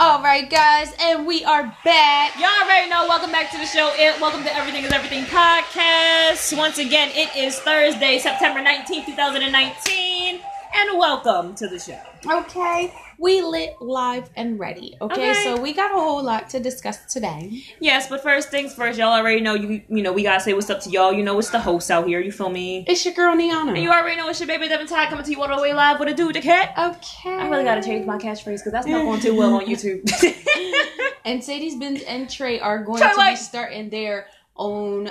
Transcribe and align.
All 0.00 0.20
right, 0.22 0.50
guys, 0.50 0.92
and 1.00 1.24
we 1.24 1.44
are 1.44 1.72
back. 1.84 2.34
Y'all 2.40 2.50
already 2.64 2.90
know. 2.90 3.06
Welcome 3.08 3.30
back 3.30 3.52
to 3.52 3.58
the 3.58 3.64
show. 3.64 3.92
It 3.94 4.20
welcome 4.20 4.42
to 4.42 4.52
Everything 4.56 4.82
Is 4.82 4.90
Everything 4.90 5.22
podcast. 5.26 6.56
Once 6.58 6.78
again, 6.78 7.12
it 7.14 7.34
is 7.36 7.60
Thursday, 7.60 8.18
September 8.18 8.60
nineteenth, 8.60 9.06
two 9.06 9.14
thousand 9.14 9.42
and 9.42 9.52
nineteen, 9.52 10.40
and 10.74 10.98
welcome 10.98 11.54
to 11.54 11.68
the 11.68 11.78
show. 11.78 12.00
Okay, 12.26 12.92
we 13.18 13.42
lit 13.42 13.74
live 13.80 14.28
and 14.36 14.58
ready. 14.58 14.96
Okay, 15.00 15.30
Okay. 15.30 15.44
so 15.44 15.60
we 15.60 15.72
got 15.72 15.90
a 15.92 15.94
whole 15.94 16.22
lot 16.22 16.50
to 16.50 16.60
discuss 16.60 17.04
today. 17.12 17.62
Yes, 17.80 18.08
but 18.08 18.22
first 18.22 18.50
things 18.50 18.74
first, 18.74 18.98
y'all 18.98 19.12
already 19.12 19.40
know 19.40 19.54
you. 19.54 19.82
You 19.88 20.02
know 20.02 20.12
we 20.12 20.22
gotta 20.22 20.40
say 20.40 20.52
what's 20.54 20.70
up 20.70 20.80
to 20.82 20.90
y'all. 20.90 21.12
You 21.12 21.22
know 21.22 21.38
it's 21.38 21.50
the 21.50 21.60
host 21.60 21.90
out 21.90 22.06
here. 22.06 22.20
You 22.20 22.32
feel 22.32 22.50
me? 22.50 22.84
It's 22.88 23.04
your 23.04 23.14
girl 23.14 23.36
Niana. 23.36 23.68
And 23.68 23.78
you 23.78 23.90
already 23.90 24.16
know 24.16 24.28
it's 24.28 24.40
your 24.40 24.46
baby 24.48 24.68
Devin 24.68 24.86
Todd 24.86 25.08
coming 25.10 25.24
to 25.24 25.30
you 25.30 25.40
all 25.42 25.54
the 25.54 25.62
way 25.62 25.72
live 25.74 26.00
with 26.00 26.08
a 26.08 26.14
dude, 26.14 26.34
the 26.34 26.40
cat. 26.40 26.74
okay. 26.76 27.30
I 27.36 27.48
really 27.48 27.64
gotta 27.64 27.82
change 27.82 28.06
my 28.06 28.18
catchphrase 28.18 28.44
because 28.58 28.72
that's 28.72 28.86
not 28.86 29.02
going 29.04 29.20
too 29.20 29.34
well 29.36 29.54
on 29.54 29.66
YouTube. 29.66 30.02
And 31.26 31.42
Sadie's 31.42 31.74
Benz 31.76 32.02
and 32.02 32.28
Trey 32.28 32.60
are 32.60 32.84
going 32.84 33.00
Trey 33.00 33.10
to 33.10 33.30
be 33.30 33.36
starting 33.36 33.88
their 33.88 34.26
own 34.56 35.10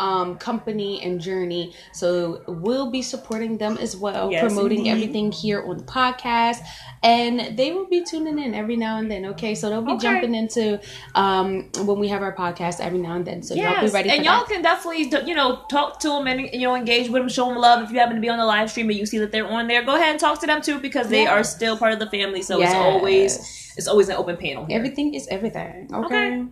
um 0.00 0.36
company 0.38 1.00
and 1.04 1.20
journey 1.20 1.74
so 1.92 2.42
we'll 2.48 2.90
be 2.90 3.02
supporting 3.02 3.58
them 3.58 3.76
as 3.76 3.94
well 4.04 4.32
Yes, 4.32 4.40
promoting 4.42 4.78
indeed. 4.86 4.90
everything 4.94 5.30
here 5.30 5.60
on 5.68 5.76
the 5.76 5.84
podcast 5.84 6.58
and 7.02 7.56
they 7.58 7.72
will 7.72 7.86
be 7.86 8.02
tuning 8.04 8.38
in 8.38 8.54
every 8.54 8.76
now 8.76 8.96
and 8.98 9.10
then 9.10 9.26
okay 9.26 9.54
so 9.54 9.68
they'll 9.68 9.82
be 9.82 9.92
Okay. 9.92 10.06
jumping 10.08 10.34
into 10.34 10.80
um 11.14 11.68
when 11.88 11.98
we 11.98 12.08
have 12.08 12.22
our 12.22 12.34
podcast 12.34 12.80
every 12.80 12.98
now 12.98 13.14
and 13.16 13.26
then 13.26 13.42
so 13.42 13.54
y'all 13.54 13.80
be 13.80 13.88
ready 13.88 14.08
and 14.10 14.24
y'all 14.24 14.40
that. 14.40 14.48
can 14.48 14.62
definitely 14.62 15.04
you 15.28 15.34
know 15.34 15.62
talk 15.70 16.00
to 16.00 16.08
them 16.08 16.26
and 16.26 16.40
you 16.52 16.60
know 16.66 16.74
engage 16.74 17.08
with 17.10 17.20
them, 17.20 17.28
show 17.28 17.46
them 17.48 17.58
love. 17.58 17.82
If 17.84 17.90
you 17.92 17.98
happen 17.98 18.14
to 18.16 18.20
be 18.22 18.28
on 18.30 18.38
the 18.38 18.46
live 18.46 18.70
stream 18.70 18.88
and 18.90 18.98
you 18.98 19.04
see 19.06 19.18
that 19.18 19.30
they're 19.32 19.46
on 19.46 19.66
there, 19.68 19.82
go 19.84 19.94
ahead 19.96 20.10
and 20.12 20.20
talk 20.20 20.40
to 20.40 20.46
them 20.46 20.62
too 20.62 20.78
because 20.80 21.08
they 21.08 21.24
Yeah. 21.24 21.34
are 21.34 21.44
still 21.44 21.76
part 21.76 21.92
of 21.92 21.98
the 21.98 22.06
family. 22.16 22.42
So 22.42 22.58
Yes. 22.58 22.72
it's 22.72 22.80
always 22.80 23.30
it's 23.78 23.88
always 23.88 24.08
an 24.08 24.16
open 24.16 24.36
panel. 24.36 24.64
Here. 24.66 24.76
everything 24.78 25.14
is 25.14 25.28
everything 25.30 25.88
okay, 25.92 26.06
Okay. 26.06 26.46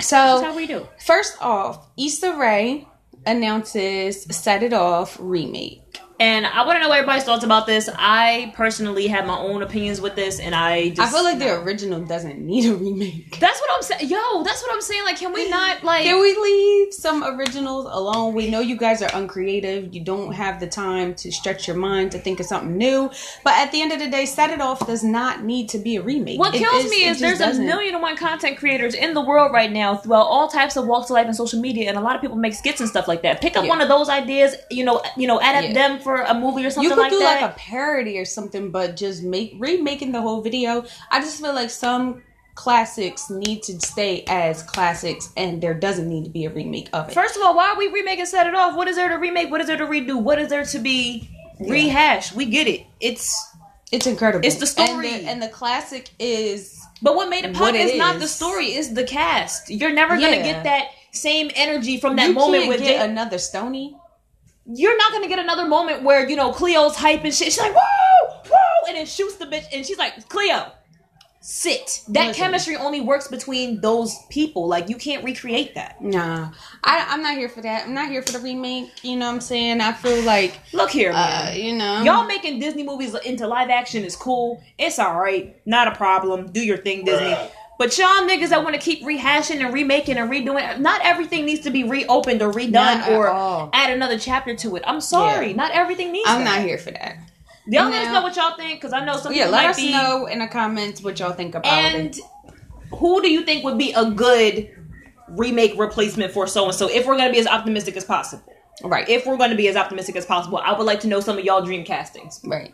So 0.00 0.16
how 0.42 0.54
we 0.56 0.66
do. 0.66 0.86
first 0.98 1.36
off 1.40 1.88
Issa 1.96 2.36
Rae 2.36 2.86
announces 3.26 4.22
Set 4.34 4.62
It 4.62 4.72
Off 4.72 5.16
remake 5.20 5.82
And 6.20 6.46
I 6.46 6.66
want 6.66 6.76
to 6.76 6.80
know 6.82 6.90
everybody's 6.92 7.22
thoughts 7.24 7.44
about 7.44 7.66
this. 7.66 7.88
I 7.96 8.52
personally 8.56 9.06
have 9.06 9.24
my 9.26 9.38
own 9.38 9.62
opinions 9.62 10.00
with 10.00 10.16
this, 10.16 10.40
and 10.40 10.54
I 10.54 10.88
just 10.90 11.00
I 11.00 11.06
feel 11.14 11.22
like 11.22 11.38
the 11.38 11.60
original 11.62 12.00
doesn't 12.04 12.38
need 12.40 12.66
a 12.66 12.74
remake 12.74 13.38
that's 13.38 13.60
what 13.60 13.70
I'm 13.72 13.82
saying. 13.82 14.10
Yo, 14.10 14.42
that's 14.42 14.62
what 14.62 14.72
I'm 14.72 14.80
saying. 14.80 15.04
Like, 15.04 15.18
can 15.18 15.32
we 15.32 15.48
not 15.48 15.84
like? 15.84 16.02
Can 16.02 16.20
we 16.20 16.36
leave 16.36 16.92
some 16.92 17.22
originals 17.22 17.86
alone? 17.88 18.34
We 18.34 18.50
know 18.50 18.60
you 18.60 18.76
guys 18.76 19.00
are 19.02 19.10
uncreative. 19.14 19.94
You 19.94 20.02
don't 20.02 20.32
have 20.32 20.58
the 20.60 20.66
time 20.66 21.14
to 21.16 21.30
stretch 21.30 21.68
your 21.68 21.76
mind 21.76 22.10
to 22.12 22.18
think 22.18 22.40
of 22.40 22.46
something 22.46 22.76
new. 22.76 23.10
But 23.44 23.54
at 23.54 23.70
the 23.70 23.80
end 23.80 23.92
of 23.92 24.00
the 24.00 24.08
day, 24.10 24.26
Set 24.26 24.50
It 24.50 24.60
Off 24.60 24.84
does 24.86 25.04
not 25.04 25.44
need 25.44 25.68
to 25.70 25.78
be 25.78 25.96
a 25.96 26.02
remake. 26.02 26.38
What 26.38 26.54
It 26.54 26.58
kills 26.58 26.84
is- 26.86 26.90
me 26.90 27.04
is 27.04 27.20
there's 27.20 27.40
a 27.40 27.46
doesn't. 27.46 27.64
million 27.64 27.94
and 27.94 28.02
one 28.02 28.16
content 28.16 28.58
creators 28.58 28.94
in 28.94 29.14
the 29.14 29.20
world 29.20 29.52
right 29.52 29.70
now 29.70 29.96
throughout 29.96 30.26
all 30.26 30.48
types 30.48 30.76
of 30.76 30.86
walks 30.86 31.10
of 31.10 31.14
life 31.14 31.26
and 31.26 31.36
social 31.36 31.60
media, 31.60 31.88
and 31.88 31.96
a 31.96 32.00
lot 32.00 32.16
of 32.16 32.20
people 32.22 32.36
make 32.36 32.54
skits 32.54 32.80
and 32.80 32.88
stuff 32.88 33.06
like 33.06 33.22
that. 33.22 33.40
Pick 33.40 33.56
up 33.56 33.64
Yeah. 33.64 33.68
one 33.70 33.80
of 33.80 33.88
those 33.88 34.08
ideas, 34.08 34.56
you 34.70 34.84
know, 34.84 35.00
you 35.16 35.28
know, 35.28 35.38
adapt 35.38 35.68
Yeah. 35.68 35.72
them 35.74 35.98
for 36.08 36.22
a 36.22 36.32
movie 36.32 36.64
or 36.64 36.70
something 36.70 36.88
You 36.88 36.96
could 36.96 37.02
like 37.02 37.10
do 37.10 37.18
that. 37.18 37.42
like 37.42 37.50
a 37.50 37.54
parody 37.58 38.18
or 38.18 38.24
something, 38.24 38.70
but 38.70 38.96
just 38.96 39.22
make 39.22 39.54
remaking 39.58 40.12
the 40.12 40.22
whole 40.22 40.40
video. 40.40 40.86
I 41.10 41.20
just 41.20 41.38
feel 41.38 41.54
like 41.54 41.68
some 41.68 42.22
classics 42.54 43.28
need 43.28 43.62
to 43.64 43.78
stay 43.78 44.24
as 44.26 44.62
classics, 44.62 45.30
and 45.36 45.62
there 45.62 45.74
doesn't 45.74 46.08
need 46.08 46.24
to 46.24 46.30
be 46.30 46.46
a 46.46 46.50
remake 46.50 46.88
of 46.94 47.10
it. 47.10 47.12
First 47.12 47.36
of 47.36 47.42
all, 47.42 47.54
why 47.54 47.72
are 47.72 47.76
we 47.76 47.88
remaking 47.88 48.24
Set 48.24 48.46
It 48.46 48.54
Off? 48.54 48.74
What 48.74 48.88
is 48.88 48.96
there 48.96 49.10
to 49.10 49.16
remake? 49.16 49.50
What 49.50 49.60
is 49.60 49.66
there 49.66 49.76
to 49.76 49.84
redo? 49.84 50.18
What 50.18 50.38
is 50.38 50.48
there 50.48 50.64
to 50.64 50.78
be 50.78 51.28
rehashed? 51.60 52.34
We 52.34 52.46
get 52.46 52.66
it. 52.66 52.86
It's 53.00 53.36
it's 53.92 54.06
incredible. 54.06 54.46
It's 54.46 54.56
the 54.56 54.66
story. 54.66 55.12
and 55.12 55.26
the, 55.26 55.30
and 55.30 55.42
the 55.42 55.48
classic 55.48 56.08
is 56.18 56.82
but 57.02 57.16
what 57.16 57.28
made 57.28 57.44
it 57.44 57.54
pop 57.54 57.74
is, 57.74 57.90
is 57.90 57.98
not 57.98 58.18
the 58.18 58.28
story, 58.28 58.72
is 58.72 58.94
the 58.94 59.04
cast. 59.04 59.68
You're 59.68 59.92
never 59.92 60.14
gonna 60.14 60.42
get 60.42 60.64
that 60.64 60.86
same 61.12 61.50
energy 61.54 62.00
from 62.00 62.16
that 62.16 62.28
you 62.28 62.34
moment 62.34 62.68
with 62.68 62.80
get 62.80 63.06
another 63.06 63.36
Stony. 63.36 63.94
You're 64.72 64.96
not 64.96 65.12
gonna 65.12 65.28
get 65.28 65.38
another 65.38 65.66
moment 65.66 66.02
where 66.02 66.28
you 66.28 66.36
know 66.36 66.52
Cleo's 66.52 66.96
hype 66.96 67.24
and 67.24 67.34
shit. 67.34 67.46
She's 67.52 67.58
like, 67.58 67.74
whoa, 67.74 68.40
whoa, 68.48 68.88
and 68.88 68.96
then 68.96 69.06
shoots 69.06 69.36
the 69.36 69.46
bitch, 69.46 69.64
and 69.72 69.84
she's 69.84 69.98
like, 69.98 70.28
Cleo, 70.28 70.72
sit. 71.40 72.02
That 72.08 72.28
Listen. 72.28 72.42
chemistry 72.42 72.76
only 72.76 73.00
works 73.00 73.28
between 73.28 73.80
those 73.80 74.14
people. 74.28 74.68
Like 74.68 74.88
you 74.88 74.96
can't 74.96 75.24
recreate 75.24 75.74
that. 75.76 76.02
Nah, 76.02 76.50
I, 76.84 77.06
I'm 77.08 77.22
not 77.22 77.36
here 77.36 77.48
for 77.48 77.62
that. 77.62 77.86
I'm 77.86 77.94
not 77.94 78.10
here 78.10 78.22
for 78.22 78.32
the 78.32 78.40
remake. 78.40 78.90
You 79.02 79.16
know 79.16 79.26
what 79.26 79.34
I'm 79.34 79.40
saying? 79.40 79.80
I 79.80 79.92
feel 79.92 80.22
like, 80.22 80.58
Look 80.72 80.90
here, 80.90 81.10
uh, 81.10 81.14
man. 81.14 81.56
you 81.56 81.74
know, 81.74 82.02
Y'all 82.02 82.26
making 82.26 82.58
Disney 82.60 82.82
movies 82.82 83.14
into 83.24 83.46
live 83.46 83.70
action 83.70 84.04
is 84.04 84.16
cool. 84.16 84.62
It's 84.78 84.98
all 84.98 85.18
right, 85.18 85.56
not 85.64 85.88
a 85.88 85.94
problem. 85.94 86.52
Do 86.52 86.60
your 86.64 86.78
thing, 86.78 87.04
Disney. 87.04 87.36
But 87.78 87.96
y'all 87.96 88.08
niggas 88.28 88.48
that 88.48 88.64
want 88.64 88.74
to 88.74 88.80
keep 88.80 89.02
rehashing 89.04 89.64
and 89.64 89.72
remaking 89.72 90.16
and 90.18 90.28
redoing, 90.28 90.80
not 90.80 91.00
everything 91.04 91.46
needs 91.46 91.60
to 91.60 91.70
be 91.70 91.84
reopened 91.84 92.42
or 92.42 92.50
redone 92.52 92.72
Not 92.72 93.08
or 93.12 93.70
add 93.72 93.90
another 93.92 94.18
chapter 94.18 94.54
to 94.56 94.74
it. 94.76 94.82
I'm 94.84 95.00
sorry, 95.00 95.50
Yeah. 95.50 95.56
not 95.56 95.70
everything 95.72 96.10
needs. 96.10 96.28
I'm 96.28 96.44
that. 96.44 96.56
not 96.56 96.66
here 96.66 96.76
for 96.78 96.90
that. 96.90 97.16
Y'all 97.68 97.88
let 97.88 98.06
us 98.06 98.12
know 98.12 98.22
what 98.22 98.34
y'all 98.34 98.56
think 98.56 98.80
because 98.80 98.92
I 98.92 99.04
know 99.04 99.16
some 99.16 99.32
Yeah, 99.32 99.46
let 99.46 99.66
us 99.66 99.76
be. 99.76 99.92
know 99.92 100.26
in 100.26 100.40
the 100.40 100.48
comments 100.48 101.02
what 101.02 101.18
y'all 101.20 101.32
think 101.32 101.54
about 101.54 101.72
And 101.72 102.16
it. 102.16 102.20
who 102.96 103.20
do 103.22 103.30
you 103.30 103.44
think 103.44 103.62
would 103.62 103.78
be 103.78 103.92
a 103.92 104.10
good 104.10 104.70
remake 105.28 105.78
replacement 105.78 106.32
for 106.32 106.46
so 106.48 106.64
and 106.64 106.74
so? 106.74 106.88
If 106.88 107.06
we're 107.06 107.16
going 107.16 107.28
to 107.28 107.32
be 107.32 107.38
as 107.38 107.46
optimistic 107.46 107.96
as 107.96 108.04
possible, 108.04 108.42
Right, 108.82 109.08
if 109.08 109.26
we're 109.26 109.36
going 109.36 109.50
to 109.50 109.56
be 109.56 109.68
as 109.68 109.76
optimistic 109.76 110.16
as 110.16 110.24
possible, 110.26 110.58
I 110.58 110.72
would 110.72 110.84
like 110.86 111.00
to 111.00 111.08
know 111.08 111.20
some 111.20 111.36
of 111.38 111.44
y'all 111.44 111.62
dream 111.64 111.84
castings. 111.84 112.40
right. 112.44 112.72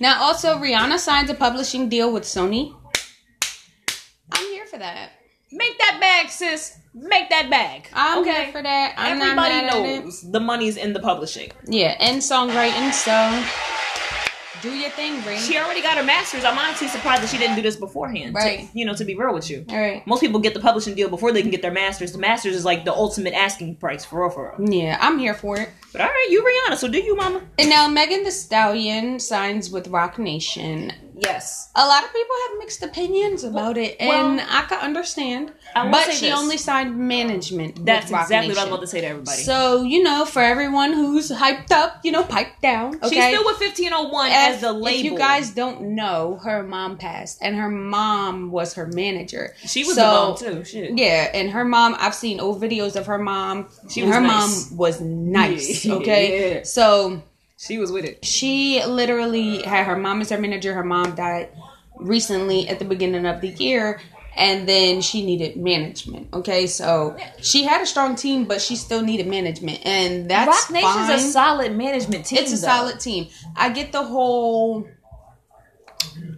Now, 0.00 0.22
also, 0.22 0.56
Rihanna 0.58 0.98
signs 0.98 1.30
a 1.30 1.34
publishing 1.34 1.88
deal 1.88 2.12
with 2.12 2.24
Sony. 2.24 2.74
For 4.74 4.80
that. 4.80 5.10
Make 5.52 5.78
that 5.78 5.98
bag, 6.00 6.30
sis. 6.30 6.76
Make 6.94 7.30
that 7.30 7.48
bag. 7.48 7.86
I'm 7.92 8.22
okay. 8.22 8.46
here 8.46 8.52
for 8.52 8.60
that. 8.60 8.94
I'm 8.96 9.20
Everybody 9.20 9.66
knows 9.68 10.28
the 10.32 10.40
money's 10.40 10.76
in 10.76 10.92
the 10.92 10.98
publishing. 10.98 11.52
Yeah, 11.64 11.94
and 12.00 12.20
songwriting. 12.20 12.92
So, 12.92 13.44
do 14.68 14.74
your 14.74 14.90
thing, 14.90 15.24
Ray. 15.24 15.38
She 15.38 15.58
already 15.58 15.80
got 15.80 15.96
her 15.96 16.02
master's. 16.02 16.44
I'm 16.44 16.58
honestly 16.58 16.88
surprised 16.88 17.22
that 17.22 17.28
she 17.28 17.38
didn't 17.38 17.54
do 17.54 17.62
this 17.62 17.76
beforehand. 17.76 18.34
to- 18.34 18.40
Right. 18.40 18.68
you 18.74 18.84
know, 18.84 18.94
to 18.94 19.04
be 19.04 19.14
real 19.14 19.32
with 19.32 19.48
you. 19.48 19.64
All 19.68 19.78
right. 19.78 20.04
Most 20.08 20.18
people 20.18 20.40
get 20.40 20.54
the 20.54 20.60
publishing 20.60 20.96
deal 20.96 21.08
before 21.08 21.30
they 21.30 21.42
can 21.42 21.52
get 21.52 21.62
their 21.62 21.70
master's. 21.70 22.10
The 22.10 22.18
master's 22.18 22.56
is 22.56 22.64
like 22.64 22.84
the 22.84 22.92
ultimate 22.92 23.32
asking 23.32 23.76
price 23.76 24.04
for 24.04 24.22
real, 24.22 24.30
for 24.30 24.56
real. 24.58 24.68
Yeah, 24.72 24.98
I'm 25.00 25.20
here 25.20 25.34
for 25.34 25.56
it. 25.56 25.68
But 25.92 26.00
all 26.00 26.08
right, 26.08 26.26
you 26.30 26.42
Rihanna. 26.42 26.78
So 26.78 26.88
do 26.88 26.98
you, 26.98 27.14
mama? 27.14 27.42
And 27.60 27.70
now 27.70 27.86
Megan 27.86 28.24
Thee 28.24 28.32
Stallion 28.32 29.20
signs 29.20 29.70
with 29.70 29.86
Roc 29.86 30.18
Nation. 30.18 30.92
Yes. 31.16 31.70
A 31.76 31.86
lot 31.86 32.02
of 32.04 32.12
people 32.12 32.34
have 32.48 32.58
mixed 32.58 32.82
opinions 32.82 33.44
about 33.44 33.76
it, 33.78 33.96
and 34.00 34.40
I 34.40 34.62
can 34.68 34.80
understand. 34.80 35.52
I 35.74 35.88
But 35.90 36.12
she 36.12 36.26
this. 36.26 36.38
only 36.38 36.56
signed 36.56 36.96
management. 36.96 37.84
That's 37.86 38.10
exactly 38.10 38.36
what 38.36 38.42
I 38.42 38.46
was 38.48 38.56
Nation. 38.56 38.68
about 38.68 38.80
to 38.80 38.86
say 38.88 39.00
to 39.00 39.06
everybody. 39.06 39.42
So 39.42 39.82
you 39.82 40.02
know, 40.02 40.24
for 40.24 40.42
everyone 40.42 40.92
who's 40.92 41.30
hyped 41.30 41.70
up, 41.70 42.00
you 42.02 42.10
know, 42.12 42.24
pipe 42.24 42.60
down. 42.62 42.96
Okay. 42.96 43.08
She's 43.10 43.24
still 43.24 43.44
with 43.44 43.60
1501 43.60 44.26
if, 44.28 44.34
as 44.34 44.60
the 44.60 44.72
label. 44.72 44.98
if 44.98 45.04
you 45.04 45.16
guys 45.16 45.50
don't 45.50 45.94
know, 45.94 46.40
her 46.42 46.62
mom 46.62 46.96
passed, 46.98 47.38
and 47.42 47.56
her 47.56 47.70
mom 47.70 48.50
was 48.50 48.74
her 48.74 48.86
manager. 48.88 49.54
she 49.64 49.84
was 49.84 49.94
so, 49.94 50.02
the 50.02 50.06
mom 50.06 50.36
too. 50.36 50.64
Shit. 50.64 50.98
Yeah, 50.98 51.30
and 51.32 51.50
her 51.50 51.64
mom, 51.64 51.96
I've 51.98 52.14
seen 52.14 52.40
old 52.40 52.60
videos 52.60 52.96
of 52.96 53.06
her 53.06 53.18
mom. 53.18 53.68
She 53.88 54.02
was 54.02 54.12
her 54.14 54.20
nice. 54.20 54.70
mom 54.70 54.78
was 54.78 55.00
nice. 55.00 55.84
Yeah. 55.84 55.94
Okay, 55.94 56.54
Yeah. 56.56 56.62
so 56.64 57.22
She 57.56 57.78
was 57.78 57.92
with 57.92 58.04
it. 58.04 58.24
she 58.24 58.84
literally 58.84 59.62
had 59.62 59.86
her 59.86 59.96
mom 59.96 60.20
as 60.20 60.30
her 60.30 60.38
manager. 60.38 60.74
Her 60.74 60.84
mom 60.84 61.14
died 61.14 61.48
recently 61.96 62.68
at 62.68 62.78
the 62.78 62.84
beginning 62.84 63.26
of 63.26 63.40
the 63.40 63.48
year, 63.48 64.00
and 64.36 64.68
then 64.68 65.00
she 65.00 65.24
needed 65.24 65.56
management. 65.56 66.28
Okay, 66.34 66.66
so 66.66 67.16
she 67.40 67.62
had 67.64 67.80
a 67.80 67.86
strong 67.86 68.16
team, 68.16 68.44
but 68.44 68.60
she 68.60 68.74
still 68.76 69.02
needed 69.02 69.28
management, 69.28 69.80
and 69.86 70.28
that's 70.28 70.68
Roc 70.68 70.70
Nation's 70.72 71.06
fine. 71.06 71.18
a 71.18 71.20
solid 71.20 71.76
management 71.76 72.26
team. 72.26 72.40
it's 72.40 72.52
a 72.52 72.56
though. 72.56 72.66
solid 72.66 73.00
team. 73.00 73.28
I 73.56 73.68
get 73.70 73.92
the 73.92 74.02
whole 74.02 74.88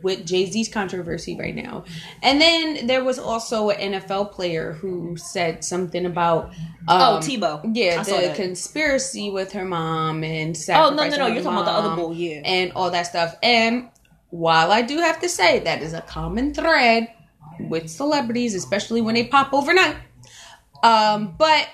with 0.02 0.26
Jay 0.26 0.46
Z's 0.46 0.68
controversy 0.68 1.36
right 1.36 1.54
now, 1.54 1.84
and 2.22 2.40
then 2.40 2.86
there 2.86 3.04
was 3.04 3.18
also 3.18 3.70
an 3.70 3.92
NFL 3.92 4.32
player 4.32 4.72
who 4.72 5.16
said 5.16 5.64
something 5.64 6.06
about 6.06 6.52
Oh, 6.88 7.16
um, 7.16 7.22
Tebow. 7.22 7.60
yeah, 7.74 8.04
I 8.06 8.28
the 8.28 8.34
conspiracy 8.34 9.30
with 9.30 9.52
her 9.52 9.64
mom 9.64 10.22
and 10.22 10.56
Oh 10.70 10.90
no, 10.90 11.08
no, 11.08 11.16
no! 11.16 11.26
You're 11.26 11.42
talking 11.42 11.58
about 11.58 11.64
the 11.64 11.72
other 11.72 11.96
bull, 11.96 12.14
yeah. 12.14 12.42
and 12.44 12.72
all 12.72 12.90
that 12.90 13.06
stuff. 13.06 13.34
And 13.42 13.88
while 14.30 14.70
I 14.70 14.82
do 14.82 14.98
have 14.98 15.20
to 15.20 15.28
say 15.28 15.60
that 15.60 15.82
is 15.82 15.92
a 15.94 16.02
common 16.02 16.54
thread 16.54 17.08
with 17.60 17.88
celebrities, 17.88 18.54
especially 18.54 19.00
when 19.00 19.14
they 19.14 19.24
pop 19.26 19.52
overnight, 19.52 19.96
um, 20.82 21.34
but 21.38 21.68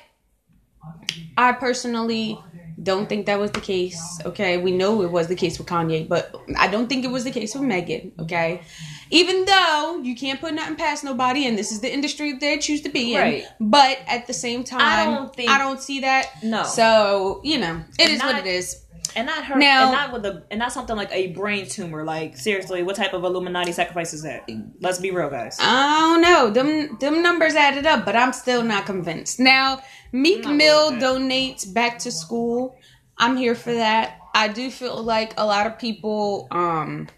I 1.37 1.53
personally 1.53 2.39
don't 2.83 3.09
think 3.09 3.27
that 3.27 3.39
was 3.39 3.51
the 3.53 3.61
case. 3.61 4.01
Okay, 4.25 4.59
we 4.59 4.73
know 4.73 5.03
it 5.03 5.11
was 5.11 5.29
the 5.29 5.35
case 5.37 5.59
with 5.59 5.67
Kanye, 5.69 6.09
but 6.09 6.35
I 6.57 6.69
don't 6.69 6.89
think 6.89 7.05
it 7.05 7.11
was 7.11 7.25
the 7.25 7.31
case 7.31 7.55
with 7.55 7.65
Megan. 7.65 8.13
Okay, 8.21 8.63
even 9.11 9.45
though 9.45 10.01
you 10.03 10.15
can't 10.17 10.41
put 10.41 10.55
nothing 10.55 10.77
past 10.77 11.05
nobody, 11.05 11.47
and 11.47 11.57
this 11.59 11.71
is 11.73 11.81
the 11.81 11.93
industry 11.93 12.33
they 12.35 12.59
choose 12.59 12.81
to 12.83 12.89
be 12.89 13.15
in. 13.15 13.21
Right. 13.21 13.45
But 13.61 13.99
at 14.07 14.27
the 14.27 14.33
same 14.35 14.65
time, 14.65 14.81
I 14.81 15.05
don't 15.05 15.35
think- 15.35 15.51
I 15.51 15.59
don't 15.59 15.81
see 15.81 16.01
that. 16.01 16.31
No. 16.43 16.65
So 16.65 17.41
you 17.45 17.59
know, 17.59 17.83
it 17.99 18.11
is 18.11 18.19
not- 18.19 18.35
what 18.35 18.47
it 18.47 18.49
is. 18.51 18.77
And 19.15 19.27
not 19.27 19.45
her. 19.45 19.57
Now- 19.57 19.85
and 19.85 19.93
not 19.93 20.13
with 20.13 20.25
a. 20.25 20.43
And 20.51 20.59
not 20.59 20.73
something 20.73 20.97
like 20.97 21.11
a 21.13 21.29
brain 21.29 21.67
tumor. 21.67 22.05
Like 22.05 22.37
seriously, 22.37 22.83
what 22.83 22.97
type 22.97 23.13
of 23.13 23.25
Illuminati 23.25 23.73
sacrifice 23.73 24.13
is 24.15 24.23
that? 24.23 24.49
Let's 24.81 24.99
be 24.99 25.11
real, 25.11 25.29
guys. 25.29 25.59
I 25.61 26.01
don't 26.01 26.23
know. 26.23 26.51
Them 26.51 26.97
them 26.99 27.23
numbers 27.23 27.55
added 27.55 27.87
up, 27.87 28.05
but 28.05 28.17
I'm 28.17 28.33
still 28.33 28.63
not 28.63 28.87
convinced. 28.87 29.39
Now, 29.39 29.83
Meek 30.13 30.47
Mill 30.47 30.93
donates 30.93 31.71
back 31.73 31.99
to 32.01 32.11
school. 32.11 32.77
I'm 33.19 33.37
here 33.37 33.55
for 33.55 33.73
that. 33.75 34.19
I 34.35 34.49
do 34.49 34.71
feel 34.71 35.03
like 35.03 35.35
a 35.37 35.45
lot 35.45 35.67
of 35.67 35.79
people 35.79 36.49
um 36.51 37.09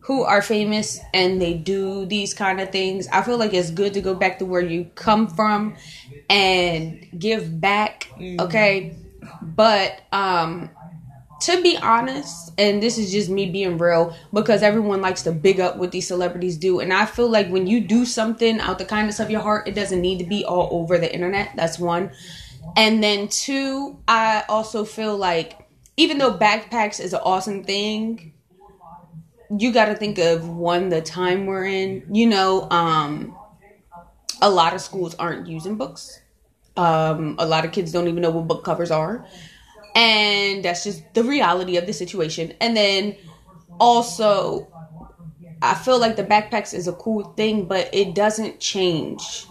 who 0.00 0.22
are 0.22 0.40
famous 0.40 1.00
and 1.12 1.42
they 1.42 1.52
do 1.54 2.06
these 2.06 2.32
kind 2.32 2.60
of 2.60 2.70
things. 2.70 3.08
I 3.12 3.22
feel 3.22 3.36
like 3.38 3.52
it's 3.52 3.70
good 3.72 3.92
to 3.94 4.00
go 4.00 4.14
back 4.14 4.38
to 4.38 4.46
where 4.46 4.60
you 4.60 4.88
come 4.94 5.26
from 5.26 5.74
and 6.30 7.06
give 7.18 7.60
back, 7.60 8.08
okay? 8.40 8.94
But 9.42 10.02
um 10.12 10.70
to 11.42 11.62
be 11.62 11.76
honest, 11.76 12.52
and 12.56 12.82
this 12.82 12.96
is 12.96 13.12
just 13.12 13.28
me 13.28 13.50
being 13.50 13.76
real, 13.76 14.16
because 14.32 14.62
everyone 14.62 15.02
likes 15.02 15.22
to 15.22 15.32
big 15.32 15.60
up 15.60 15.76
what 15.76 15.92
these 15.92 16.08
celebrities 16.08 16.56
do. 16.56 16.80
And 16.80 16.92
I 16.92 17.04
feel 17.04 17.28
like 17.28 17.48
when 17.48 17.66
you 17.66 17.80
do 17.80 18.06
something 18.06 18.58
out 18.58 18.78
the 18.78 18.86
kindness 18.86 19.20
of 19.20 19.30
your 19.30 19.42
heart, 19.42 19.68
it 19.68 19.74
doesn't 19.74 20.00
need 20.00 20.18
to 20.20 20.24
be 20.24 20.46
all 20.46 20.68
over 20.72 20.96
the 20.96 21.12
internet. 21.12 21.50
That's 21.54 21.78
one. 21.78 22.10
And 22.74 23.04
then 23.04 23.28
two, 23.28 23.98
I 24.08 24.44
also 24.48 24.84
feel 24.84 25.16
like 25.16 25.58
even 25.98 26.18
though 26.18 26.32
backpacks 26.32 27.00
is 27.00 27.12
an 27.12 27.20
awesome 27.22 27.64
thing, 27.64 28.32
you 29.56 29.72
got 29.72 29.86
to 29.86 29.94
think 29.94 30.18
of 30.18 30.48
one 30.48 30.88
the 30.88 31.02
time 31.02 31.46
we're 31.46 31.66
in. 31.66 32.06
You 32.10 32.28
know, 32.28 32.68
um, 32.70 33.36
a 34.40 34.50
lot 34.50 34.74
of 34.74 34.80
schools 34.80 35.14
aren't 35.16 35.46
using 35.46 35.76
books. 35.76 36.20
Um, 36.76 37.36
a 37.38 37.46
lot 37.46 37.64
of 37.64 37.72
kids 37.72 37.92
don't 37.92 38.08
even 38.08 38.22
know 38.22 38.30
what 38.30 38.46
book 38.46 38.64
covers 38.64 38.90
are. 38.90 39.24
And 39.94 40.64
that's 40.64 40.84
just 40.84 41.02
the 41.14 41.24
reality 41.24 41.76
of 41.76 41.86
the 41.86 41.92
situation. 41.92 42.54
And 42.60 42.76
then 42.76 43.16
also 43.80 44.68
i 45.62 45.74
feel 45.74 45.98
like 45.98 46.16
the 46.16 46.24
backpacks 46.24 46.74
is 46.74 46.88
a 46.88 46.92
cool 46.94 47.24
thing 47.36 47.64
but 47.66 47.88
it 47.92 48.14
doesn't 48.14 48.60
change 48.60 49.46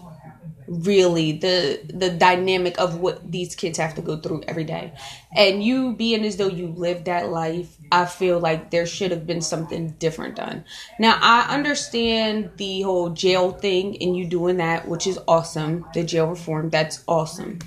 really 0.68 1.32
the 1.32 1.80
the 1.92 2.10
dynamic 2.10 2.78
of 2.78 3.00
what 3.00 3.30
these 3.30 3.54
kids 3.54 3.78
have 3.78 3.94
to 3.94 4.02
go 4.02 4.16
through 4.16 4.42
every 4.48 4.64
day. 4.64 4.92
And 5.34 5.62
you 5.62 5.94
being 5.94 6.24
as 6.24 6.36
though 6.36 6.48
you 6.48 6.68
lived 6.68 7.04
that 7.06 7.30
life 7.30 7.76
i 7.92 8.04
feel 8.04 8.40
like 8.40 8.70
there 8.70 8.86
should 8.86 9.10
have 9.10 9.26
been 9.26 9.40
something 9.40 9.90
different 9.98 10.36
done. 10.36 10.64
Now 10.98 11.18
i 11.20 11.54
understand 11.54 12.52
the 12.56 12.82
whole 12.82 13.10
jail 13.10 13.52
thing 13.52 14.00
and 14.02 14.16
you 14.16 14.26
doing 14.26 14.58
that 14.58 14.88
which 14.88 15.06
is 15.06 15.18
awesome. 15.28 15.86
The 15.94 16.04
jail 16.04 16.26
reform 16.28 16.70
that's 16.70 17.04
awesome. 17.06 17.60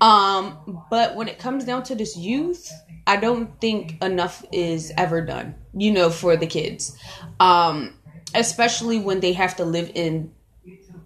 Um, 0.00 0.82
but 0.90 1.16
when 1.16 1.28
it 1.28 1.38
comes 1.38 1.64
down 1.64 1.82
to 1.84 1.94
this 1.94 2.16
youth, 2.16 2.70
I 3.06 3.16
don't 3.16 3.58
think 3.60 4.02
enough 4.02 4.44
is 4.52 4.92
ever 4.96 5.20
done, 5.22 5.54
you 5.74 5.90
know, 5.90 6.10
for 6.10 6.36
the 6.36 6.46
kids. 6.46 6.98
Um, 7.40 7.94
especially 8.34 8.98
when 8.98 9.20
they 9.20 9.32
have 9.32 9.56
to 9.56 9.64
live 9.64 9.90
in 9.94 10.32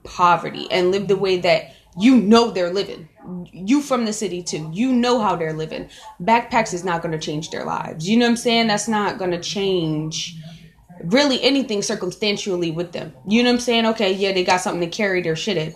poverty 0.04 0.66
and 0.70 0.90
live 0.90 1.08
the 1.08 1.16
way 1.16 1.38
that 1.38 1.74
you 1.98 2.16
know 2.16 2.50
they're 2.50 2.72
living. 2.72 3.08
You 3.52 3.82
from 3.82 4.04
the 4.04 4.12
city 4.12 4.42
too. 4.42 4.70
You 4.72 4.92
know 4.92 5.20
how 5.20 5.36
they're 5.36 5.52
living. 5.52 5.90
Backpacks 6.22 6.72
is 6.72 6.84
not 6.84 7.02
going 7.02 7.12
to 7.12 7.18
change 7.18 7.50
their 7.50 7.64
lives. 7.64 8.08
You 8.08 8.16
know 8.16 8.26
what 8.26 8.30
I'm 8.30 8.36
saying? 8.36 8.68
That's 8.68 8.88
not 8.88 9.18
going 9.18 9.32
to 9.32 9.40
change 9.40 10.36
really 11.04 11.42
anything 11.42 11.82
circumstantially 11.82 12.70
with 12.70 12.92
them. 12.92 13.12
You 13.26 13.42
know 13.42 13.50
what 13.50 13.54
I'm 13.54 13.60
saying? 13.60 13.86
Okay, 13.86 14.12
yeah, 14.12 14.32
they 14.32 14.44
got 14.44 14.60
something 14.60 14.88
to 14.88 14.96
carry 14.96 15.22
their 15.22 15.36
shit 15.36 15.56
in 15.56 15.74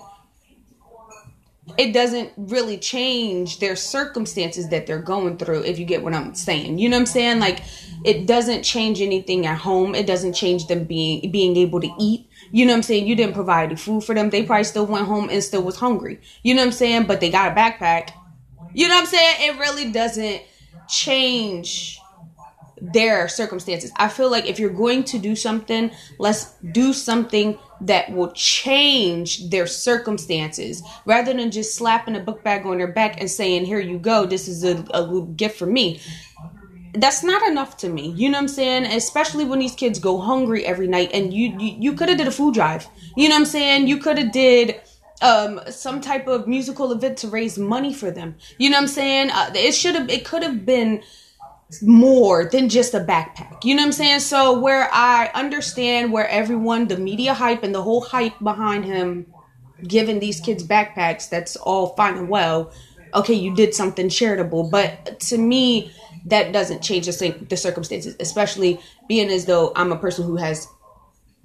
it 1.78 1.92
doesn't 1.92 2.32
really 2.36 2.78
change 2.78 3.58
their 3.58 3.76
circumstances 3.76 4.68
that 4.68 4.86
they're 4.86 5.02
going 5.02 5.36
through 5.36 5.62
if 5.62 5.78
you 5.78 5.84
get 5.84 6.02
what 6.02 6.14
i'm 6.14 6.34
saying. 6.34 6.78
You 6.78 6.88
know 6.88 6.96
what 6.96 7.02
i'm 7.02 7.06
saying? 7.06 7.40
Like 7.40 7.62
it 8.04 8.26
doesn't 8.26 8.62
change 8.62 9.00
anything 9.00 9.46
at 9.46 9.58
home. 9.58 9.94
It 9.94 10.06
doesn't 10.06 10.34
change 10.34 10.66
them 10.66 10.84
being 10.84 11.30
being 11.30 11.56
able 11.56 11.80
to 11.80 11.90
eat. 11.98 12.28
You 12.52 12.66
know 12.66 12.72
what 12.72 12.78
i'm 12.78 12.82
saying? 12.82 13.06
You 13.06 13.16
didn't 13.16 13.34
provide 13.34 13.66
any 13.66 13.76
food 13.76 14.04
for 14.04 14.14
them. 14.14 14.30
They 14.30 14.44
probably 14.44 14.64
still 14.64 14.86
went 14.86 15.06
home 15.06 15.28
and 15.30 15.42
still 15.42 15.62
was 15.62 15.76
hungry. 15.76 16.20
You 16.42 16.54
know 16.54 16.62
what 16.62 16.68
i'm 16.68 16.72
saying? 16.72 17.04
But 17.04 17.20
they 17.20 17.30
got 17.30 17.52
a 17.52 17.54
backpack. 17.54 18.10
You 18.72 18.88
know 18.88 18.94
what 18.94 19.02
i'm 19.02 19.06
saying? 19.06 19.34
It 19.40 19.58
really 19.58 19.90
doesn't 19.90 20.42
change 20.88 21.98
their 22.92 23.28
circumstances. 23.28 23.92
I 23.96 24.08
feel 24.08 24.30
like 24.30 24.46
if 24.46 24.58
you're 24.58 24.70
going 24.70 25.04
to 25.04 25.18
do 25.18 25.34
something, 25.34 25.90
let's 26.18 26.52
do 26.72 26.92
something 26.92 27.58
that 27.80 28.10
will 28.12 28.32
change 28.32 29.48
their 29.50 29.66
circumstances 29.66 30.82
rather 31.06 31.32
than 31.32 31.50
just 31.50 31.74
slapping 31.74 32.16
a 32.16 32.20
book 32.20 32.44
bag 32.44 32.66
on 32.66 32.78
their 32.78 32.92
back 32.92 33.20
and 33.20 33.30
saying, 33.30 33.64
Here 33.64 33.80
you 33.80 33.98
go, 33.98 34.26
this 34.26 34.48
is 34.48 34.64
a, 34.64 34.84
a 34.92 35.22
gift 35.36 35.58
for 35.58 35.66
me. 35.66 36.00
That's 36.96 37.24
not 37.24 37.42
enough 37.48 37.76
to 37.78 37.88
me. 37.88 38.10
You 38.10 38.28
know 38.28 38.38
what 38.38 38.42
I'm 38.42 38.48
saying? 38.48 38.84
Especially 38.84 39.44
when 39.44 39.58
these 39.58 39.74
kids 39.74 39.98
go 39.98 40.20
hungry 40.20 40.64
every 40.64 40.86
night 40.86 41.10
and 41.12 41.34
you 41.34 41.56
you, 41.58 41.76
you 41.80 41.92
could 41.94 42.08
have 42.08 42.18
did 42.18 42.28
a 42.28 42.32
food 42.32 42.54
drive. 42.54 42.86
You 43.16 43.28
know 43.28 43.34
what 43.34 43.40
I'm 43.40 43.46
saying? 43.46 43.88
You 43.88 43.98
could 43.98 44.18
have 44.18 44.30
did 44.30 44.80
um 45.22 45.60
some 45.70 46.00
type 46.00 46.28
of 46.28 46.46
musical 46.46 46.92
event 46.92 47.18
to 47.18 47.28
raise 47.28 47.58
money 47.58 47.92
for 47.92 48.10
them. 48.10 48.36
You 48.58 48.70
know 48.70 48.76
what 48.76 48.82
I'm 48.82 48.88
saying? 48.88 49.30
Uh, 49.30 49.50
it 49.54 49.72
should 49.72 49.96
have 49.96 50.08
it 50.08 50.24
could 50.24 50.42
have 50.44 50.64
been 50.64 51.02
more 51.82 52.44
than 52.44 52.68
just 52.68 52.94
a 52.94 53.00
backpack. 53.00 53.64
You 53.64 53.74
know 53.74 53.82
what 53.82 53.86
I'm 53.86 53.92
saying? 53.92 54.20
So 54.20 54.58
where 54.58 54.88
I 54.92 55.30
understand 55.34 56.12
where 56.12 56.28
everyone, 56.28 56.88
the 56.88 56.96
media 56.96 57.34
hype 57.34 57.62
and 57.62 57.74
the 57.74 57.82
whole 57.82 58.00
hype 58.00 58.38
behind 58.40 58.84
him 58.84 59.26
giving 59.86 60.20
these 60.20 60.40
kids 60.40 60.62
backpacks, 60.62 61.28
that's 61.28 61.56
all 61.56 61.94
fine 61.96 62.16
and 62.16 62.28
well. 62.28 62.72
Okay, 63.14 63.34
you 63.34 63.54
did 63.54 63.74
something 63.74 64.08
charitable, 64.08 64.68
but 64.70 65.20
to 65.20 65.38
me, 65.38 65.92
that 66.26 66.52
doesn't 66.52 66.82
change 66.82 67.06
the, 67.06 67.30
the 67.48 67.56
circumstances, 67.56 68.16
especially 68.18 68.80
being 69.08 69.30
as 69.30 69.44
though 69.44 69.72
I'm 69.76 69.92
a 69.92 69.96
person 69.96 70.24
who 70.24 70.36
has 70.36 70.66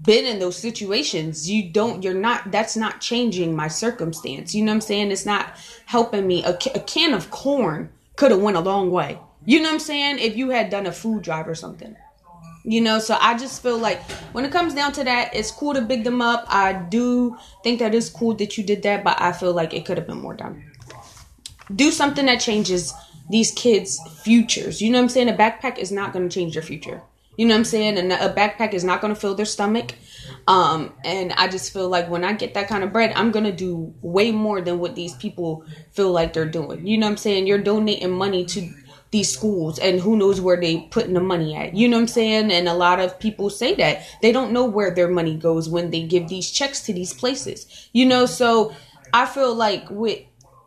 been 0.01 0.25
in 0.25 0.39
those 0.39 0.57
situations. 0.57 1.50
You 1.50 1.69
don't, 1.69 2.01
you're 2.04 2.13
not, 2.13 2.51
that's 2.51 2.77
not 2.77 3.01
changing 3.01 3.56
my 3.56 3.68
circumstance. 3.68 4.56
You 4.56 4.63
know 4.63 4.71
what 4.71 4.75
I'm 4.75 4.81
saying? 4.81 5.12
It's 5.12 5.25
not 5.25 5.54
helping 5.86 6.25
me. 6.25 6.44
A, 6.44 6.51
a 6.74 6.80
can 6.80 7.13
of 7.13 7.30
corn 7.30 7.92
could 8.16 8.31
have 8.31 8.42
went 8.42 8.57
a 8.57 8.62
long 8.62 8.89
way. 8.89 9.19
You 9.49 9.59
know 9.59 9.69
what 9.69 9.73
I'm 9.73 9.79
saying? 9.79 10.19
If 10.19 10.37
you 10.37 10.51
had 10.51 10.69
done 10.69 10.85
a 10.85 10.91
food 10.91 11.23
drive 11.23 11.47
or 11.47 11.55
something. 11.55 11.95
You 12.63 12.81
know, 12.81 12.99
so 12.99 13.17
I 13.19 13.35
just 13.35 13.63
feel 13.63 13.79
like 13.79 13.99
when 14.31 14.45
it 14.45 14.51
comes 14.51 14.75
down 14.75 14.91
to 14.91 15.03
that, 15.05 15.35
it's 15.35 15.49
cool 15.49 15.73
to 15.73 15.81
big 15.81 16.03
them 16.03 16.21
up. 16.21 16.45
I 16.49 16.73
do 16.73 17.35
think 17.63 17.79
that 17.79 17.95
it's 17.95 18.11
cool 18.11 18.35
that 18.35 18.59
you 18.59 18.63
did 18.63 18.83
that, 18.83 19.03
but 19.03 19.19
I 19.19 19.31
feel 19.31 19.51
like 19.53 19.73
it 19.73 19.87
could 19.87 19.97
have 19.97 20.05
been 20.05 20.21
more 20.21 20.35
done. 20.35 20.71
Do 21.73 21.89
something 21.89 22.27
that 22.27 22.41
changes 22.41 22.93
these 23.27 23.49
kids' 23.49 23.99
futures. 24.21 24.83
You 24.83 24.91
know 24.91 24.99
what 24.99 25.05
I'm 25.05 25.09
saying? 25.09 25.29
A 25.29 25.33
backpack 25.33 25.79
is 25.79 25.91
not 25.91 26.13
going 26.13 26.29
to 26.29 26.33
change 26.33 26.53
your 26.53 26.63
future. 26.63 27.01
You 27.35 27.47
know 27.47 27.55
what 27.55 27.59
I'm 27.59 27.65
saying? 27.65 27.97
And 27.97 28.13
a 28.13 28.31
backpack 28.31 28.75
is 28.75 28.83
not 28.83 29.01
going 29.01 29.15
to 29.15 29.19
fill 29.19 29.33
their 29.33 29.47
stomach. 29.47 29.95
Um, 30.47 30.93
and 31.03 31.31
I 31.33 31.47
just 31.47 31.73
feel 31.73 31.89
like 31.89 32.07
when 32.07 32.23
I 32.23 32.33
get 32.33 32.53
that 32.53 32.68
kind 32.68 32.83
of 32.83 32.94
bread, 32.94 33.13
I'm 33.15 33.31
going 33.31 33.45
to 33.45 33.51
do 33.51 33.95
way 34.03 34.31
more 34.31 34.61
than 34.61 34.77
what 34.77 34.94
these 34.94 35.15
people 35.15 35.65
feel 35.91 36.11
like 36.11 36.33
they're 36.33 36.45
doing. 36.45 36.85
You 36.85 36.99
know 36.99 37.07
what 37.07 37.13
I'm 37.13 37.18
saying? 37.18 37.47
You're 37.47 37.57
donating 37.57 38.11
money 38.11 38.45
to 38.45 38.71
these 39.11 39.31
schools 39.31 39.80
and 39.80 39.99
who 39.99 40.16
knows 40.16 40.39
where 40.39 40.59
they 40.59 40.81
putting 40.92 41.13
the 41.13 41.19
money 41.19 41.56
at. 41.56 41.75
You 41.75 41.87
know 41.87 41.97
what 41.97 42.01
I'm 42.01 42.07
saying? 42.07 42.51
And 42.51 42.68
a 42.68 42.73
lot 42.73 42.99
of 42.99 43.19
people 43.19 43.49
say 43.49 43.73
that. 43.75 44.06
They 44.21 44.31
don't 44.31 44.51
know 44.51 44.66
where 44.66 44.94
their 44.94 45.09
money 45.09 45.35
goes 45.35 45.68
when 45.68 45.89
they 45.89 46.04
give 46.04 46.28
these 46.28 46.51
checks 46.51 46.81
to 46.81 46.94
these 46.94 47.13
places. 47.13 47.89
You 47.92 48.06
know, 48.06 48.25
so 48.25 48.73
I 49.13 49.25
feel 49.25 49.56
like 49.56 49.89
with 49.89 50.19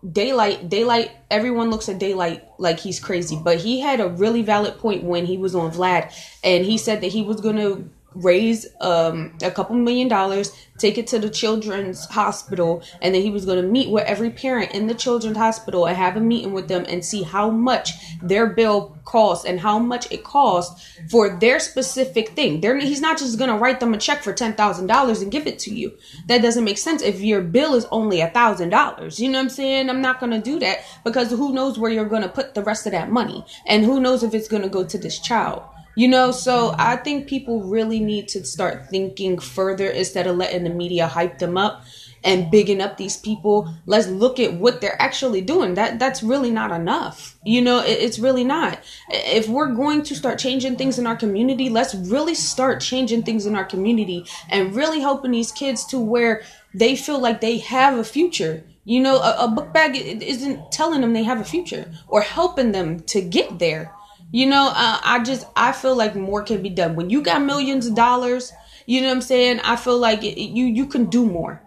Daylyt, 0.05 0.69
Daylyt, 0.69 1.13
everyone 1.31 1.71
looks 1.71 1.89
at 1.89 2.01
Daylyt 2.01 2.43
like 2.59 2.81
he's 2.81 2.99
crazy, 2.99 3.39
but 3.41 3.59
he 3.59 3.79
had 3.79 4.01
a 4.01 4.09
really 4.09 4.43
valid 4.43 4.79
point 4.79 5.05
when 5.05 5.27
he 5.27 5.37
was 5.37 5.55
on 5.55 5.71
Vlad 5.71 6.13
and 6.43 6.65
he 6.65 6.77
said 6.77 7.01
that 7.03 7.13
he 7.13 7.23
was 7.23 7.41
going 7.41 7.57
to 7.57 7.89
raise 8.15 8.67
um, 8.81 9.37
a 9.43 9.51
couple 9.51 9.77
million 9.77 10.09
dollars, 10.09 10.53
take 10.79 10.99
it 10.99 11.07
to 11.09 11.19
the 11.19 11.31
children's 11.31 12.07
hospital, 12.07 12.83
and 13.01 13.15
then 13.15 13.23
he 13.23 13.31
was 13.31 13.45
going 13.45 13.61
to 13.61 13.69
meet 13.69 13.91
with 13.91 14.05
every 14.05 14.31
parent 14.31 14.73
in 14.73 14.87
the 14.87 14.95
children's 14.95 15.37
hospital 15.37 15.87
and 15.87 15.97
have 15.97 16.17
a 16.17 16.21
meeting 16.21 16.53
with 16.53 16.69
them 16.69 16.85
and 16.89 17.05
see 17.05 17.23
how 17.23 17.51
much 17.51 17.93
their 18.23 18.47
bill 18.47 18.97
costs 19.05 19.45
and 19.45 19.61
how 19.61 19.79
much 19.79 20.11
it 20.11 20.25
costs 20.25 20.99
for 21.11 21.39
their 21.39 21.59
specific 21.59 22.31
thing. 22.31 22.61
They're, 22.61 22.79
he's 22.79 23.01
not 23.01 23.19
just 23.19 23.39
going 23.39 23.51
to 23.51 23.57
write 23.57 23.81
them 23.81 23.95
a 23.95 23.99
check 23.99 24.23
for 24.23 24.33
$10,000 24.33 25.23
and 25.23 25.33
give 25.33 25.47
it 25.47 25.59
to 25.61 25.75
you. 25.75 25.97
That 26.29 26.43
doesn't 26.43 26.65
make 26.65 26.79
sense 26.79 27.03
if 27.03 27.21
your 27.21 27.43
bill 27.43 27.75
is 27.75 27.87
only 27.91 28.21
a 28.21 28.31
$1,000. 28.31 29.19
You 29.19 29.29
know 29.29 29.39
what 29.39 29.43
I'm 29.43 29.49
saying? 29.49 29.91
I'm 29.91 30.03
not 30.03 30.21
going 30.21 30.33
to 30.33 30.41
do 30.41 30.59
that 30.61 30.85
because 31.05 31.31
who 31.31 31.53
knows 31.53 31.79
where 31.79 31.91
you're 31.91 32.05
going 32.05 32.23
to 32.23 32.29
put 32.29 32.55
the 32.55 32.63
rest 32.63 32.87
of 32.87 32.93
that 32.93 33.11
money 33.11 33.45
and 33.67 33.85
who 33.85 34.01
knows 34.01 34.23
if 34.23 34.35
it's 34.35 34.49
going 34.49 34.63
to 34.63 34.69
go 34.69 34.85
to 34.85 34.99
this 34.99 35.19
child. 35.19 35.63
You 35.95 36.09
know, 36.09 36.31
so 36.31 36.75
I 36.79 36.97
think 36.97 37.27
people 37.29 37.63
really 37.63 38.01
need 38.01 38.29
to 38.29 38.45
start 38.45 38.89
thinking 38.89 39.39
further 39.39 39.89
instead 39.89 40.27
of 40.27 40.37
letting 40.37 40.65
the 40.65 40.71
media 40.71 41.07
hype 41.07 41.39
them 41.39 41.59
up 41.59 41.85
and 42.25 42.51
bigging 42.51 42.81
up 42.81 42.97
these 42.97 43.17
people. 43.17 43.73
Let's 43.85 44.07
look 44.07 44.39
at 44.41 44.55
what 44.55 44.81
they're 44.81 45.01
actually 45.01 45.41
doing. 45.41 45.75
That 45.75 45.99
that's 45.99 46.23
really 46.23 46.51
not 46.51 46.71
enough. 46.71 47.37
You 47.45 47.61
know, 47.63 47.81
it, 47.81 47.99
it's 47.99 48.19
really 48.19 48.45
not. 48.45 48.79
If 49.11 49.49
we're 49.49 49.75
going 49.75 50.03
to 50.05 50.15
start 50.15 50.39
changing 50.39 50.77
things 50.77 50.99
in 50.99 51.07
our 51.07 51.17
community, 51.17 51.69
let's 51.69 51.95
really 51.95 52.35
start 52.35 52.81
changing 52.81 53.25
things 53.25 53.47
in 53.47 53.57
our 53.57 53.65
community 53.65 54.25
and 54.49 54.75
really 54.75 55.01
helping 55.01 55.33
these 55.33 55.53
kids 55.53 55.85
to 55.87 55.99
where 55.99 56.43
they 56.75 56.97
feel 56.97 57.19
like 57.19 57.41
they 57.41 57.59
have 57.59 57.99
a 57.99 58.05
future. 58.05 58.65
You 58.85 59.01
know, 59.01 59.17
a, 59.19 59.45
a 59.45 59.49
book 59.49 59.73
bag 59.73 59.97
isn't 59.97 60.73
telling 60.73 61.03
them 61.03 61.13
they 61.13 61.23
have 61.23 61.41
a 61.41 61.45
future 61.45 61.93
or 62.09 62.21
helping 62.23 62.73
them 62.73 63.01
to 63.01 63.21
get 63.21 63.59
there. 63.59 63.93
You 64.33 64.47
know, 64.47 64.69
uh, 64.75 64.99
I 65.05 65.23
just 65.23 65.47
I 65.55 65.73
feel 65.73 65.95
like 65.95 66.17
more 66.17 66.43
can 66.43 66.63
be 66.63 66.71
done 66.71 66.97
when 66.97 67.11
you 67.11 67.23
got 67.23 67.43
millions 67.43 67.87
of 67.87 67.95
dollars. 67.95 68.53
You 68.87 69.01
know 69.03 69.09
what 69.09 69.17
I'm 69.17 69.23
saying? 69.23 69.61
I 69.61 69.77
feel 69.77 69.99
like 69.99 70.25
it, 70.25 70.41
you 70.41 70.65
you 70.65 70.87
can 70.87 71.07
do 71.07 71.27
more. 71.27 71.63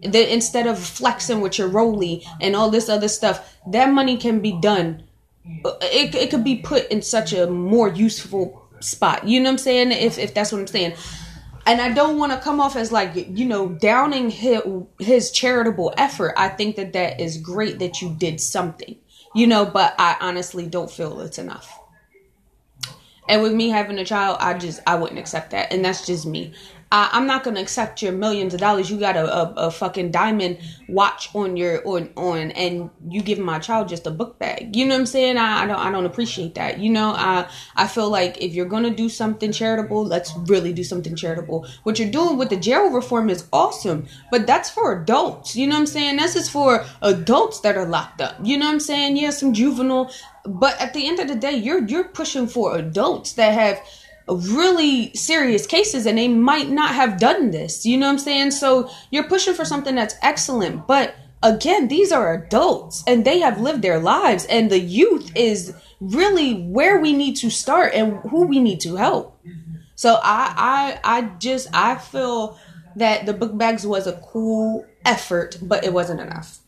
Instead 0.00 0.68
of 0.68 0.78
flexing 0.78 1.40
with 1.40 1.58
your 1.58 1.66
Roly 1.68 2.24
and 2.40 2.54
all 2.54 2.70
this 2.70 2.88
other 2.88 3.08
stuff, 3.08 3.56
that 3.66 3.90
money 3.92 4.16
can 4.16 4.38
be 4.40 4.52
done. 4.60 5.02
Uh, 5.64 5.72
It, 5.82 6.14
it 6.14 6.30
could 6.30 6.44
be 6.44 6.56
put 6.56 6.88
in 6.88 7.02
such 7.02 7.32
a 7.32 7.48
more 7.48 7.88
useful 7.88 8.62
spot. 8.80 9.26
You 9.26 9.40
know 9.40 9.48
what 9.50 9.54
I'm 9.54 9.58
saying? 9.58 9.90
If 9.92 10.18
if 10.18 10.34
that's 10.34 10.52
what 10.52 10.60
I'm 10.60 10.68
saying. 10.68 10.94
And 11.66 11.80
I 11.82 11.92
don't 11.92 12.16
want 12.16 12.32
to 12.32 12.38
come 12.38 12.60
off 12.60 12.76
as 12.76 12.92
like 12.92 13.12
you 13.14 13.44
know 13.44 13.68
downing 13.68 14.30
his, 14.30 14.62
his 15.00 15.30
charitable 15.32 15.92
effort. 15.98 16.32
I 16.36 16.48
think 16.48 16.76
that 16.76 16.92
that 16.92 17.20
is 17.20 17.36
great 17.38 17.78
that 17.80 18.00
you 18.00 18.14
did 18.14 18.40
something. 18.40 18.96
You 19.34 19.46
know, 19.48 19.66
but 19.66 19.94
I 19.98 20.16
honestly 20.20 20.66
don't 20.66 20.90
feel 20.90 21.20
it's 21.20 21.38
enough. 21.38 21.77
And 23.28 23.42
with 23.42 23.52
me 23.52 23.68
having 23.68 23.98
a 23.98 24.04
child, 24.04 24.38
I 24.40 24.54
just 24.54 24.80
I 24.86 24.94
wouldn't 24.96 25.18
accept 25.18 25.50
that, 25.50 25.72
and 25.72 25.84
that's 25.84 26.06
just 26.06 26.26
me. 26.26 26.54
I, 26.90 27.10
I'm 27.12 27.26
not 27.26 27.44
gonna 27.44 27.60
accept 27.60 28.00
your 28.00 28.12
millions 28.12 28.54
of 28.54 28.60
dollars. 28.60 28.90
You 28.90 28.98
got 28.98 29.16
a, 29.16 29.24
a, 29.24 29.54
a 29.66 29.70
fucking 29.70 30.10
diamond 30.10 30.58
watch 30.88 31.34
on 31.34 31.56
your 31.56 31.86
on 31.86 32.10
on, 32.16 32.50
and 32.52 32.90
you 33.08 33.20
give 33.20 33.38
my 33.38 33.58
child 33.58 33.88
just 33.88 34.06
a 34.06 34.10
book 34.10 34.38
bag. 34.38 34.74
You 34.74 34.86
know 34.86 34.94
what 34.94 35.00
I'm 35.00 35.06
saying? 35.06 35.36
I, 35.36 35.64
I 35.64 35.66
don't 35.66 35.78
I 35.78 35.90
don't 35.90 36.06
appreciate 36.06 36.54
that. 36.54 36.78
You 36.78 36.90
know, 36.90 37.10
I 37.10 37.48
I 37.76 37.86
feel 37.86 38.08
like 38.08 38.42
if 38.42 38.54
you're 38.54 38.66
gonna 38.66 38.94
do 38.94 39.08
something 39.10 39.52
charitable, 39.52 40.04
let's 40.04 40.32
really 40.46 40.72
do 40.72 40.82
something 40.82 41.14
charitable. 41.14 41.66
What 41.82 41.98
you're 41.98 42.10
doing 42.10 42.38
with 42.38 42.48
the 42.48 42.56
jail 42.56 42.90
reform 42.90 43.28
is 43.28 43.46
awesome, 43.52 44.06
but 44.30 44.46
that's 44.46 44.70
for 44.70 45.02
adults. 45.02 45.56
You 45.56 45.66
know 45.66 45.74
what 45.74 45.80
I'm 45.80 45.86
saying? 45.86 46.16
This 46.16 46.36
is 46.36 46.48
for 46.48 46.86
adults 47.02 47.60
that 47.60 47.76
are 47.76 47.86
locked 47.86 48.22
up. 48.22 48.36
You 48.42 48.56
know 48.56 48.66
what 48.66 48.72
I'm 48.72 48.80
saying? 48.80 49.18
Yeah, 49.18 49.30
some 49.30 49.52
juvenile, 49.52 50.10
but 50.46 50.80
at 50.80 50.94
the 50.94 51.06
end 51.06 51.20
of 51.20 51.28
the 51.28 51.36
day, 51.36 51.54
you're 51.54 51.84
you're 51.86 52.08
pushing 52.08 52.46
for 52.46 52.76
adults 52.76 53.34
that 53.34 53.52
have 53.52 53.78
really 54.30 55.14
serious 55.14 55.66
cases 55.66 56.06
and 56.06 56.18
they 56.18 56.28
might 56.28 56.68
not 56.70 56.94
have 56.94 57.18
done 57.18 57.50
this. 57.50 57.84
You 57.86 57.96
know 57.96 58.06
what 58.06 58.12
I'm 58.12 58.18
saying? 58.18 58.50
So 58.52 58.90
you're 59.10 59.28
pushing 59.28 59.54
for 59.54 59.64
something 59.64 59.94
that's 59.94 60.14
excellent, 60.22 60.86
but 60.86 61.14
again, 61.42 61.88
these 61.88 62.12
are 62.12 62.34
adults 62.34 63.04
and 63.06 63.24
they 63.24 63.40
have 63.40 63.60
lived 63.60 63.82
their 63.82 63.98
lives 63.98 64.44
and 64.46 64.70
the 64.70 64.80
youth 64.80 65.30
is 65.34 65.74
really 66.00 66.54
where 66.54 67.00
we 67.00 67.12
need 67.12 67.36
to 67.36 67.50
start 67.50 67.94
and 67.94 68.16
who 68.30 68.46
we 68.46 68.60
need 68.60 68.80
to 68.80 68.96
help. 68.96 69.38
So 69.94 70.18
I 70.22 70.98
I 71.04 71.18
I 71.18 71.22
just 71.38 71.68
I 71.72 71.96
feel 71.96 72.58
that 72.96 73.26
the 73.26 73.32
book 73.32 73.56
bags 73.56 73.86
was 73.86 74.06
a 74.06 74.12
cool 74.12 74.86
effort, 75.04 75.58
but 75.60 75.84
it 75.84 75.92
wasn't 75.92 76.20
enough. 76.20 76.58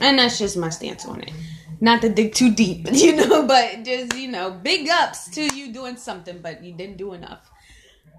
And 0.00 0.18
that's 0.18 0.38
just 0.38 0.56
my 0.56 0.70
stance 0.70 1.06
on 1.06 1.20
it. 1.22 1.32
Not 1.80 2.02
to 2.02 2.08
dig 2.10 2.34
too 2.34 2.52
deep, 2.54 2.88
you 2.92 3.16
know, 3.16 3.46
but 3.46 3.84
just, 3.84 4.14
you 4.16 4.28
know, 4.28 4.50
big 4.50 4.88
ups 4.88 5.30
to 5.30 5.42
you 5.56 5.72
doing 5.72 5.96
something, 5.96 6.40
but 6.42 6.62
you 6.62 6.72
didn't 6.74 6.96
do 6.98 7.12
enough. 7.14 7.50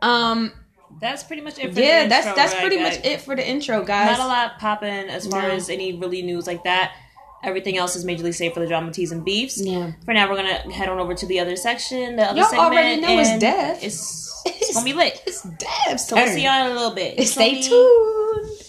Um 0.02 0.52
That's 1.00 1.24
pretty 1.24 1.42
much 1.44 1.60
it. 1.60 1.74
For 1.74 1.80
yeah, 1.80 2.04
the 2.04 2.10
that's 2.10 2.28
intro, 2.28 2.36
that's 2.42 2.54
right, 2.54 2.62
pretty 2.62 2.78
guys? 2.78 2.98
much 2.98 3.06
it 3.06 3.22
for 3.22 3.36
the 3.36 3.48
intro, 3.48 3.84
guys. 3.84 4.18
Not 4.18 4.26
a 4.26 4.28
lot 4.28 4.60
popping 4.60 5.10
as 5.10 5.28
far 5.28 5.44
No. 5.44 5.50
as 5.50 5.70
any 5.70 5.94
really 5.94 6.22
news 6.22 6.48
like 6.48 6.64
that. 6.66 6.94
Everything 7.44 7.78
else 7.78 7.96
is 7.96 8.06
majorly 8.06 8.34
safe 8.36 8.54
for 8.54 8.60
the 8.60 8.68
drama 8.68 8.92
teas 8.92 9.12
and 9.12 9.24
beefs. 9.26 9.60
Yeah. 9.60 9.92
For 10.06 10.14
now, 10.14 10.30
we're 10.30 10.36
gonna 10.36 10.72
head 10.74 10.90
on 10.90 11.00
over 11.00 11.14
to 11.16 11.26
the 11.26 11.40
other 11.40 11.56
section. 11.56 12.16
The 12.18 12.24
other 12.24 12.40
Y'all 12.42 12.50
segment, 12.50 12.72
already 12.74 13.02
know 13.02 13.20
it's 13.20 13.30
and 13.30 13.42
Dev. 13.42 13.78
It's, 13.82 14.44
it's 14.46 14.74
gonna 14.76 14.86
be 14.86 14.94
lit. 14.94 15.22
It's 15.26 15.42
Dev's 15.44 16.08
So 16.08 16.16
we'll 16.18 16.28
see 16.28 16.44
y'all 16.44 16.66
in 16.66 16.72
a 16.72 16.76
little 16.76 16.94
bit. 16.96 17.18
It's 17.20 17.32
Stay 17.32 17.54
be- 17.56 17.64
tuned. 17.64 18.61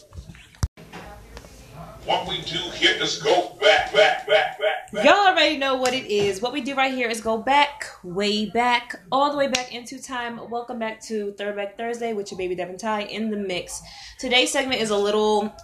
What 2.04 2.28
we 2.28 2.40
do 2.42 2.58
here 2.74 3.00
is 3.00 3.22
go 3.22 3.56
back, 3.60 3.92
back, 3.92 4.26
back, 4.26 4.58
back, 4.58 4.92
back. 4.92 5.04
Y'all 5.04 5.28
already 5.28 5.56
know 5.56 5.76
what 5.76 5.94
it 5.94 6.06
is. 6.06 6.42
What 6.42 6.52
we 6.52 6.60
do 6.60 6.74
right 6.74 6.92
here 6.92 7.08
is 7.08 7.20
go 7.20 7.38
back, 7.38 7.84
way 8.02 8.46
back, 8.46 9.00
all 9.12 9.30
the 9.30 9.38
way 9.38 9.46
back 9.46 9.72
into 9.72 10.02
time. 10.02 10.50
Welcome 10.50 10.80
back 10.80 11.00
to 11.02 11.32
Throwback 11.34 11.76
Thursday 11.76 12.12
with 12.12 12.30
your 12.32 12.38
baby 12.38 12.56
Devin 12.56 12.76
Ty 12.76 13.02
in 13.02 13.30
the 13.30 13.36
mix. 13.36 13.80
Today's 14.18 14.50
segment 14.50 14.80
is 14.80 14.90
a 14.90 14.96
little 14.96 15.54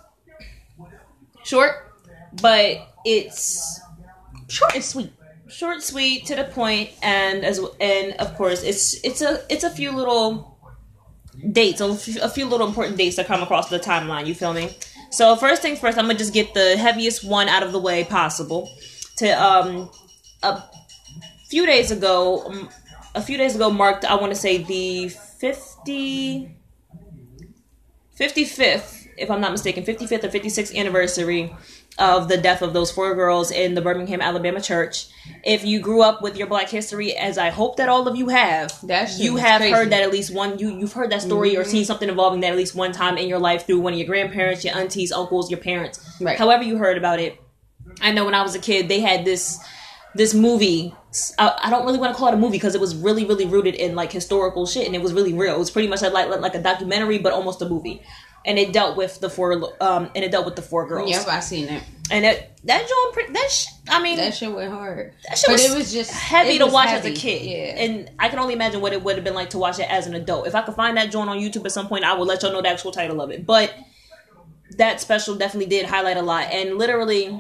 short, 1.43 1.93
but 2.41 2.89
it's 3.05 3.81
Short 4.47 4.75
and 4.77 4.85
sweet. 4.85 5.13
short, 5.49 5.83
sweet, 5.83 6.25
to 6.27 6.37
the 6.37 6.45
point, 6.45 6.91
and 7.03 7.45
as 7.45 7.61
and 7.81 8.15
of 8.15 8.35
course, 8.37 8.63
it's 8.63 8.95
it's 9.05 9.21
a 9.23 9.43
it's 9.53 9.65
a 9.65 9.71
few 9.71 9.91
little 9.93 10.57
dates, 11.53 11.81
a 11.81 11.95
few, 11.95 12.21
a 12.23 12.29
few 12.29 12.47
little 12.47 12.67
important 12.67 12.97
dates 12.97 13.17
that 13.17 13.27
come 13.27 13.43
across 13.43 13.69
the 13.69 13.79
timeline. 13.79 14.27
You 14.27 14.35
feel 14.35 14.55
me? 14.55 14.75
So 15.11 15.37
first 15.37 15.63
things 15.63 15.79
first, 15.79 15.99
I'm 15.99 16.05
gonna 16.05 16.19
just 16.19 16.35
get 16.35 16.55
the 16.55 16.77
heaviest 16.77 17.25
one 17.25 17.49
out 17.49 17.63
of 17.63 17.73
the 17.73 17.79
way 17.79 18.05
possible. 18.05 18.71
To 19.17 19.29
um, 19.31 19.91
a 20.43 20.63
few 21.49 21.67
days 21.67 21.91
ago, 21.91 22.45
um, 22.47 22.69
a 23.15 23.23
few 23.23 23.39
days 23.39 23.55
ago 23.55 23.71
marked 23.71 24.05
I 24.05 24.15
want 24.17 24.33
to 24.33 24.39
say 24.39 24.59
the 24.59 25.09
50, 25.09 26.55
55th, 28.19 29.09
if 29.17 29.31
I'm 29.31 29.41
not 29.41 29.53
mistaken, 29.53 29.85
55th 29.85 30.25
or 30.25 30.29
56th 30.29 30.77
anniversary 30.77 31.55
of 31.99 32.29
the 32.29 32.37
death 32.37 32.63
of 32.63 32.73
those 32.73 32.91
four 32.91 33.15
girls 33.15 33.51
in 33.51 33.75
the 33.75 33.81
Birmingham, 33.83 34.21
Alabama 34.21 34.61
church. 34.61 35.09
If 35.45 35.65
you 35.65 35.81
grew 35.81 36.03
up 36.03 36.23
with 36.23 36.37
your 36.37 36.47
Black 36.47 36.69
history, 36.69 37.17
as 37.17 37.39
I 37.39 37.51
hope 37.51 37.77
that 37.77 37.89
all 37.89 38.07
of 38.07 38.17
you 38.17 38.29
have, 38.29 38.73
That 38.87 39.19
you 39.19 39.37
have 39.37 39.61
crazy. 39.61 39.75
heard 39.75 39.91
that 39.91 40.03
at 40.03 40.11
least 40.13 40.33
one. 40.33 40.59
You 40.59 40.71
you've 40.79 40.93
heard 40.93 41.11
that 41.11 41.23
story 41.23 41.57
or 41.57 41.65
seen 41.65 41.83
mm-hmm. 41.83 41.87
something 41.87 42.09
involving 42.09 42.41
that 42.41 42.51
at 42.53 42.57
least 42.57 42.75
one 42.75 42.93
time 42.93 43.19
in 43.19 43.29
your 43.29 43.39
life 43.39 43.67
through 43.67 43.81
one 43.81 43.93
of 43.93 43.99
your 43.99 44.07
grandparents, 44.09 44.65
your 44.65 44.77
aunties, 44.77 45.13
uncles, 45.13 45.51
your 45.51 45.61
parents, 45.61 46.01
Right. 46.21 46.39
however 46.39 46.63
you 46.63 46.79
heard 46.79 46.97
about 46.97 47.19
it. 47.21 47.41
I 48.01 48.13
know 48.13 48.25
when 48.25 48.35
I 48.35 48.43
was 48.43 48.55
a 48.55 48.59
kid, 48.61 48.89
they 48.89 49.01
had 49.01 49.25
this 49.25 49.59
this 50.15 50.35
movie. 50.35 50.95
I, 51.39 51.59
I 51.65 51.71
don't 51.71 51.85
really 51.87 51.99
want 51.99 52.13
to 52.13 52.19
call 52.19 52.29
it 52.29 52.35
a 52.35 52.37
movie 52.37 52.57
because 52.57 52.75
it 52.75 52.81
was 52.81 52.95
really, 52.95 53.25
really 53.25 53.47
rooted 53.47 53.75
in 53.75 53.95
like 53.95 54.13
historical 54.13 54.67
shit, 54.67 54.87
and 54.87 54.95
it 54.95 55.03
was 55.03 55.13
really 55.13 55.33
real. 55.33 55.55
It 55.55 55.59
was 55.59 55.71
pretty 55.71 55.89
much 55.89 56.03
like 56.03 56.13
like, 56.13 56.41
like 56.41 56.55
a 56.55 56.63
documentary, 56.63 57.19
but 57.19 57.33
almost 57.33 57.61
a 57.63 57.69
movie. 57.69 58.03
And 58.45 58.59
it 58.59 58.73
dealt 58.73 58.97
with 58.97 59.21
the 59.21 59.29
four, 59.29 59.53
um, 59.83 60.11
and 60.15 60.25
it 60.25 60.31
dealt 60.31 60.47
with 60.47 60.57
the 60.57 60.63
four 60.63 60.87
girls. 60.87 61.11
Yep, 61.11 61.27
I 61.29 61.41
seen 61.41 61.69
it. 61.69 61.83
And 62.11 62.25
it, 62.25 62.51
that 62.65 62.89
joint, 62.89 63.35
that 63.35 63.51
sh- 63.51 63.67
I 63.89 64.03
mean, 64.03 64.17
That 64.17 64.35
shit 64.35 64.51
went 64.51 64.73
hard. 64.73 65.13
that 65.29 65.37
shit 65.37 65.47
but 65.49 65.53
was, 65.55 65.65
it 65.71 65.77
was 65.77 65.93
just 65.93 66.11
heavy 66.11 66.57
to 66.59 66.67
watch 66.67 66.89
heavy. 66.89 67.11
as 67.11 67.19
a 67.19 67.21
kid. 67.21 67.43
Yeah. 67.43 67.83
And 67.85 68.11
I 68.19 68.31
can 68.31 68.39
only 68.39 68.55
imagine 68.55 68.81
what 68.81 68.95
it 68.95 69.03
would 69.03 69.17
have 69.17 69.25
been 69.25 69.35
like 69.35 69.51
to 69.51 69.59
watch 69.59 69.79
it 69.79 69.91
as 69.91 70.07
an 70.07 70.15
adult. 70.15 70.47
If 70.47 70.55
I 70.55 70.63
could 70.63 70.75
find 70.75 70.97
that 70.97 71.11
joint 71.11 71.29
on 71.29 71.39
YouTube 71.39 71.67
at 71.67 71.73
some 71.73 71.89
point, 71.89 72.05
I 72.05 72.15
will 72.15 72.25
let 72.25 72.43
y'all 72.43 72.53
know 72.53 72.63
the 72.63 72.69
actual 72.69 72.93
title 72.93 73.21
of 73.21 73.31
it. 73.31 73.45
But 73.45 73.75
that 74.79 75.01
special 75.01 75.37
definitely 75.37 75.69
did 75.69 75.85
highlight 75.85 76.17
a 76.17 76.23
lot. 76.23 76.45
And 76.51 76.79
literally, 76.79 77.39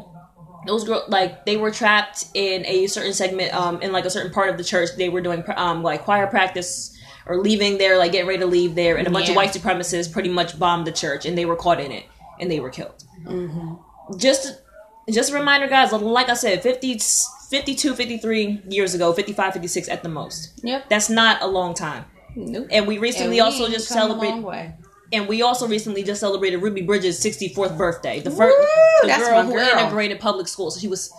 those 0.66 0.84
girls, 0.84 1.08
like, 1.08 1.46
they 1.46 1.56
were 1.56 1.70
trapped 1.70 2.26
in 2.34 2.66
a 2.66 2.86
certain 2.88 3.14
segment, 3.14 3.54
um, 3.54 3.80
in 3.80 3.92
like 3.92 4.04
a 4.04 4.10
certain 4.10 4.32
part 4.32 4.50
of 4.50 4.58
the 4.58 4.64
church. 4.64 4.90
They 4.98 5.08
were 5.08 5.22
doing, 5.22 5.42
um, 5.56 5.82
like 5.82 6.02
choir 6.02 6.26
practice 6.26 6.97
or 7.28 7.38
leaving 7.38 7.78
there, 7.78 7.98
like 7.98 8.12
getting 8.12 8.26
ready 8.26 8.40
to 8.40 8.46
leave 8.46 8.74
there. 8.74 8.96
And 8.96 9.06
a 9.06 9.10
bunch 9.10 9.28
of 9.28 9.36
white 9.36 9.50
supremacists 9.50 10.10
pretty 10.10 10.30
much 10.30 10.58
bombed 10.58 10.86
the 10.86 10.92
church 10.92 11.26
and 11.26 11.36
they 11.36 11.44
were 11.44 11.56
caught 11.56 11.78
in 11.80 11.92
it 11.92 12.04
and 12.40 12.50
they 12.50 12.60
were 12.60 12.70
killed 12.70 13.04
mm-hmm. 13.24 13.74
just 14.18 14.60
just 15.10 15.30
a 15.32 15.34
reminder 15.34 15.66
guys 15.68 15.92
like 15.92 16.28
i 16.28 16.34
said 16.34 16.62
50 16.62 16.98
52 17.50 17.94
53 17.94 18.62
years 18.68 18.94
ago 18.94 19.12
55 19.12 19.54
56 19.54 19.88
at 19.88 20.02
the 20.02 20.08
most 20.08 20.60
Yep. 20.62 20.88
that's 20.88 21.10
not 21.10 21.42
a 21.42 21.46
long 21.46 21.74
time 21.74 22.04
Nope. 22.36 22.68
and 22.70 22.86
we 22.86 22.98
recently 22.98 23.24
And 23.24 23.30
we 23.32 23.40
also 23.40 23.68
just 23.68 23.88
celebrated 23.88 24.44
and 25.12 25.26
we 25.26 25.42
also 25.42 25.66
recently 25.66 26.02
just 26.02 26.20
celebrated 26.20 26.58
ruby 26.58 26.82
bridges 26.82 27.18
64th 27.18 27.76
birthday 27.76 28.20
the 28.20 28.30
first 28.30 28.56
the 29.02 29.08
that's 29.08 29.28
girl 29.28 29.42
who 29.42 29.52
girl. 29.54 29.78
integrated 29.78 30.20
public 30.20 30.46
school 30.46 30.70
so 30.70 30.78
she 30.78 30.88
was 30.88 31.12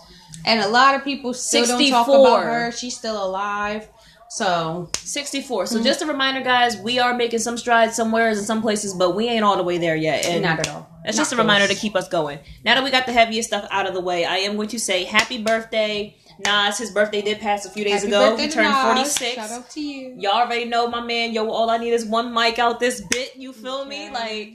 And 0.46 0.60
a 0.60 0.68
lot 0.68 0.94
of 0.94 1.04
people 1.04 1.34
still 1.34 1.66
don't 1.66 1.90
talk 1.90 2.08
about 2.08 2.44
her. 2.44 2.72
She's 2.72 2.96
still 2.96 3.22
alive. 3.22 3.88
So 4.30 4.88
64 4.98 5.64
Mm-hmm. 5.64 5.76
so 5.76 5.82
just 5.82 6.02
a 6.02 6.06
reminder 6.06 6.40
guys 6.40 6.76
we 6.76 7.00
are 7.00 7.12
making 7.14 7.40
some 7.40 7.58
strides 7.58 7.96
somewhere 7.96 8.28
in 8.28 8.36
some 8.36 8.62
places 8.62 8.94
but 8.94 9.16
we 9.16 9.26
ain't 9.28 9.44
all 9.44 9.56
the 9.56 9.64
way 9.64 9.76
there 9.76 9.96
yet 9.96 10.24
and 10.24 10.42
not 10.42 10.60
at 10.60 10.68
all. 10.68 10.88
It's 11.04 11.16
Not 11.16 11.22
just 11.22 11.32
a 11.32 11.36
reminder 11.36 11.66
to 11.66 11.74
keep 11.74 11.96
us 11.96 12.08
going. 12.08 12.38
Now 12.64 12.74
that 12.74 12.84
we 12.84 12.90
got 12.90 13.06
the 13.06 13.12
heaviest 13.12 13.48
stuff 13.48 13.66
out 13.70 13.88
of 13.88 13.94
the 13.94 14.00
way, 14.00 14.24
I 14.26 14.36
am 14.36 14.54
going 14.56 14.68
to 14.68 14.78
say 14.78 15.04
happy 15.04 15.42
birthday. 15.42 16.16
Nas, 16.44 16.78
his 16.78 16.90
birthday 16.90 17.22
did 17.22 17.40
pass 17.40 17.64
a 17.64 17.70
few 17.70 17.84
days 17.84 18.02
Happy 18.02 18.08
ago. 18.08 18.36
He 18.36 18.48
turned 18.48 18.68
Nas. 18.68 19.16
46. 19.16 19.34
Shout 19.34 19.50
out 19.50 19.70
to 19.70 19.80
you. 19.80 20.14
Y'all 20.18 20.32
already 20.32 20.66
know 20.66 20.88
my 20.88 21.00
man. 21.00 21.32
Yo, 21.32 21.48
all 21.50 21.68
I 21.70 21.78
need 21.78 21.92
is 21.92 22.04
one 22.04 22.32
mic 22.32 22.58
out 22.58 22.80
this 22.80 23.00
bit. 23.10 23.34
You 23.36 23.52
feel 23.52 23.84
me? 23.84 24.10
Like, 24.10 24.54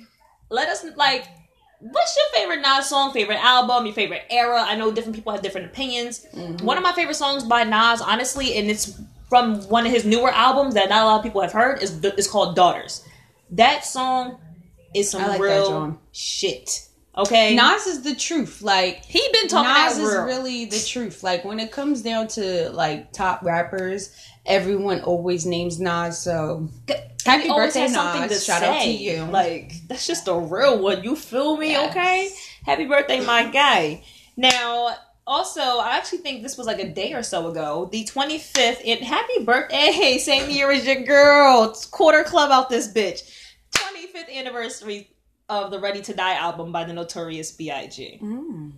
let 0.50 0.70
us, 0.70 0.86
like, 0.96 1.26
what's 1.80 2.16
your 2.16 2.26
favorite 2.34 2.62
Nas 2.62 2.88
song, 2.88 3.12
favorite 3.12 3.44
album, 3.44 3.86
your 3.86 3.94
favorite 3.96 4.24
era? 4.30 4.64
I 4.68 4.76
know 4.76 4.92
different 4.92 5.16
people 5.16 5.32
have 5.32 5.42
different 5.42 5.68
opinions. 5.68 6.26
Mm-hmm. 6.34 6.66
One 6.66 6.78
of 6.78 6.84
my 6.84 6.94
favorite 6.94 7.16
songs 7.16 7.44
by 7.44 7.64
Nas, 7.64 8.02
honestly, 8.02 8.56
and 8.56 8.70
it's 8.70 9.00
from 9.30 9.62
one 9.70 9.86
of 9.86 9.92
his 9.92 10.06
newer 10.06 10.30
albums 10.32 10.74
that 10.76 10.90
not 10.90 11.04
a 11.04 11.06
lot 11.06 11.18
of 11.18 11.24
people 11.24 11.42
have 11.42 11.52
heard, 11.52 11.82
is, 11.82 12.04
is 12.04 12.28
called 12.28 12.56
Daughters. 12.56 13.04
That 13.52 13.86
song 13.86 14.40
is 14.94 15.10
some 15.12 15.22
like 15.22 15.40
real 15.42 16.00
shit. 16.12 16.88
Okay? 17.18 17.56
Nas 17.56 17.88
is 17.88 18.02
the 18.04 18.14
truth. 18.16 18.62
Like 18.62 19.06
He 19.06 19.26
been 19.32 19.48
talking 19.48 19.72
Nas 19.72 19.98
is 19.98 20.14
real. 20.14 20.24
really 20.26 20.66
the 20.66 20.84
truth. 20.86 21.24
Like 21.24 21.46
when 21.46 21.60
it 21.60 21.72
comes 21.72 22.02
down 22.02 22.28
to 22.30 22.70
like 22.72 23.14
top 23.14 23.42
rappers, 23.44 24.14
everyone 24.46 25.02
always 25.02 25.46
names 25.46 25.80
Nas. 25.80 26.20
So 26.20 26.70
Happy 27.26 27.48
birthday, 27.48 27.88
Nas. 27.88 28.30
to 28.30 28.40
Shout 28.40 28.60
say. 28.62 28.68
out 28.78 28.82
to 28.84 28.90
you. 28.92 29.24
Like 29.26 29.74
that's 29.88 30.06
just 30.06 30.28
a 30.28 30.36
real 30.36 30.80
one. 30.80 31.04
You 31.04 31.16
feel 31.16 31.56
me? 31.58 31.70
Yes. 31.72 31.92
Okay. 31.92 32.30
Happy 32.66 32.86
birthday, 32.86 33.22
my 33.26 33.50
guy. 33.52 34.04
Now, 34.36 34.96
also, 35.28 35.62
I 35.62 35.98
actually 35.98 36.20
think 36.20 36.44
this 36.44 36.58
was 36.58 36.68
like 36.68 36.80
a 36.80 36.88
day 36.88 37.14
or 37.14 37.24
so 37.24 37.50
ago, 37.50 37.90
the 37.92 38.06
25th. 38.06 38.82
And 38.86 39.00
happy 39.02 39.44
birthday, 39.44 40.18
same 40.20 40.50
year 40.50 40.72
as 40.72 40.86
your 40.86 41.04
girl. 41.04 41.70
It's 41.70 41.86
quarter 41.86 42.24
club 42.24 42.52
out 42.52 42.70
this 42.70 42.92
bitch. 42.92 43.30
25th 43.74 44.34
anniversary 44.34 45.10
of 45.50 45.72
the 45.72 45.80
Ready 45.80 46.02
to 46.02 46.14
Die 46.14 46.34
album 46.34 46.72
by 46.72 46.84
the 46.84 46.94
Notorious 46.94 47.52
B.I.G. 47.52 48.20
Mm. 48.22 48.72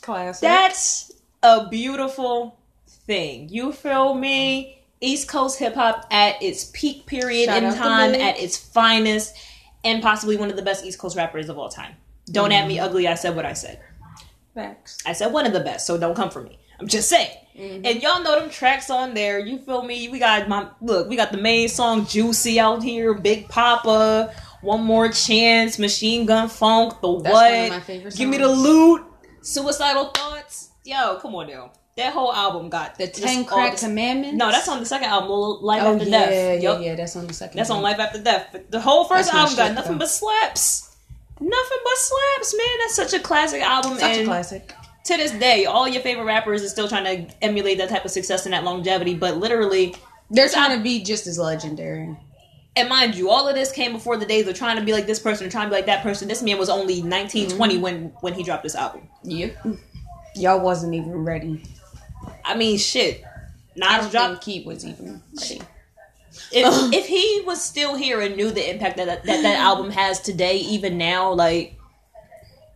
Classic. 0.00 0.40
That's 0.40 1.12
a 1.42 1.68
beautiful 1.68 2.58
thing. 2.86 3.48
You 3.48 3.72
feel 3.72 4.14
me? 4.14 4.76
East 5.02 5.28
Coast 5.28 5.58
hip 5.58 5.74
hop 5.74 6.06
at 6.10 6.42
its 6.42 6.70
peak 6.74 7.06
period 7.06 7.46
Shout 7.46 7.62
in 7.62 7.74
time, 7.74 8.14
at 8.14 8.38
its 8.38 8.58
finest, 8.58 9.34
and 9.82 10.02
possibly 10.02 10.36
one 10.36 10.50
of 10.50 10.56
the 10.56 10.62
best 10.62 10.84
East 10.84 10.98
Coast 10.98 11.16
rappers 11.16 11.48
of 11.48 11.58
all 11.58 11.70
time. 11.70 11.94
Don't 12.30 12.52
at 12.52 12.68
me 12.68 12.78
ugly. 12.78 13.08
I 13.08 13.14
said 13.14 13.34
what 13.34 13.46
I 13.46 13.54
said. 13.54 13.80
Facts. 14.54 14.98
I 15.06 15.12
said 15.12 15.32
one 15.32 15.46
of 15.46 15.52
the 15.52 15.60
best, 15.60 15.86
so 15.86 15.96
don't 15.98 16.14
come 16.14 16.30
for 16.30 16.42
me. 16.42 16.58
I'm 16.78 16.88
just 16.88 17.08
saying. 17.08 17.30
Mm-hmm. 17.56 17.84
And 17.86 18.02
y'all 18.02 18.22
know 18.22 18.40
them 18.40 18.48
tracks 18.50 18.88
on 18.90 19.12
there. 19.14 19.38
You 19.38 19.58
feel 19.58 19.82
me? 19.82 20.08
We 20.08 20.18
got 20.18 20.48
my 20.48 20.68
look. 20.80 21.08
We 21.08 21.16
got 21.16 21.30
the 21.30 21.38
main 21.38 21.68
song 21.68 22.06
"Juicy" 22.06 22.58
out 22.58 22.82
here. 22.82 23.12
Big 23.14 23.48
Poppa, 23.48 24.32
One 24.62 24.82
More 24.84 25.08
Chance, 25.10 25.78
Machine 25.78 26.24
Gun 26.26 26.48
Funk, 26.48 27.00
the 27.02 27.20
That's 27.20 27.32
what? 27.34 27.52
one 27.52 27.64
of 27.64 27.70
my 27.70 27.80
favorite 27.80 28.16
Give 28.16 28.28
me 28.28 28.38
the 28.38 28.48
loot. 28.48 29.04
Suicidal 29.42 30.06
thoughts. 30.06 30.70
Yo, 30.84 31.18
come 31.20 31.34
on 31.34 31.48
now. 31.48 31.72
That 31.96 32.12
whole 32.14 32.32
album 32.32 32.70
got 32.70 32.96
The 32.96 33.08
Ten 33.08 33.44
Crack 33.44 33.72
this- 33.72 33.82
Commandments. 33.82 34.36
No, 34.36 34.50
that's 34.50 34.68
on 34.68 34.80
the 34.80 34.86
second 34.86 35.08
album, 35.10 35.62
Life 35.62 35.82
Oh 35.82 35.94
After 35.94 36.04
yeah, 36.06 36.10
Death. 36.18 36.32
yeah, 36.32 36.52
Yup. 36.70 36.82
yeah. 36.82 36.94
That's 36.94 37.16
on 37.16 37.26
the 37.26 37.34
second. 37.34 37.58
That's 37.58 37.68
on. 37.70 37.82
Life 37.82 37.98
After 37.98 38.22
Death. 38.22 38.48
But 38.52 38.70
the 38.70 38.80
whole 38.80 39.04
first 39.04 39.30
That's 39.30 39.36
album 39.36 39.56
got 39.56 39.66
shit, 39.66 39.74
nothing 39.74 39.92
though. 39.92 39.98
but 39.98 40.08
slaps. 40.08 40.89
Nothing 41.40 41.78
but 41.84 41.96
slaps, 41.96 42.54
man. 42.54 42.78
That's 42.80 42.94
such 42.94 43.14
a 43.14 43.20
classic 43.20 43.62
album. 43.62 43.98
Such 43.98 44.02
and 44.02 44.20
a 44.22 44.24
classic. 44.24 44.74
to 45.04 45.16
this 45.16 45.32
day, 45.32 45.64
all 45.64 45.88
your 45.88 46.02
favorite 46.02 46.24
rappers 46.24 46.62
is 46.62 46.70
still 46.70 46.88
trying 46.88 47.04
to 47.04 47.34
emulate 47.42 47.78
that 47.78 47.88
type 47.88 48.04
of 48.04 48.10
success 48.10 48.44
and 48.44 48.52
that 48.52 48.64
longevity. 48.64 49.14
But 49.14 49.38
literally, 49.38 49.94
They're 50.30 50.48
trying 50.48 50.76
to 50.76 50.82
be 50.82 51.02
just 51.02 51.26
as 51.26 51.38
legendary. 51.38 52.16
and 52.76 52.88
mind 52.88 53.14
you, 53.14 53.30
all 53.30 53.48
of 53.48 53.54
this 53.54 53.72
came 53.72 53.92
before 53.92 54.16
the 54.16 54.26
days 54.26 54.46
of 54.46 54.54
trying 54.54 54.76
to 54.76 54.84
be 54.84 54.92
like 54.92 55.06
this 55.06 55.18
person 55.18 55.46
or 55.46 55.50
trying 55.50 55.66
to 55.66 55.70
be 55.70 55.76
like 55.76 55.86
that 55.86 56.02
person. 56.02 56.28
This 56.28 56.42
man 56.42 56.58
was 56.58 56.68
only 56.68 57.02
19, 57.02 57.50
20 57.50 57.74
mm-hmm. 57.74 57.82
when 57.82 58.04
when 58.20 58.34
he 58.34 58.42
dropped 58.42 58.62
this 58.62 58.74
album. 58.74 59.08
Yep. 59.24 59.66
Y'all 60.36 60.60
wasn't 60.60 60.94
even 60.94 61.24
ready. 61.24 61.62
I 62.44 62.54
mean, 62.54 62.78
shit. 62.78 63.24
Nas 63.76 64.10
dropped. 64.10 64.44
he 64.44 64.62
was 64.64 64.84
even 64.84 65.22
ready. 65.40 65.62
If, 66.52 66.92
if 66.94 67.06
he 67.06 67.42
was 67.46 67.62
still 67.64 67.94
here 67.96 68.20
and 68.20 68.36
knew 68.36 68.50
the 68.50 68.68
impact 68.70 68.96
that 68.98 69.06
that, 69.06 69.24
that, 69.24 69.42
that 69.42 69.54
mm-hmm. 69.56 69.62
album 69.62 69.90
has 69.90 70.20
today, 70.20 70.56
even 70.58 70.96
now, 70.98 71.32
like 71.32 71.76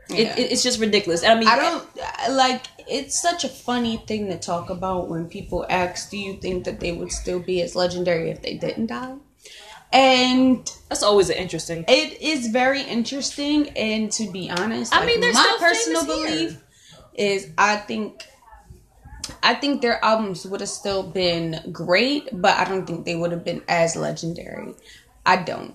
Yeah. 0.08 0.32
it, 0.34 0.38
it- 0.38 0.52
it's 0.52 0.62
just 0.62 0.80
ridiculous. 0.80 1.24
I 1.24 1.34
mean, 1.34 1.48
I 1.48 1.56
don't 1.56 1.88
like. 2.36 2.62
It's 2.86 3.20
such 3.22 3.44
a 3.44 3.48
funny 3.48 3.96
thing 4.06 4.28
to 4.28 4.38
talk 4.38 4.68
about 4.68 5.08
when 5.08 5.26
people 5.28 5.64
ask, 5.70 6.10
"Do 6.10 6.18
you 6.18 6.34
think 6.36 6.64
that 6.64 6.80
they 6.80 6.92
would 6.92 7.10
still 7.12 7.40
be 7.40 7.62
as 7.62 7.74
legendary 7.74 8.30
if 8.30 8.42
they 8.42 8.54
didn't 8.58 8.86
die?" 8.88 9.14
And 9.92 10.70
That's 10.88 11.02
always 11.02 11.30
an 11.30 11.36
interesting. 11.36 11.84
it 11.88 12.20
is 12.20 12.48
very 12.48 12.82
interesting. 12.82 13.70
And 13.70 14.10
to 14.12 14.30
be 14.30 14.50
honest, 14.50 14.92
I 14.92 14.98
like, 14.98 15.06
mean, 15.06 15.20
they're 15.20 15.32
my 15.32 15.56
personal 15.60 16.04
belief 16.04 16.62
is 17.14 17.48
I 17.56 17.76
think. 17.76 18.22
I 19.42 19.54
think 19.54 19.80
their 19.82 20.04
albums 20.04 20.44
would 20.46 20.60
have 20.60 20.68
still 20.68 21.02
been 21.02 21.60
great, 21.72 22.28
but 22.32 22.56
I 22.58 22.64
don't 22.64 22.86
think 22.86 23.04
they 23.04 23.16
would 23.16 23.32
have 23.32 23.44
been 23.44 23.62
as 23.68 23.96
legendary. 23.96 24.74
I 25.24 25.36
don't. 25.42 25.74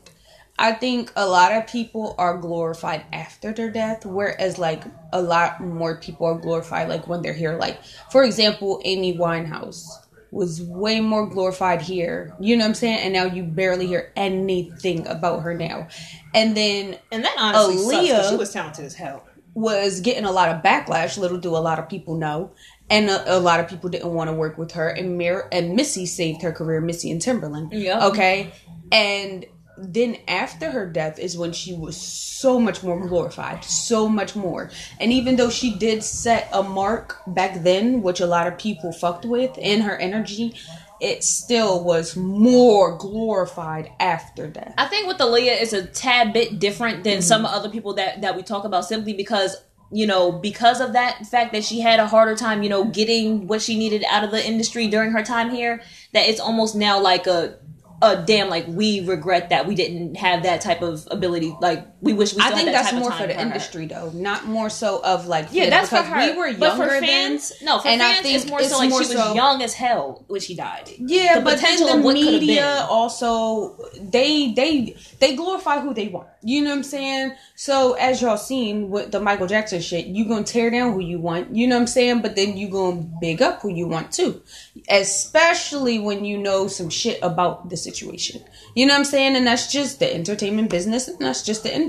I 0.61 0.73
think 0.73 1.11
a 1.15 1.25
lot 1.25 1.53
of 1.53 1.67
people 1.67 2.15
are 2.17 2.37
glorified 2.37 3.05
after 3.13 3.53
their 3.53 3.71
death, 3.71 4.05
whereas 4.05 4.59
like 4.59 4.83
a 5.13 5.21
lot 5.21 5.61
more 5.61 5.95
people 5.97 6.27
are 6.27 6.37
glorified 6.37 6.89
like 6.89 7.07
when 7.07 7.21
they're 7.21 7.33
here. 7.33 7.57
Like 7.57 7.79
for 8.11 8.23
example, 8.23 8.81
Amy 8.83 9.17
Winehouse 9.17 9.87
was 10.31 10.61
way 10.61 10.99
more 10.99 11.25
glorified 11.25 11.81
here. 11.81 12.35
You 12.41 12.57
know 12.57 12.65
what 12.65 12.69
I'm 12.69 12.75
saying? 12.75 12.99
And 12.99 13.13
now 13.13 13.23
you 13.25 13.43
barely 13.43 13.87
hear 13.87 14.11
anything 14.15 15.07
about 15.07 15.39
her 15.43 15.53
now. 15.55 15.87
And 16.35 16.55
then 16.57 16.97
And 17.11 17.23
that 17.23 17.35
honestly 17.39 17.77
sucks 17.77 18.09
Aaliyah- 18.09 18.29
she 18.29 18.35
was 18.35 18.51
talented 18.53 18.85
as 18.85 18.95
hell. 18.95 19.23
was 19.55 20.01
getting 20.01 20.25
a 20.25 20.31
lot 20.31 20.49
of 20.49 20.61
backlash. 20.61 21.17
Little 21.17 21.39
do 21.39 21.55
a 21.55 21.57
lot 21.57 21.79
of 21.79 21.89
people 21.89 22.15
know, 22.15 22.51
and 22.89 23.09
a, 23.09 23.37
a 23.37 23.39
lot 23.39 23.59
of 23.59 23.67
people 23.67 23.89
didn't 23.89 24.13
want 24.13 24.29
to 24.29 24.33
work 24.33 24.57
with 24.57 24.71
her. 24.73 24.89
And 24.89 25.17
Mir- 25.17 25.47
and 25.51 25.75
Missy 25.75 26.05
saved 26.05 26.41
her 26.41 26.51
career. 26.51 26.81
Missy 26.81 27.11
and 27.11 27.21
Timbaland. 27.21 27.69
Yep. 27.71 28.01
Okay, 28.03 28.51
and 28.91 29.45
then 29.81 30.17
after 30.27 30.71
her 30.71 30.85
death 30.85 31.19
is 31.19 31.37
when 31.37 31.53
she 31.53 31.73
was 31.73 31.95
so 31.95 32.59
much 32.59 32.83
more 32.83 32.99
glorified, 33.07 33.63
so 33.63 34.09
much 34.09 34.35
more. 34.35 34.69
And 34.99 35.11
even 35.11 35.35
though 35.35 35.49
she 35.49 35.75
did 35.75 36.03
set 36.03 36.49
a 36.53 36.63
mark 36.63 37.21
back 37.27 37.63
then, 37.63 38.01
which 38.01 38.19
a 38.19 38.25
lot 38.25 38.47
of 38.47 38.57
people 38.57 38.91
fucked 38.91 39.25
with 39.25 39.57
in 39.57 39.81
her 39.81 39.97
energy, 39.97 40.55
it 40.99 41.23
still 41.23 41.83
was 41.83 42.15
more 42.15 42.97
glorified 42.97 43.91
after 43.99 44.47
death. 44.47 44.73
I 44.77 44.87
think 44.87 45.07
with 45.07 45.17
Aaliyah 45.17 45.61
is 45.61 45.71
a 45.73 45.85
tad 45.85 46.33
bit 46.33 46.59
different 46.59 47.03
than 47.03 47.19
mm-hmm. 47.19 47.21
some 47.21 47.45
other 47.45 47.69
people 47.69 47.93
that 47.95 48.21
that 48.21 48.35
we 48.35 48.43
talk 48.43 48.65
about 48.65 48.85
simply 48.85 49.13
because 49.13 49.55
you 49.91 50.05
know 50.05 50.31
because 50.31 50.81
of 50.81 50.93
that 50.93 51.25
fact 51.25 51.51
that 51.53 51.63
she 51.63 51.79
had 51.79 51.99
a 51.99 52.07
harder 52.07 52.35
time 52.35 52.63
you 52.63 52.69
know 52.69 52.85
getting 52.85 53.47
what 53.47 53.61
she 53.61 53.77
needed 53.77 54.03
out 54.09 54.23
of 54.23 54.31
the 54.31 54.45
industry 54.45 54.87
during 54.87 55.11
her 55.11 55.23
time 55.23 55.49
here 55.49 55.81
that 56.13 56.27
it's 56.27 56.39
almost 56.39 56.75
now 56.75 56.99
like 56.99 57.27
a 57.27 57.57
a 58.01 58.23
damn 58.23 58.49
like 58.49 58.65
we 58.67 59.01
regret 59.01 59.49
that 59.49 59.67
we 59.67 59.75
didn't 59.75 60.15
have 60.15 60.43
that 60.43 60.61
type 60.61 60.81
of 60.81 61.07
ability 61.11 61.55
like 61.61 61.85
we 62.01 62.13
wish 62.13 62.33
we 62.33 62.41
I 62.41 62.51
think 62.51 62.65
that 62.67 62.71
that's 62.83 62.93
more 62.93 63.11
for 63.11 63.27
the 63.27 63.33
her. 63.33 63.39
industry 63.41 63.85
though, 63.85 64.09
not 64.11 64.45
more 64.45 64.69
so 64.69 65.01
of 65.03 65.27
like 65.27 65.47
yeah 65.51 65.63
fans, 65.69 65.71
that's 65.71 65.89
for 65.89 65.97
her 66.09 66.31
we 66.31 66.37
were 66.37 66.53
but 66.57 66.77
younger 66.77 66.83
for 66.95 66.99
fans 67.05 67.49
then. 67.59 67.65
no 67.65 67.79
for 67.79 67.87
and 67.89 68.01
I 68.01 68.13
think 68.21 68.35
it's 68.35 68.47
more 68.49 68.59
it's 68.61 68.69
so 68.69 68.77
like 68.77 68.89
more 68.89 69.03
she 69.03 69.09
was 69.15 69.17
so- 69.17 69.33
young 69.33 69.61
as 69.61 69.73
hell 69.73 70.23
when 70.27 70.39
she 70.41 70.55
died 70.55 70.89
Yeah, 70.97 71.39
The 71.39 71.41
but 71.45 71.55
potential 71.55 71.87
then 71.87 72.01
the 72.01 72.13
media 72.13 72.87
also 72.89 73.75
they 73.99 74.53
they 74.53 74.95
they 75.19 75.35
glorify 75.35 75.79
who 75.81 75.93
they 75.93 76.07
want. 76.07 76.27
You 76.41 76.61
know 76.63 76.69
what 76.69 76.77
I'm 76.77 76.83
saying? 76.83 77.33
So 77.55 77.93
as 77.93 78.21
y'all 78.21 78.37
seen 78.37 78.89
with 78.89 79.11
the 79.11 79.19
Michael 79.19 79.47
Jackson 79.47 79.81
shit, 79.81 80.05
you 80.05 80.23
gonna 80.25 80.45
tear 80.45 80.69
down 80.69 80.93
who 80.93 81.01
you 81.01 81.19
want. 81.19 81.53
You 81.53 81.67
know 81.67 81.75
what 81.75 81.81
I'm 81.81 81.87
saying? 81.87 82.21
But 82.21 82.37
then 82.37 82.55
you 82.55 82.69
gonna 82.69 83.03
big 83.19 83.41
up 83.41 83.61
who 83.61 83.69
you 83.69 83.87
want 83.87 84.13
too, 84.13 84.41
especially 84.89 85.99
when 85.99 86.23
you 86.23 86.37
know 86.37 86.67
some 86.67 86.89
shit 86.89 87.19
about 87.21 87.69
the 87.69 87.75
situation. 87.75 88.41
You 88.75 88.85
know 88.85 88.93
what 88.93 88.99
I'm 88.99 89.05
saying? 89.05 89.35
And 89.35 89.45
that's 89.45 89.69
just 89.71 89.99
the 89.99 90.13
entertainment 90.13 90.69
business, 90.69 91.07
and 91.09 91.19
that's 91.19 91.43
just 91.43 91.63
the 91.63 91.73
industry. 91.75 91.88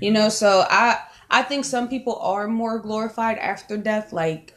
You 0.00 0.10
know, 0.10 0.28
so 0.28 0.64
I 0.68 0.98
I 1.30 1.42
think 1.42 1.64
some 1.64 1.88
people 1.88 2.16
are 2.16 2.48
more 2.48 2.78
glorified 2.78 3.38
after 3.38 3.76
death, 3.76 4.12
like. 4.12 4.54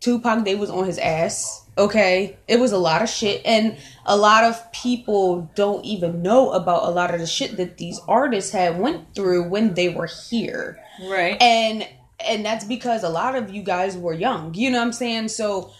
Tupac, 0.00 0.44
they 0.44 0.54
was 0.54 0.70
on 0.70 0.86
his 0.86 0.96
ass. 0.98 1.66
Okay, 1.76 2.36
it 2.46 2.60
was 2.60 2.70
a 2.70 2.78
lot 2.78 3.02
of 3.02 3.08
shit, 3.08 3.42
and 3.44 3.76
a 4.06 4.16
lot 4.16 4.44
of 4.44 4.70
people 4.70 5.50
don't 5.56 5.84
even 5.84 6.22
know 6.22 6.52
about 6.52 6.84
a 6.84 6.90
lot 6.90 7.12
of 7.12 7.18
the 7.18 7.26
shit 7.26 7.56
that 7.56 7.78
these 7.78 8.00
artists 8.06 8.52
had 8.52 8.78
went 8.78 9.12
through 9.16 9.48
when 9.48 9.74
they 9.74 9.88
were 9.88 10.06
here, 10.06 10.78
right 11.10 11.36
and 11.42 11.84
and 12.24 12.44
that's 12.44 12.64
because 12.64 13.02
a 13.02 13.08
lot 13.08 13.34
of 13.34 13.50
you 13.50 13.62
guys 13.64 13.96
were 13.96 14.12
young. 14.14 14.54
You 14.54 14.70
know 14.70 14.78
what 14.78 14.86
I'm 14.86 14.92
saying? 14.92 15.28
So 15.28 15.72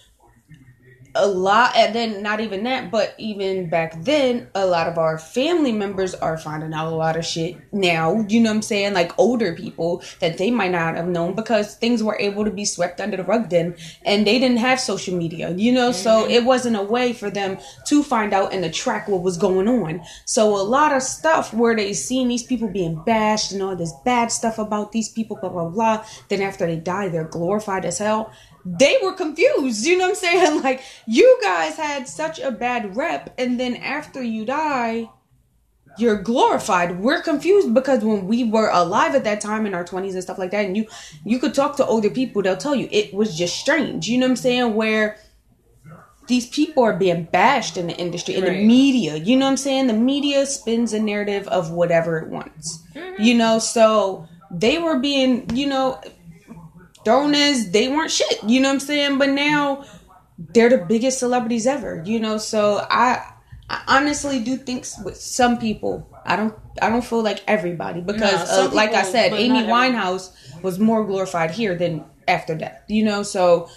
a 1.19 1.27
lot, 1.27 1.77
and 1.77 1.95
then 1.95 2.23
not 2.23 2.41
even 2.41 2.63
that, 2.63 2.91
but 2.91 3.15
even 3.19 3.69
back 3.69 4.03
then, 4.05 4.49
a 4.55 4.65
lot 4.65 4.87
of 4.87 4.97
our 4.97 5.19
family 5.19 5.73
members 5.73 6.15
are 6.15 6.39
finding 6.39 6.73
out 6.73 6.93
a 6.93 6.97
lot 6.97 7.17
of 7.17 7.27
shit 7.27 7.57
now. 7.73 8.25
You 8.29 8.41
know 8.41 8.51
what 8.51 8.57
I'm 8.57 8.63
saying? 8.63 8.95
Like 8.95 9.19
older 9.19 9.55
people 9.55 10.03
that 10.21 10.39
they 10.39 10.51
might 10.51 10.71
not 10.71 10.97
have 10.97 11.09
known 11.09 11.35
because 11.35 11.75
things 11.75 12.03
were 12.03 12.17
able 12.19 12.45
to 12.45 12.51
be 12.51 12.65
swept 12.65 13.01
under 13.01 13.17
the 13.17 13.25
rug 13.25 13.51
then, 13.51 13.77
and 14.05 14.27
they 14.27 14.39
didn't 14.39 14.59
have 14.59 14.81
social 14.81 15.17
media. 15.17 15.51
You 15.51 15.73
know, 15.73 15.93
so 15.93 16.23
mm-hmm. 16.23 16.31
it 16.31 16.45
wasn't 16.45 16.77
a 16.77 16.83
way 16.83 17.13
for 17.13 17.31
them 17.31 17.59
to 17.87 18.03
find 18.03 18.33
out 18.33 18.53
and 18.53 18.63
to 18.63 18.71
track 18.71 19.09
what 19.09 19.23
was 19.23 19.37
going 19.37 19.69
on. 19.69 20.01
So 20.25 20.57
a 20.57 20.63
lot 20.63 20.95
of 20.95 21.03
stuff 21.03 21.53
where 21.53 21.75
they 21.75 21.93
seen 21.93 22.29
these 22.29 22.45
people 22.45 22.69
being 22.69 23.03
bashed 23.05 23.53
and 23.53 23.63
all 23.63 23.75
this 23.75 23.93
bad 24.05 24.31
stuff 24.31 24.59
about 24.59 24.93
these 24.93 25.09
people, 25.09 25.37
blah 25.37 25.51
blah 25.51 25.69
blah. 25.69 26.07
Then 26.29 26.43
after 26.43 26.65
they 26.65 26.77
die, 26.77 27.09
they're 27.09 27.25
glorified 27.25 27.85
as 27.85 27.99
hell 27.99 28.33
they 28.77 28.99
were 29.03 29.13
confused. 29.13 29.87
You 29.87 29.97
know 29.99 30.05
what 30.05 30.11
I'm 30.11 30.15
saying? 30.17 30.63
Like, 30.69 30.83
you 31.07 31.39
guys 31.41 31.77
had 31.77 32.09
such 32.09 32.39
a 32.41 32.51
bad 32.51 32.97
rep, 32.97 33.33
and 33.39 33.59
then 33.59 33.77
after 33.77 34.23
you 34.23 34.45
die, 34.45 35.09
you're 35.97 36.21
glorified. 36.21 37.01
We're 37.01 37.23
confused 37.23 37.73
because 37.73 38.05
when 38.05 38.27
we 38.27 38.45
were 38.45 38.71
alive 38.71 39.15
at 39.15 39.25
that 39.25 39.41
time 39.41 39.67
in 39.67 39.75
our 39.75 39.85
20s 39.85 40.13
and 40.13 40.23
stuff 40.23 40.39
like 40.39 40.51
that, 40.51 40.65
and 40.65 40.77
you 40.77 40.87
you 41.25 41.39
could 41.39 41.55
talk 41.55 41.77
to 41.77 41.87
older 41.87 42.11
people, 42.11 42.43
they'll 42.43 42.57
tell 42.57 42.75
you 42.75 42.89
it 42.91 43.15
was 43.15 43.37
just 43.37 43.57
strange. 43.57 44.09
You 44.09 44.19
know 44.19 44.27
what 44.27 44.33
I'm 44.33 44.37
saying? 44.37 44.75
Where 44.75 45.17
these 46.27 46.47
people 46.47 46.83
are 46.85 46.97
being 46.97 47.25
bashed 47.25 47.77
in 47.77 47.87
the 47.87 47.97
industry, 47.97 48.35
in 48.35 48.45
the 48.45 48.51
media. 48.51 49.17
You 49.17 49.37
know 49.37 49.47
what 49.47 49.53
I'm 49.53 49.57
saying? 49.57 49.87
The 49.87 49.95
media 49.95 50.45
spins 50.45 50.93
a 50.93 51.01
narrative 51.01 51.49
of 51.49 51.71
whatever 51.71 52.19
it 52.19 52.29
wants. 52.29 52.85
Mm-hmm. 52.95 53.23
You 53.23 53.35
know, 53.35 53.59
so 53.59 54.29
they 54.51 54.79
were 54.79 54.99
being, 54.99 55.49
you 55.55 55.67
know, 55.67 56.01
as 57.09 57.71
they 57.71 57.89
weren't 57.89 58.11
shit. 58.11 58.43
You 58.45 58.61
know 58.61 58.69
what 58.69 58.75
I'm 58.75 58.81
saying? 58.81 59.19
But 59.19 59.31
now 59.31 59.85
they're 60.39 60.71
the 60.71 60.79
biggest 60.79 61.19
celebrities 61.19 61.67
ever. 61.67 62.03
You 62.05 62.21
know, 62.21 62.39
so 62.39 62.87
I 62.91 63.25
I 63.71 63.83
honestly 63.87 64.41
do 64.41 64.57
think 64.57 64.87
with 65.05 65.17
some 65.17 65.59
people, 65.59 66.09
I 66.25 66.37
don't, 66.37 66.55
I 66.81 66.89
don't 66.89 67.05
feel 67.05 67.23
like 67.23 67.43
everybody 67.47 68.01
because, 68.01 68.49
No, 68.49 68.69
uh, 68.69 68.71
like 68.73 68.95
I 68.95 69.03
said, 69.03 69.33
Amy 69.33 69.59
everyone. 69.59 69.93
Winehouse 69.93 70.63
was 70.63 70.79
more 70.79 71.05
glorified 71.05 71.51
here 71.51 71.75
than 71.75 72.05
after 72.27 72.55
death. 72.55 72.83
You 72.89 73.05
know, 73.05 73.23
so 73.23 73.69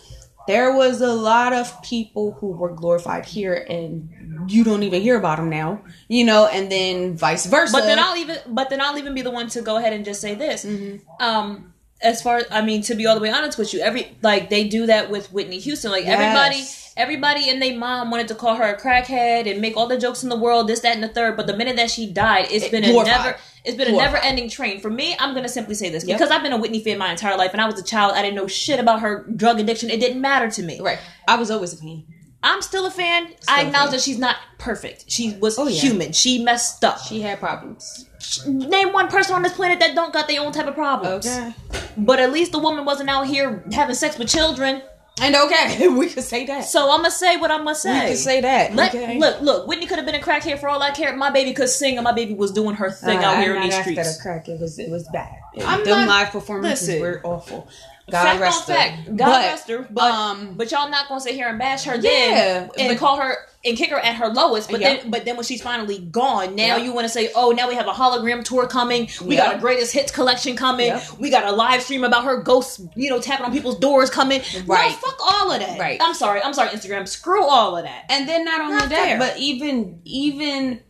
there 0.48 0.76
was 0.76 1.02
a 1.02 1.14
lot 1.14 1.52
of 1.54 1.82
people 1.84 2.32
who 2.40 2.52
were 2.52 2.74
glorified 2.74 3.26
here, 3.26 3.66
and 3.70 4.50
you 4.50 4.64
don't 4.64 4.84
even 4.84 5.02
hear 5.02 5.18
about 5.18 5.38
them 5.38 5.50
now. 5.50 5.82
You 6.08 6.26
know, 6.26 6.48
and 6.48 6.72
then 6.72 7.18
vice 7.18 7.46
versa. 7.46 7.74
But 7.74 7.82
then 7.86 8.00
I'll 8.00 8.18
even 8.18 8.38
but 8.48 8.70
then 8.70 8.80
I'll 8.80 8.98
even 8.98 9.14
be 9.14 9.22
the 9.22 9.32
one 9.32 9.50
to 9.50 9.62
go 9.62 9.78
ahead 9.78 9.94
and 9.94 10.06
just 10.06 10.22
say 10.22 10.36
this. 10.36 10.66
Mm-hmm. 10.66 11.24
Um 11.24 11.71
as 12.04 12.22
far 12.22 12.38
as 12.38 12.46
I 12.52 12.62
mean 12.62 12.82
to 12.84 12.96
be 12.96 13.06
all 13.06 13.16
the 13.16 13.22
way 13.22 13.30
honest 13.32 13.58
with 13.58 13.74
you, 13.74 13.80
every 13.82 14.16
like 14.22 14.50
they 14.50 14.68
do 14.68 14.86
that 14.88 15.10
with 15.10 15.32
Whitney 15.32 15.60
Houston. 15.60 15.92
Like 15.92 16.06
everybody 16.06 16.58
Yes. 16.58 16.94
everybody 16.98 17.50
and 17.50 17.62
their 17.62 17.78
mom 17.78 18.12
wanted 18.12 18.28
to 18.30 18.36
call 18.36 18.56
her 18.56 18.64
a 18.64 18.80
crackhead 18.80 19.50
and 19.50 19.62
make 19.62 19.78
all 19.78 19.88
the 19.88 19.98
jokes 19.98 20.24
in 20.24 20.30
the 20.30 20.36
world, 20.38 20.68
this, 20.68 20.80
that, 20.82 20.94
and 20.96 21.04
the 21.04 21.08
third. 21.08 21.38
But 21.38 21.48
the 21.48 21.56
minute 21.56 21.76
that 21.78 21.90
she 21.92 22.12
died, 22.12 22.48
it's 22.52 22.66
It- 22.66 22.72
been 22.72 22.84
a 22.84 22.92
never 23.04 23.36
it's 23.64 23.78
been 23.78 23.94
a 23.94 23.98
never 23.98 24.18
ending 24.18 24.50
train. 24.50 24.80
For 24.82 24.90
me, 24.90 25.16
I'm 25.20 25.36
gonna 25.36 25.48
simply 25.50 25.76
say 25.76 25.90
this. 25.90 26.04
Yep. 26.06 26.18
Because 26.18 26.32
I've 26.32 26.42
been 26.44 26.54
a 26.54 26.58
Whitney 26.58 26.84
fan 26.84 26.98
my 26.98 27.12
entire 27.12 27.38
life 27.38 27.52
and 27.54 27.62
I 27.62 27.66
was 27.68 27.80
a 27.80 27.84
child, 27.84 28.14
I 28.16 28.22
didn't 28.24 28.36
know 28.36 28.48
shit 28.48 28.80
about 28.80 29.02
her 29.02 29.24
drug 29.36 29.60
addiction. 29.60 29.90
It 29.92 30.00
didn't 30.00 30.20
matter 30.22 30.50
to 30.50 30.64
me. 30.64 30.80
right, 30.82 30.98
I 31.28 31.36
was 31.36 31.52
always 31.52 31.74
a 31.74 31.78
fan. 31.78 32.04
I'm 32.44 32.64
still 32.64 32.88
a 32.88 32.92
fan. 32.92 33.28
Still 33.40 33.56
I 33.56 33.62
acknowledge 33.62 33.90
fan. 33.92 33.98
that 33.98 34.02
she's 34.02 34.18
not 34.18 34.36
perfect. 34.58 35.06
She 35.08 35.34
was 35.40 35.60
Oh, 35.60 35.68
yeah. 35.68 35.80
human. 35.80 36.12
She 36.12 36.44
messed 36.44 36.84
up. 36.84 36.98
She 37.00 37.22
had 37.22 37.40
problems. 37.40 38.08
Name 38.48 38.94
one 38.94 39.10
person 39.10 39.36
on 39.36 39.44
this 39.44 39.54
planet 39.54 39.80
that 39.80 39.94
don't 39.94 40.12
got 40.12 40.28
their 40.28 40.42
own 40.42 40.52
type 40.52 40.66
of 40.66 40.74
problems. 40.74 41.28
Okay, 41.28 41.54
But 41.98 42.20
at 42.20 42.32
least 42.32 42.52
the 42.52 42.60
woman 42.60 42.86
wasn't 42.86 43.10
out 43.10 43.28
here 43.28 43.64
having 43.72 43.96
sex 43.96 44.18
with 44.18 44.30
children. 44.30 44.82
and 45.22 45.36
okay, 45.36 45.88
we 45.90 46.08
could 46.10 46.24
say 46.24 46.46
that. 46.48 46.66
So 46.66 46.90
I'm 46.92 47.00
gonna 47.00 47.12
say 47.12 47.38
what 47.38 47.52
I'm 47.52 47.60
gonna 47.66 47.76
say. 47.76 48.04
we 48.06 48.08
could 48.12 48.18
say 48.18 48.42
that. 48.42 48.74
Let, 48.76 48.96
okay. 48.96 49.20
Look, 49.20 49.42
look. 49.42 49.68
Whitney 49.68 49.86
could 49.86 49.98
have 49.98 50.06
been 50.06 50.16
a 50.16 50.20
crackhead 50.20 50.60
for 50.60 50.70
all 50.70 50.82
I 50.82 50.92
care. 50.92 51.16
My 51.16 51.30
baby 51.30 51.54
could 51.54 51.70
sing, 51.70 51.98
and 51.98 52.04
my 52.04 52.14
baby 52.14 52.34
was 52.34 52.52
doing 52.52 52.76
her 52.76 52.90
thing 52.92 53.20
Uh, 53.20 53.22
out 53.24 53.36
I'm 53.38 53.42
here 53.44 53.56
in 53.56 53.64
these 53.64 53.74
after 53.74 53.92
streets. 53.92 54.18
the 54.18 54.22
crack. 54.24 54.48
It 54.50 54.60
was 54.60 54.80
it 54.80 54.90
was 54.90 55.08
bad. 55.10 55.36
I'm 55.66 55.84
Them 55.84 56.06
not- 56.06 56.08
live 56.08 56.30
performances 56.32 56.88
listen. 56.88 57.02
were 57.02 57.22
awful. 57.24 57.68
God 58.10 58.24
fact 58.24 58.40
rest 58.42 58.70
on 58.70 58.76
her. 58.76 58.82
fact. 58.82 59.16
God 59.16 59.26
But, 59.26 59.42
rest 59.46 59.70
her. 59.70 59.88
But 59.92 60.12
um, 60.12 60.54
but 60.56 60.72
y'all 60.72 60.90
not 60.90 61.08
gonna 61.08 61.22
sit 61.22 61.36
here 61.36 61.48
and 61.50 61.60
bash 61.60 61.84
her 61.86 61.96
Yeah, 61.96 62.02
then 62.02 62.70
and 62.80 62.88
but- 62.90 62.98
call 62.98 63.18
her 63.18 63.36
and 63.64 63.78
kick 63.78 63.90
her 63.92 64.00
at 64.00 64.16
her 64.16 64.28
lowest. 64.30 64.72
But 64.72 64.82
Yep. 64.82 65.02
then 65.02 65.12
but 65.12 65.26
then 65.26 65.36
when 65.36 65.46
she's 65.46 65.62
finally 65.62 66.00
gone, 66.00 66.56
now 66.56 66.78
Yep. 66.78 66.86
you 66.86 66.94
want 66.94 67.06
to 67.06 67.10
say, 67.10 67.30
oh, 67.36 67.52
now 67.52 67.68
we 67.70 67.76
have 67.76 67.88
a 67.88 67.92
hologram 67.92 68.44
tour 68.44 68.66
coming. 68.68 69.10
We 69.24 69.36
Yep. 69.36 69.46
got 69.46 69.56
a 69.56 69.60
greatest 69.60 69.94
hits 69.94 70.12
collection 70.12 70.56
coming. 70.56 70.94
We 71.20 71.30
got 71.30 71.46
a 71.46 71.52
live 71.52 71.84
stream 71.84 72.04
about 72.04 72.24
her 72.24 72.38
ghosts, 72.42 72.82
you 72.96 73.10
know, 73.10 73.20
tapping 73.20 73.46
on 73.46 73.52
people's 73.52 73.78
doors 73.80 74.10
coming. 74.10 74.42
Right. 74.66 74.90
No, 74.92 74.96
fuck 74.98 75.18
all 75.22 75.52
of 75.52 75.60
that. 75.60 75.80
Right. 75.80 76.00
I'm 76.02 76.14
sorry. 76.16 76.42
I'm 76.42 76.54
sorry, 76.54 76.70
Instagram. 76.70 77.08
Screw 77.08 77.46
all 77.46 77.78
of 77.78 77.84
that. 77.84 78.06
and 78.10 78.28
then 78.28 78.44
not 78.46 78.62
only 78.62 78.76
Not 78.78 78.90
that, 78.90 79.20
but 79.20 79.38
even 79.38 80.00
even 80.06 80.82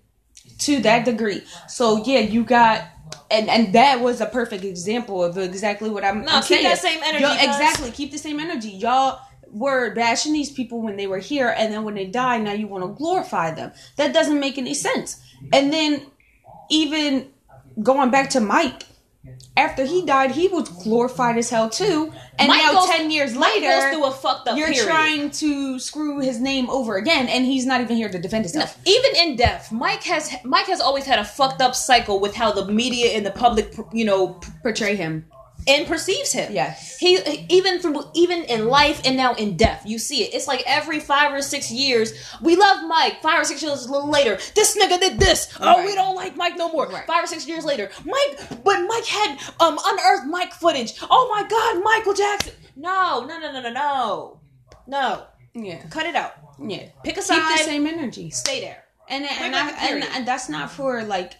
to 0.59 0.79
that 0.81 1.05
degree. 1.05 1.41
So 1.67 2.03
yeah, 2.05 2.19
you 2.19 2.43
got. 2.43 2.83
And, 3.29 3.49
and 3.49 3.73
that 3.75 4.01
was 4.01 4.19
a 4.19 4.25
perfect 4.25 4.63
example 4.65 5.23
of 5.23 5.37
exactly 5.37 5.89
what 5.89 6.03
I'm, 6.03 6.21
No, 6.25 6.31
I'm 6.33 6.41
keep 6.43 6.57
saying. 6.59 6.63
that 6.63 6.77
same 6.79 6.99
energy, 7.03 7.23
Y'all- 7.23 7.33
exactly, 7.35 7.89
keep 7.91 8.11
the 8.11 8.17
same 8.17 8.41
energy. 8.41 8.69
Y'all 8.71 9.19
were 9.53 9.93
bashing 9.93 10.33
these 10.33 10.51
people 10.51 10.81
when 10.81 10.97
they 10.97 11.07
were 11.07 11.19
here, 11.19 11.53
and 11.57 11.73
then 11.73 11.83
when 11.83 11.95
they 11.95 12.05
die, 12.05 12.37
now 12.37 12.53
you 12.53 12.67
want 12.67 12.83
to 12.83 12.89
glorify 12.89 13.51
them. 13.51 13.71
That 13.97 14.13
doesn't 14.13 14.39
make 14.39 14.57
any 14.57 14.73
sense. 14.73 15.21
And 15.53 15.71
then 15.73 16.01
even 16.69 17.27
going 17.81 18.11
back 18.11 18.29
to 18.31 18.39
Mike, 18.39 18.83
after 19.55 19.85
he 19.85 20.03
died, 20.05 20.31
he 20.31 20.47
was 20.47 20.67
glorified 20.69 21.37
as 21.37 21.49
hell 21.49 21.69
too. 21.69 22.11
And 22.39 22.47
Mike 22.47 22.63
now 22.63 22.73
goes- 22.73 22.89
ten 22.89 23.11
years 23.11 23.35
later, 23.35 23.67
goes 23.67 23.93
through 23.93 24.05
a 24.05 24.11
fucked 24.11 24.47
up 24.47 24.57
you're 24.57 24.67
period. 24.67 24.85
trying 24.85 25.31
to 25.31 25.77
screw 25.77 26.19
his 26.19 26.39
name 26.39 26.69
over 26.69 26.95
again, 26.95 27.27
and 27.27 27.45
he's 27.45 27.65
not 27.65 27.81
even 27.81 27.97
here 27.97 28.09
to 28.09 28.17
defend 28.17 28.45
himself. 28.45 28.77
even 28.85 29.15
in 29.17 29.35
death, 29.35 29.71
Mike 29.71 30.03
has 30.03 30.31
Mike 30.43 30.65
has 30.67 30.81
always 30.81 31.05
had 31.05 31.19
a 31.19 31.25
fucked 31.25 31.61
up 31.61 31.75
cycle 31.75 32.19
with 32.19 32.33
how 32.35 32.51
the 32.51 32.65
media 32.65 33.11
and 33.15 33.25
the 33.25 33.31
public, 33.31 33.75
you 33.91 34.05
know, 34.05 34.39
Portray 34.63 34.95
him. 34.95 35.25
And 35.67 35.85
perceives 35.87 36.31
him. 36.31 36.51
Yes. 36.53 36.97
He 36.97 37.17
even 37.49 37.79
through 37.79 38.03
even 38.15 38.43
in 38.43 38.67
life 38.67 39.01
and 39.05 39.15
now 39.15 39.33
in 39.35 39.57
death, 39.57 39.83
you 39.85 39.99
see 39.99 40.23
it. 40.23 40.33
It's 40.33 40.47
like 40.47 40.63
every 40.65 40.99
five 40.99 41.33
or 41.33 41.41
six 41.41 41.71
years, 41.71 42.13
we 42.41 42.55
love 42.55 42.87
Mike. 42.87 43.21
Five 43.21 43.41
or 43.41 43.43
six 43.45 43.61
years 43.61 43.87
later, 43.89 44.37
this 44.55 44.77
nigga 44.77 44.99
did 44.99 45.19
this. 45.19 45.55
Oh, 45.59 45.77
Right. 45.77 45.85
we 45.85 45.93
don't 45.95 46.15
like 46.15 46.35
Mike 46.35 46.57
no 46.57 46.71
more. 46.71 46.87
Right. 46.87 47.05
Five 47.05 47.23
or 47.23 47.27
six 47.27 47.47
years 47.47 47.63
later, 47.65 47.89
Mike, 48.05 48.63
but 48.63 48.81
Mike 48.87 49.05
had 49.05 49.37
um 49.59 49.77
unearthed 49.85 50.27
Mike 50.27 50.53
footage. 50.53 50.93
Oh 51.09 51.27
my 51.31 51.47
God, 51.47 51.83
Michael 51.83 52.13
Jackson. 52.13 52.53
No, 52.75 53.25
no, 53.27 53.37
no, 53.39 53.51
no, 53.51 53.61
no, 53.61 53.69
no, 53.71 54.39
no. 54.87 55.23
Yeah, 55.53 55.83
Cut 55.89 56.05
it 56.05 56.15
out. 56.15 56.33
yeah. 56.59 56.87
Pick 57.03 57.13
a 57.17 57.21
Keep 57.21 57.23
side. 57.23 57.59
the 57.59 57.63
same 57.63 57.85
energy. 57.85 58.29
Stay 58.31 58.61
there. 58.61 58.83
And 59.09 59.25
and, 59.25 59.37
Point 59.37 59.55
I, 59.55 59.87
and 59.89 60.03
and 60.15 60.27
that's 60.27 60.47
not 60.47 60.71
for 60.71 61.03
like 61.03 61.33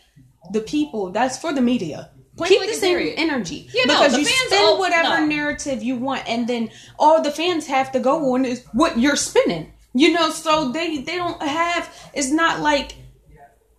the 0.52 0.60
people. 0.60 1.12
That's 1.12 1.38
for 1.38 1.54
the 1.54 1.62
media. 1.62 2.12
Keep 2.38 2.60
blank, 2.60 2.72
the 2.72 2.78
same 2.78 2.98
period. 2.98 3.16
energy 3.20 3.68
Yeah, 3.74 3.84
no, 3.86 3.94
because 4.00 4.14
the 4.14 4.20
you 4.20 4.26
fans 4.26 4.48
spin 4.48 4.64
all- 4.64 4.80
whatever 4.80 5.20
no. 5.22 5.26
narrative 5.26 5.84
you 5.84 5.98
want, 5.98 6.28
and 6.28 6.48
then 6.48 6.70
all 6.98 7.22
the 7.22 7.32
fans 7.32 7.68
have 7.68 7.92
to 7.92 8.00
go 8.00 8.34
on 8.34 8.46
is 8.46 8.64
what 8.74 8.98
you're 8.98 9.18
spinning. 9.18 9.74
You 9.94 10.14
know, 10.14 10.30
so 10.32 10.72
they 10.72 11.00
they 11.00 11.18
don't 11.18 11.42
have. 11.44 11.94
It's 12.14 12.32
not 12.32 12.62
like 12.62 12.96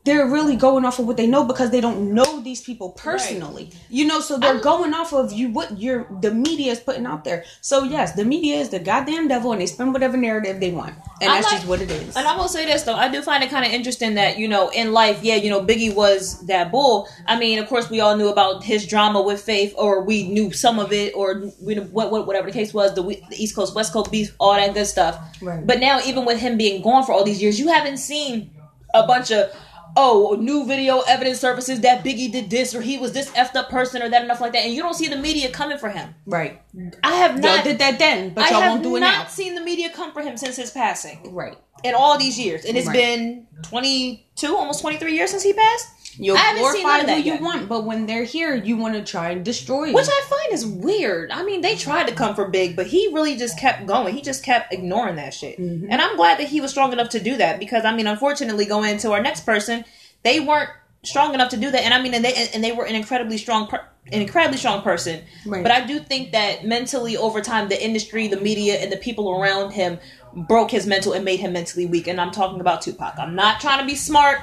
they're 0.04 0.26
really 0.26 0.56
going 0.56 0.84
off 0.84 0.98
of 0.98 1.06
what 1.06 1.16
they 1.16 1.28
know 1.28 1.44
because 1.44 1.70
they 1.70 1.80
don't 1.80 2.12
know 2.12 2.40
these 2.40 2.60
people 2.60 2.90
personally. 2.90 3.70
You 3.88 4.04
know, 4.06 4.20
so 4.20 4.36
they're 4.36 4.54
I'm- 4.54 4.60
going 4.62 4.94
off 4.94 5.12
of 5.12 5.32
you 5.32 5.50
what 5.50 5.78
you're 5.78 6.08
the 6.20 6.32
media 6.32 6.72
is 6.72 6.80
putting 6.80 7.06
out 7.06 7.22
there. 7.24 7.44
So 7.60 7.84
yes, 7.84 8.12
the 8.12 8.24
media 8.24 8.56
is 8.56 8.70
the 8.70 8.80
goddamn 8.80 9.28
devil, 9.28 9.52
and 9.52 9.60
they 9.60 9.66
spin 9.66 9.92
whatever 9.92 10.16
narrative 10.16 10.58
they 10.58 10.72
want, 10.72 10.94
and 11.20 11.30
I 11.30 11.34
that's 11.36 11.46
like- 11.46 11.54
just 11.60 11.68
what 11.68 11.80
it 11.80 11.90
is. 11.90 12.16
And 12.16 12.26
I 12.26 12.36
will 12.36 12.48
say 12.48 12.66
this 12.66 12.82
though, 12.82 12.94
I 12.96 13.08
do 13.08 13.22
find 13.22 13.44
it 13.44 13.50
kind 13.50 13.64
of 13.64 13.72
interesting 13.72 14.14
that 14.14 14.38
you 14.38 14.48
know 14.48 14.70
in 14.70 14.92
life, 14.92 15.20
yeah, 15.22 15.36
you 15.36 15.50
know 15.50 15.64
Biggie 15.64 15.94
was 15.94 16.44
that 16.46 16.72
bull. 16.72 17.08
I 17.26 17.38
mean, 17.38 17.60
of 17.60 17.68
course, 17.68 17.88
we 17.88 18.00
all 18.00 18.16
knew 18.16 18.28
about 18.28 18.64
his 18.64 18.86
drama 18.86 19.22
with 19.22 19.40
Faith, 19.40 19.72
or 19.78 20.02
we 20.02 20.26
knew 20.28 20.52
some 20.52 20.80
of 20.80 20.92
it, 20.92 21.14
or 21.14 21.44
we 21.60 21.76
what, 21.76 22.10
what 22.10 22.26
whatever 22.26 22.48
the 22.48 22.52
case 22.52 22.74
was, 22.74 22.94
the, 22.94 23.02
the 23.02 23.36
East 23.36 23.54
Coast 23.54 23.72
West 23.74 23.92
Coast 23.92 24.10
beef, 24.10 24.34
all 24.40 24.54
that 24.54 24.74
good 24.74 24.86
stuff. 24.86 25.16
Right. 25.40 25.64
But 25.64 25.78
now, 25.78 26.00
even 26.04 26.24
with 26.24 26.40
him 26.40 26.56
being 26.58 26.82
gone 26.82 27.04
for 27.04 27.12
all 27.12 27.22
these 27.22 27.40
years, 27.40 27.60
you 27.60 27.68
haven't 27.68 27.98
seen 27.98 28.50
a 28.94 29.06
bunch 29.06 29.30
of 29.30 29.50
oh 29.96 30.36
new 30.40 30.64
video 30.66 31.00
evidence 31.00 31.38
surfaces 31.40 31.80
that 31.80 32.04
Biggie 32.04 32.30
did 32.32 32.48
this 32.50 32.74
or 32.74 32.80
he 32.80 32.98
was 32.98 33.12
this 33.12 33.30
effed 33.32 33.56
up 33.56 33.68
person 33.68 34.02
or 34.02 34.08
that 34.08 34.24
enough 34.24 34.40
like 34.40 34.52
that, 34.52 34.64
and 34.64 34.72
you 34.74 34.82
don't 34.82 34.94
see 34.94 35.08
the 35.08 35.16
media 35.16 35.50
coming 35.50 35.78
for 35.78 35.88
him. 35.90 36.14
right. 36.26 36.60
I 37.04 37.12
have 37.16 37.32
Y'all 37.32 37.56
not. 37.56 37.64
did 37.64 37.78
that 37.80 37.98
then, 37.98 38.32
but 38.34 38.44
I 38.44 38.50
y'all 38.50 38.60
have 38.60 38.70
won't 38.72 38.82
do 38.82 38.96
it 38.96 39.00
not 39.00 39.30
seen 39.30 39.54
the 39.54 39.60
media 39.60 39.90
come 39.90 40.12
for 40.12 40.22
him 40.22 40.36
since 40.36 40.56
his 40.56 40.70
passing 40.70 41.34
Right. 41.34 41.56
in 41.84 41.94
all 41.94 42.16
these 42.18 42.38
years, 42.38 42.64
and 42.64 42.76
it's 42.76 42.86
Right. 42.86 42.94
been 42.96 43.46
twenty 43.62 44.26
two, 44.36 44.56
almost 44.56 44.80
twenty 44.80 44.96
three 44.96 45.14
years 45.14 45.30
since 45.30 45.42
he 45.42 45.52
passed. 45.52 45.86
You'll 46.18 46.36
I 46.36 46.40
haven't 46.40 46.72
seen 46.72 46.82
none 46.82 47.00
of 47.00 47.00
who 47.02 47.06
that 47.06 47.24
you 47.24 47.32
yet. 47.32 47.42
want, 47.42 47.68
but 47.68 47.84
when 47.84 48.06
they're 48.06 48.24
here, 48.24 48.54
you 48.54 48.76
want 48.76 48.94
to 48.94 49.02
try 49.02 49.30
and 49.30 49.44
destroy. 49.44 49.92
Which 49.92 50.08
I 50.08 50.24
find 50.28 50.52
is 50.52 50.66
weird. 50.66 51.30
I 51.30 51.42
mean, 51.42 51.62
they 51.62 51.76
tried 51.76 52.08
to 52.08 52.14
come 52.14 52.34
for 52.34 52.48
Big, 52.48 52.76
but 52.76 52.86
he 52.86 53.08
really 53.12 53.36
just 53.36 53.58
kept 53.58 53.86
going. 53.86 54.14
He 54.14 54.20
just 54.20 54.44
kept 54.44 54.72
ignoring 54.72 55.16
that 55.16 55.32
shit. 55.32 55.58
Mm-hmm. 55.58 55.86
And 55.90 56.02
I'm 56.02 56.16
glad 56.16 56.38
that 56.38 56.48
he 56.48 56.60
was 56.60 56.70
strong 56.70 56.92
enough 56.92 57.10
to 57.10 57.20
do 57.20 57.36
that 57.38 57.58
because, 57.58 57.84
I 57.84 57.94
mean, 57.94 58.06
unfortunately, 58.06 58.66
going 58.66 58.90
into 58.90 59.12
our 59.12 59.22
next 59.22 59.46
person, 59.46 59.84
they 60.22 60.40
weren't 60.40 60.70
strong 61.02 61.34
enough 61.34 61.50
to 61.50 61.56
do 61.56 61.70
that. 61.70 61.82
And 61.82 61.94
I 61.94 62.02
mean, 62.02 62.14
and 62.14 62.24
they 62.24 62.48
and 62.54 62.62
they 62.62 62.72
were 62.72 62.84
an 62.84 62.94
incredibly 62.94 63.38
strong, 63.38 63.66
per, 63.66 63.84
an 64.12 64.20
incredibly 64.20 64.58
strong 64.58 64.82
person. 64.82 65.22
Right. 65.46 65.62
But 65.62 65.72
I 65.72 65.86
do 65.86 65.98
think 65.98 66.32
that 66.32 66.66
mentally, 66.66 67.16
over 67.16 67.40
time, 67.40 67.68
the 67.68 67.82
industry, 67.82 68.28
the 68.28 68.40
media, 68.40 68.74
and 68.74 68.92
the 68.92 68.96
people 68.98 69.30
around 69.30 69.72
him 69.72 69.98
broke 70.34 70.70
his 70.70 70.86
mental 70.86 71.12
and 71.12 71.24
made 71.24 71.40
him 71.40 71.52
mentally 71.52 71.86
weak. 71.86 72.06
And 72.06 72.20
I'm 72.20 72.30
talking 72.30 72.60
about 72.60 72.82
Tupac. 72.82 73.14
I'm 73.18 73.34
not 73.34 73.60
trying 73.60 73.80
to 73.80 73.86
be 73.86 73.94
smart, 73.94 74.40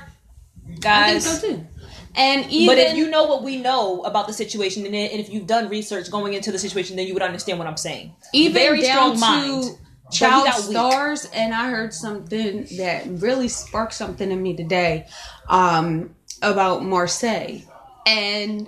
guys. 0.79 1.39
so 1.39 1.47
too. 1.47 1.67
And 2.15 2.49
even 2.51 2.75
But 2.75 2.77
if 2.79 2.97
you 2.97 3.09
know 3.09 3.25
what 3.25 3.43
we 3.43 3.57
know 3.57 4.01
about 4.01 4.27
the 4.27 4.33
situation, 4.33 4.85
and, 4.85 4.95
and 4.95 5.19
if 5.19 5.29
you've 5.31 5.47
done 5.47 5.69
research 5.69 6.09
going 6.09 6.33
into 6.33 6.51
the 6.51 6.59
situation, 6.59 6.95
then 6.95 7.07
you 7.07 7.13
would 7.13 7.23
understand 7.23 7.59
what 7.59 7.67
I'm 7.67 7.77
saying. 7.77 8.15
even 8.33 8.53
very 8.53 8.81
down 8.81 9.15
strong 9.15 9.19
mind. 9.19 9.63
to 9.63 10.17
child 10.17 10.53
stars, 10.55 11.25
and 11.33 11.53
I 11.53 11.69
heard 11.69 11.93
something 11.93 12.67
that 12.77 13.05
really 13.07 13.47
sparked 13.47 13.93
something 13.93 14.31
in 14.31 14.41
me 14.41 14.55
today 14.55 15.07
um, 15.47 16.15
about 16.41 16.81
Marsai, 16.81 17.65
and 18.05 18.67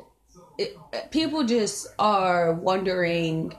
it, 0.58 0.78
people 1.10 1.44
just 1.44 1.88
are 1.98 2.54
wondering 2.54 3.56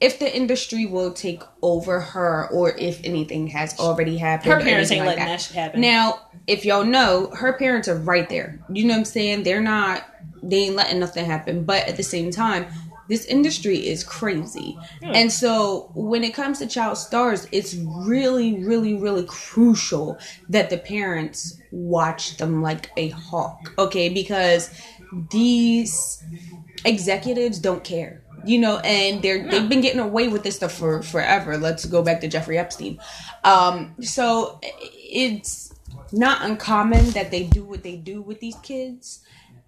if 0.00 0.18
the 0.18 0.34
industry 0.34 0.86
will 0.86 1.12
take 1.12 1.42
over 1.62 2.00
her 2.00 2.48
or 2.48 2.76
if 2.76 3.00
anything 3.04 3.46
has 3.48 3.78
already 3.78 4.16
happened. 4.16 4.52
Her 4.52 4.60
parents 4.60 4.90
ain't 4.90 5.04
like 5.04 5.18
letting 5.18 5.32
that 5.32 5.40
shit 5.40 5.56
happen. 5.56 5.80
Now, 5.82 6.20
if 6.46 6.64
y'all 6.64 6.84
know, 6.84 7.30
her 7.34 7.52
parents 7.52 7.88
are 7.88 7.96
right 7.96 8.28
there. 8.28 8.58
You 8.72 8.84
know 8.84 8.94
what 8.94 9.00
I'm 9.00 9.04
saying? 9.04 9.42
They're 9.44 9.60
not. 9.60 10.04
They 10.42 10.56
ain't 10.64 10.76
letting 10.76 11.00
nothing 11.00 11.24
happen. 11.26 11.64
But 11.64 11.86
at 11.88 11.96
the 11.96 12.02
same 12.02 12.30
time, 12.30 12.66
this 13.08 13.24
industry 13.26 13.76
is 13.88 14.04
crazy. 14.04 14.78
And 15.02 15.32
so 15.32 15.90
when 15.94 16.22
it 16.24 16.32
comes 16.32 16.58
to 16.60 16.66
child 16.66 16.96
stars, 16.96 17.46
it's 17.50 17.74
really, 17.74 18.64
really, 18.64 18.94
really 18.94 19.24
crucial 19.26 20.18
that 20.48 20.70
the 20.70 20.78
parents 20.78 21.58
watch 21.72 22.36
them 22.36 22.62
like 22.62 22.90
a 22.96 23.08
hawk. 23.10 23.72
Okay, 23.78 24.08
because 24.08 24.70
these 25.30 26.22
executives 26.84 27.58
don't 27.58 27.82
care. 27.84 28.22
you 28.44 28.58
know, 28.58 28.78
and 28.78 29.22
they're 29.22 29.48
they've 29.48 29.68
been 29.68 29.80
getting 29.80 30.00
away 30.00 30.28
with 30.28 30.42
this 30.42 30.56
stuff 30.56 30.72
for 30.72 31.02
forever. 31.02 31.58
Let's 31.58 31.84
go 31.84 32.02
back 32.02 32.20
to 32.22 32.28
Jeffrey 32.28 32.58
Epstein. 32.58 32.98
Um, 33.44 33.94
so 34.00 34.58
it's 34.62 35.72
not 36.12 36.42
uncommon 36.42 37.10
that 37.10 37.30
they 37.30 37.44
do 37.44 37.64
what 37.64 37.82
they 37.82 37.96
do 37.96 38.22
with 38.22 38.40
these 38.40 38.56
kids, 38.56 39.20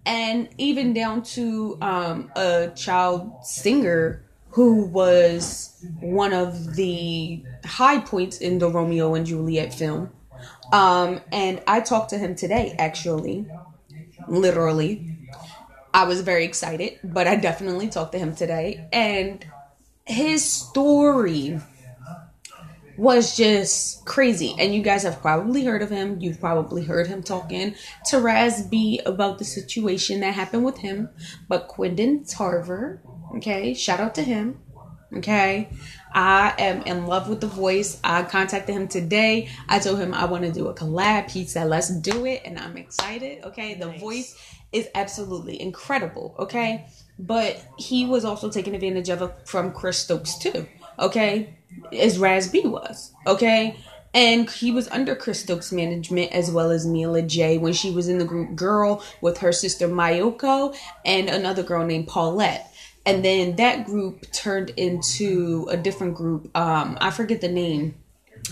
and 0.05 0.49
even 0.57 0.93
down 0.93 1.23
to 1.23 1.77
um, 1.81 2.31
a 2.35 2.71
child 2.75 3.45
singer 3.45 4.23
who 4.51 4.85
was 4.85 5.83
one 5.99 6.31
of 6.33 6.75
the 6.75 7.43
high 7.65 7.99
points 7.99 8.37
in 8.37 8.59
the 8.59 8.69
Romeo 8.69 9.15
and 9.15 9.25
Juliet 9.25 9.73
film. 9.73 10.11
Um, 10.71 11.21
and 11.31 11.61
I 11.67 11.79
talked 11.79 12.11
to 12.11 12.17
him 12.17 12.35
today, 12.35 12.75
actually, 12.77 13.47
literally. 14.27 15.17
I 15.93 16.05
was 16.05 16.21
very 16.21 16.45
excited, 16.45 16.99
but 17.03 17.27
I 17.27 17.35
definitely 17.35 17.87
talked 17.87 18.11
to 18.13 18.19
him 18.19 18.35
today. 18.35 18.87
And 18.91 19.45
his 20.05 20.43
story 20.43 21.59
was 22.97 23.35
just 23.35 24.05
crazy. 24.05 24.55
And 24.59 24.73
you 24.73 24.81
guys 24.81 25.03
have 25.03 25.21
probably 25.21 25.65
heard 25.65 25.81
of 25.81 25.89
him. 25.89 26.19
You've 26.19 26.39
probably 26.39 26.83
heard 26.83 27.07
him 27.07 27.23
talking 27.23 27.75
to 28.07 28.19
Raz 28.19 28.63
B 28.63 28.99
about 29.05 29.39
the 29.39 29.45
situation 29.45 30.19
that 30.21 30.33
happened 30.33 30.65
with 30.65 30.77
him. 30.77 31.09
But 31.47 31.67
Quindon 31.67 32.25
Tarver, 32.29 33.01
okay, 33.37 33.73
shout 33.73 33.99
out 33.99 34.15
to 34.15 34.21
him. 34.23 34.59
Okay. 35.15 35.69
I 36.13 36.53
am 36.57 36.81
in 36.83 37.05
love 37.07 37.29
with 37.29 37.41
the 37.41 37.47
voice. 37.47 37.99
I 38.03 38.23
contacted 38.23 38.75
him 38.75 38.87
today. 38.87 39.49
I 39.69 39.79
told 39.79 39.99
him 39.99 40.13
I 40.13 40.25
want 40.25 40.43
to 40.43 40.51
do 40.51 40.67
a 40.67 40.73
collab. 40.73 41.29
He 41.29 41.45
said, 41.45 41.69
let's 41.69 41.89
do 41.89 42.25
it. 42.25 42.41
And 42.45 42.57
I'm 42.59 42.77
excited. 42.77 43.43
Okay. 43.43 43.75
The 43.75 43.87
Nice. 43.87 43.99
voice 43.99 44.55
is 44.71 44.87
absolutely 44.95 45.61
incredible. 45.61 46.35
Okay. 46.39 46.87
But 47.19 47.63
he 47.77 48.05
was 48.05 48.25
also 48.25 48.49
taking 48.49 48.73
advantage 48.73 49.09
of 49.09 49.21
it 49.21 49.33
from 49.45 49.71
Chris 49.71 49.99
Stokes 49.99 50.37
too. 50.37 50.67
Okay. 50.99 51.57
As 51.91 52.19
Raz 52.19 52.47
B 52.47 52.61
was. 52.65 53.11
Okay. 53.27 53.77
And 54.15 54.47
he 54.49 54.69
was 54.69 54.87
under 54.89 55.15
Chris 55.15 55.39
Stokes' 55.39 55.71
management 55.71 56.31
as 56.33 56.51
well 56.51 56.69
as 56.69 56.85
Mila 56.85 57.23
J 57.23 57.57
when 57.57 57.73
she 57.73 57.89
was 57.89 58.07
in 58.07 58.19
the 58.19 58.25
group 58.25 58.51
Gyrl 58.51 59.03
with 59.21 59.39
her 59.39 59.51
sister 59.51 59.87
Mayoko 59.87 60.75
and 61.03 61.29
another 61.29 61.63
girl 61.63 61.83
named 61.83 62.07
Paulette 62.07 62.73
and 63.05 63.23
then 63.23 63.55
that 63.57 63.85
group 63.85 64.31
turned 64.31 64.69
into 64.71 65.67
a 65.69 65.77
different 65.77 66.15
group. 66.15 66.55
Um, 66.55 66.97
I 67.01 67.11
forget 67.11 67.41
the 67.41 67.49
name, 67.49 67.95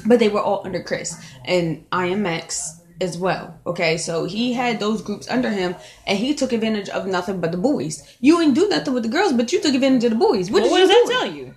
but 0.05 0.19
they 0.19 0.29
were 0.29 0.41
all 0.41 0.61
under 0.65 0.83
Chris 0.83 1.17
and 1.45 1.89
IMX 1.91 2.79
as 2.99 3.17
well. 3.17 3.59
Okay, 3.65 3.97
so 3.97 4.25
he 4.25 4.53
had 4.53 4.79
those 4.79 5.01
groups 5.01 5.29
under 5.29 5.49
him, 5.49 5.75
and 6.05 6.17
he 6.17 6.33
took 6.33 6.51
advantage 6.51 6.89
of 6.89 7.07
nothing 7.07 7.39
but 7.39 7.51
the 7.51 7.57
boys. 7.57 8.03
You 8.19 8.41
ain't 8.41 8.55
do 8.55 8.67
nothing 8.67 8.93
with 8.93 9.03
the 9.03 9.09
girls, 9.09 9.33
but 9.33 9.51
you 9.53 9.61
took 9.61 9.73
advantage 9.73 10.03
of 10.03 10.11
the 10.11 10.17
boys. 10.17 10.51
What, 10.51 10.63
Well, 10.63 10.71
what 10.71 10.79
does 10.79 10.89
that 10.89 11.07
tell 11.09 11.31
you? 11.31 11.55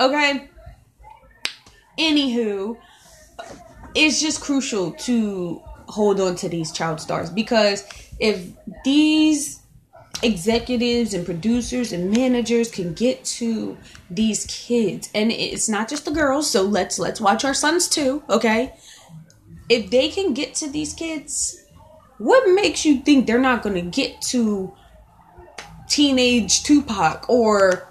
Okay. 0.00 0.48
Anywho, 1.98 2.76
it's 3.94 4.20
just 4.20 4.40
crucial 4.40 4.92
to 4.92 5.62
hold 5.88 6.20
on 6.20 6.36
to 6.36 6.48
these 6.48 6.70
child 6.70 7.00
stars 7.00 7.30
because 7.30 7.88
if 8.20 8.46
these 8.84 9.60
executives 10.22 11.14
and 11.14 11.24
producers 11.24 11.92
and 11.92 12.10
managers 12.10 12.70
can 12.70 12.92
get 12.92 13.24
to 13.24 13.76
these 14.10 14.46
kids 14.46 15.08
and 15.14 15.30
it's 15.30 15.68
not 15.68 15.88
just 15.88 16.04
the 16.04 16.10
girls 16.10 16.50
so 16.50 16.62
let's 16.62 16.98
let's 16.98 17.20
watch 17.20 17.44
our 17.44 17.54
sons 17.54 17.88
too 17.88 18.22
okay? 18.28 18.74
If 19.68 19.90
they 19.90 20.08
can 20.08 20.34
get 20.34 20.54
to 20.56 20.68
these 20.68 20.92
kids 20.92 21.64
what 22.18 22.52
makes 22.52 22.84
you 22.84 23.00
think 23.00 23.26
they're 23.26 23.38
not 23.38 23.62
going 23.62 23.76
to 23.76 23.90
get 23.90 24.20
to 24.22 24.74
teenage 25.88 26.62
tupac 26.64 27.28
or 27.28 27.87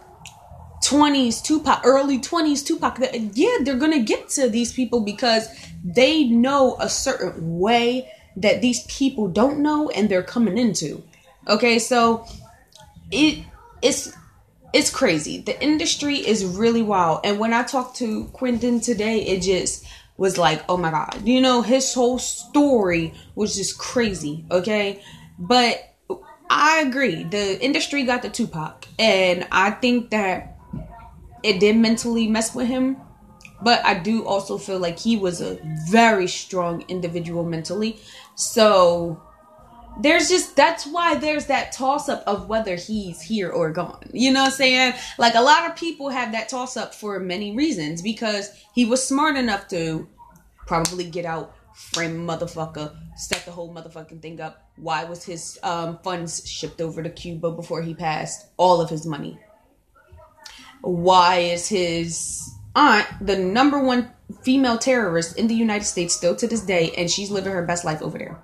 20s 0.88 1.44
Tupac, 1.44 1.82
early 1.84 2.18
20s 2.18 2.66
Tupac. 2.66 2.98
Yeah, 3.34 3.58
they're 3.64 3.76
gonna 3.76 4.00
get 4.00 4.30
to 4.30 4.48
these 4.48 4.72
people 4.72 5.02
because 5.02 5.50
they 5.84 6.24
know 6.24 6.78
a 6.80 6.88
certain 6.88 7.60
way 7.60 8.10
that 8.38 8.62
these 8.62 8.86
people 8.86 9.28
don't 9.28 9.60
know 9.60 9.90
and 9.90 10.08
they're 10.08 10.24
coming 10.24 10.58
into. 10.58 11.04
Okay, 11.48 11.78
so 11.78 12.26
it 13.12 13.44
it's 13.82 14.14
it's 14.74 14.90
crazy. 14.90 15.40
The 15.40 15.62
industry 15.62 16.16
is 16.16 16.46
really 16.46 16.84
wild. 16.84 17.22
And 17.26 17.38
when 17.38 17.52
I 17.52 17.64
talked 17.64 17.98
to 17.98 18.26
Quindon 18.34 18.82
today, 18.84 19.20
it 19.24 19.42
just 19.42 19.86
was 20.16 20.38
like, 20.38 20.64
oh 20.70 20.78
my 20.78 20.92
god. 20.92 21.22
You 21.26 21.42
know, 21.42 21.62
his 21.64 21.94
whole 21.94 22.20
story 22.20 23.14
was 23.36 23.58
just 23.58 23.78
crazy, 23.78 24.46
okay? 24.52 25.02
But 25.38 25.96
I 26.50 26.80
agree. 26.80 27.24
The 27.24 27.62
industry 27.62 28.04
got 28.04 28.22
the 28.22 28.30
Tupac. 28.30 28.88
And 28.98 29.48
I 29.52 29.72
think 29.72 30.12
that 30.12 30.57
it 31.44 31.60
did 31.60 31.78
mentally 31.78 32.28
mess 32.28 32.54
with 32.54 32.68
him. 32.68 32.98
But 33.62 33.84
I 33.84 33.96
do 33.96 34.26
also 34.26 34.58
feel 34.58 34.78
like 34.78 35.00
he 35.00 35.18
was 35.18 35.42
a 35.42 35.60
very 35.90 36.28
strong 36.28 36.86
individual 36.90 37.44
mentally. 37.44 38.00
So 38.36 39.22
there's 40.00 40.30
just 40.30 40.56
that's 40.56 40.86
why 40.86 41.16
there's 41.16 41.48
that 41.48 41.72
toss 41.72 42.08
up 42.08 42.24
of 42.28 42.48
whether 42.48 42.76
he's 42.76 43.22
here 43.22 43.50
or 43.50 43.72
gone. 43.72 44.10
You 44.14 44.32
know 44.32 44.42
what 44.42 44.52
I'm 44.52 44.58
saying? 44.58 44.94
Like 45.18 45.36
a 45.36 45.42
lot 45.42 45.70
of 45.70 45.76
people 45.76 46.10
have 46.10 46.32
that 46.34 46.50
toss 46.50 46.78
up 46.78 46.94
for 46.94 47.20
many 47.20 47.56
reasons 47.56 48.02
because 48.02 48.52
he 48.74 48.86
was 48.86 49.06
smart 49.06 49.36
enough 49.36 49.68
to 49.70 50.08
probably 50.68 51.10
get 51.10 51.26
out, 51.26 51.56
frame 51.74 52.28
motherfucker, 52.28 52.96
set 53.16 53.44
the 53.46 53.52
whole 53.52 53.74
motherfucking 53.74 54.22
thing 54.22 54.40
up. 54.40 54.70
Why 54.76 55.06
was 55.06 55.24
his 55.24 55.58
um, 55.64 55.98
funds 56.04 56.48
shipped 56.48 56.82
over 56.82 57.02
to 57.02 57.10
Cuba 57.10 57.52
before 57.52 57.82
he 57.82 57.96
passed? 57.96 58.48
All 58.58 58.82
of 58.82 58.90
his 58.90 59.06
money. 59.06 59.40
Why 60.82 61.40
is 61.40 61.68
his 61.68 62.54
aunt 62.76 63.08
the 63.22 63.38
number 63.38 63.82
one 63.82 64.12
female 64.44 64.78
terrorist 64.78 65.38
in 65.38 65.48
the 65.48 65.56
United 65.56 65.86
States 65.86 66.16
still 66.16 66.36
to 66.36 66.48
this 66.48 66.62
day, 66.62 66.94
and 66.98 67.10
she's 67.10 67.32
living 67.32 67.54
her 67.54 67.66
best 67.66 67.86
life 67.86 68.02
over 68.02 68.18
there? 68.18 68.42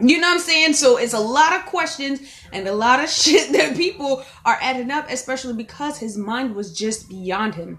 You 0.00 0.20
know 0.20 0.28
what 0.28 0.34
I'm 0.34 0.40
saying? 0.40 0.72
So 0.74 0.96
it's 0.96 1.14
a 1.14 1.20
lot 1.20 1.52
of 1.52 1.66
questions 1.66 2.20
and 2.52 2.66
a 2.66 2.72
lot 2.72 3.02
of 3.02 3.08
shit 3.10 3.52
that 3.52 3.76
people 3.76 4.24
are 4.44 4.58
adding 4.60 4.90
up, 4.90 5.06
especially 5.08 5.54
because 5.54 5.98
his 5.98 6.16
mind 6.16 6.54
was 6.54 6.76
just 6.76 7.08
beyond 7.08 7.54
him. 7.54 7.78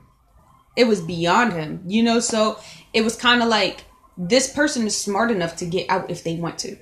It 0.76 0.88
was 0.88 1.02
beyond 1.02 1.54
him, 1.54 1.84
you 1.86 2.04
know? 2.04 2.20
So 2.20 2.60
it 2.94 3.04
was 3.04 3.16
kind 3.16 3.42
of 3.42 3.50
like 3.50 3.86
this 4.18 4.52
person 4.52 4.86
is 4.88 4.96
smart 4.96 5.32
enough 5.32 5.58
to 5.58 5.66
get 5.66 5.90
out 5.90 6.10
if 6.10 6.24
they 6.24 6.36
want 6.36 6.58
to 6.60 6.78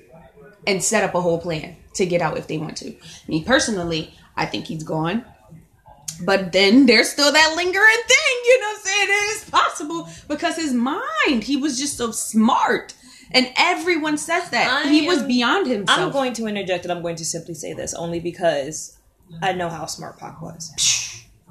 and 0.66 0.82
set 0.82 1.04
up 1.04 1.14
a 1.14 1.20
whole 1.20 1.40
plan 1.40 1.76
to 1.94 2.06
get 2.06 2.22
out 2.22 2.38
if 2.38 2.46
they 2.46 2.58
want 2.58 2.76
to. 2.78 2.94
Me 3.28 3.44
personally, 3.44 4.14
I 4.36 4.46
think 4.46 4.66
he's 4.66 4.82
gone. 4.82 5.24
But 6.22 6.52
then 6.52 6.86
there's 6.86 7.10
still 7.10 7.32
that 7.32 7.54
lingering 7.56 7.74
thing, 7.74 8.36
you 8.44 8.60
know 8.60 8.68
what 8.68 8.76
I'm 8.76 8.82
saying? 8.84 9.08
It 9.08 9.42
is 9.42 9.50
possible 9.50 10.08
because 10.28 10.56
his 10.56 10.72
mind, 10.72 11.42
he 11.42 11.56
was 11.56 11.78
just 11.78 11.96
so 11.96 12.12
smart. 12.12 12.94
And 13.32 13.50
everyone 13.56 14.16
says 14.16 14.48
that. 14.50 14.84
I 14.86 14.88
he 14.88 15.08
was 15.08 15.22
beyond 15.24 15.66
himself. 15.66 15.98
I'm 15.98 16.12
going 16.12 16.32
to 16.34 16.46
interject 16.46 16.84
and 16.84 16.92
I'm 16.92 17.02
going 17.02 17.16
to 17.16 17.24
simply 17.24 17.54
say 17.54 17.72
this 17.72 17.92
only 17.94 18.20
because 18.20 18.96
I 19.42 19.52
know 19.52 19.68
how 19.68 19.86
smart 19.86 20.18
Pac 20.18 20.40
was. 20.40 20.72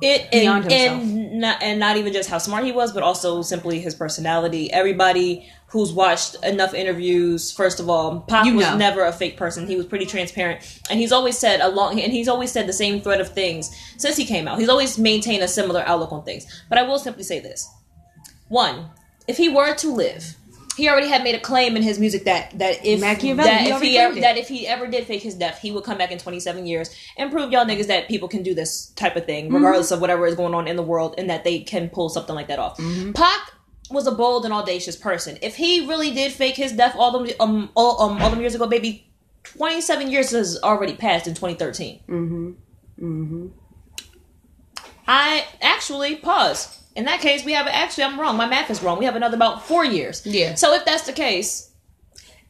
It 0.01 0.31
Beyond 0.31 0.71
and, 0.71 1.01
and 1.01 1.39
not 1.39 1.61
and 1.61 1.79
not 1.79 1.97
even 1.97 2.13
just 2.13 2.29
how 2.29 2.37
smart 2.37 2.65
he 2.65 2.71
was, 2.71 2.91
but 2.91 3.03
also 3.03 3.41
simply 3.41 3.79
his 3.79 3.95
personality. 3.95 4.71
Everybody 4.71 5.49
who's 5.73 5.91
watched 5.91 6.35
enough 6.43 6.75
interviews, 6.75 7.51
first 7.51 7.79
of 7.79 7.89
all, 7.89 8.19
Pac 8.21 8.45
You 8.45 8.53
was 8.53 8.67
know. 8.67 8.77
never 8.77 9.03
a 9.03 9.11
fake 9.11 9.37
person. 9.37 9.65
He 9.65 9.75
was 9.75 9.87
pretty 9.87 10.05
transparent, 10.05 10.61
and 10.87 10.99
he's 10.99 11.11
always 11.11 11.35
said 11.35 11.61
along 11.61 11.99
and 11.99 12.13
he's 12.13 12.27
always 12.27 12.51
said 12.51 12.67
the 12.67 12.73
same 12.73 13.01
thread 13.01 13.19
of 13.19 13.29
things 13.29 13.75
since 13.97 14.15
he 14.15 14.23
came 14.23 14.47
out. 14.47 14.59
He's 14.59 14.69
always 14.69 14.99
maintained 14.99 15.41
a 15.41 15.47
similar 15.47 15.81
outlook 15.81 16.11
on 16.11 16.23
things. 16.23 16.45
But 16.69 16.77
I 16.77 16.83
will 16.83 16.99
simply 16.99 17.23
say 17.23 17.39
this: 17.39 17.67
one, 18.49 18.91
if 19.27 19.37
he 19.37 19.49
were 19.49 19.73
to 19.73 19.91
live, 19.91 20.35
he 20.77 20.87
already 20.89 21.07
had 21.07 21.23
made 21.23 21.33
a 21.33 21.39
claim 21.39 21.75
in 21.75 21.81
his 21.81 21.97
music 21.97 22.25
that 22.25 22.51
that 22.59 22.85
if 22.85 22.99
that 23.01 23.23
if 23.23 23.81
he 23.81 23.97
ever, 23.97 24.19
that 24.21 24.37
if 24.37 24.47
he 24.47 24.67
ever 24.67 24.85
did 24.85 25.07
fake 25.07 25.23
his 25.23 25.33
death, 25.33 25.59
he 25.59 25.71
would 25.71 25.83
come 25.83 25.97
back 25.97 26.11
in 26.11 26.19
27 26.19 26.67
years 26.67 26.95
and 27.17 27.31
prove 27.31 27.51
y'all 27.51 27.65
niggas 27.65 27.87
that 27.87 28.07
people 28.07 28.27
can 28.27 28.43
do 28.43 28.53
this 28.53 28.91
type 28.91 29.15
of 29.15 29.25
thing, 29.25 29.51
regardless 29.51 29.89
of 29.89 30.01
whatever 30.01 30.27
is 30.27 30.35
going 30.35 30.53
on 30.53 30.67
in 30.67 30.75
the 30.75 30.83
world, 30.83 31.15
and 31.17 31.31
that 31.31 31.43
they 31.43 31.61
can 31.61 31.89
pull 31.89 32.09
something 32.09 32.35
like 32.35 32.47
that 32.47 32.59
off. 32.59 32.77
Pac 33.15 33.52
was 33.93 34.07
a 34.07 34.11
bold 34.11 34.43
and 34.45 34.53
audacious 34.53 34.95
person. 34.95 35.37
If 35.41 35.55
he 35.55 35.87
really 35.87 36.11
did 36.11 36.31
fake 36.31 36.55
his 36.55 36.71
death 36.73 36.95
all 36.97 37.11
them 37.11 37.29
um 37.39 37.69
all 37.75 38.01
um 38.01 38.21
all 38.21 38.29
them 38.29 38.41
years 38.41 38.55
ago, 38.55 38.67
baby, 38.67 39.07
27 39.43 40.09
years 40.11 40.31
has 40.31 40.59
already 40.61 40.95
passed 40.95 41.27
in 41.27 41.33
2013. 41.33 41.99
Mm-hmm. 42.09 42.49
Mm-hmm. 42.99 43.47
I 45.07 45.45
actually 45.61 46.15
pause. 46.17 46.79
In 46.95 47.05
that 47.05 47.19
case, 47.21 47.43
we 47.43 47.53
have 47.53 47.67
actually 47.67 48.03
I'm 48.05 48.19
wrong. 48.19 48.37
My 48.37 48.47
math 48.47 48.69
is 48.69 48.81
wrong. 48.83 48.99
We 48.99 49.05
have 49.05 49.15
another 49.15 49.35
about 49.35 49.65
four 49.65 49.83
years. 49.83 50.25
Yeah. 50.25 50.55
So 50.55 50.73
if 50.73 50.85
that's 50.85 51.05
the 51.05 51.13
case, 51.13 51.71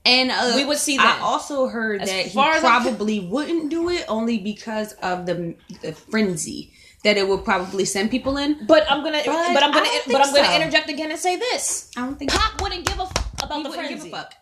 And 0.06 0.32
uh, 0.32 0.54
We 0.58 0.66
would 0.66 0.78
see 0.78 0.98
that. 0.98 1.20
I 1.22 1.24
also 1.24 1.68
heard 1.68 2.02
As 2.02 2.10
that 2.10 2.26
he 2.26 2.30
far 2.36 2.52
as 2.54 2.64
I'm- 2.64 2.84
probably 2.84 3.22
wouldn't 3.22 3.70
do 3.70 3.90
it 3.90 4.06
only 4.10 4.38
because 4.38 4.94
of 5.02 5.26
the, 5.26 5.56
the 5.82 5.94
frenzy 5.94 6.74
that 7.04 7.18
it 7.18 7.28
would 7.28 7.44
probably 7.46 7.86
send 7.86 8.12
people 8.12 8.38
in. 8.38 8.66
But 8.66 8.90
I'm 8.92 9.04
gonna, 9.04 9.22
But 9.26 9.54
but, 9.54 9.64
I'm 9.64 9.72
gonna, 9.72 9.86
but 10.08 10.22
I'm 10.26 10.34
gonna 10.34 10.48
so. 10.48 10.56
interject 10.56 10.90
again 10.90 11.12
and 11.12 11.20
say 11.20 11.36
this: 11.38 11.92
I 11.98 12.02
don't 12.02 12.18
think 12.18 12.32
Pac 12.32 12.62
wouldn't 12.62 12.86
give 12.88 13.00
a 13.00 13.04
f- 13.04 13.44
about 13.44 13.58
he 13.58 13.64
the 13.64 13.70
frenzy. 13.72 13.94
give 13.96 14.06
a 14.06 14.10
fuck. 14.10 14.34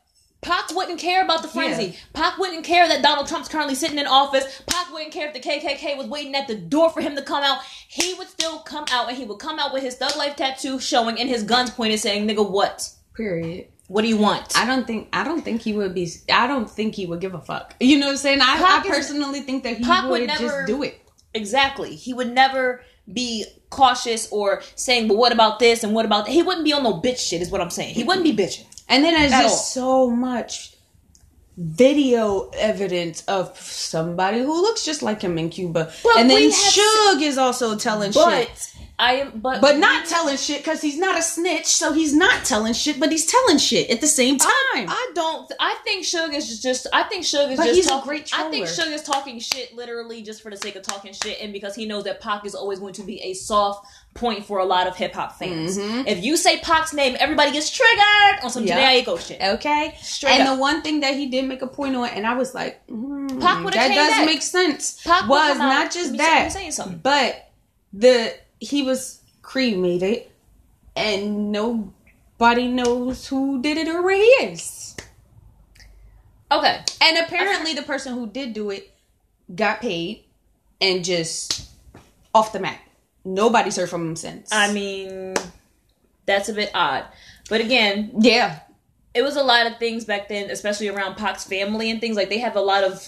Pac 0.42 0.72
wouldn't 0.76 1.00
care 1.00 1.24
about 1.24 1.44
the 1.44 1.48
frenzy. 1.48 1.86
Yeah. 1.86 1.96
Pac 2.14 2.38
wouldn't 2.40 2.64
care 2.64 2.88
that 2.88 3.04
Donald 3.04 3.28
Trump's 3.28 3.48
currently 3.48 3.76
sitting 3.76 4.00
in 4.00 4.08
office. 4.08 4.64
Pac 4.66 4.92
wouldn't 4.92 5.12
care 5.14 5.28
if 5.28 5.34
the 5.36 5.40
KKK 5.40 5.98
was 5.98 6.08
waiting 6.08 6.34
at 6.34 6.48
the 6.48 6.56
door 6.56 6.90
for 6.90 7.00
him 7.00 7.16
to 7.16 7.22
come 7.22 7.44
out. 7.44 7.60
He 7.88 8.16
would 8.16 8.28
still 8.28 8.58
come 8.60 8.86
out 8.92 9.08
and 9.08 9.16
he 9.16 9.24
would 9.26 9.38
come 9.38 9.60
out 9.60 9.72
with 9.72 9.84
his 9.84 9.96
thug 9.98 10.16
life 10.18 10.36
tattoo 10.36 10.80
showing 10.80 11.20
and 11.20 11.30
his 11.30 11.44
guns 11.44 11.70
pointed 11.70 12.00
saying, 12.00 12.28
nigga, 12.28 12.50
what? 12.50 12.90
Period. 13.16 13.68
What 13.88 14.02
do 14.04 14.08
you 14.08 14.18
want? 14.18 14.58
I 14.58 14.66
don't 14.66 14.88
think 14.88 15.10
I 15.14 15.24
don't 15.24 15.42
think 15.44 15.62
he 15.62 15.74
would 15.74 15.94
be. 15.94 16.10
I 16.34 16.48
don't 16.48 16.68
think 16.70 16.96
he 16.96 17.06
would 17.06 17.20
give 17.20 17.34
a 17.36 17.42
fuck. 17.42 17.76
You 17.80 18.00
know 18.00 18.06
what 18.08 18.12
I'm 18.14 18.18
saying? 18.18 18.40
I, 18.42 18.82
I 18.84 18.88
personally 18.88 19.42
think 19.42 19.64
that 19.66 19.78
he 19.78 19.84
Pac 19.84 20.04
would, 20.04 20.22
would 20.22 20.28
never- 20.28 20.42
just 20.42 20.68
do 20.68 20.82
it. 20.84 21.01
Exactly. 21.34 21.96
He 21.96 22.14
would 22.14 22.32
never 22.32 22.84
be 23.12 23.46
cautious 23.70 24.28
or 24.32 24.62
saying, 24.76 25.08
but 25.08 25.18
what 25.18 25.32
about 25.32 25.60
this 25.60 25.84
and 25.84 25.94
what 25.94 26.06
about 26.06 26.26
that? 26.26 26.32
He 26.32 26.44
wouldn't 26.44 26.66
be 26.66 26.74
on 26.74 26.84
no 26.84 26.94
bitch 26.94 27.20
shit, 27.20 27.42
is 27.42 27.50
what 27.50 27.62
I'm 27.62 27.70
saying. 27.70 27.96
He 27.96 28.04
wouldn't 28.04 28.24
be 28.24 28.36
bitching. 28.36 28.66
And 28.90 29.04
then 29.04 29.14
there's 29.14 29.32
just 29.32 29.74
so 29.74 30.10
much 30.10 30.76
video 31.58 32.50
evidence 32.56 33.24
of 33.26 33.58
somebody 33.60 34.40
who 34.40 34.62
looks 34.62 34.84
just 34.84 35.02
like 35.02 35.22
him 35.22 35.38
in 35.38 35.50
Cuba. 35.50 35.92
But 36.04 36.18
and 36.18 36.30
then 36.30 36.52
have 36.52 37.22
is 37.22 37.38
also 37.38 37.78
telling 37.78 38.12
But 38.12 38.48
shit. 38.48 38.81
I 39.02 39.14
am, 39.16 39.40
but 39.40 39.62
But 39.62 39.78
not 39.80 40.06
telling 40.06 40.38
shit 40.38 40.60
because 40.60 40.80
he's 40.82 40.98
not 40.98 41.18
a 41.18 41.22
snitch, 41.24 41.66
so 41.66 41.92
he's 41.92 42.14
not 42.14 42.46
telling 42.46 42.74
shit, 42.74 43.00
but 43.00 43.12
he's 43.12 43.26
telling 43.26 43.58
shit 43.58 43.90
at 43.90 44.00
the 44.00 44.08
same 44.08 44.38
time. 44.38 44.50
I 44.76 45.12
don't. 45.16 45.52
I 45.60 45.76
think 45.84 46.06
Suge 46.06 46.36
is 46.36 46.62
just. 46.62 46.86
I 46.94 47.04
think 47.04 47.24
Suge 47.26 47.52
is 47.54 47.58
But 47.58 47.66
just. 47.66 47.76
he's 47.76 47.86
a 47.88 47.90
talk- 47.90 48.04
great 48.04 48.30
I 48.34 48.50
think. 48.52 48.68
Suge 48.68 48.92
is 48.94 49.02
talking 49.02 49.40
shit 49.40 49.76
literally 49.76 50.22
just 50.22 50.44
for 50.44 50.52
the 50.52 50.58
sake 50.58 50.76
of 50.76 50.84
talking 50.84 51.14
shit, 51.14 51.40
and 51.42 51.52
because 51.52 51.74
he 51.74 51.86
knows 51.88 52.04
that 52.04 52.22
Pac 52.22 52.46
is 52.46 52.54
always 52.54 52.80
going 52.80 52.94
to 52.94 53.04
be 53.04 53.20
a 53.24 53.34
soft 53.34 53.88
point 54.14 54.46
for 54.46 54.60
a 54.60 54.66
lot 54.66 54.88
of 54.88 54.96
hip 54.96 55.14
hop 55.16 55.40
fans. 55.40 55.78
If 55.80 56.24
you 56.24 56.38
say 56.38 56.60
Pac's 56.60 56.94
name, 56.94 57.16
everybody 57.20 57.52
gets 57.52 57.70
triggered 57.70 58.44
on 58.44 58.50
some 58.52 58.66
Yep. 58.66 59.06
Janae 59.08 59.28
shit. 59.28 59.42
Okay. 59.42 59.96
Straight 60.02 60.34
and 60.40 60.48
up. 60.48 60.56
the 60.56 60.62
one 60.62 60.82
thing 60.84 61.00
that 61.00 61.16
he 61.16 61.28
did 61.28 61.46
make 61.46 61.62
a 61.62 61.68
point 61.68 61.96
on, 61.96 62.10
and 62.10 62.28
I 62.28 62.36
was 62.36 62.54
like, 62.54 62.86
mm, 62.88 63.30
that 63.40 63.64
does 63.74 64.10
back. 64.12 64.26
make 64.26 64.42
sense. 64.42 65.02
Pac 65.04 65.28
was 65.28 65.52
out, 65.52 65.58
not 65.58 65.92
just 65.92 66.16
that, 66.18 66.40
let 66.44 66.44
me 66.44 66.50
say 66.66 66.72
something. 66.72 67.00
but 67.02 67.50
the 67.94 68.34
he 68.62 68.84
was 68.84 69.22
cremated, 69.42 70.24
and 70.96 71.52
nobody 71.52 72.70
knows 72.70 73.28
who 73.28 73.62
did 73.62 73.78
it 73.78 73.90
or 73.90 74.02
where 74.02 74.16
he 74.16 74.46
is. 74.46 74.96
Okay, 76.50 76.82
And 77.02 77.18
apparently, 77.18 77.74
the 77.74 77.82
person 77.82 78.14
who 78.14 78.28
did 78.28 78.54
do 78.54 78.70
it 78.70 78.94
got 79.54 79.82
paid 79.82 80.24
and 80.80 81.04
just 81.04 81.70
off 82.34 82.54
the 82.54 82.60
map. 82.60 82.80
Nobody's 83.24 83.76
heard 83.76 83.90
from 83.90 84.08
him 84.08 84.16
since. 84.16 84.50
I 84.52 84.72
mean 84.74 85.36
that's 86.26 86.50
a 86.50 86.54
bit 86.54 86.72
odd, 86.74 87.06
but 87.50 87.62
again, 87.62 88.12
yeah, 88.20 88.60
it 89.14 89.22
was 89.22 89.36
a 89.36 89.44
lot 89.44 89.68
of 89.68 89.78
things 89.78 90.06
back 90.06 90.30
then, 90.30 90.50
especially 90.50 90.88
around 90.88 91.16
Pac's 91.16 91.44
family 91.44 91.92
and 91.92 92.00
things 92.00 92.16
like 92.16 92.30
they 92.30 92.38
have 92.40 92.56
a 92.56 92.62
lot 92.62 92.84
of 92.84 93.06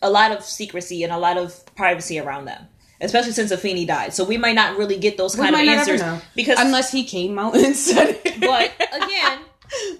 a 0.00 0.10
lot 0.10 0.32
of 0.32 0.44
secrecy 0.44 1.02
and 1.02 1.12
a 1.12 1.18
lot 1.18 1.36
of 1.38 1.64
privacy 1.74 2.18
around 2.18 2.44
them, 2.46 2.66
especially 3.02 3.32
since 3.32 3.52
Afeni 3.52 3.86
died. 3.86 4.14
So 4.14 4.24
we 4.24 4.38
might 4.38 4.54
not 4.54 4.78
really 4.78 4.98
get 4.98 5.16
those 5.16 5.34
kind 5.34 5.48
of 5.48 5.52
might 5.52 5.66
not 5.66 5.88
ever 5.88 5.92
answers 5.92 6.22
because. 6.34 6.58
unless 6.58 6.90
he 6.90 7.04
came 7.04 7.38
out 7.38 7.56
and 7.56 7.76
said 7.76 8.20
it. 8.24 8.40
but 8.40 8.72
again, 9.02 9.40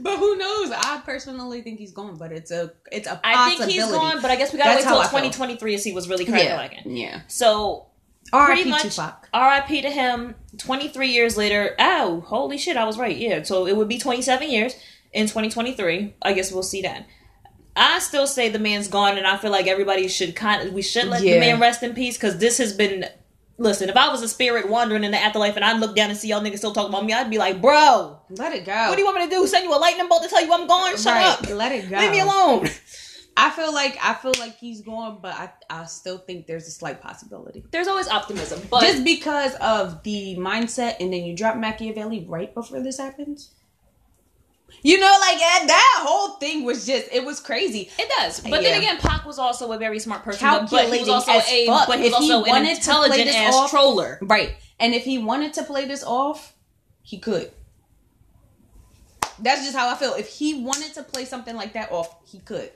but 0.01 0.19
who 0.19 0.37
knows? 0.37 0.71
I 0.71 1.03
personally 1.05 1.63
think 1.63 1.79
he's 1.79 1.93
gone, 1.93 2.17
but 2.17 2.33
it's 2.33 2.51
a 2.51 2.73
it's 2.91 3.09
a 3.09 3.21
I 3.25 3.55
think 3.57 3.71
he's 3.71 3.87
gone, 3.87 4.23
but 4.23 4.31
I 4.31 4.37
guess 4.37 4.53
we 4.53 4.59
gotta 4.59 4.71
That's 4.71 4.87
wait 4.87 4.91
till 4.91 4.99
I 5.01 5.05
feel. 5.05 5.31
2023 5.31 5.73
to 5.73 5.79
see 5.79 5.93
what's 5.93 6.09
really 6.09 6.25
cracking. 6.25 6.97
yeah, 6.97 7.13
yeah. 7.13 7.21
So 7.29 7.87
R.I.P. 8.33 8.55
pretty 8.55 8.71
much 8.71 8.83
Tupac. 8.83 9.29
R.I.P. 9.33 9.83
to 9.83 9.91
him. 9.91 10.35
23 10.59 11.09
years 11.11 11.37
later. 11.37 11.75
Oh, 11.79 12.21
holy 12.27 12.59
shit! 12.59 12.77
I 12.77 12.85
was 12.85 12.99
right. 12.99 13.17
Yeah. 13.17 13.43
So 13.43 13.67
it 13.67 13.77
would 13.77 13.89
be 13.89 13.99
27 13.99 14.51
years 14.51 14.75
in 15.13 15.27
2023. 15.27 16.15
I 16.23 16.33
guess 16.33 16.53
we'll 16.53 16.63
see 16.63 16.83
then. 16.83 17.05
I 17.75 17.99
still 18.01 18.27
say 18.27 18.49
the 18.51 18.59
man's 18.59 18.89
gone, 18.89 19.17
and 19.17 19.27
I 19.27 19.37
feel 19.37 19.51
like 19.51 19.67
everybody 19.67 20.09
should 20.09 20.37
kind 20.37 20.67
of 20.69 20.75
we 20.75 20.83
should 20.83 21.07
let 21.07 21.23
Yeah. 21.23 21.35
the 21.35 21.41
man 21.41 21.61
rest 21.61 21.83
in 21.83 21.95
peace 21.95 22.17
because 22.17 22.39
this 22.39 22.59
has 22.59 22.73
been. 22.73 23.07
Listen, 23.59 23.89
if 23.89 23.97
I 23.97 24.09
was 24.09 24.23
a 24.23 24.29
spirit 24.29 24.69
wandering 24.69 25.05
in 25.05 25.13
the 25.13 25.19
afterlife 25.19 25.55
and 25.57 25.65
I 25.65 25.77
look 25.79 25.95
down 25.95 26.09
and 26.11 26.19
see 26.19 26.29
y'all 26.29 26.41
niggas 26.41 26.59
still 26.59 26.73
talking 26.73 26.89
about 26.89 27.05
me, 27.05 27.13
I'd 27.13 27.31
be 27.31 27.39
like, 27.39 27.61
bro, 27.61 28.19
Let 28.31 28.53
it 28.55 28.65
go. 28.65 28.73
what 28.89 28.95
do 28.97 29.01
you 29.01 29.05
want 29.05 29.19
me 29.19 29.25
to 29.27 29.31
do? 29.31 29.47
Send 29.47 29.65
you 29.65 29.73
a 29.75 29.79
lightning 29.79 30.09
bolt 30.09 30.23
to 30.25 30.29
tell 30.29 30.45
you 30.45 30.53
I'm 30.53 30.67
gone? 30.67 30.97
Shut 30.97 31.07
Right, 31.15 31.27
up. 31.27 31.49
Let 31.49 31.71
it 31.71 31.89
go. 31.89 31.99
Leave 31.99 32.11
me 32.11 32.21
alone. 32.21 32.69
I 33.37 33.51
feel 33.51 33.73
like 33.73 33.97
I 34.03 34.15
feel 34.15 34.33
like 34.41 34.57
he's 34.59 34.81
gone, 34.81 35.19
but 35.23 35.35
I 35.35 35.51
I 35.71 35.85
still 35.85 36.19
think 36.19 36.47
there's 36.47 36.67
a 36.67 36.71
slight 36.71 37.01
possibility. 37.01 37.63
There's 37.71 37.89
always 37.89 38.09
optimism, 38.09 38.61
but 38.71 38.81
Just 38.83 39.05
because 39.05 39.55
of 39.57 40.03
the 40.03 40.37
mindset, 40.39 40.97
and 41.01 41.13
then 41.13 41.23
you 41.25 41.37
drop 41.37 41.55
Makaveli 41.55 42.25
right 42.29 42.53
before 42.53 42.81
this 42.81 42.99
happens. 42.99 43.53
You 44.83 44.99
know, 44.99 45.17
like 45.21 45.39
that, 45.39 46.01
whole 46.05 46.37
thing 46.39 46.65
was 46.65 46.85
just 46.87 47.09
it 47.13 47.25
was 47.25 47.39
crazy. 47.41 47.91
It 47.99 48.11
does, 48.19 48.41
but 48.41 48.51
Yeah. 48.51 48.61
then 48.71 48.79
again, 48.81 48.97
Pac 48.99 49.25
was 49.25 49.39
also 49.39 49.71
a 49.73 49.79
very 49.79 49.99
smart 50.01 50.25
person, 50.25 50.41
but, 50.49 50.63
but 50.63 50.71
he 50.71 50.99
Calculating 50.99 51.01
was 51.01 51.09
also 51.09 51.33
a 51.33 51.67
fuck. 51.67 51.87
but 51.89 51.99
he 52.01 52.05
was 52.07 52.13
If 52.15 52.19
he 52.19 52.33
also 52.33 52.45
an 52.45 52.51
wanted 52.51 52.69
to 52.69 52.91
play 52.91 52.95
intelligent 52.95 53.27
this 53.27 53.37
ass 53.37 53.55
off- 53.55 53.71
troller. 53.71 54.19
Right. 54.23 54.57
And 54.81 54.95
if 54.95 55.05
he 55.05 55.19
wanted 55.19 55.53
to 55.55 55.63
play 55.63 55.85
this 55.85 56.03
off, 56.03 56.55
he 57.03 57.19
could. 57.19 57.53
That's 59.39 59.63
just 59.63 59.77
how 59.77 59.89
I 59.89 59.95
feel. 59.97 60.15
If 60.15 60.29
he 60.29 60.63
wanted 60.63 60.95
to 60.95 61.03
play 61.03 61.25
something 61.25 61.57
like 61.57 61.73
that 61.75 61.91
off, 61.93 62.15
he 62.31 62.39
could. 62.41 62.71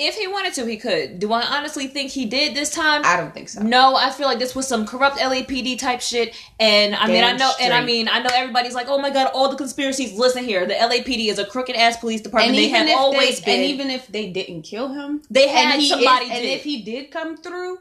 If 0.00 0.14
he 0.14 0.28
wanted 0.28 0.54
to, 0.54 0.64
he 0.64 0.76
could. 0.76 1.18
Do 1.18 1.32
I 1.32 1.42
honestly 1.42 1.88
think 1.88 2.12
he 2.12 2.24
did 2.24 2.54
this 2.54 2.70
time? 2.70 3.02
I 3.04 3.16
don't 3.16 3.34
think 3.34 3.48
so. 3.48 3.62
no, 3.62 3.96
I 3.96 4.10
feel 4.10 4.28
like 4.28 4.38
this 4.38 4.54
was 4.54 4.68
some 4.68 4.86
corrupt 4.86 5.18
LAPD 5.18 5.76
type 5.76 6.00
shit, 6.00 6.36
and 6.60 6.94
I 6.94 7.08
mean, 7.08 7.24
I 7.24 7.30
Damn 7.30 7.38
know, 7.38 7.52
and 7.60 7.74
I 7.74 7.84
mean, 7.84 8.08
I 8.08 8.20
know 8.20 8.30
everybody's 8.32 8.74
like, 8.74 8.86
"Oh 8.88 8.98
my 8.98 9.10
god, 9.10 9.32
all 9.34 9.48
the 9.48 9.56
conspiracies." 9.56 10.16
Listen 10.16 10.44
here, 10.44 10.66
the 10.66 10.74
LAPD 10.74 11.26
is 11.28 11.40
a 11.40 11.44
crooked 11.44 11.74
ass 11.74 11.96
police 11.96 12.20
department. 12.20 12.56
And 12.56 12.58
they 12.58 12.68
have 12.68 12.96
always 12.96 13.40
they, 13.40 13.44
been. 13.44 13.60
and 13.60 13.70
even 13.70 13.90
if 13.90 14.06
they 14.06 14.30
didn't 14.30 14.62
kill 14.62 14.88
him, 14.88 15.20
They 15.30 15.48
had 15.48 15.80
somebody 15.82 16.26
is- 16.26 16.30
and 16.30 16.44
if 16.44 16.62
he 16.62 16.82
did 16.82 17.10
come 17.10 17.36
through 17.36 17.78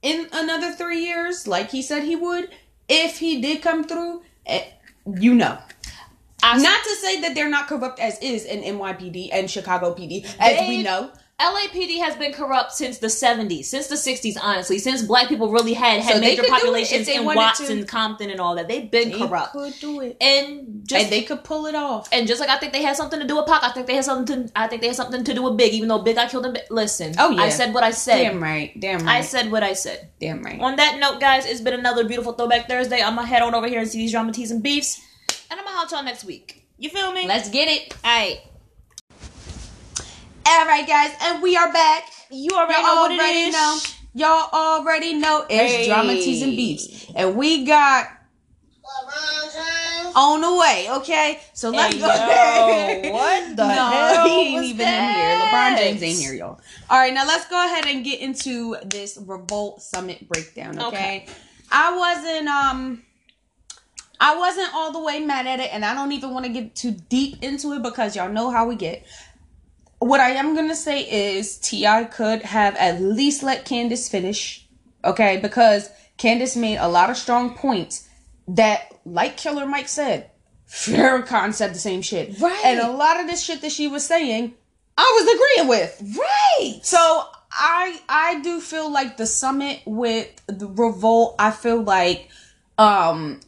in 0.00 0.28
another 0.32 0.72
three 0.72 1.04
years, 1.04 1.46
like 1.46 1.70
he 1.70 1.82
said 1.82 2.04
he 2.04 2.16
would, 2.16 2.48
if 2.88 3.18
he 3.18 3.42
did 3.42 3.60
come 3.60 3.84
through, 3.84 4.22
eh, 4.46 4.64
you 5.20 5.34
know. 5.34 5.58
I- 6.42 6.56
Not 6.56 6.82
to 6.84 6.96
say 6.96 7.20
that 7.20 7.34
they're 7.34 7.50
not 7.50 7.68
corrupt 7.68 7.98
as 8.00 8.18
is 8.20 8.44
in 8.46 8.62
NYPD 8.62 9.30
and 9.30 9.50
Chicago 9.50 9.94
PD, 9.94 10.24
as 10.38 10.68
we 10.68 10.82
know. 10.82 11.10
LAPD 11.40 11.98
has 11.98 12.14
been 12.14 12.32
corrupt 12.32 12.72
since 12.72 12.98
the 12.98 13.08
70s, 13.08 13.64
since 13.64 13.88
the 13.88 13.96
60s, 13.96 14.36
honestly, 14.40 14.78
since 14.78 15.02
black 15.02 15.28
people 15.28 15.50
really 15.50 15.74
had 15.74 16.00
had 16.00 16.14
So 16.14 16.20
major 16.20 16.42
could 16.42 16.48
do 16.48 16.54
it 16.54 16.56
if 16.56 16.62
populations 16.62 17.08
in 17.08 17.24
Watson, 17.24 17.78
to. 17.80 17.84
Compton, 17.86 18.30
and 18.30 18.40
all 18.40 18.54
that. 18.54 18.68
They've 18.68 18.88
been 18.88 19.10
They 19.10 19.18
corrupt. 19.18 19.50
could 19.52 19.74
do 19.80 20.00
it, 20.00 20.16
And 20.20 20.82
just 20.86 21.04
and 21.04 21.12
they 21.12 21.22
could 21.22 21.42
pull 21.42 21.66
it 21.66 21.74
off. 21.74 22.08
And 22.12 22.28
just 22.28 22.38
like 22.40 22.50
I 22.50 22.56
think 22.58 22.72
they 22.72 22.82
had 22.82 22.94
something 22.96 23.18
to 23.18 23.26
do 23.26 23.34
with 23.36 23.46
Pac, 23.46 23.64
I 23.64 23.70
think 23.72 23.88
they 23.88 23.96
had 23.96 24.04
something. 24.04 24.46
To, 24.46 24.52
I 24.54 24.68
think 24.68 24.80
they 24.80 24.86
had 24.86 24.96
something 24.96 25.24
to 25.24 25.34
do 25.34 25.42
with 25.42 25.56
Big, 25.56 25.74
even 25.74 25.88
though 25.88 25.98
Big 25.98 26.14
got 26.14 26.30
killed 26.30 26.46
in. 26.46 26.52
Bi- 26.54 26.62
Listen, 26.70 27.14
Oh, 27.18 27.30
yeah. 27.30 27.42
I 27.42 27.48
said 27.48 27.74
what 27.74 27.82
I 27.82 27.90
said. 27.90 28.18
Damn 28.22 28.40
right, 28.40 28.78
damn 28.78 29.00
right, 29.04 29.16
I 29.16 29.20
said 29.22 29.50
what 29.50 29.64
I 29.64 29.72
said. 29.72 30.10
damn 30.20 30.40
right. 30.40 30.60
On 30.60 30.76
that 30.76 31.00
note, 31.00 31.20
guys, 31.20 31.46
it's 31.46 31.60
been 31.60 31.74
another 31.74 32.04
beautiful 32.04 32.32
Throwback 32.34 32.68
Thursday. 32.68 33.02
I'm 33.02 33.16
gonna 33.16 33.26
head 33.26 33.42
on 33.42 33.56
over 33.56 33.66
here 33.66 33.80
and 33.80 33.88
see 33.88 33.98
these 33.98 34.12
drama 34.12 34.30
teas 34.32 34.52
and 34.52 34.62
beefs, 34.62 35.00
and 35.50 35.58
I'm 35.58 35.66
gonna 35.66 35.76
holler 35.76 35.88
y'all 35.90 36.04
next 36.04 36.22
week. 36.24 36.64
You 36.78 36.90
feel 36.90 37.10
me? 37.10 37.26
Let's 37.26 37.48
get 37.50 37.66
it. 37.68 37.92
Alright. 38.04 38.38
All 40.46 40.66
right, 40.66 40.86
guys, 40.86 41.12
and 41.22 41.42
we 41.42 41.56
are 41.56 41.72
back. 41.72 42.04
You 42.30 42.54
already 42.54 42.82
Y'all 42.82 42.94
know 42.96 43.02
already 43.10 43.38
is. 43.38 43.52
know. 43.52 43.80
Y'all 44.16 44.48
already 44.52 45.14
know 45.14 45.44
it's 45.48 45.72
Hey. 45.72 45.86
drama 45.86 46.14
teas 46.14 46.42
and 46.42 46.54
beefs, 46.56 47.06
and 47.16 47.34
we 47.36 47.64
got 47.64 48.06
on 50.14 50.40
the 50.42 50.54
way. 50.56 50.86
Okay, 50.98 51.40
so 51.54 51.70
let's 51.70 51.94
Hey, 51.94 52.00
go. 52.00 52.06
yo, 52.06 53.10
what 53.12 53.56
the 53.56 53.68
no, 53.74 53.86
hell 53.88 54.28
he 54.28 54.40
ain't 54.54 54.64
even 54.64 54.86
that? 54.86 55.08
in 55.10 55.14
here. 55.16 55.46
LeBron 55.46 55.78
James 55.78 56.02
ain't 56.02 56.18
here, 56.18 56.34
y'all. 56.34 56.60
All 56.90 56.98
right, 56.98 57.12
now 57.12 57.26
let's 57.26 57.48
go 57.48 57.64
ahead 57.64 57.86
and 57.86 58.04
get 58.04 58.20
into 58.20 58.76
this 58.84 59.18
Revolt 59.20 59.82
Summit 59.82 60.28
breakdown. 60.28 60.78
Okay, 60.78 60.86
Okay. 60.88 61.26
I 61.72 61.96
wasn't 61.96 62.48
um. 62.48 63.02
I 64.20 64.36
wasn't 64.38 64.72
all 64.72 64.92
the 64.92 65.00
way 65.02 65.18
mad 65.20 65.46
at 65.48 65.58
it, 65.58 65.70
and 65.74 65.84
I 65.84 65.92
don't 65.92 66.12
even 66.12 66.30
want 66.30 66.46
to 66.46 66.52
get 66.52 66.74
too 66.76 66.92
deep 66.92 67.42
into 67.42 67.72
it 67.72 67.82
because 67.82 68.14
y'all 68.14 68.30
know 68.30 68.48
how 68.48 68.66
we 68.66 68.76
get. 68.76 69.04
What 69.98 70.20
I 70.20 70.30
am 70.30 70.54
gonna 70.54 70.74
say 70.74 71.00
is 71.36 71.56
T.I. 71.58 72.04
could 72.04 72.42
have 72.42 72.76
at 72.76 73.00
least 73.00 73.42
let 73.42 73.64
Candace 73.64 74.08
finish, 74.08 74.66
okay? 75.04 75.38
Because 75.38 75.90
Candace 76.16 76.56
made 76.56 76.76
a 76.78 76.88
lot 76.88 77.10
of 77.10 77.16
strong 77.16 77.54
points 77.54 78.08
that, 78.48 78.92
like 79.04 79.36
Killer 79.36 79.66
Mike 79.66 79.88
said, 79.88 80.30
Farrakhan 80.68 81.52
said 81.54 81.74
the 81.74 81.78
same 81.78 82.02
shit, 82.02 82.38
Right. 82.40 82.62
And 82.64 82.80
a 82.80 82.90
lot 82.90 83.20
of 83.20 83.26
this 83.26 83.42
shit 83.42 83.60
that 83.62 83.72
she 83.72 83.86
was 83.88 84.04
saying, 84.04 84.54
I 84.96 85.20
was 85.24 85.34
agreeing 85.34 85.68
with, 85.68 86.18
Right. 86.18 86.80
so 86.82 87.24
I 87.50 88.00
I 88.08 88.40
do 88.40 88.60
feel 88.60 88.90
like 88.90 89.16
the 89.16 89.26
summit 89.26 89.80
with 89.86 90.28
the 90.48 90.66
revolt. 90.66 91.36
I 91.38 91.50
feel 91.52 91.80
like 91.82 92.28
um 92.78 93.40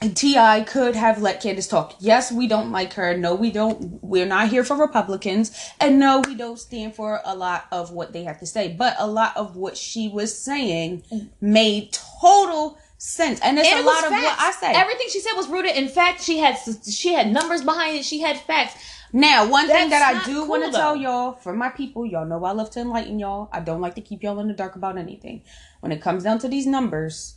T.I. 0.00 0.62
could 0.64 0.94
have 0.94 1.22
let 1.22 1.40
Candace 1.40 1.68
talk. 1.68 1.94
Yes, 2.00 2.30
we 2.30 2.46
don't 2.46 2.70
like 2.70 2.92
her. 2.94 3.16
No, 3.16 3.34
we 3.34 3.50
don't. 3.50 3.98
We're 4.02 4.26
not 4.26 4.48
here 4.48 4.62
for 4.62 4.76
Republicans, 4.76 5.58
and 5.80 5.98
no, 5.98 6.20
we 6.20 6.34
don't 6.34 6.58
stand 6.58 6.94
for 6.94 7.20
a 7.24 7.34
lot 7.34 7.64
of 7.72 7.92
what 7.92 8.12
they 8.12 8.24
have 8.24 8.38
to 8.40 8.46
say. 8.46 8.68
But 8.68 8.96
a 8.98 9.06
lot 9.06 9.34
of 9.36 9.56
what 9.56 9.76
she 9.76 10.08
was 10.08 10.36
saying 10.36 11.04
made 11.40 11.96
total 12.20 12.78
sense, 12.98 13.40
and 13.40 13.58
it's 13.58 13.68
And 13.68 13.78
a 13.78 13.82
it 13.82 13.86
lot 13.86 14.04
of 14.04 14.10
what 14.10 14.38
I 14.38 14.50
say. 14.52 14.74
Everything 14.74 15.06
she 15.08 15.20
said 15.20 15.32
was 15.34 15.48
rooted 15.48 15.74
in 15.74 15.88
fact. 15.88 16.22
She 16.22 16.38
had 16.38 16.58
she 16.86 17.14
had 17.14 17.32
numbers 17.32 17.62
behind 17.62 17.96
it. 17.96 18.04
She 18.04 18.20
had 18.20 18.36
facts. 18.36 18.76
Now, 19.12 19.48
one 19.48 19.66
thing 19.66 19.88
that 19.90 20.02
I 20.02 20.24
do 20.26 20.40
cool, 20.40 20.48
want 20.48 20.64
to 20.66 20.72
tell 20.72 20.94
y'all, 20.94 21.32
for 21.32 21.54
my 21.54 21.70
people, 21.70 22.04
y'all 22.04 22.26
know 22.26 22.44
I 22.44 22.52
love 22.52 22.70
to 22.70 22.80
enlighten 22.80 23.18
y'all. 23.18 23.48
I 23.50 23.60
don't 23.60 23.80
like 23.80 23.94
to 23.94 24.02
keep 24.02 24.22
y'all 24.22 24.40
in 24.40 24.48
the 24.48 24.52
dark 24.52 24.76
about 24.76 24.98
anything. 24.98 25.42
When 25.80 25.90
it 25.90 26.02
comes 26.02 26.24
down 26.24 26.38
to 26.40 26.48
these 26.48 26.66
numbers, 26.66 27.36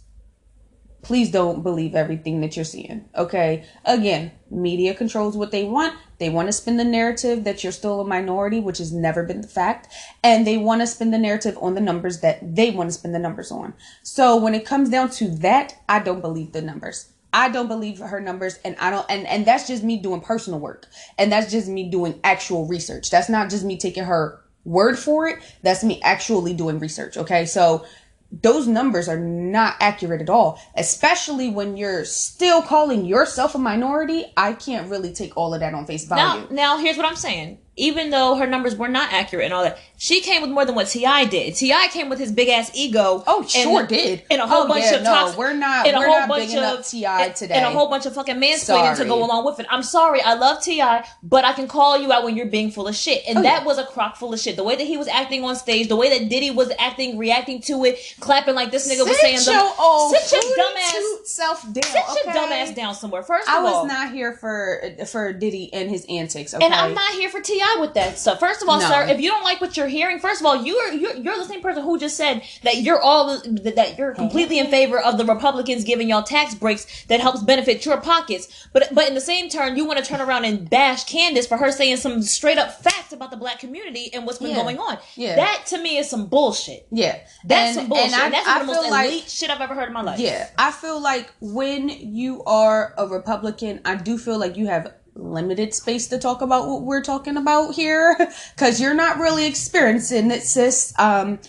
please 1.01 1.31
don't 1.31 1.63
believe 1.63 1.95
everything 1.95 2.41
that 2.41 2.55
you're 2.55 2.65
seeing. 2.65 3.05
Okay? 3.15 3.65
Again, 3.85 4.31
media 4.49 4.93
controls 4.93 5.37
what 5.37 5.51
they 5.51 5.63
want. 5.63 5.95
They 6.17 6.29
want 6.29 6.47
to 6.47 6.53
spin 6.53 6.77
the 6.77 6.83
narrative 6.83 7.45
that 7.45 7.63
you're 7.63 7.71
still 7.71 8.01
a 8.01 8.05
minority, 8.05 8.59
which 8.59 8.79
has 8.79 8.91
never 8.91 9.23
been 9.23 9.41
the 9.41 9.47
fact. 9.47 9.93
And 10.23 10.45
they 10.45 10.57
want 10.57 10.81
to 10.81 10.87
spin 10.87 11.11
the 11.11 11.17
narrative 11.17 11.57
on 11.61 11.75
the 11.75 11.81
numbers 11.81 12.19
that 12.21 12.55
they 12.55 12.71
want 12.71 12.89
to 12.89 12.93
spin 12.93 13.13
the 13.13 13.19
numbers 13.19 13.51
on. 13.51 13.73
So 14.03 14.35
when 14.35 14.53
it 14.53 14.65
comes 14.65 14.89
down 14.89 15.09
to 15.11 15.29
that, 15.37 15.75
I 15.87 15.99
don't 15.99 16.21
believe 16.21 16.51
the 16.51 16.61
numbers. 16.61 17.09
I 17.31 17.49
don't 17.49 17.67
believe 17.67 17.99
her 17.99 18.19
numbers 18.19 18.57
and 18.65 18.75
I 18.79 18.89
don't 18.89 19.05
and 19.07 19.27
and 19.27 19.45
that's 19.45 19.67
just 19.67 19.83
me 19.83 19.97
doing 19.97 20.19
personal 20.19 20.59
work. 20.59 20.87
And 21.17 21.31
that's 21.31 21.51
just 21.51 21.67
me 21.67 21.89
doing 21.89 22.19
actual 22.23 22.65
research. 22.65 23.11
That's 23.11 23.29
not 23.29 23.51
just 23.51 23.63
me 23.63 23.77
taking 23.77 24.05
her 24.05 24.41
word 24.65 24.97
for 24.97 25.27
it. 25.27 25.39
That's 25.61 25.83
me 25.83 26.01
actually 26.03 26.53
doing 26.53 26.79
research, 26.79 27.17
okay? 27.17 27.45
So 27.45 27.85
those 28.31 28.67
numbers 28.67 29.09
are 29.09 29.19
not 29.19 29.75
accurate 29.79 30.21
at 30.21 30.29
all, 30.29 30.61
especially 30.75 31.49
when 31.49 31.77
you're 31.77 32.05
still 32.05 32.61
calling 32.61 33.05
yourself 33.05 33.55
a 33.55 33.57
minority. 33.57 34.25
I 34.37 34.53
can't 34.53 34.89
really 34.89 35.13
take 35.13 35.35
all 35.35 35.53
of 35.53 35.61
that 35.61 35.73
on 35.73 35.85
face 35.85 36.05
value. 36.05 36.47
Now, 36.49 36.75
now 36.75 36.77
here's 36.77 36.97
what 36.97 37.05
I'm 37.05 37.15
saying. 37.15 37.59
Even 37.75 38.09
though 38.09 38.35
her 38.35 38.45
numbers 38.45 38.75
were 38.75 38.87
not 38.87 39.11
accurate 39.13 39.45
and 39.45 39.53
all 39.53 39.63
that, 39.63 39.79
she 40.01 40.21
came 40.21 40.41
with 40.41 40.49
more 40.49 40.63
than 40.65 40.75
what 40.75 40.87
T.I. 40.87 41.25
did. 41.25 41.55
T.I. 41.55 41.87
came 41.89 42.07
with 42.07 42.19
his 42.19 42.31
big 42.31 42.47
ass 42.47 42.71
ego. 42.73 43.21
Oh, 43.27 43.41
and- 43.41 43.49
sure 43.49 43.85
did. 43.85 44.23
And 44.31 44.41
a 44.41 44.47
whole 44.47 44.63
Oh, 44.63 44.67
bunch 44.67 44.85
yeah, 44.85 44.95
of 44.95 45.03
no, 45.03 45.09
toxic, 45.13 45.37
we're 45.37 45.53
not- 45.53 45.85
and 45.85 45.95
a 45.95 45.99
we're 45.99 46.07
whole 46.07 46.19
not 46.21 46.29
bunch 46.29 46.55
of 46.55 46.87
T.I. 46.87 47.29
today. 47.29 47.53
and 47.55 47.65
a 47.65 47.69
whole 47.71 47.89
bunch 47.89 48.05
of 48.05 48.15
fucking 48.15 48.37
mansplaining 48.37 48.95
to 48.97 49.03
go 49.05 49.23
along 49.23 49.45
with 49.45 49.59
it. 49.59 49.65
I'm 49.69 49.83
sorry, 49.83 50.21
I 50.21 50.35
love 50.35 50.63
T.I., 50.63 51.05
but 51.21 51.43
I 51.43 51.51
can 51.53 51.67
call 51.67 51.97
you 51.99 52.11
out 52.13 52.23
when 52.23 52.37
you're 52.37 52.45
being 52.45 52.71
full 52.71 52.87
of 52.87 52.95
shit, 52.95 53.23
and 53.27 53.39
Oh, 53.39 53.41
that 53.41 53.61
yeah. 53.61 53.65
was 53.65 53.77
a 53.77 53.83
crock 53.85 54.15
full 54.15 54.33
of 54.33 54.39
shit. 54.39 54.55
The 54.55 54.63
way 54.63 54.75
that 54.77 54.87
he 54.87 54.95
was 54.97 55.09
acting 55.09 55.43
on 55.43 55.55
stage, 55.57 55.89
the 55.89 55.97
way 55.97 56.17
that 56.17 56.29
Diddy 56.29 56.49
was 56.51 56.71
acting, 56.79 57.17
reacting 57.17 57.59
to 57.63 57.83
it, 57.83 57.99
clapping 58.21 58.55
like 58.55 58.71
this 58.71 58.89
nigga 58.89 59.05
was 59.07 59.19
saying, 59.19 59.39
Sit 59.39 59.53
your 59.53 59.73
old 59.79 60.15
"Sit 60.15 60.31
your 60.31 60.55
dumb 60.55 60.73
ass, 60.77 60.95
self 61.25 61.61
down. 61.73 61.83
sit 61.83 61.93
your 61.93 62.21
okay? 62.21 62.33
dumb 62.33 62.51
ass 62.53 62.71
down 62.71 62.95
somewhere." 62.95 63.21
First 63.21 63.49
of 63.49 63.53
I 63.53 63.61
was 63.61 63.73
all, 63.73 63.85
not 63.85 64.13
here 64.13 64.31
for 64.33 64.81
for 65.11 65.33
Diddy 65.33 65.73
and 65.73 65.89
his 65.89 66.05
antics. 66.09 66.53
Okay, 66.53 66.63
And 66.65 66.73
I'm 66.73 66.93
not 66.93 67.11
here 67.15 67.29
for 67.29 67.41
T.I. 67.41 67.77
with 67.81 67.95
that 67.95 68.17
stuff. 68.17 68.39
First 68.39 68.61
of 68.61 68.69
all, 68.69 68.79
No. 68.79 68.87
sir, 68.87 69.07
if 69.09 69.19
you 69.19 69.29
don't 69.29 69.43
like 69.43 69.59
what 69.59 69.75
you're 69.75 69.88
hearing, 69.89 70.19
first 70.19 70.39
of 70.41 70.45
all, 70.45 70.63
you're 70.63 70.93
you're, 70.93 71.15
you're 71.15 71.37
the 71.37 71.45
same 71.45 71.61
person 71.61 71.83
who 71.83 71.97
just 71.99 72.15
said 72.15 72.43
that 72.63 72.77
you're 72.77 73.01
all 73.01 73.37
that 73.39 73.95
you're 73.97 74.13
completely 74.13 74.59
in 74.59 74.67
favor 74.67 74.99
of 74.99 75.17
the 75.17 75.25
Republicans 75.25 75.83
giving 75.83 76.09
y'all 76.09 76.23
tax 76.23 76.55
breaks 76.55 77.05
that 77.05 77.19
helps 77.19 77.41
benefit 77.43 77.85
your 77.85 77.99
pockets. 77.99 78.67
But 78.73 78.89
but 78.93 79.07
in 79.07 79.15
the 79.15 79.21
same 79.21 79.49
turn, 79.49 79.75
you 79.75 79.85
want 79.85 79.99
to 79.99 80.05
turn 80.05 80.21
around 80.21 80.45
and 80.45 80.69
bash 80.69 81.03
Candace 81.05 81.47
for 81.47 81.57
her 81.57 81.71
saying 81.71 81.97
some 81.97 82.21
straight 82.21 82.57
up 82.57 82.71
facts 82.81 83.11
about 83.11 83.31
the 83.31 83.37
black 83.37 83.59
community 83.59 84.11
and 84.13 84.25
what's 84.25 84.39
been 84.39 84.51
Yeah. 84.51 84.55
going 84.61 84.77
on. 84.79 84.97
Yeah. 85.15 85.35
that 85.35 85.65
to 85.67 85.77
me 85.77 85.97
is 85.97 86.09
some 86.09 86.27
bullshit. 86.27 86.87
Yeah, 86.91 87.17
That's 87.45 87.69
and, 87.69 87.75
some 87.75 87.89
bullshit. 87.89 88.13
And 88.13 88.15
I, 88.15 88.25
And 88.25 88.33
that's 88.33 88.47
I 88.47 88.59
the 88.59 88.65
most 88.65 88.89
like 88.91 89.09
elite 89.09 89.29
shit 89.29 89.49
I've 89.49 89.61
ever 89.61 89.73
heard 89.75 89.87
in 89.87 89.93
my 89.93 90.01
life. 90.01 90.19
Yeah, 90.19 90.47
I 90.57 90.71
feel 90.71 91.01
like 91.01 91.31
when 91.41 91.89
you 91.89 92.43
are 92.45 92.93
a 92.97 93.07
Republican, 93.07 93.81
I 93.85 93.95
do 93.95 94.17
feel 94.17 94.37
like 94.37 94.55
you 94.57 94.67
have 94.67 94.93
limited 95.21 95.73
space 95.73 96.07
to 96.07 96.17
talk 96.17 96.41
about 96.41 96.67
what 96.67 96.83
we're 96.83 97.01
talking 97.01 97.37
about 97.37 97.73
here 97.73 98.15
because 98.55 98.79
you're 98.79 98.93
not 98.93 99.19
really 99.19 99.45
experiencing 99.45 100.31
it, 100.31 100.43
sis. 100.43 100.93
Um, 100.97 101.39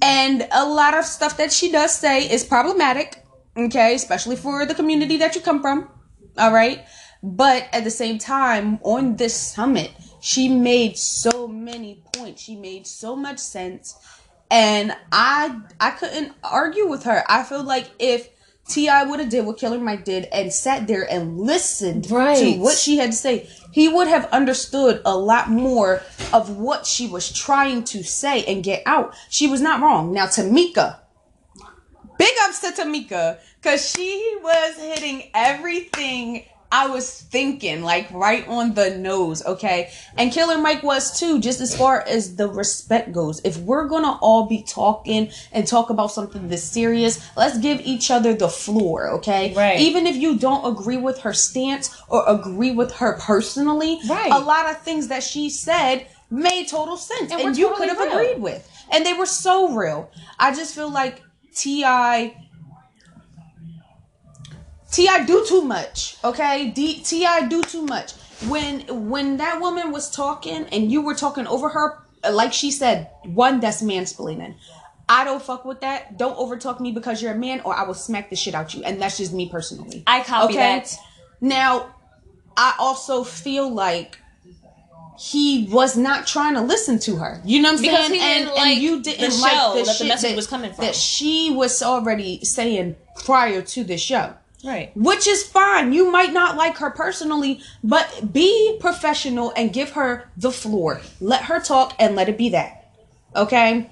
and 0.00 0.48
a 0.50 0.68
lot 0.68 0.94
of 0.94 1.04
stuff 1.04 1.36
that 1.36 1.52
she 1.52 1.70
does 1.70 1.94
say 1.94 2.28
is 2.28 2.44
problematic, 2.44 3.24
okay, 3.56 3.94
especially 3.94 4.36
for 4.36 4.66
the 4.66 4.74
community 4.74 5.16
that 5.18 5.34
you 5.34 5.40
come 5.40 5.60
from. 5.60 5.88
All 6.38 6.52
right, 6.52 6.84
but 7.22 7.68
at 7.72 7.84
the 7.84 7.90
same 7.90 8.18
time, 8.18 8.78
on 8.82 9.16
this 9.16 9.34
summit, 9.34 9.92
she 10.20 10.48
made 10.48 10.96
so 10.96 11.46
many 11.46 12.02
points. 12.14 12.42
She 12.42 12.56
made 12.56 12.86
so 12.86 13.14
much 13.14 13.38
sense 13.38 13.96
and 14.52 14.94
I 15.10 15.58
I 15.80 15.90
couldn't 15.92 16.34
argue 16.44 16.86
with 16.86 17.04
her. 17.04 17.24
I 17.26 17.42
feel 17.42 17.64
like 17.64 17.90
if 17.98 18.28
T.I. 18.68 19.04
would 19.04 19.20
have 19.20 19.28
did 19.28 19.44
what 19.44 19.58
Killer 19.58 19.78
Mike 19.78 20.04
did 20.04 20.26
and 20.32 20.52
sat 20.52 20.86
there 20.86 21.02
and 21.10 21.38
listened 21.40 22.04
to 22.04 22.14
Right. 22.14 22.58
what 22.58 22.76
she 22.78 22.96
had 22.96 23.10
to 23.10 23.16
say, 23.16 23.48
he 23.72 23.88
would 23.88 24.06
have 24.08 24.26
understood 24.26 25.02
a 25.04 25.16
lot 25.16 25.50
more 25.50 26.02
of 26.32 26.56
what 26.56 26.86
she 26.86 27.06
was 27.06 27.30
trying 27.32 27.84
to 27.84 28.02
say 28.02 28.44
and 28.44 28.62
get 28.62 28.82
out. 28.86 29.14
She 29.28 29.48
was 29.48 29.60
not 29.60 29.80
wrong. 29.82 30.12
Now 30.12 30.26
Tamika, 30.26 30.98
big 32.18 32.34
ups 32.42 32.60
to 32.60 32.68
Tamika 32.68 33.38
because 33.60 33.90
she 33.90 34.38
was 34.42 34.76
hitting 34.76 35.30
everything 35.34 36.44
I 36.72 36.86
was 36.88 37.20
thinking, 37.20 37.82
like 37.82 38.10
right 38.12 38.48
on 38.48 38.72
the 38.72 38.96
nose, 38.96 39.44
okay? 39.44 39.90
And 40.16 40.32
Killer 40.32 40.56
Mike 40.56 40.82
was 40.82 41.20
too, 41.20 41.38
just 41.38 41.60
as 41.60 41.76
far 41.76 42.00
as 42.08 42.36
the 42.36 42.48
respect 42.48 43.12
goes. 43.12 43.42
If 43.44 43.58
we're 43.58 43.86
gonna 43.88 44.18
all 44.22 44.46
be 44.46 44.62
talking 44.62 45.30
and 45.52 45.66
talk 45.66 45.90
about 45.90 46.12
something 46.12 46.48
this 46.48 46.64
serious, 46.64 47.20
let's 47.36 47.58
give 47.58 47.82
each 47.82 48.10
other 48.10 48.32
the 48.32 48.48
floor, 48.48 49.10
okay? 49.10 49.52
Right. 49.54 49.78
Even 49.80 50.06
if 50.06 50.16
you 50.16 50.38
don't 50.38 50.64
agree 50.66 50.96
with 50.96 51.18
her 51.20 51.34
stance 51.34 51.94
or 52.08 52.24
agree 52.26 52.70
with 52.70 52.92
her 52.94 53.18
personally, 53.20 54.00
Right. 54.08 54.32
a 54.32 54.38
lot 54.38 54.70
of 54.70 54.80
things 54.80 55.08
that 55.08 55.22
she 55.22 55.50
said 55.50 56.06
made 56.30 56.68
total 56.68 56.96
sense. 56.96 57.30
And 57.30 57.40
And, 57.42 57.58
you 57.58 57.68
totally 57.68 57.88
could 57.88 57.98
have 57.98 58.12
agreed 58.12 58.40
with. 58.40 58.66
And 58.90 59.04
they 59.04 59.12
were 59.12 59.26
so 59.26 59.68
real. 59.74 60.08
I 60.38 60.54
just 60.54 60.74
feel 60.74 60.90
like 60.90 61.20
T.I. 61.54 62.34
T.I. 64.92 65.24
do 65.24 65.44
too 65.46 65.62
much, 65.62 66.16
okay? 66.22 66.70
D- 66.70 67.00
T.I. 67.00 67.46
do 67.48 67.62
too 67.62 67.84
much. 67.86 68.12
When 68.48 68.80
when 69.10 69.36
that 69.38 69.60
woman 69.60 69.90
was 69.92 70.10
talking 70.10 70.66
and 70.72 70.90
you 70.92 71.00
were 71.00 71.14
talking 71.14 71.46
over 71.46 71.68
her, 71.68 71.98
like 72.30 72.52
she 72.52 72.70
said, 72.70 73.08
one 73.24 73.60
that's 73.60 73.82
mansplaining. 73.82 74.54
I 75.08 75.24
don't 75.24 75.42
fuck 75.42 75.64
with 75.64 75.80
that. 75.80 76.16
Don't 76.18 76.36
overtalk 76.36 76.80
me 76.80 76.92
because 76.92 77.22
you're 77.22 77.32
a 77.32 77.36
man, 77.38 77.60
or 77.64 77.74
I 77.74 77.82
will 77.84 77.94
smack 77.94 78.30
the 78.30 78.36
shit 78.36 78.54
out 78.54 78.74
you. 78.74 78.82
And 78.82 79.00
that's 79.00 79.18
just 79.18 79.32
me 79.32 79.48
personally. 79.48 80.04
I 80.06 80.22
copy 80.22 80.54
that. 80.54 80.94
Now, 81.40 81.94
I 82.56 82.74
also 82.78 83.24
feel 83.24 83.68
like 83.70 84.18
he 85.18 85.68
was 85.70 85.96
not 85.96 86.26
trying 86.26 86.54
to 86.54 86.60
listen 86.60 86.98
to 87.00 87.16
her. 87.16 87.40
You 87.44 87.60
know 87.62 87.70
what 87.70 87.76
I'm 87.78 87.82
Because 87.82 88.06
saying? 88.08 88.42
and, 88.42 88.50
like 88.50 88.58
and 88.58 88.82
you 88.82 89.02
didn't 89.02 89.40
like 89.40 89.74
the 89.74 89.82
that 89.84 89.98
the 89.98 90.04
message 90.06 90.30
that, 90.30 90.36
was 90.36 90.46
coming 90.46 90.72
from. 90.72 90.84
that 90.84 90.94
she 90.94 91.50
was 91.50 91.82
already 91.82 92.44
saying 92.44 92.96
prior 93.24 93.62
to 93.62 93.84
the 93.84 93.96
show. 93.98 94.34
Right. 94.64 94.96
Which 94.96 95.26
is 95.26 95.42
fine. 95.42 95.92
You 95.92 96.10
might 96.10 96.32
not 96.32 96.56
like 96.56 96.78
her 96.78 96.90
personally, 96.90 97.60
but 97.82 98.32
be 98.32 98.76
professional 98.80 99.52
and 99.56 99.72
give 99.72 99.90
her 99.90 100.30
the 100.36 100.52
floor. 100.52 101.00
Let 101.20 101.44
her 101.44 101.60
talk 101.60 101.94
and 101.98 102.14
let 102.14 102.28
it 102.28 102.38
be 102.38 102.50
that. 102.50 102.94
Okay? 103.34 103.90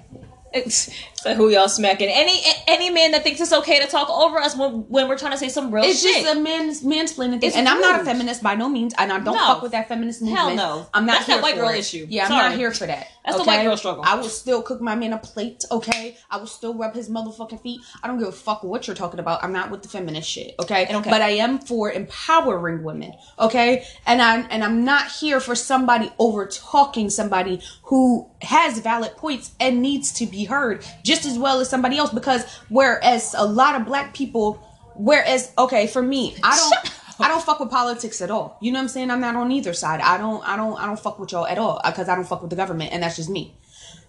It's, 0.53 0.89
so 1.21 1.33
who 1.35 1.49
y'all 1.49 1.69
smacking? 1.69 2.09
Any 2.09 2.41
any 2.67 2.89
man 2.89 3.11
that 3.11 3.23
thinks 3.23 3.39
it's 3.41 3.53
okay 3.53 3.79
to 3.79 3.87
talk 3.87 4.09
over 4.09 4.37
us 4.39 4.55
when, 4.57 4.87
when 4.89 5.07
we're 5.07 5.17
trying 5.17 5.33
to 5.33 5.37
say 5.37 5.49
some 5.49 5.73
real 5.73 5.83
It's 5.83 6.01
shit. 6.01 6.11
It's 6.17 6.23
just 6.23 6.37
a 6.37 6.39
man's 6.39 6.81
mansplaining 6.83 7.39
thing. 7.39 7.43
It's 7.49 7.55
and 7.55 7.67
I'm 7.69 7.79
not 7.79 8.01
a 8.01 8.05
feminist 8.05 8.41
by 8.41 8.55
no 8.55 8.67
means, 8.69 8.93
and 8.97 9.11
I 9.11 9.19
don't 9.19 9.35
No. 9.35 9.45
fuck 9.45 9.61
with 9.61 9.71
that 9.73 9.87
feminist 9.87 10.21
movement. 10.21 10.39
Hell 10.39 10.55
no. 10.55 10.87
I'm 10.93 11.05
not 11.05 11.17
That's 11.17 11.27
that 11.27 11.41
white 11.43 11.55
girl 11.55 11.69
it. 11.69 11.79
issue. 11.79 12.07
Yeah, 12.09 12.25
I'm 12.25 12.29
not 12.31 12.53
here 12.53 12.71
for 12.71 12.87
that. 12.87 13.07
That's 13.23 13.37
the 13.37 13.43
white 13.43 13.63
girl 13.63 13.77
struggle. 13.77 14.03
I 14.05 14.15
will 14.15 14.23
still 14.23 14.63
cook 14.63 14.81
my 14.81 14.95
man 14.95 15.13
a 15.13 15.17
plate, 15.19 15.63
okay? 15.71 16.17
I 16.31 16.37
will 16.37 16.47
still 16.47 16.73
rub 16.73 16.95
his 16.95 17.07
motherfucking 17.07 17.61
feet. 17.61 17.81
I 18.01 18.07
don't 18.07 18.17
give 18.17 18.27
a 18.27 18.31
fuck 18.31 18.63
what 18.63 18.87
you're 18.87 18.95
talking 18.95 19.19
about. 19.19 19.43
I'm 19.43 19.53
not 19.53 19.69
with 19.69 19.83
the 19.83 19.89
feminist 19.89 20.27
shit, 20.27 20.55
okay? 20.59 20.87
Okay. 20.91 21.09
But 21.09 21.21
I 21.21 21.29
am 21.31 21.59
for 21.59 21.91
empowering 21.91 22.83
women, 22.83 23.13
okay? 23.37 23.85
And 24.07 24.21
I 24.23 24.41
and 24.49 24.63
I'm 24.63 24.83
not 24.83 25.11
here 25.11 25.39
for 25.39 25.53
somebody 25.55 26.11
over 26.17 26.47
talking 26.47 27.09
somebody 27.11 27.61
who 27.83 28.29
has 28.41 28.79
valid 28.79 29.15
points 29.17 29.51
and 29.59 29.81
needs 29.83 30.11
to 30.13 30.25
be 30.25 30.45
heard 30.45 30.83
just 31.03 31.10
as 31.25 31.37
well 31.37 31.59
as 31.59 31.69
somebody 31.69 31.97
else 31.97 32.11
because 32.11 32.45
whereas 32.69 33.35
a 33.37 33.45
lot 33.45 33.79
of 33.79 33.85
black 33.85 34.13
people 34.13 34.67
whereas 34.95 35.51
okay, 35.57 35.87
for 35.87 36.01
me, 36.01 36.35
I 36.43 36.57
don't 36.57 36.93
I 37.19 37.27
don't 37.27 37.43
fuck 37.43 37.59
with 37.59 37.69
politics 37.69 38.21
at 38.21 38.31
all. 38.31 38.57
You 38.61 38.71
know 38.71 38.79
what 38.79 38.83
I'm 38.83 38.89
saying? 38.89 39.11
I'm 39.11 39.21
not 39.21 39.35
on 39.35 39.51
either 39.51 39.73
side. 39.73 40.01
I 40.01 40.17
don't 40.17 40.47
I 40.47 40.55
don't 40.55 40.79
I 40.79 40.85
don't 40.85 40.99
fuck 40.99 41.19
with 41.19 41.31
y'all 41.31 41.47
at 41.47 41.57
all 41.57 41.81
uh, 41.83 41.91
because 41.91 42.09
I 42.09 42.15
don't 42.15 42.27
fuck 42.27 42.41
with 42.41 42.49
the 42.49 42.55
government 42.55 42.91
and 42.93 43.03
that's 43.03 43.15
just 43.15 43.29
me. 43.29 43.55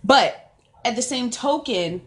But 0.04 0.52
at 0.84 0.96
the 0.96 1.02
same 1.02 1.30
token, 1.30 2.02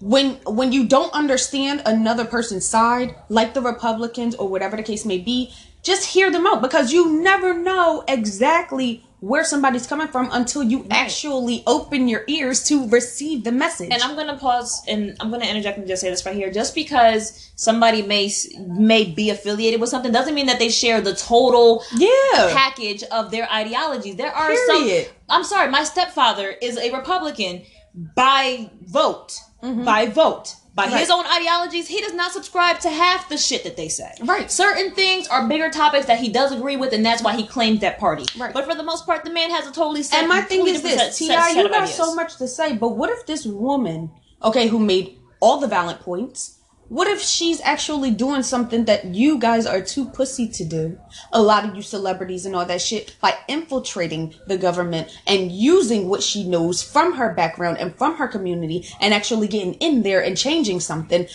when 0.00 0.34
when 0.44 0.72
you 0.72 0.86
don't 0.86 1.12
understand 1.14 1.82
another 1.86 2.24
person's 2.24 2.66
side, 2.66 3.14
like 3.28 3.54
the 3.54 3.62
Republicans 3.62 4.34
or 4.34 4.48
whatever 4.48 4.76
the 4.76 4.82
case 4.82 5.04
may 5.04 5.18
be, 5.18 5.52
just 5.82 6.06
hear 6.06 6.30
them 6.30 6.46
out 6.46 6.60
because 6.60 6.92
you 6.92 7.20
never 7.22 7.54
know 7.54 8.04
exactly 8.08 9.04
where 9.22 9.44
somebody's 9.44 9.86
coming 9.86 10.08
from 10.08 10.28
until 10.32 10.64
you 10.64 10.84
actually 10.90 11.62
open 11.64 12.08
your 12.08 12.24
ears 12.26 12.64
to 12.64 12.88
receive 12.88 13.44
the 13.44 13.52
message. 13.52 13.88
and 13.92 14.02
I'm 14.02 14.16
gonna 14.16 14.36
pause 14.36 14.82
and 14.88 15.16
I'm 15.20 15.30
gonna 15.30 15.44
interject 15.44 15.78
and 15.78 15.86
just 15.86 16.02
say 16.02 16.10
this 16.10 16.26
right 16.26 16.34
here. 16.34 16.50
Just 16.50 16.74
because 16.74 17.52
somebody 17.54 18.02
may 18.02 18.32
may 18.66 19.04
be 19.04 19.30
affiliated 19.30 19.80
with 19.80 19.90
something 19.90 20.10
doesn't 20.10 20.34
mean 20.34 20.46
that 20.46 20.58
they 20.58 20.70
share 20.70 21.00
the 21.00 21.14
total 21.14 21.84
yeah. 21.96 22.52
package 22.52 23.04
of 23.04 23.30
their 23.30 23.48
ideologies. 23.48 24.16
There 24.16 24.34
are 24.34 24.48
Period. 24.48 25.06
some. 25.06 25.14
I'm 25.28 25.44
sorry, 25.44 25.70
my 25.70 25.84
stepfather 25.84 26.48
is 26.60 26.76
a 26.76 26.90
Republican 26.90 27.62
by 27.94 28.70
vote. 28.82 29.38
Mm-hmm. 29.62 29.84
By 29.84 30.06
vote. 30.06 30.56
By 30.74 30.86
Right. 30.86 31.00
his 31.00 31.10
own 31.10 31.26
ideologies, 31.26 31.86
he 31.86 32.00
does 32.00 32.14
not 32.14 32.32
subscribe 32.32 32.80
to 32.80 32.88
half 32.88 33.28
the 33.28 33.36
shit 33.36 33.62
that 33.64 33.76
they 33.76 33.88
say. 33.88 34.10
Right. 34.22 34.50
Certain 34.50 34.94
things 34.94 35.28
are 35.28 35.46
bigger 35.46 35.68
topics 35.68 36.06
that 36.06 36.18
he 36.18 36.30
does 36.30 36.50
agree 36.50 36.76
with, 36.76 36.94
and 36.94 37.04
that's 37.04 37.22
why 37.22 37.36
he 37.36 37.46
claims 37.46 37.80
that 37.80 37.98
party. 37.98 38.24
Right. 38.38 38.54
But 38.54 38.64
for 38.64 38.74
the 38.74 38.82
most 38.82 39.04
part, 39.04 39.24
the 39.24 39.30
man 39.30 39.50
has 39.50 39.66
a 39.66 39.72
totally 39.72 40.02
set. 40.02 40.20
And 40.20 40.28
my 40.28 40.40
thing 40.40 40.66
is 40.66 40.82
this, 40.82 41.18
T.I., 41.18 41.50
you 41.50 41.68
got 41.68 41.88
so 41.88 42.14
much 42.14 42.36
to 42.36 42.48
say, 42.48 42.74
but 42.74 42.96
what 42.96 43.10
if 43.10 43.26
this 43.26 43.44
woman, 43.44 44.10
okay, 44.42 44.68
who 44.68 44.78
made 44.78 45.18
all 45.40 45.58
the 45.58 45.68
valid 45.68 46.00
points, 46.00 46.58
what 46.88 47.08
if 47.08 47.22
she's 47.22 47.60
actually 47.62 48.10
doing 48.10 48.42
something 48.42 48.84
that 48.84 49.06
you 49.06 49.38
guys 49.38 49.64
are 49.66 49.80
too 49.80 50.06
pussy 50.10 50.48
to 50.48 50.64
do? 50.64 50.98
A 51.32 51.40
lot 51.40 51.64
of 51.64 51.74
you 51.74 51.82
celebrities 51.82 52.44
and 52.44 52.54
all 52.54 52.66
that 52.66 52.82
shit 52.82 53.16
by 53.20 53.34
infiltrating 53.48 54.34
the 54.46 54.58
government 54.58 55.18
and 55.26 55.50
using 55.50 56.08
what 56.08 56.22
she 56.22 56.44
knows 56.46 56.82
from 56.82 57.14
her 57.14 57.32
background 57.32 57.78
and 57.78 57.96
from 57.96 58.16
her 58.16 58.28
community 58.28 58.86
and 59.00 59.14
actually 59.14 59.48
getting 59.48 59.74
in 59.74 60.02
there 60.02 60.22
and 60.22 60.36
changing 60.36 60.80
something 60.80 61.26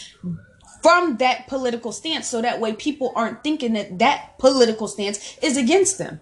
from 0.83 1.17
that 1.17 1.47
political 1.47 1.91
stance 1.91 2.27
so 2.27 2.41
that 2.41 2.59
way 2.59 2.73
people 2.73 3.11
aren't 3.15 3.43
thinking 3.43 3.73
that 3.73 3.97
that 3.99 4.37
political 4.37 4.87
stance 4.87 5.37
is 5.41 5.57
against 5.57 5.97
them. 5.97 6.21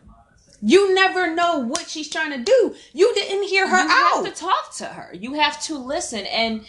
You 0.62 0.96
never 0.96 1.36
know 1.36 1.60
what 1.60 1.90
she's 1.90 2.10
trying 2.10 2.32
to 2.32 2.44
do. 2.44 2.76
You 2.94 3.14
didn't 3.14 3.48
hear 3.50 3.68
her 3.68 3.84
you 3.84 3.90
out. 3.90 4.20
You 4.20 4.24
have 4.24 4.34
to 4.34 4.42
talk 4.42 4.76
to 4.78 4.86
her. 4.86 5.14
You 5.14 5.34
have 5.34 5.62
to 5.64 5.78
listen 5.78 6.26
and 6.26 6.66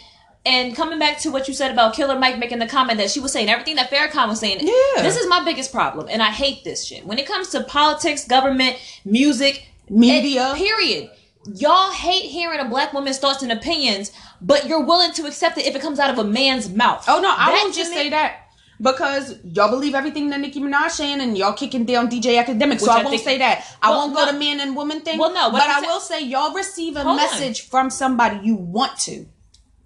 and 0.47 0.75
coming 0.75 0.97
back 0.97 1.19
to 1.19 1.31
what 1.31 1.47
you 1.47 1.53
said 1.53 1.71
about 1.71 1.93
Killer 1.93 2.17
Mike 2.17 2.39
making 2.39 2.59
the 2.59 2.67
comment 2.67 2.97
that 2.99 3.11
she 3.11 3.19
was 3.19 3.31
saying 3.33 3.49
everything 3.49 3.75
that 3.75 3.91
Farrakhan 3.91 4.27
was 4.29 4.39
saying. 4.39 4.59
Yeah. 4.61 5.01
This 5.03 5.17
is 5.17 5.27
my 5.27 5.43
biggest 5.43 5.71
problem, 5.71 6.07
and 6.09 6.23
I 6.23 6.31
hate 6.31 6.63
this 6.63 6.85
shit. 6.85 7.05
When 7.05 7.19
it 7.19 7.27
comes 7.27 7.49
to 7.49 7.63
politics, 7.63 8.25
government, 8.25 8.77
music, 9.05 9.67
Media. 9.89 10.51
it- 10.53 10.57
period. 10.57 11.09
Y'all 11.55 11.91
hate 11.91 12.23
hearing 12.29 12.59
a 12.59 12.65
black 12.65 12.91
woman's 12.91 13.19
thoughts 13.19 13.41
and 13.41 13.51
opinions, 13.53 14.11
but 14.41 14.67
you're 14.67 14.83
willing 14.83 15.13
to 15.13 15.25
accept 15.27 15.57
it 15.57 15.65
if 15.65 15.75
it 15.75 15.81
comes 15.81 15.97
out 15.99 16.09
of 16.09 16.17
a 16.19 16.23
man's 16.23 16.69
mouth. 16.69 17.05
oh 17.07 17.21
no, 17.21 17.29
I 17.29 17.51
That 17.51 17.59
won't 17.63 17.75
just 17.75 17.91
say 17.93 18.09
that. 18.09 18.43
Because 18.79 19.33
y'all 19.43 19.69
believe 19.71 19.95
everything 19.95 20.29
that 20.29 20.39
Nicki 20.39 20.59
Minaj 20.59 20.91
saying 20.91 21.19
and 21.21 21.35
y'all 21.37 21.53
kicking 21.53 21.83
down 21.85 22.09
DJ 22.09 22.37
Academic, 22.37 22.79
so 22.79 22.91
I, 22.91 22.95
I 22.95 22.97
won't 22.97 23.09
think- 23.11 23.23
say 23.23 23.37
that. 23.39 23.65
I 23.81 23.89
Well, 23.89 23.99
won't 23.99 24.13
go 24.15 24.25
no. 24.25 24.31
to 24.33 24.37
man 24.37 24.59
and 24.59 24.75
woman 24.75 25.01
thing. 25.01 25.17
Well, 25.17 25.33
no, 25.33 25.45
what 25.49 25.53
but 25.53 25.69
I'm 25.69 25.83
I 25.83 25.87
will 25.87 25.99
say 25.99 26.21
y'all 26.21 26.53
receive 26.53 26.95
a 26.95 27.03
Hold 27.03 27.17
on. 27.19 27.25
message 27.25 27.61
from 27.61 27.89
somebody 27.89 28.39
you 28.43 28.55
want 28.55 28.97
to. 28.99 29.25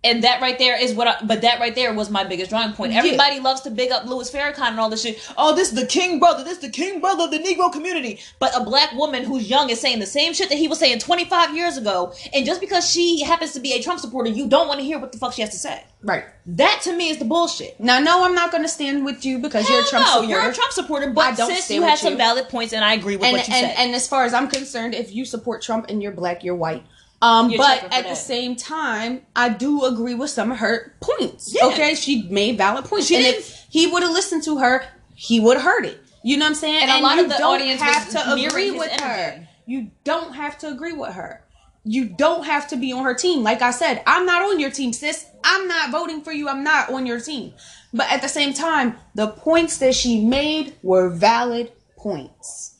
And 0.03 0.23
that 0.23 0.41
right 0.41 0.57
there 0.57 0.81
is 0.81 0.95
what 0.95 1.07
I, 1.07 1.23
but 1.23 1.41
that 1.41 1.59
right 1.59 1.75
there 1.75 1.93
was 1.93 2.09
my 2.09 2.23
biggest 2.23 2.49
drawing 2.49 2.73
point. 2.73 2.91
Yeah. 2.91 2.99
Everybody 2.99 3.39
loves 3.39 3.61
to 3.61 3.69
big 3.69 3.91
up 3.91 4.05
Louis 4.05 4.29
Farrakhan 4.31 4.69
and 4.69 4.79
all 4.79 4.89
this 4.89 5.03
shit. 5.03 5.19
Oh, 5.37 5.55
this 5.55 5.69
is 5.69 5.75
the 5.75 5.85
king 5.85 6.17
brother. 6.17 6.43
This 6.43 6.53
is 6.53 6.59
the 6.59 6.71
king 6.71 6.99
brother 6.99 7.25
of 7.25 7.31
the 7.31 7.37
Negro 7.37 7.71
community. 7.71 8.19
But 8.39 8.51
a 8.59 8.63
black 8.63 8.93
woman 8.93 9.23
who's 9.23 9.47
young 9.47 9.69
is 9.69 9.79
saying 9.79 9.99
the 9.99 10.07
same 10.07 10.33
shit 10.33 10.49
that 10.49 10.57
he 10.57 10.67
was 10.67 10.79
saying 10.79 10.99
25 10.99 11.55
years 11.55 11.77
ago. 11.77 12.13
And 12.33 12.47
just 12.47 12.61
because 12.61 12.89
she 12.89 13.21
happens 13.21 13.53
to 13.53 13.59
be 13.59 13.73
a 13.73 13.81
Trump 13.81 13.99
supporter, 13.99 14.31
you 14.31 14.47
don't 14.49 14.67
want 14.67 14.79
to 14.79 14.85
hear 14.85 14.97
what 14.97 15.11
the 15.11 15.19
fuck 15.19 15.33
she 15.33 15.43
has 15.43 15.51
to 15.51 15.59
say. 15.59 15.83
Right. 16.01 16.25
That 16.47 16.81
to 16.85 16.95
me 16.95 17.09
is 17.09 17.19
the 17.19 17.25
bullshit. 17.25 17.79
Now, 17.79 17.99
no, 17.99 18.23
I'm 18.25 18.33
not 18.33 18.49
going 18.49 18.63
to 18.63 18.69
stand 18.69 19.05
with 19.05 19.23
you 19.23 19.37
because 19.37 19.69
you're 19.69 19.79
a 19.79 19.81
Hell 19.81 19.89
Trump 19.91 20.05
no, 20.05 20.11
supporter. 20.13 20.31
you're 20.31 20.49
a 20.49 20.53
Trump 20.53 20.71
supporter, 20.71 21.09
I 21.09 21.13
but 21.13 21.37
don't 21.37 21.51
sis, 21.51 21.65
stand 21.65 21.81
you 21.81 21.87
had 21.87 21.99
some 21.99 22.17
valid 22.17 22.49
points, 22.49 22.73
and 22.73 22.83
I 22.83 22.95
agree 22.95 23.17
with 23.17 23.25
and, 23.25 23.37
what 23.37 23.47
you 23.47 23.53
and, 23.53 23.67
said. 23.67 23.75
and 23.77 23.93
as 23.93 24.07
far 24.07 24.25
as 24.25 24.33
I'm 24.33 24.47
concerned, 24.47 24.95
if 24.95 25.13
you 25.13 25.25
support 25.25 25.61
Trump 25.61 25.85
and 25.89 26.01
you're 26.01 26.11
black, 26.11 26.43
you're 26.43 26.55
white. 26.55 26.83
Um, 27.21 27.53
but 27.55 27.93
at 27.93 28.07
the 28.07 28.15
same 28.15 28.55
time, 28.55 29.21
I 29.35 29.49
do 29.49 29.85
agree 29.85 30.15
with 30.15 30.31
some 30.31 30.51
of 30.51 30.57
her 30.57 30.95
points. 31.01 31.53
Yeah. 31.53 31.67
Okay, 31.67 31.93
she 31.93 32.23
made 32.23 32.57
valid 32.57 32.85
points, 32.85 33.07
She 33.07 33.15
and 33.15 33.25
did. 33.25 33.35
if 33.35 33.65
he 33.69 33.85
would 33.87 34.01
have 34.01 34.11
listened 34.11 34.43
to 34.43 34.57
her, 34.57 34.83
he 35.13 35.39
would 35.39 35.57
have 35.57 35.65
heard 35.65 35.85
it. 35.85 35.99
You 36.23 36.37
know 36.37 36.45
what 36.45 36.49
I'm 36.49 36.55
saying? 36.55 36.81
And 36.81 36.91
a 36.91 36.99
lot 36.99 37.19
of 37.19 37.29
the 37.29 37.35
don't 37.37 37.55
audience 37.55 37.81
have 37.81 38.09
to 38.09 38.33
agree 38.33 38.71
with 38.71 38.91
her. 39.01 39.47
You 39.65 39.91
don't 40.03 40.33
have 40.33 40.57
to 40.59 40.67
agree 40.67 40.93
with 40.93 41.13
her. 41.13 41.43
You 41.83 42.05
don't 42.05 42.45
have 42.45 42.67
to 42.69 42.75
be 42.75 42.91
on 42.91 43.03
her 43.03 43.15
team. 43.15 43.43
Like 43.43 43.61
I 43.61 43.71
said, 43.71 44.03
I'm 44.05 44.25
not 44.25 44.43
on 44.43 44.59
your 44.59 44.69
team, 44.69 44.93
sis. 44.93 45.25
I'm 45.43 45.67
not 45.67 45.91
voting 45.91 46.21
for 46.21 46.31
you. 46.31 46.47
I'm 46.47 46.63
not 46.63 46.91
on 46.91 47.05
your 47.05 47.19
team. 47.19 47.53
But 47.93 48.11
at 48.11 48.21
the 48.21 48.27
same 48.27 48.53
time, 48.53 48.97
the 49.15 49.27
points 49.27 49.77
that 49.77 49.95
she 49.95 50.23
made 50.23 50.75
were 50.83 51.09
valid 51.09 51.71
points. 51.97 52.70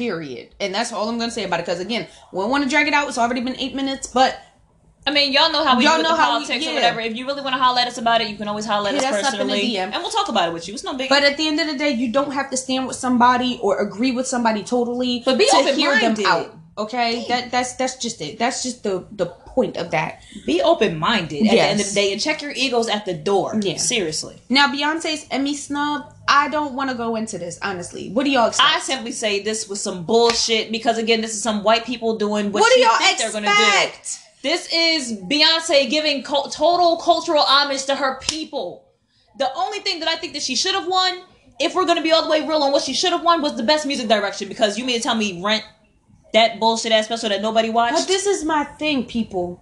Period. 0.00 0.54
And 0.60 0.74
that's 0.74 0.92
all 0.92 1.08
I'm 1.08 1.18
going 1.18 1.28
to 1.28 1.34
say 1.34 1.44
about 1.44 1.60
it. 1.60 1.66
Because 1.66 1.78
again, 1.80 2.06
we 2.32 2.40
don't 2.40 2.50
want 2.50 2.64
to 2.64 2.70
drag 2.70 2.88
it 2.88 2.94
out. 2.94 3.06
It's 3.08 3.18
already 3.18 3.42
been 3.42 3.56
eight 3.58 3.74
minutes. 3.74 4.06
But 4.06 4.38
I 5.06 5.10
mean, 5.12 5.32
y'all 5.32 5.52
know 5.52 5.62
how 5.64 5.76
we 5.76 5.84
Y'all 5.84 5.94
do 5.94 5.98
with 5.98 6.04
know 6.10 6.16
the 6.16 6.22
how 6.22 6.38
we- 6.38 6.44
politics 6.46 6.64
yeah. 6.64 6.70
or 6.70 6.74
whatever. 6.74 7.00
If 7.00 7.16
you 7.16 7.26
really 7.26 7.42
want 7.42 7.54
to 7.54 7.60
holler 7.62 7.80
at 7.80 7.88
us 7.88 7.98
about 7.98 8.20
it, 8.22 8.28
you 8.28 8.36
can 8.36 8.48
always 8.48 8.64
holler 8.66 8.88
at 8.88 8.94
Hit 8.94 9.04
us 9.04 9.14
us 9.14 9.26
up 9.26 9.40
in 9.40 9.46
the 9.46 9.52
personally, 9.54 9.74
DM. 9.74 9.92
and 9.92 10.02
we'll 10.02 10.10
talk 10.10 10.28
about 10.28 10.48
it 10.48 10.52
with 10.52 10.66
you. 10.68 10.74
It's 10.74 10.84
no 10.84 10.94
big. 10.94 11.08
but 11.10 11.22
at 11.22 11.36
the 11.36 11.46
end 11.46 11.60
of 11.60 11.66
the 11.66 11.76
day, 11.76 11.90
you 11.90 12.10
don't 12.12 12.32
have 12.32 12.50
to 12.50 12.56
stand 12.56 12.86
with 12.86 12.96
somebody 12.96 13.58
or 13.62 13.78
agree 13.78 14.10
with 14.12 14.26
somebody 14.26 14.62
totally. 14.62 15.22
But 15.24 15.38
be 15.38 15.46
to 15.50 15.56
hear 15.74 15.90
them 15.98 16.12
open-minded. 16.12 16.26
out. 16.26 16.56
Okay, 16.78 17.26
that 17.28 17.50
that's 17.50 17.74
that's 17.74 17.96
just 17.96 18.22
it. 18.22 18.38
That's 18.38 18.62
just 18.62 18.84
the 18.84 19.06
the 19.12 19.26
point 19.26 19.76
of 19.76 19.90
that. 19.90 20.22
be 20.46 20.62
open 20.62 20.96
minded 20.96 21.44
at 21.46 21.50
the 21.50 21.60
end 21.60 21.72
of 21.72 21.86
Yes. 21.86 21.88
the 21.90 21.94
day 22.00 22.12
and 22.12 22.20
check 22.20 22.40
your 22.40 22.52
egos 22.52 22.88
at 22.88 23.04
the 23.04 23.12
door. 23.12 23.58
Yeah. 23.60 23.76
Seriously. 23.76 24.40
Now, 24.48 24.68
Beyonce's 24.68 25.26
Emmy 25.30 25.54
snub. 25.54 26.14
I 26.32 26.48
don't 26.48 26.74
want 26.74 26.90
to 26.90 26.96
go 26.96 27.16
into 27.16 27.36
this 27.38 27.58
honestly. 27.60 28.10
What 28.10 28.24
do 28.24 28.30
y'all 28.30 28.46
expect? 28.48 28.68
I 28.70 28.78
simply 28.78 29.10
say 29.12 29.42
this 29.42 29.68
was 29.68 29.82
some 29.82 30.04
bullshit 30.04 30.70
because 30.70 30.96
again, 30.96 31.20
this 31.20 31.34
is 31.34 31.42
some 31.42 31.64
white 31.64 31.84
people 31.84 32.16
doing 32.16 32.52
what, 32.52 32.60
what 32.60 32.72
do 32.72 32.80
y'all 32.80 32.96
think 32.98 33.18
they're 33.18 33.32
gonna 33.32 33.48
do. 33.48 33.52
expect? 33.52 34.18
This 34.42 34.72
is 34.72 35.18
Beyonce 35.18 35.90
giving 35.90 36.22
co- 36.22 36.48
total 36.48 36.96
cultural 36.98 37.42
homage 37.42 37.84
to 37.86 37.94
her 37.96 38.18
people. 38.20 38.84
The 39.38 39.52
only 39.54 39.80
thing 39.80 40.00
that 40.00 40.08
I 40.08 40.16
think 40.16 40.32
that 40.34 40.42
she 40.42 40.54
should 40.56 40.74
have 40.74 40.86
won, 40.86 41.22
if 41.58 41.74
we're 41.74 41.84
gonna 41.84 42.00
be 42.02 42.12
all 42.12 42.22
the 42.22 42.30
way 42.30 42.46
real 42.46 42.62
on 42.62 42.72
what 42.72 42.82
she 42.84 42.94
should 42.94 43.10
have 43.10 43.22
won, 43.24 43.42
was 43.42 43.56
the 43.56 43.62
best 43.64 43.84
music 43.84 44.08
direction. 44.08 44.48
Because 44.48 44.78
you 44.78 44.84
mean 44.84 44.96
to 44.96 45.02
tell 45.02 45.14
me 45.16 45.42
Rent, 45.42 45.64
that 46.32 46.60
bullshit 46.60 46.92
ass 46.92 47.06
special 47.06 47.28
that 47.30 47.42
nobody 47.42 47.70
watched? 47.70 47.96
But 47.96 48.06
this 48.08 48.24
is 48.26 48.44
my 48.44 48.64
thing, 48.64 49.04
people. 49.04 49.60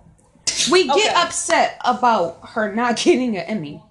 We 0.70 0.86
get 0.86 0.96
Okay. 0.96 1.08
upset 1.14 1.80
about 1.84 2.38
her 2.50 2.74
not 2.74 2.96
getting 3.02 3.36
an 3.36 3.44
Emmy. 3.46 3.82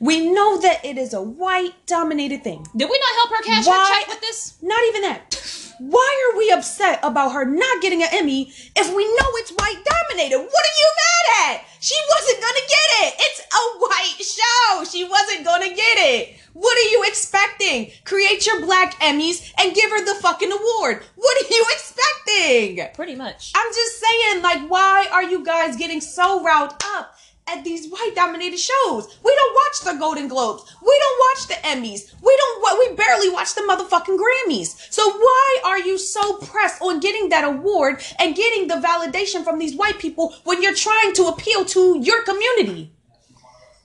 We 0.00 0.30
know 0.30 0.60
that 0.60 0.84
it 0.84 0.96
is 0.96 1.12
a 1.12 1.20
white 1.22 1.74
dominated 1.86 2.44
thing. 2.44 2.66
Did 2.76 2.88
we 2.88 2.98
not 2.98 3.14
help 3.16 3.30
her 3.30 3.42
cash 3.42 3.66
Why- 3.66 3.78
her 3.78 3.94
check 4.00 4.08
with 4.08 4.20
this? 4.20 4.54
Not 4.62 4.82
even 4.88 5.02
that. 5.02 5.34
Why 5.80 6.30
are 6.32 6.38
we 6.38 6.50
upset 6.50 6.98
about 7.04 7.32
her 7.32 7.44
not 7.44 7.80
getting 7.80 8.02
an 8.02 8.08
Emmy 8.12 8.52
if 8.74 8.88
we 8.94 9.04
know 9.04 9.28
it's 9.38 9.52
white 9.52 9.84
dominated? 9.84 10.38
What 10.38 10.64
are 10.66 10.78
you 10.80 10.90
mad 10.96 11.50
at? 11.50 11.64
She 11.80 11.94
wasn't 12.16 12.40
gonna 12.40 12.66
get 12.68 13.06
it. 13.06 13.14
It's 13.18 13.40
a 13.40 13.78
white 13.78 14.18
show. 14.18 14.84
She 14.84 15.04
wasn't 15.04 15.44
gonna 15.44 15.68
get 15.68 15.98
it. 15.98 16.36
What 16.52 16.76
are 16.76 16.90
you 16.90 17.04
expecting? 17.06 17.92
Create 18.04 18.44
your 18.44 18.60
black 18.60 18.98
Emmys 19.00 19.52
and 19.58 19.74
give 19.74 19.90
her 19.90 20.04
the 20.04 20.16
fucking 20.20 20.50
award. 20.50 21.04
What 21.14 21.44
are 21.44 21.54
you 21.54 21.64
expecting? 21.70 22.88
Pretty 22.94 23.14
much. 23.14 23.52
I'm 23.54 23.72
just 23.72 24.00
saying, 24.00 24.42
like, 24.42 24.68
why 24.68 25.06
are 25.12 25.22
you 25.22 25.44
guys 25.44 25.76
getting 25.76 26.00
so 26.00 26.42
riled 26.42 26.74
up 26.96 27.14
at 27.50 27.64
these 27.64 27.88
white 27.88 28.12
dominated 28.14 28.58
shows? 28.58 29.18
We 29.24 29.34
don't 29.34 29.54
watch 29.54 29.80
the 29.84 29.98
Golden 29.98 30.28
Globes. 30.28 30.62
We 30.82 30.98
don't 31.00 31.18
watch 31.20 31.46
the 31.48 31.54
Emmys. 31.66 32.12
We 32.22 32.36
don't. 32.36 32.78
We 32.78 32.94
barely 32.96 33.28
watch 33.30 33.54
the 33.54 33.62
motherfucking 33.62 34.18
Grammys. 34.18 34.92
So 34.92 35.10
why 35.10 35.60
are 35.64 35.78
you 35.78 35.98
so 35.98 36.36
pressed 36.38 36.80
on 36.82 37.00
getting 37.00 37.28
that 37.30 37.44
award 37.44 38.02
and 38.18 38.34
getting 38.36 38.68
the 38.68 38.74
validation 38.74 39.42
from 39.44 39.58
these 39.58 39.74
white 39.74 39.98
people 39.98 40.34
when 40.44 40.62
you're 40.62 40.74
trying 40.74 41.12
to 41.14 41.24
appeal 41.26 41.64
to 41.66 41.98
your 42.00 42.22
community? 42.22 42.92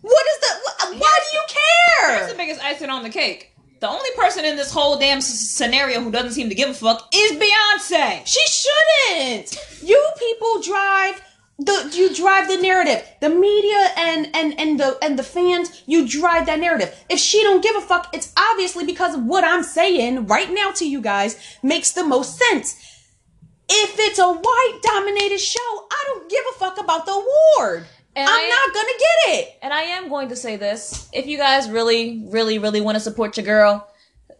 What 0.01 0.26
is 0.34 0.39
the? 0.41 0.47
wh- 0.66 0.99
Why 1.01 1.20
do 1.32 1.38
you 1.38 1.43
care? 1.47 2.18
Here's 2.18 2.32
the 2.32 2.38
biggest 2.38 2.61
icing 2.61 2.89
on 2.89 3.03
the 3.03 3.09
cake. 3.09 3.51
The 3.80 3.89
only 3.89 4.09
person 4.16 4.45
in 4.45 4.55
this 4.55 4.72
whole 4.72 4.97
damn 4.97 5.18
s- 5.18 5.28
scenario 5.28 5.99
who 6.01 6.11
doesn't 6.11 6.32
seem 6.32 6.49
to 6.49 6.55
give 6.55 6.70
a 6.70 6.74
fuck 6.74 7.09
is 7.14 7.32
Beyonce. 7.34 8.26
She 8.26 8.39
shouldn't. 8.47 9.57
You 9.82 10.01
people 10.18 10.61
drive 10.61 11.22
the 11.60 11.91
you 11.93 12.14
drive 12.16 12.47
the 12.47 12.58
narrative. 12.58 13.04
The 13.22 13.30
media 13.30 13.89
and 13.97 14.28
and 14.36 14.60
and 14.60 14.80
the 14.80 14.97
and 15.04 15.18
the 15.20 15.24
fans, 15.24 15.84
you 15.86 16.08
drive 16.08 16.45
that 16.47 16.60
narrative. 16.60 16.93
If 17.10 17.20
she 17.20 17.41
don't 17.43 17.62
give 17.62 17.76
a 17.76 17.82
fuck, 17.82 18.10
it's 18.14 18.34
obviously 18.38 18.86
because 18.86 19.16
of 19.16 19.24
what 19.26 19.43
I'm 19.43 19.64
saying 19.64 20.26
right 20.28 20.51
now 20.51 20.72
to 20.72 20.89
you 20.89 21.01
guys 21.01 21.38
makes 21.62 21.91
the 21.91 22.04
most 22.04 22.38
sense. 22.38 22.76
If 23.70 23.95
it's 23.97 24.20
a 24.20 24.32
white 24.32 24.80
dominated 24.84 25.39
show, 25.39 25.60
I 25.91 26.04
don't 26.08 26.30
give 26.30 26.43
a 26.56 26.60
fuck 26.60 26.80
about 26.80 27.06
the 27.06 27.14
award. 27.14 27.86
And 28.16 28.30
I'm 28.30 28.36
I- 28.36 28.49
not 28.49 28.74
gonna 28.74 28.97
get 28.99 29.39
it. 29.39 29.58
And 29.62 29.74
I 29.74 29.82
am 29.84 30.10
going 30.10 30.30
to 30.30 30.36
say 30.36 30.56
this. 30.58 31.08
If 31.14 31.26
you 31.28 31.38
guys 31.38 31.70
really, 31.70 32.24
really, 32.28 32.60
really 32.60 32.82
want 32.82 32.95
to 32.95 32.99
support 32.99 33.38
your 33.38 33.45
girl, 33.45 33.88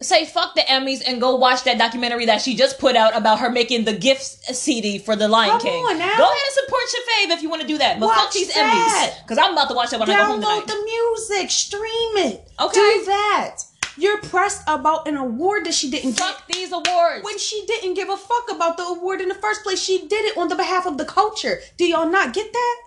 say 0.02 0.26
fuck 0.26 0.56
the 0.56 0.62
Emmys 0.62 1.02
and 1.08 1.22
go 1.22 1.36
watch 1.36 1.64
that 1.64 1.78
documentary 1.78 2.26
that 2.26 2.42
she 2.42 2.56
just 2.56 2.80
put 2.80 2.96
out 2.96 3.16
about 3.16 3.40
her 3.40 3.50
making 3.50 3.86
the 3.86 3.94
gifts 3.94 4.58
CD 4.58 5.00
for 5.00 5.16
the 5.16 5.28
Lion 5.28 5.52
Come 5.52 5.62
King. 5.62 5.86
on 5.86 5.98
now. 5.98 6.18
Go 6.18 6.24
ahead 6.24 6.38
and 6.46 6.54
support 6.54 6.84
your 6.94 7.02
fave 7.04 7.36
if 7.38 7.42
you 7.44 7.50
want 7.50 7.62
to 7.62 7.68
do 7.68 7.78
that. 7.78 8.00
But 8.00 8.14
fuck 8.14 8.32
these 8.32 8.54
that. 8.54 9.14
Emmys. 9.14 9.24
Because 9.24 9.38
I'm 9.38 9.54
about 9.54 9.70
to 9.70 9.76
watch 9.76 9.92
that 9.92 10.00
when 10.00 10.10
I 10.10 10.18
go 10.18 10.26
home 10.26 10.42
Download 10.42 10.66
tonight. 10.66 10.68
the 10.68 10.84
music, 10.84 11.52
stream 11.52 12.18
it. 12.32 12.48
Okay. 12.60 12.74
Do 12.80 13.06
that. 13.06 13.58
You're 13.96 14.20
pressed 14.22 14.64
about 14.68 15.08
an 15.08 15.18
award 15.18 15.66
that 15.66 15.74
she 15.74 15.92
didn't 15.92 16.18
get. 16.18 16.36
these 16.52 16.72
awards. 16.72 17.24
when 17.24 17.38
she 17.38 17.64
didn't 17.68 17.94
give 17.94 18.10
a 18.10 18.18
fuck 18.18 18.52
about 18.52 18.78
the 18.78 18.84
award 18.84 19.22
in 19.22 19.30
the 19.30 19.36
first 19.36 19.64
place. 19.64 19.80
She 19.82 20.08
did 20.08 20.26
it 20.26 20.38
on 20.38 20.48
the 20.48 20.56
behalf 20.56 20.86
of 20.88 20.98
the 20.98 21.06
culture. 21.06 21.60
Do 21.78 21.86
y'all 21.86 22.10
not 22.10 22.34
get 22.34 22.52
that? 22.52 22.80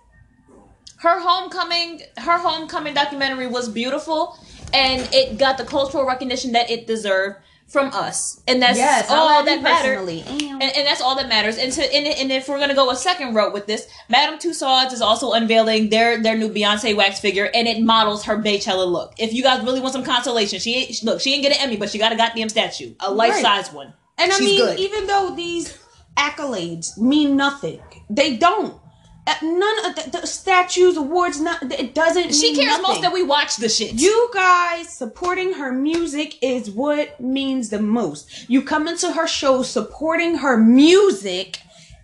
her 1.01 1.21
homecoming 1.21 2.01
her 2.17 2.39
homecoming 2.39 2.95
documentary 2.95 3.47
was 3.47 3.69
beautiful 3.69 4.39
and 4.73 5.09
it 5.13 5.39
got 5.39 5.59
the 5.59 5.65
cultural 5.65 6.07
recognition 6.07 6.53
that 6.53 6.71
it 6.71 6.87
deserved 6.87 7.37
from 7.67 7.91
us, 7.93 8.41
and 8.47 8.63
that's 8.63 8.79
Yes, 8.79 9.11
all 9.11 9.45
that 9.45 9.63
matters. 9.63 10.23
And, 10.29 10.63
and 10.63 10.87
that's 10.87 11.01
all 11.01 11.17
that 11.17 11.29
matters. 11.29 11.59
And 11.59 11.73
to 11.73 11.83
and, 11.95 12.07
and 12.07 12.31
if 12.31 12.49
we're 12.49 12.61
gonna 12.61 12.75
go 12.75 12.91
a 12.91 12.97
second 12.97 13.35
route 13.35 13.53
with 13.53 13.67
this, 13.67 13.89
Madame 14.09 14.39
Tussauds 14.39 14.93
is 14.93 15.01
also 15.01 15.33
unveiling 15.33 15.91
their 15.91 16.23
their 16.23 16.37
new 16.37 16.49
Beyonce 16.49 16.95
wax 16.97 17.19
figure, 17.19 17.51
and 17.53 17.67
it 17.67 17.83
models 17.83 18.25
her 18.25 18.37
Beychella 18.37 18.87
look. 18.87 19.15
If 19.19 19.33
you 19.33 19.43
guys 19.43 19.65
really 19.65 19.81
want 19.81 19.93
some 19.93 20.05
consolation, 20.05 20.61
she 20.61 20.75
ain't, 20.75 21.03
look 21.03 21.21
she 21.21 21.35
ain't 21.35 21.43
get 21.43 21.57
an 21.57 21.63
Emmy, 21.63 21.77
but 21.77 21.91
she 21.91 21.99
got 21.99 22.13
a 22.13 22.17
goddamn 22.17 22.49
statue, 22.49 22.95
a 23.01 23.13
life 23.13 23.35
size 23.35 23.73
one. 23.73 23.93
And 24.17 24.33
I 24.33 24.39
mean, 24.39 24.61
good. 24.61 24.79
even 24.79 25.07
though 25.09 25.35
these 25.35 25.77
accolades 26.17 26.97
mean 26.97 27.37
nothing, 27.37 27.81
they 28.09 28.37
don't. 28.37 28.81
Uh, 29.27 29.35
None 29.43 29.87
of 29.87 29.97
the, 29.97 30.21
the 30.21 30.27
statues, 30.27 30.97
awards, 30.97 31.41
not 31.41 31.63
it 31.73 31.95
doesn't. 31.95 32.35
She 32.35 32.55
cares 32.55 32.69
nothing. 32.69 32.83
most 32.83 33.03
that 33.03 33.13
we 33.13 33.23
watch 33.25 33.57
the 33.57 33.69
shit. 33.69 33.95
You 33.95 34.31
guys 34.33 34.89
supporting 34.89 35.55
her 35.55 35.73
music 35.73 36.43
is 36.43 36.71
what 36.71 37.21
means 37.21 37.69
the 37.71 37.81
most. 37.81 38.49
You 38.49 38.63
come 38.63 38.87
into 38.87 39.13
her 39.13 39.27
show 39.27 39.63
supporting 39.63 40.37
her 40.39 40.57
music 40.57 41.59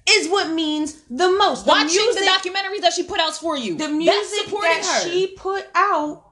is 0.09 0.29
what 0.29 0.51
means 0.51 1.03
the 1.11 1.31
most. 1.31 1.65
The 1.65 1.71
watching 1.71 1.87
music, 2.03 2.23
the 2.25 2.29
documentaries 2.29 2.81
that 2.81 2.93
she 2.93 3.05
put 3.05 3.21
out 3.21 3.37
for 3.37 3.57
you. 3.57 3.77
the 3.77 3.89
music 3.89 4.51
that 4.51 4.83
her. 4.85 5.09
she 5.09 5.29
put 5.37 5.67
out 5.75 6.25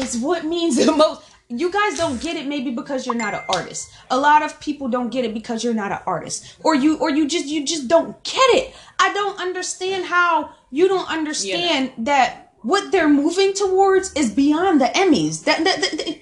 is 0.00 0.16
what 0.16 0.44
means 0.44 0.84
the 0.84 0.90
most. 0.92 1.22
You 1.48 1.70
guys 1.70 1.98
don't 1.98 2.20
get 2.20 2.36
it 2.36 2.46
maybe 2.46 2.70
because 2.70 3.04
you're 3.06 3.14
not 3.14 3.34
an 3.34 3.42
artist. 3.48 3.90
A 4.10 4.18
lot 4.18 4.42
of 4.42 4.58
people 4.60 4.88
don't 4.88 5.10
get 5.10 5.24
it 5.24 5.34
because 5.34 5.62
you're 5.62 5.74
not 5.74 5.92
an 5.92 5.98
artist. 6.06 6.56
Or 6.64 6.74
you 6.74 6.96
or 6.98 7.10
you 7.10 7.28
just 7.28 7.46
you 7.46 7.64
just 7.66 7.86
don't 7.86 8.22
get 8.24 8.48
it. 8.54 8.74
I 8.98 9.12
don't 9.12 9.38
understand 9.38 10.06
how 10.06 10.50
you 10.70 10.88
don't 10.88 11.08
understand 11.10 11.92
that 11.98 12.52
what 12.62 12.90
they're 12.92 13.08
moving 13.10 13.52
towards 13.52 14.12
is 14.14 14.30
beyond 14.32 14.80
the 14.80 14.86
Emmys. 14.86 15.44
That, 15.44 15.62
that, 15.64 15.80
that- 15.82 15.98
that- 15.98 16.18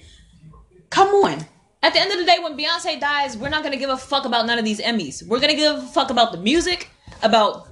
come 0.89 1.07
on. 1.09 1.45
At 1.81 1.93
the 1.93 1.99
end 1.99 2.11
of 2.11 2.17
the 2.17 2.25
day, 2.25 2.37
when 2.41 2.57
Beyonce 2.57 2.99
dies, 2.99 3.35
we're 3.37 3.49
not 3.49 3.63
gonna 3.63 3.77
give 3.77 3.89
a 3.89 3.97
fuck 3.97 4.25
about 4.25 4.45
none 4.45 4.59
of 4.59 4.65
these 4.65 4.79
Emmys. 4.79 5.25
We're 5.25 5.39
gonna 5.39 5.55
give 5.55 5.77
a 5.77 5.81
fuck 5.81 6.09
about 6.11 6.31
the 6.33 6.37
music, 6.37 6.89
about 7.21 7.67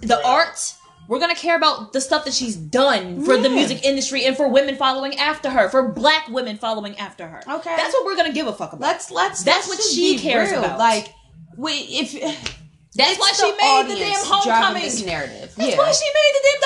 the 0.00 0.22
art. 0.26 0.74
We're 1.08 1.18
gonna 1.20 1.34
care 1.34 1.56
about 1.56 1.92
the 1.92 2.00
stuff 2.00 2.24
that 2.24 2.34
she's 2.34 2.56
done 2.56 3.24
for 3.24 3.36
the 3.36 3.50
music 3.50 3.84
industry 3.84 4.24
and 4.24 4.36
for 4.36 4.48
women 4.48 4.76
following 4.76 5.16
after 5.18 5.50
her, 5.50 5.68
for 5.68 5.88
black 5.88 6.28
women 6.28 6.56
following 6.56 6.96
after 6.98 7.26
her. 7.26 7.42
Okay. 7.48 7.74
that's 7.76 7.92
what 7.94 8.04
we're 8.06 8.16
gonna 8.16 8.32
give 8.32 8.46
a 8.46 8.52
fuck 8.52 8.72
about. 8.72 8.80
Let's 8.86 9.10
let's 9.10 9.42
That's 9.42 9.68
let's 9.68 9.80
what 9.86 9.94
she 9.94 10.18
cares 10.18 10.50
real. 10.50 10.60
about. 10.60 10.78
Like 10.78 11.08
wait 11.56 11.86
if 11.90 12.12
That's 12.96 13.18
why 13.18 13.32
she 13.32 13.50
made 13.50 13.86
the 13.88 13.98
damn 13.98 14.24
homecoming. 14.24 14.82
this 14.82 15.04
narrative. 15.04 15.52
That's 15.56 15.70
yeah. 15.72 15.76
why 15.78 15.90
she 15.92 16.06
made 16.14 16.32
the 16.32 16.48
damn 16.48 16.60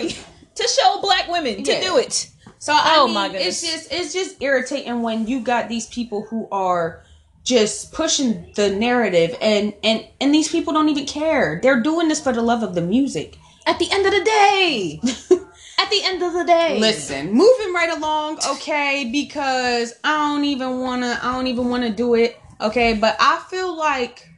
documentary 0.00 0.24
to 0.54 0.68
show 0.68 1.00
black 1.00 1.28
women 1.28 1.64
to 1.64 1.72
Yeah. 1.72 1.80
do 1.80 1.96
it. 1.98 2.30
So 2.60 2.72
I 2.72 2.94
Oh 2.98 3.06
mean, 3.06 3.14
my 3.14 3.28
it's 3.30 3.60
just 3.60 3.92
it's 3.92 4.12
just 4.12 4.40
irritating 4.42 5.02
when 5.02 5.26
you 5.26 5.40
got 5.40 5.68
these 5.68 5.86
people 5.88 6.26
who 6.30 6.48
are 6.52 7.02
just 7.42 7.92
pushing 7.92 8.50
the 8.54 8.70
narrative 8.70 9.36
and 9.42 9.74
and 9.82 10.06
and 10.20 10.32
these 10.32 10.48
people 10.48 10.72
don't 10.72 10.88
even 10.88 11.04
care. 11.06 11.58
They're 11.62 11.82
doing 11.82 12.08
this 12.08 12.20
for 12.22 12.32
the 12.32 12.40
love 12.40 12.62
of 12.62 12.74
the 12.74 12.80
music. 12.80 13.36
At 13.66 13.78
the 13.78 13.90
end 13.90 14.04
of 14.06 14.12
the 14.12 14.22
day, 14.24 15.00
at 15.78 15.90
the 15.90 16.00
end 16.04 16.22
of 16.22 16.32
the 16.34 16.44
day, 16.44 16.78
Listen, 16.78 17.32
moving 17.32 17.72
right 17.72 17.90
along, 17.90 18.38
okay, 18.50 19.08
because 19.10 19.94
I 20.04 20.16
don't 20.32 20.44
even 20.44 20.80
wanna 20.80 21.18
I 21.22 21.32
don't 21.32 21.46
even 21.46 21.68
wanna 21.70 21.90
do 21.90 22.14
it, 22.14 22.38
okay, 22.60 22.94
but 22.94 23.16
I 23.18 23.42
feel 23.48 23.74
like 23.76 24.28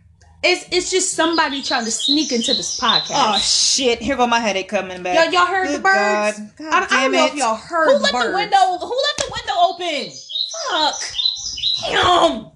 it's 0.45 0.65
it's 0.71 0.91
just 0.93 1.13
somebody 1.15 1.61
trying 1.63 1.85
to 1.87 1.91
sneak 1.91 2.31
into 2.31 2.55
this 2.55 2.79
podcast. 2.79 3.11
Oh 3.11 3.39
shit! 3.39 3.99
Here 4.01 4.17
go 4.17 4.27
my 4.29 4.39
headache 4.39 4.69
coming 4.69 5.03
back. 5.03 5.17
Y'all, 5.25 5.33
y'all 5.33 5.47
heard 5.47 5.67
Good 5.69 5.79
the 5.79 5.83
birds? 5.83 6.39
God. 6.39 6.51
God 6.59 6.73
I, 6.73 6.77
I 6.77 6.81
don't 6.81 6.91
damn 6.91 7.13
know 7.13 7.27
it. 7.27 7.33
if 7.33 7.39
y'all 7.39 7.57
heard 7.57 7.87
Who 7.89 7.93
the 7.95 7.99
left 8.01 8.13
birds. 8.15 8.27
the 8.29 8.35
window? 8.35 8.87
Who 8.87 9.03
left 9.03 9.19
the 9.19 9.33
window 9.33 9.55
open? 9.67 10.13
Fuck. 10.71 10.95
Damn. 11.91 12.51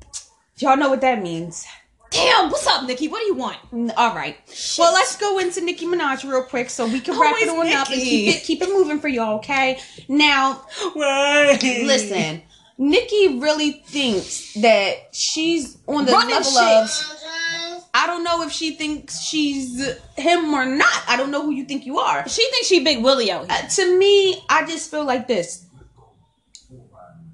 Y'all 0.59 0.77
know 0.77 0.91
what 0.91 1.01
that 1.01 1.21
means. 1.23 1.67
Damn. 2.11 2.51
What's 2.51 2.67
up, 2.67 2.85
Nicki? 2.87 3.09
What 3.09 3.21
do 3.21 3.27
you 3.27 3.35
want? 3.35 3.59
All 3.97 4.15
right. 4.15 4.37
Well, 4.79 4.93
let's 4.93 5.17
go 5.17 5.39
into 5.39 5.61
Nicki 5.61 5.87
Minaj 5.87 6.29
real 6.29 6.43
quick 6.43 6.69
so 6.71 6.87
we 6.87 7.01
can 7.01 7.19
wrap 7.19 7.37
it 7.39 7.49
on 7.49 7.67
up 7.69 7.89
and 7.91 8.01
keep 8.01 8.35
it 8.37 8.43
keep 8.43 8.63
it 8.63 8.69
moving 8.69 8.99
for 9.01 9.09
y'all. 9.09 9.37
Okay. 9.39 9.79
Now, 10.09 10.67
Why? 10.95 11.59
listen. 11.63 12.43
Nicki 12.79 13.39
really 13.39 13.73
thinks 13.87 14.55
that 14.55 15.15
she's 15.15 15.77
on 15.87 16.07
the 16.07 16.13
Running 16.13 16.35
level 16.35 16.51
shit. 16.51 17.07
of. 17.07 17.85
I 17.93 18.07
don't 18.07 18.25
know 18.25 18.43
if 18.43 18.53
she 18.53 18.75
thinks 18.75 19.21
she's 19.21 19.85
him 20.17 20.55
or 20.55 20.65
not. 20.65 21.05
I 21.07 21.17
don't 21.17 21.31
know 21.31 21.43
who 21.43 21.51
you 21.51 21.65
think 21.65 21.85
you 21.85 21.99
are. 21.99 22.27
She 22.29 22.43
thinks 22.51 22.69
she 22.69 22.83
Big 22.83 23.03
Willie 23.05 23.31
out 23.31 23.51
here. 23.51 23.61
Uh, 23.65 23.69
to 23.69 23.99
me, 23.99 24.43
I 24.49 24.65
just 24.67 24.91
feel 24.91 25.05
like 25.05 25.29
this. 25.29 25.67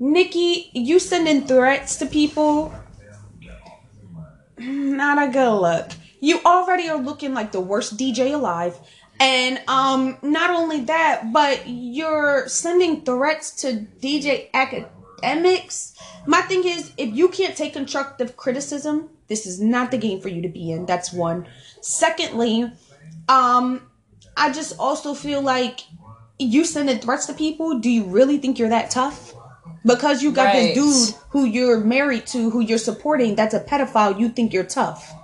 Nicki, 0.01 0.71
you 0.75 0.99
sending 0.99 1.47
threats 1.47 1.97
to 1.97 2.07
people. 2.07 2.75
Not 4.59 5.29
a 5.29 5.31
good 5.31 5.61
look. 5.61 5.91
You 6.21 6.41
already 6.45 6.89
are 6.89 6.97
looking 6.99 7.35
like 7.35 7.53
the 7.53 7.61
worst 7.61 7.97
DJ 7.97 8.33
alive. 8.35 8.79
And 9.21 9.61
um 9.69 10.19
not 10.23 10.51
only 10.51 10.81
that, 10.83 11.33
but 11.33 11.67
you're 11.67 12.49
sending 12.49 13.03
threats 13.03 13.51
to 13.63 13.87
DJ 14.01 14.51
Akademiks. 14.53 15.95
My 16.27 16.43
thing 16.43 16.65
is 16.67 16.93
if 16.97 17.15
you 17.15 17.29
can't 17.29 17.57
take 17.57 17.73
constructive 17.73 18.37
criticism, 18.37 19.11
this 19.29 19.47
is 19.47 19.61
not 19.61 19.91
the 19.91 19.99
game 19.99 20.21
for 20.21 20.29
you 20.29 20.43
to 20.43 20.49
be 20.49 20.71
in. 20.71 20.87
That's 20.87 21.13
one. 21.13 21.47
Secondly, 21.81 22.71
um 23.29 23.83
I 24.37 24.53
just 24.53 24.79
also 24.79 25.15
feel 25.15 25.41
like 25.41 25.81
you 26.39 26.65
sending 26.65 26.99
threats 26.99 27.27
to 27.27 27.35
people. 27.35 27.79
Do 27.79 27.89
you 27.91 28.05
really 28.05 28.39
think 28.39 28.59
you're 28.59 28.69
that 28.69 28.91
tough? 28.91 29.36
Because 29.87 30.23
you 30.23 30.33
got 30.33 30.47
Right. 30.47 30.75
this 30.75 31.13
dude 31.13 31.21
who 31.31 31.45
you're 31.47 31.81
married 31.81 32.27
to, 32.29 32.51
who 32.51 32.61
you're 32.61 32.79
supporting, 32.79 33.37
that's 33.37 33.55
a 33.55 33.61
pedophile. 33.61 34.19
You 34.19 34.29
think 34.31 34.53
you're 34.53 34.65
tough? 34.65 35.15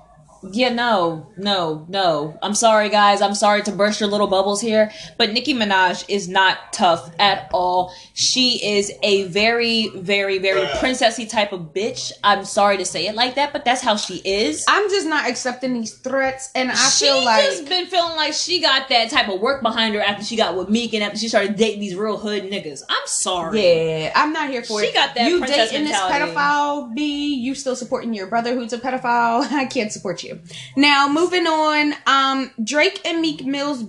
Yeah, 0.51 0.71
no, 0.71 1.29
no, 1.37 1.87
no. 1.89 2.37
I'm 2.43 2.55
sorry, 2.55 2.89
guys. 2.89 3.21
I'm 3.23 3.35
sorry 3.35 3.63
to 3.63 3.73
burst 3.73 4.01
your 4.01 4.09
little 4.09 4.27
bubbles 4.27 4.61
here, 4.61 4.91
but 5.17 5.33
Nicki 5.33 5.55
Minaj 5.55 6.05
is 6.09 6.29
not 6.29 6.73
tough 6.73 7.11
at 7.21 7.49
all. 7.53 7.95
She 8.15 8.59
is 8.77 8.91
a 9.05 9.25
very, 9.29 9.89
very, 9.91 10.39
very 10.39 10.63
princessy 10.79 11.29
type 11.31 11.53
of 11.53 11.73
bitch. 11.73 12.11
I'm 12.25 12.45
sorry 12.45 12.77
to 12.79 12.85
say 12.85 13.07
it 13.07 13.15
like 13.15 13.37
that, 13.37 13.53
but 13.53 13.65
that's 13.65 13.83
how 13.83 13.97
she 13.97 14.17
is. 14.25 14.65
I'm 14.69 14.89
just 14.91 15.07
not 15.07 15.31
accepting 15.31 15.75
these 15.75 15.95
threats, 15.99 16.51
and 16.57 16.71
I 16.73 16.75
she 16.75 17.07
feel 17.07 17.25
like 17.25 17.45
just 17.45 17.69
been 17.69 17.87
feeling 17.87 18.17
like 18.17 18.33
she 18.33 18.61
got 18.61 18.89
that 18.89 19.11
type 19.11 19.29
of 19.29 19.41
work 19.41 19.63
behind 19.63 19.95
her 19.95 20.01
after 20.01 20.25
she 20.25 20.35
got 20.37 20.57
with 20.57 20.69
Meek 20.69 20.93
and 20.95 21.05
after 21.05 21.19
she 21.19 21.29
started 21.29 21.55
dating 21.57 21.81
these 21.81 21.95
real 21.95 22.17
hood 22.19 22.43
niggas. 22.45 22.83
I'm 22.89 23.07
sorry. 23.07 23.63
yeah, 23.63 24.13
I'm 24.17 24.33
not 24.33 24.51
here 24.51 24.63
for 24.65 24.81
She 24.81 24.89
it. 24.89 24.95
got 24.95 25.15
that 25.15 25.29
You 25.31 25.41
dating 25.47 25.85
mentality. 25.85 25.85
this 25.85 26.35
pedophile? 26.35 26.95
B, 26.95 27.35
you 27.37 27.55
still 27.55 27.77
supporting 27.77 28.13
your 28.13 28.27
brother 28.27 28.55
who's 28.55 28.73
a 28.73 28.79
pedophile? 28.79 29.43
I 29.53 29.67
can't 29.67 29.93
support 29.93 30.25
you. 30.25 30.32
Now 30.77 31.09
moving 31.09 31.47
on. 31.47 31.95
Um, 32.07 32.51
Drake 32.63 33.01
and 33.05 33.21
Meek 33.21 33.45
Mill's 33.45 33.85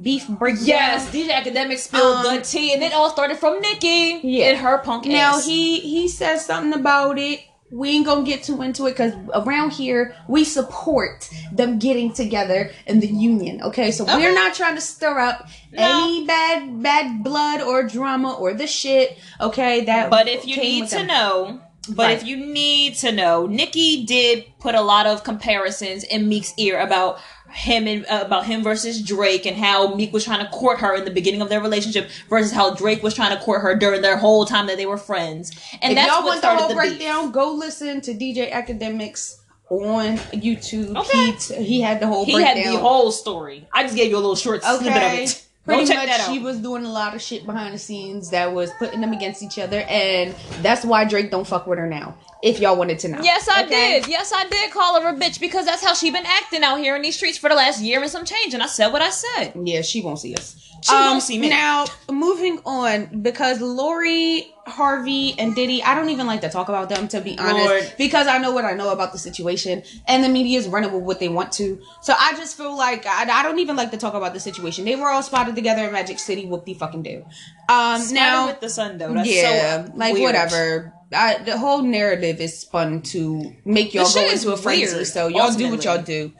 beef 0.00 0.26
breakdown. 0.28 0.64
Yes, 0.66 1.10
these 1.10 1.28
Akademiks 1.30 1.80
spilled 1.80 2.24
Um, 2.26 2.36
the 2.36 2.40
tea, 2.42 2.72
and 2.72 2.82
it 2.82 2.92
all 2.92 3.10
started 3.10 3.36
from 3.38 3.60
Nicki 3.60 4.20
Yeah. 4.22 4.46
and 4.46 4.58
her 4.58 4.78
punk 4.78 5.04
Now 5.06 5.36
ass. 5.36 5.46
he 5.46 5.80
he 5.80 6.08
says 6.08 6.44
something 6.46 6.72
about 6.78 7.18
it. 7.18 7.40
We 7.70 7.90
ain't 7.90 8.06
gonna 8.06 8.22
get 8.22 8.42
too 8.44 8.62
into 8.62 8.86
it 8.86 8.92
because 8.92 9.12
around 9.34 9.72
here 9.72 10.14
we 10.26 10.42
support 10.44 11.28
them 11.52 11.78
getting 11.78 12.14
together 12.14 12.70
in 12.86 13.00
the 13.00 13.06
union. 13.06 13.60
Okay, 13.62 13.90
so 13.90 14.04
Okay. 14.04 14.16
we're 14.16 14.32
not 14.34 14.54
trying 14.54 14.74
to 14.76 14.80
stir 14.80 15.18
up 15.18 15.46
No. 15.70 15.82
any 16.06 16.24
bad 16.24 16.82
bad 16.82 17.22
blood 17.22 17.60
or 17.60 17.82
drama 17.82 18.32
or 18.32 18.54
the 18.54 18.66
shit. 18.66 19.18
Okay, 19.38 19.82
that. 19.84 20.08
But 20.08 20.28
if 20.28 20.46
you 20.46 20.56
need 20.56 20.88
to 20.88 20.96
them. 20.96 21.06
know, 21.08 21.60
but 21.88 22.06
Right. 22.06 22.16
if 22.16 22.24
you 22.26 22.36
need 22.36 22.94
to 22.96 23.12
know, 23.12 23.46
Nicki 23.46 24.04
did 24.04 24.44
put 24.60 24.74
a 24.74 24.80
lot 24.80 25.06
of 25.06 25.24
comparisons 25.24 26.04
in 26.04 26.28
Meek's 26.28 26.54
ear 26.58 26.78
about 26.80 27.18
him 27.50 27.86
and 27.88 28.04
uh, 28.06 28.22
about 28.26 28.44
him 28.44 28.62
versus 28.62 29.00
Drake 29.02 29.46
and 29.46 29.56
how 29.56 29.94
Meek 29.94 30.12
was 30.12 30.24
trying 30.24 30.44
to 30.44 30.50
court 30.52 30.80
her 30.80 30.94
in 30.94 31.04
the 31.06 31.10
beginning 31.10 31.40
of 31.40 31.48
their 31.48 31.60
relationship 31.62 32.08
versus 32.28 32.52
how 32.52 32.74
Drake 32.74 33.02
was 33.02 33.14
trying 33.14 33.34
to 33.36 33.42
court 33.42 33.62
her 33.62 33.74
during 33.74 34.02
their 34.02 34.18
whole 34.18 34.44
time 34.44 34.66
that 34.66 34.76
they 34.76 34.84
were 34.86 34.98
friends. 34.98 35.50
And 35.80 35.92
if 35.92 35.96
that's 35.96 36.08
y'all 36.08 36.18
what 36.18 36.24
want 36.26 36.34
the 36.36 36.40
started 36.40 36.60
whole 36.60 36.68
the 36.68 36.74
beef. 36.82 36.98
breakdown, 36.98 37.30
go 37.32 37.52
listen 37.54 38.00
to 38.02 38.12
DJ 38.12 38.50
Akademiks 38.52 39.36
on 39.70 40.16
YouTube. 40.32 40.94
Okay. 40.96 41.26
He 41.26 41.32
t- 41.32 41.62
he 41.64 41.80
had 41.80 42.00
the 42.00 42.06
whole 42.06 42.24
He 42.26 42.32
breakdown. 42.34 42.56
had 42.56 42.74
the 42.74 42.78
whole 42.78 43.10
story. 43.10 43.66
I 43.72 43.82
just 43.82 43.96
gave 43.96 44.10
you 44.10 44.16
a 44.16 44.20
little 44.20 44.36
short 44.36 44.62
snippet 44.62 44.86
of 44.88 45.12
it. 45.14 45.44
Pretty 45.68 45.84
much, 45.94 46.26
she 46.26 46.38
was 46.38 46.58
doing 46.58 46.84
a 46.84 46.90
lot 46.90 47.14
of 47.14 47.20
shit 47.22 47.44
behind 47.46 47.74
the 47.74 47.78
scenes 47.78 48.30
that 48.30 48.52
was 48.52 48.70
putting 48.78 49.00
them 49.00 49.12
against 49.12 49.42
each 49.42 49.58
other, 49.58 49.80
and 49.88 50.34
that's 50.62 50.84
why 50.84 51.04
Drake 51.04 51.30
don't 51.30 51.46
fuck 51.46 51.66
with 51.66 51.78
her 51.78 51.86
now. 51.86 52.14
If 52.40 52.60
y'all 52.60 52.76
wanted 52.76 53.00
to 53.00 53.08
know, 53.08 53.18
Yes, 53.20 53.48
I 53.48 53.64
Okay? 53.64 54.00
did. 54.00 54.08
Yes, 54.08 54.32
I 54.32 54.46
did 54.48 54.70
call 54.70 55.00
her 55.00 55.08
a 55.08 55.12
bitch 55.14 55.40
because 55.40 55.66
that's 55.66 55.82
how 55.84 55.92
she 55.94 56.10
been 56.12 56.24
acting 56.24 56.62
out 56.62 56.78
here 56.78 56.94
in 56.94 57.02
these 57.02 57.16
streets 57.16 57.36
for 57.36 57.48
the 57.48 57.56
last 57.56 57.82
year 57.82 58.00
and 58.00 58.08
some 58.10 58.24
change. 58.24 58.54
And 58.54 58.62
I 58.62 58.66
said 58.66 58.88
what 58.92 59.02
I 59.02 59.10
said. 59.10 59.54
Yeah, 59.64 59.82
she 59.82 60.02
won't 60.02 60.20
see 60.20 60.34
us. 60.36 60.54
She 60.80 60.94
won't 60.94 61.22
see 61.24 61.38
me. 61.40 61.48
Now, 61.48 61.86
moving 62.08 62.60
on, 62.64 63.22
because 63.22 63.60
Lori, 63.60 64.54
Harvey, 64.64 65.34
and 65.36 65.52
Diddy, 65.56 65.82
I 65.82 65.96
don't 65.96 66.08
even 66.10 66.28
like 66.28 66.40
to 66.42 66.48
talk 66.48 66.68
about 66.68 66.88
them 66.88 67.08
to 67.08 67.20
be 67.20 67.36
honest, 67.36 67.66
Lord. 67.66 67.94
because 67.98 68.28
I 68.28 68.38
know 68.38 68.52
what 68.52 68.64
I 68.64 68.74
know 68.74 68.90
about 68.92 69.10
the 69.10 69.18
situation, 69.18 69.82
and 70.06 70.22
the 70.22 70.28
media 70.28 70.56
is 70.56 70.68
running 70.68 70.92
with 70.92 71.02
what 71.02 71.18
they 71.18 71.28
want 71.28 71.50
to. 71.54 71.80
So 72.00 72.14
I 72.16 72.34
just 72.34 72.56
feel 72.56 72.76
like 72.76 73.04
I, 73.06 73.28
I 73.28 73.42
don't 73.42 73.58
even 73.58 73.74
like 73.74 73.90
to 73.90 73.96
talk 73.96 74.14
about 74.14 74.34
the 74.34 74.40
situation. 74.40 74.84
They 74.84 74.94
were 74.94 75.08
all 75.08 75.24
spotted 75.24 75.56
together 75.56 75.84
in 75.84 75.92
Magic 75.92 76.20
City. 76.20 76.46
Whoop 76.46 76.64
de 76.64 76.74
fucking 76.74 77.02
do. 77.02 77.24
Um, 77.68 78.00
Now 78.12 78.12
now 78.12 78.46
with 78.46 78.60
the 78.60 78.70
sun 78.70 78.98
though. 78.98 79.12
That's 79.12 79.28
yeah, 79.28 79.84
so 79.86 79.92
like 79.96 80.14
weird. 80.14 80.26
whatever. 80.26 80.94
I, 81.12 81.38
the 81.38 81.56
whole 81.56 81.82
narrative 81.82 82.40
is 82.40 82.58
spun 82.58 83.02
to 83.02 83.54
make 83.64 83.94
y'all 83.94 84.12
go 84.12 84.28
into 84.28 84.52
a 84.52 84.56
frenzy. 84.56 84.94
weird, 84.94 85.06
So 85.06 85.28
y'all 85.28 85.52
do 85.52 85.70
what 85.70 85.84
y'all 85.84 86.02
do. 86.02 86.32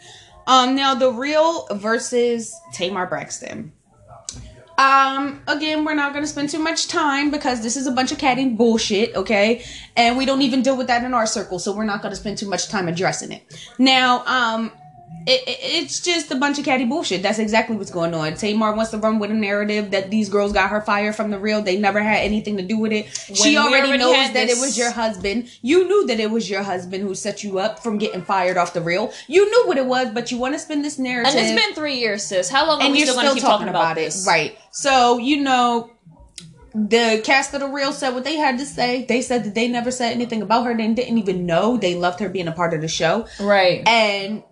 Um, 0.46 0.74
now 0.74 0.94
the 0.94 1.12
real 1.12 1.66
versus 1.72 2.54
Tamar 2.72 3.06
Braxton. 3.06 3.72
Um, 4.78 5.42
again, 5.48 5.84
we're 5.84 5.94
not 5.94 6.14
gonna 6.14 6.26
spend 6.26 6.50
too 6.50 6.60
much 6.60 6.86
time 6.86 7.30
because 7.30 7.62
this 7.62 7.76
is 7.76 7.88
a 7.88 7.90
bunch 7.90 8.12
of 8.12 8.18
catty 8.18 8.48
bullshit, 8.48 9.14
okay? 9.16 9.64
And 9.96 10.16
we 10.16 10.24
don't 10.24 10.42
even 10.42 10.62
deal 10.62 10.76
with 10.76 10.86
that 10.86 11.02
in 11.02 11.14
our 11.14 11.26
circle, 11.26 11.58
so 11.58 11.72
we're 11.74 11.84
not 11.84 12.00
gonna 12.00 12.14
spend 12.14 12.38
too 12.38 12.48
much 12.48 12.68
time 12.68 12.86
addressing 12.86 13.32
it. 13.32 13.42
Now, 13.78 14.24
um, 14.26 14.70
it, 15.26 15.42
it- 15.46 15.58
it's 15.60 16.00
just 16.00 16.30
a 16.30 16.36
bunch 16.36 16.58
of 16.58 16.64
catty 16.64 16.84
bullshit. 16.84 17.22
That's 17.22 17.38
exactly 17.38 17.76
what's 17.76 17.90
going 17.90 18.14
on. 18.14 18.34
Tamar 18.34 18.74
wants 18.74 18.90
to 18.92 18.98
run 18.98 19.18
with 19.18 19.30
a 19.30 19.34
narrative 19.34 19.90
that 19.90 20.10
these 20.10 20.28
girls 20.28 20.52
got 20.52 20.70
her 20.70 20.80
fired 20.80 21.14
from 21.16 21.30
the 21.30 21.38
real. 21.38 21.60
They 21.60 21.78
never 21.78 22.00
had 22.00 22.18
anything 22.20 22.56
to 22.56 22.62
do 22.62 22.78
with 22.78 22.92
it. 22.92 23.06
she 23.34 23.56
already, 23.56 23.88
already 23.88 23.98
knows 23.98 24.14
that 24.32 24.32
this- 24.48 24.58
it 24.58 24.60
was 24.60 24.78
your 24.78 24.90
husband. 24.90 25.48
You 25.62 25.86
knew 25.86 26.06
that 26.06 26.18
it 26.18 26.30
was 26.30 26.48
your 26.48 26.62
husband 26.62 27.02
who 27.02 27.14
set 27.14 27.44
you 27.44 27.58
up 27.58 27.80
from 27.82 27.98
getting 27.98 28.22
fired 28.22 28.56
off 28.56 28.72
the 28.72 28.80
real. 28.80 29.12
You 29.26 29.44
knew 29.50 29.68
what 29.68 29.76
it 29.76 29.86
was, 29.86 30.08
but 30.14 30.30
you 30.32 30.38
want 30.38 30.54
to 30.54 30.58
spin 30.58 30.82
this 30.82 30.98
narrative 30.98 31.34
And 31.34 31.46
it's 31.46 31.64
been 31.66 31.74
three 31.74 31.96
years, 31.98 32.22
sis. 32.24 32.48
How 32.48 32.66
long 32.66 32.80
are 32.80 32.84
and 32.84 32.92
we 32.92 33.00
you're 33.00 33.08
still, 33.08 33.22
talking, 33.22 33.42
talking 33.42 33.68
about, 33.68 33.96
this? 33.96 34.26
it, 34.26 34.30
right? 34.30 34.58
So 34.70 35.18
you 35.18 35.42
know, 35.42 35.90
the 36.74 37.20
cast 37.24 37.54
of 37.54 37.60
the 37.60 37.68
real 37.68 37.92
said 37.92 38.14
what 38.14 38.24
they 38.24 38.36
had 38.36 38.58
to 38.58 38.64
say. 38.66 39.04
They 39.04 39.20
said 39.22 39.44
that 39.44 39.54
they 39.54 39.68
never 39.68 39.90
said 39.90 40.12
anything 40.12 40.42
about 40.42 40.64
her. 40.64 40.76
They 40.76 40.86
didn't 40.88 41.18
even 41.18 41.44
know 41.46 41.76
they 41.76 41.94
loved 41.94 42.20
her 42.20 42.28
being 42.28 42.48
a 42.48 42.52
part 42.52 42.74
of 42.74 42.80
the 42.80 42.88
show, 42.88 43.26
Right. 43.40 43.86
and 43.88 44.42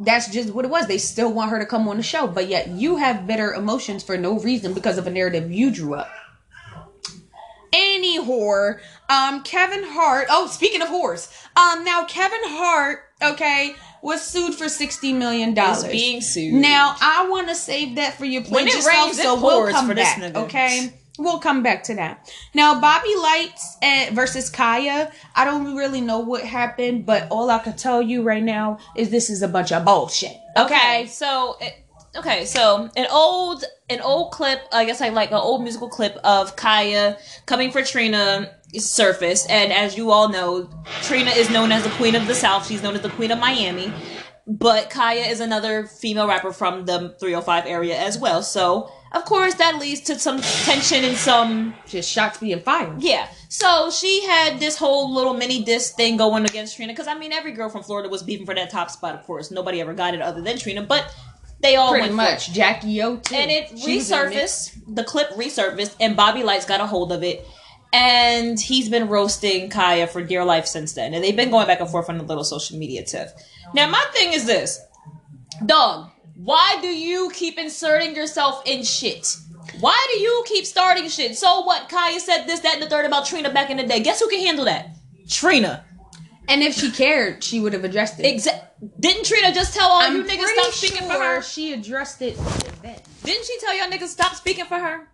that's 0.00 0.28
just 0.28 0.52
what 0.52 0.64
it 0.64 0.70
was. 0.70 0.86
They 0.86 0.98
still 0.98 1.32
want 1.32 1.50
her 1.50 1.58
to 1.58 1.66
come 1.66 1.88
on 1.88 1.96
the 1.96 2.02
show, 2.02 2.26
but 2.26 2.48
yet 2.48 2.68
you 2.68 2.96
have 2.96 3.26
bitter 3.26 3.52
emotions 3.54 4.02
for 4.02 4.16
no 4.18 4.38
reason 4.38 4.74
because 4.74 4.98
of 4.98 5.06
a 5.06 5.10
narrative 5.10 5.50
you 5.50 5.70
drew 5.70 5.94
up. 5.94 6.10
Any 7.72 8.18
whore, 8.20 8.78
um, 9.10 9.42
Kevin 9.42 9.82
Hart. 9.84 10.28
Oh, 10.30 10.46
speaking 10.46 10.80
of 10.82 10.88
whores, 10.88 11.30
um, 11.56 11.84
now 11.84 12.04
Kevin 12.06 12.38
Hart, 12.44 13.00
okay, 13.22 13.74
was 14.02 14.22
sued 14.22 14.54
for 14.54 14.68
sixty 14.68 15.12
million 15.12 15.52
dollars. 15.52 15.84
Being 15.84 16.20
sued. 16.20 16.54
Now 16.54 16.96
I 17.00 17.26
want 17.28 17.48
to 17.48 17.54
save 17.54 17.96
that 17.96 18.14
for 18.14 18.24
your 18.24 18.42
When 18.44 18.66
it 18.68 18.74
yourself, 18.74 19.06
rains, 19.06 19.18
it 19.18 19.22
so 19.22 19.34
we'll 19.34 19.58
pours 19.60 19.72
come 19.74 19.88
for 19.88 19.94
this 19.94 20.08
back. 20.14 20.32
nigga. 20.32 20.44
Okay, 20.44 20.94
we'll 21.18 21.38
come 21.38 21.62
back 21.62 21.82
to 21.84 21.94
that. 21.94 22.30
Now 22.54 22.80
Bobby 22.80 23.14
Lytes 23.16 23.76
and 23.82 24.14
versus 24.14 24.50
Khia. 24.50 25.12
I 25.34 25.44
don't 25.44 25.76
really 25.76 26.00
know 26.00 26.18
what 26.20 26.44
happened, 26.44 27.06
but 27.06 27.28
all 27.30 27.50
I 27.50 27.58
can 27.58 27.76
tell 27.76 28.02
you 28.02 28.22
right 28.22 28.42
now 28.42 28.78
is 28.94 29.10
this 29.10 29.30
is 29.30 29.42
a 29.42 29.48
bunch 29.48 29.72
of 29.72 29.84
bullshit. 29.84 30.36
Okay, 30.56 31.06
so 31.06 31.56
it, 31.60 31.74
okay, 32.16 32.44
so 32.44 32.90
an 32.96 33.06
old 33.10 33.64
an 33.88 34.00
old 34.00 34.32
clip, 34.32 34.62
I 34.72 34.84
guess 34.84 35.00
I 35.00 35.10
like 35.10 35.30
an 35.30 35.36
old 35.36 35.62
musical 35.62 35.88
clip 35.88 36.16
of 36.24 36.56
Khia 36.56 37.18
coming 37.46 37.70
for 37.70 37.82
Trina 37.82 38.52
surfaced, 38.74 39.48
and 39.48 39.72
as 39.72 39.96
you 39.96 40.10
all 40.10 40.28
know, 40.28 40.68
Trina 41.02 41.30
is 41.30 41.50
known 41.50 41.72
as 41.72 41.84
the 41.84 41.90
Queen 41.90 42.14
of 42.14 42.26
the 42.26 42.34
South. 42.34 42.66
She's 42.66 42.82
known 42.82 42.94
as 42.94 43.02
the 43.02 43.10
Queen 43.10 43.30
of 43.30 43.38
Miami, 43.38 43.92
but 44.46 44.90
Khia 44.90 45.30
is 45.30 45.40
another 45.40 45.86
female 45.86 46.26
rapper 46.26 46.52
from 46.52 46.84
the 46.84 47.14
305 47.20 47.66
area 47.66 47.96
as 47.96 48.18
well. 48.18 48.42
So 48.42 48.90
of 49.16 49.24
course 49.24 49.54
that 49.54 49.78
leads 49.78 50.00
to 50.02 50.18
some 50.18 50.40
tension 50.40 51.04
and 51.04 51.16
some 51.16 51.74
Just 51.88 52.10
shots 52.10 52.38
being 52.38 52.60
fired. 52.60 53.02
yeah. 53.02 53.28
So 53.48 53.90
she 53.90 54.24
had 54.26 54.60
this 54.60 54.76
whole 54.76 55.14
little 55.14 55.32
mini 55.34 55.62
disc 55.64 55.94
thing 55.96 56.16
going 56.16 56.44
against 56.44 56.76
Trina. 56.76 56.92
Because, 56.92 57.06
I 57.06 57.14
mean, 57.16 57.32
every 57.32 57.52
girl 57.52 57.68
from 57.70 57.82
Florida 57.82 58.08
was 58.08 58.22
beefing 58.22 58.44
for 58.44 58.54
that 58.54 58.70
top 58.70 58.90
spot, 58.90 59.14
of 59.14 59.22
course. 59.24 59.50
Nobody 59.50 59.80
ever 59.80 59.94
got 59.94 60.14
it 60.14 60.20
other 60.20 60.42
than 60.42 60.58
Trina. 60.58 60.82
But 60.82 61.14
they 61.60 61.76
all 61.76 61.90
Pretty 61.90 62.08
went 62.08 62.14
for 62.20 62.22
it. 62.28 62.32
much, 62.32 62.52
Jackie 62.52 63.00
O 63.02 63.16
too. 63.16 63.34
And 63.34 63.50
it 63.50 63.68
She 63.78 63.96
was 63.96 64.10
in 64.10 64.18
it. 64.18 64.32
resurfaced. 64.34 64.94
The 64.94 65.04
clip 65.04 65.30
resurfaced, 65.30 65.94
and 66.00 66.16
Bobby 66.16 66.42
Lytes 66.42 66.66
got 66.66 66.80
a 66.80 66.86
hold 66.86 67.12
of 67.12 67.22
it. 67.22 67.46
And 67.92 68.60
he's 68.60 68.88
been 68.90 69.08
roasting 69.08 69.70
Khia 69.70 70.08
for 70.08 70.22
dear 70.22 70.44
life 70.44 70.66
since 70.66 70.92
then. 70.92 71.14
And 71.14 71.24
they've 71.24 71.36
been 71.36 71.50
going 71.50 71.66
back 71.66 71.80
and 71.80 71.88
forth 71.88 72.10
on 72.10 72.18
the 72.18 72.24
little 72.24 72.44
social 72.44 72.76
media 72.78 73.04
tiff. 73.04 73.30
Now, 73.72 73.88
my 73.88 74.04
thing 74.12 74.32
is 74.34 74.44
this 74.44 74.80
Dog, 75.64 76.10
why 76.36 76.78
do 76.82 76.88
you 76.88 77.30
keep 77.34 77.58
inserting 77.58 78.14
yourself 78.14 78.62
in 78.66 78.82
shit? 78.84 79.36
Why 79.80 79.98
do 80.12 80.20
you 80.20 80.44
keep 80.46 80.64
starting 80.66 81.08
shit? 81.08 81.36
So 81.36 81.62
what? 81.62 81.88
Khia 81.88 82.18
said 82.20 82.44
this, 82.46 82.60
that, 82.60 82.74
and 82.74 82.82
the 82.82 82.88
third 82.88 83.04
about 83.06 83.26
Trina 83.26 83.52
back 83.52 83.70
in 83.70 83.78
the 83.78 83.82
day. 83.86 84.00
Guess 84.00 84.20
who 84.20 84.28
can 84.28 84.40
handle 84.40 84.66
that? 84.66 84.90
Trina. 85.28 85.84
And 86.48 86.62
if 86.62 86.74
she 86.74 86.90
cared, 86.92 87.42
she 87.42 87.58
would 87.58 87.72
have 87.72 87.84
addressed 87.84 88.20
it. 88.20 88.24
Exa- 88.24 88.62
Didn't 89.00 89.24
Trina 89.24 89.52
just 89.52 89.74
tell 89.74 89.88
all 89.88 90.00
I'm 90.02 90.16
you 90.16 90.22
niggas 90.24 90.46
stop 90.46 90.72
speaking 90.72 91.08
for 91.08 91.14
her? 91.14 91.42
she 91.42 91.72
addressed 91.72 92.22
it 92.22 92.36
then. 92.82 92.96
Didn't 93.24 93.44
she 93.44 93.58
tell 93.58 93.76
y'all 93.76 93.88
niggas 93.90 94.08
stop 94.08 94.34
speaking 94.34 94.66
for 94.66 94.78
her? 94.78 95.08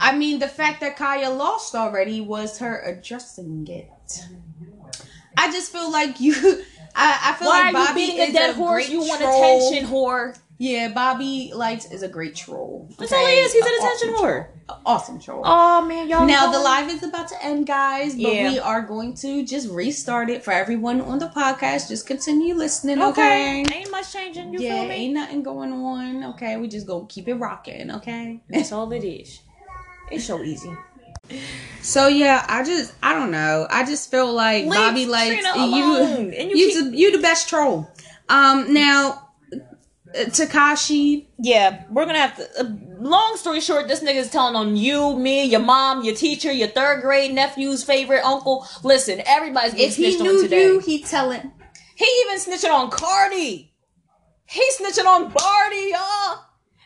I 0.00 0.16
mean, 0.16 0.40
the 0.40 0.48
fact 0.48 0.80
that 0.80 0.96
Khia 0.96 1.36
lost 1.36 1.76
already 1.76 2.20
was 2.20 2.58
her 2.58 2.80
addressing 2.82 3.68
it. 3.68 3.88
I 5.36 5.52
just 5.52 5.70
feel 5.70 5.90
like 5.92 6.18
you. 6.20 6.34
I, 6.94 7.30
I 7.30 7.32
feel 7.38 7.48
Why 7.48 7.70
like 7.70 7.74
are 7.74 7.80
you 7.80 7.86
Bobby 7.86 8.02
is 8.20 8.30
a 8.30 8.32
dead 8.32 8.50
a 8.50 8.54
horse? 8.54 8.88
You 8.90 9.00
want 9.00 9.20
troll. 9.20 9.68
attention, 9.68 9.88
whore. 9.88 10.38
Yeah, 10.58 10.88
Bobby 10.92 11.50
Lytes 11.52 11.90
is 11.90 12.02
a 12.04 12.08
great 12.08 12.36
troll. 12.36 12.88
That's 12.98 13.12
all 13.12 13.26
he 13.26 13.32
is. 13.32 13.52
He's 13.52 13.64
an 13.64 13.72
attention 13.78 14.08
awesome 14.10 14.24
whore. 14.26 14.46
troll. 14.68 14.78
Awesome 14.86 15.18
troll. 15.20 15.42
Oh 15.44 15.84
man, 15.84 16.08
y'all. 16.08 16.24
now 16.24 16.46
know- 16.46 16.52
the 16.52 16.60
live 16.60 16.88
is 16.88 17.02
about 17.02 17.26
to 17.28 17.44
end, 17.44 17.66
guys, 17.66 18.12
but 18.14 18.20
Yeah. 18.32 18.50
we 18.50 18.58
are 18.60 18.80
going 18.82 19.14
to 19.14 19.44
just 19.44 19.68
restart 19.70 20.30
it 20.30 20.44
for 20.44 20.52
everyone 20.52 21.00
on 21.00 21.18
the 21.18 21.28
podcast. 21.28 21.88
Just 21.88 22.06
continue 22.06 22.54
listening, 22.54 23.02
okay? 23.02 23.62
Okay, 23.64 23.74
ain't 23.78 23.90
much 23.90 24.12
changing. 24.12 24.52
You 24.54 24.60
yeah, 24.60 24.80
feel 24.80 24.88
me? 24.88 24.94
ain't 24.94 25.14
nothing 25.14 25.42
going 25.42 25.72
on. 25.72 26.22
Okay, 26.34 26.56
we 26.58 26.68
just 26.68 26.86
gonna 26.86 27.06
keep 27.08 27.26
it 27.28 27.34
rocking. 27.34 27.90
Okay. 27.90 28.40
That's 28.48 28.70
all 28.76 28.92
it 28.92 29.04
is. 29.04 29.40
It's 30.12 30.24
so 30.26 30.42
easy. 30.42 30.70
So 31.80 32.06
yeah, 32.08 32.44
I 32.48 32.62
just 32.62 32.92
I 33.02 33.14
don't 33.14 33.30
know. 33.30 33.66
I 33.70 33.84
just 33.84 34.10
feel 34.10 34.32
like 34.32 34.64
Leave 34.64 34.74
Bobby 34.74 35.06
Lytes, 35.06 35.42
you. 35.56 36.30
you 36.36 36.54
You 36.54 36.66
keep- 36.72 36.90
the, 36.92 36.96
you 36.96 37.12
the 37.16 37.22
best 37.22 37.48
troll. 37.48 37.88
Um, 38.28 38.72
now 38.72 39.21
Tekashi. 40.14 41.26
Yeah, 41.38 41.84
we're 41.90 42.06
gonna 42.06 42.18
have 42.18 42.36
to. 42.36 42.60
Uh, 42.60 42.70
long 42.98 43.36
story 43.36 43.60
short, 43.60 43.88
this 43.88 44.02
nigga's 44.02 44.30
telling 44.30 44.56
on 44.56 44.76
you, 44.76 45.16
me, 45.16 45.44
your 45.44 45.60
mom, 45.60 46.04
your 46.04 46.14
teacher, 46.14 46.52
your 46.52 46.68
third 46.68 47.02
grade 47.02 47.32
nephew's 47.34 47.84
favorite 47.84 48.24
uncle. 48.24 48.66
Listen, 48.82 49.22
everybody's 49.26 49.72
getting 49.72 49.88
If 49.88 49.96
he 49.96 50.12
snitched 50.12 50.20
on 50.20 50.26
knew 50.26 50.42
today. 50.42 50.66
you, 50.66 50.78
he 50.80 51.02
telling. 51.02 51.52
He 51.96 52.24
even 52.26 52.38
snitching 52.38 52.72
on 52.72 52.90
Cardi. 52.90 53.72
He 54.46 54.70
snitching 54.78 55.06
on 55.06 55.32
Barty, 55.32 55.90
y'all. 55.92 56.44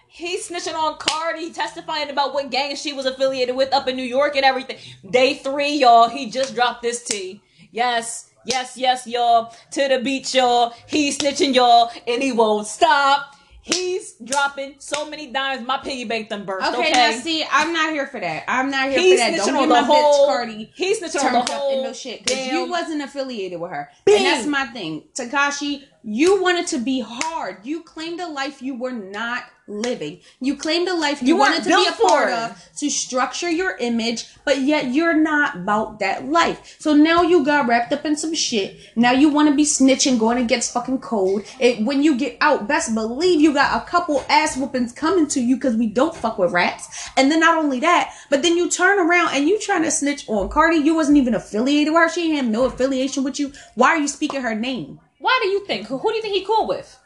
He 0.09 0.39
snitching 0.39 0.75
on 0.75 0.97
Cardi, 0.99 1.53
testifying 1.53 2.11
about 2.11 2.33
what 2.33 2.51
gang 2.51 2.75
she 2.77 2.93
was 2.93 3.07
affiliated 3.07 3.55
with 3.55 3.73
up 3.75 3.87
in 3.89 3.97
New 3.97 4.03
York 4.03 4.37
and 4.37 4.45
everything. 4.45 4.79
Day 5.11 5.35
three, 5.35 5.75
y'all. 5.75 6.09
He 6.09 6.31
just 6.31 6.55
dropped 6.55 6.83
this 6.83 7.05
tea. 7.05 7.43
Yes, 7.71 8.31
yes, 8.47 8.77
yes, 8.77 9.07
y'all. 9.07 9.55
To 9.73 9.89
the 9.89 10.01
beach, 10.03 10.35
y'all. 10.35 10.73
He's 10.87 11.19
snitching, 11.19 11.55
y'all, 11.55 11.91
and 12.07 12.23
he 12.23 12.33
won't 12.33 12.67
stop. 12.67 13.35
He's 13.61 14.15
dropping 14.23 14.77
so 14.79 15.11
many 15.11 15.33
dimes. 15.33 15.67
My 15.67 15.79
piggy 15.79 16.05
bank 16.05 16.29
them 16.29 16.45
burst. 16.47 16.69
Okay, 16.69 16.83
Okay, 16.83 16.93
now 16.93 17.11
see, 17.19 17.45
I'm 17.51 17.73
not 17.73 17.91
here 17.91 18.07
for 18.07 18.21
that. 18.21 18.45
I'm 18.47 18.71
not 18.71 18.91
here 18.91 19.01
He's 19.01 19.21
for 19.21 19.29
that. 19.33 19.37
Don't 19.39 19.57
on 19.57 19.63
get 19.63 19.69
my 19.69 19.83
whole. 19.83 20.25
bitch 20.25 20.27
Cardi 20.29 20.73
He's 20.77 21.01
snitching 21.03 21.25
on 21.25 21.35
up 21.35 21.47
the 21.47 21.53
whole. 21.53 21.83
no 21.83 21.93
shit 21.93 22.23
because 22.25 22.47
you 22.47 22.71
wasn't 22.71 23.03
affiliated 23.03 23.61
with 23.61 23.73
her, 23.73 23.91
Bing. 24.05 24.19
and 24.19 24.27
that's 24.27 24.47
my 24.47 24.67
thing. 24.67 25.03
Tekashi, 25.15 25.83
you 26.05 26.41
wanted 26.41 26.69
to 26.69 26.79
be 26.79 27.01
hard. 27.05 27.67
You 27.67 27.83
claimed 27.83 28.21
a 28.21 28.29
life 28.29 28.63
you 28.63 28.77
were 28.77 28.93
not 28.93 29.43
living. 29.69 30.21
You 30.41 30.57
claimed 30.57 30.89
a 30.89 30.95
life 30.95 31.21
you, 31.21 31.29
You 31.29 31.37
wanted 31.37 31.65
to 31.65 31.71
be 31.71 31.87
a 31.89 32.09
part 32.09 32.33
of 32.33 32.73
to 32.77 32.91
structure 32.91 33.51
your 33.51 33.77
image, 33.79 34.27
but 34.45 34.61
yet 34.61 34.93
you're 34.93 35.17
not 35.17 35.57
about 35.57 35.99
that 36.01 36.27
life. 36.27 36.77
So 36.79 36.95
now 36.95 37.23
you 37.23 37.45
got 37.45 37.67
wrapped 37.67 37.93
up 37.93 38.05
in 38.05 38.17
some 38.17 38.35
shit. 38.35 38.77
Now 38.95 39.13
you 39.13 39.29
want 39.29 39.49
to 39.49 39.55
be 39.55 39.65
snitching, 39.65 40.19
going 40.19 40.39
against 40.39 40.73
fucking 40.73 41.01
code. 41.01 41.45
It, 41.59 41.85
when 41.85 42.03
you 42.03 42.17
get 42.17 42.37
out, 42.41 42.69
best 42.69 42.95
believe 42.95 43.41
you 43.41 43.53
got 43.53 43.83
a 43.83 43.87
couple 43.87 44.25
ass 44.29 44.57
whoopings 44.57 44.93
coming 44.93 45.27
to 45.29 45.41
you 45.41 45.57
because 45.57 45.77
we 45.77 45.87
don't 45.87 46.15
fuck 46.15 46.39
with 46.39 46.53
rats. 46.53 47.11
And 47.17 47.31
then 47.31 47.41
not 47.41 47.59
only 47.59 47.81
that, 47.81 48.15
but 48.31 48.43
then 48.43 48.57
you 48.57 48.71
turn 48.71 48.99
around 48.99 49.35
and 49.35 49.49
you 49.49 49.59
trying 49.59 49.83
to 49.83 49.91
snitch 49.91 50.29
on 50.29 50.49
Cardi. 50.49 50.79
You 50.79 50.95
wasn't 50.95 51.19
even 51.19 51.35
affiliated 51.35 51.93
with 51.93 52.03
her. 52.03 52.09
She 52.09 52.35
had 52.37 52.47
no 52.47 52.65
affiliation 52.65 53.25
with 53.25 53.41
you. 53.41 53.53
Why 53.75 53.89
are 53.89 53.99
you 53.99 54.09
speaking 54.09 54.43
her 54.43 54.55
name? 54.55 55.01
Why 55.19 55.39
do 55.43 55.49
you 55.49 55.67
think? 55.67 55.89
Who, 55.89 55.99
who 55.99 56.11
do 56.11 56.17
you 56.17 56.23
think 56.23 56.35
he 56.35 56.45
cool 56.45 56.69
with? 56.69 56.99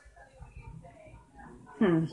Hmm. 1.79 2.07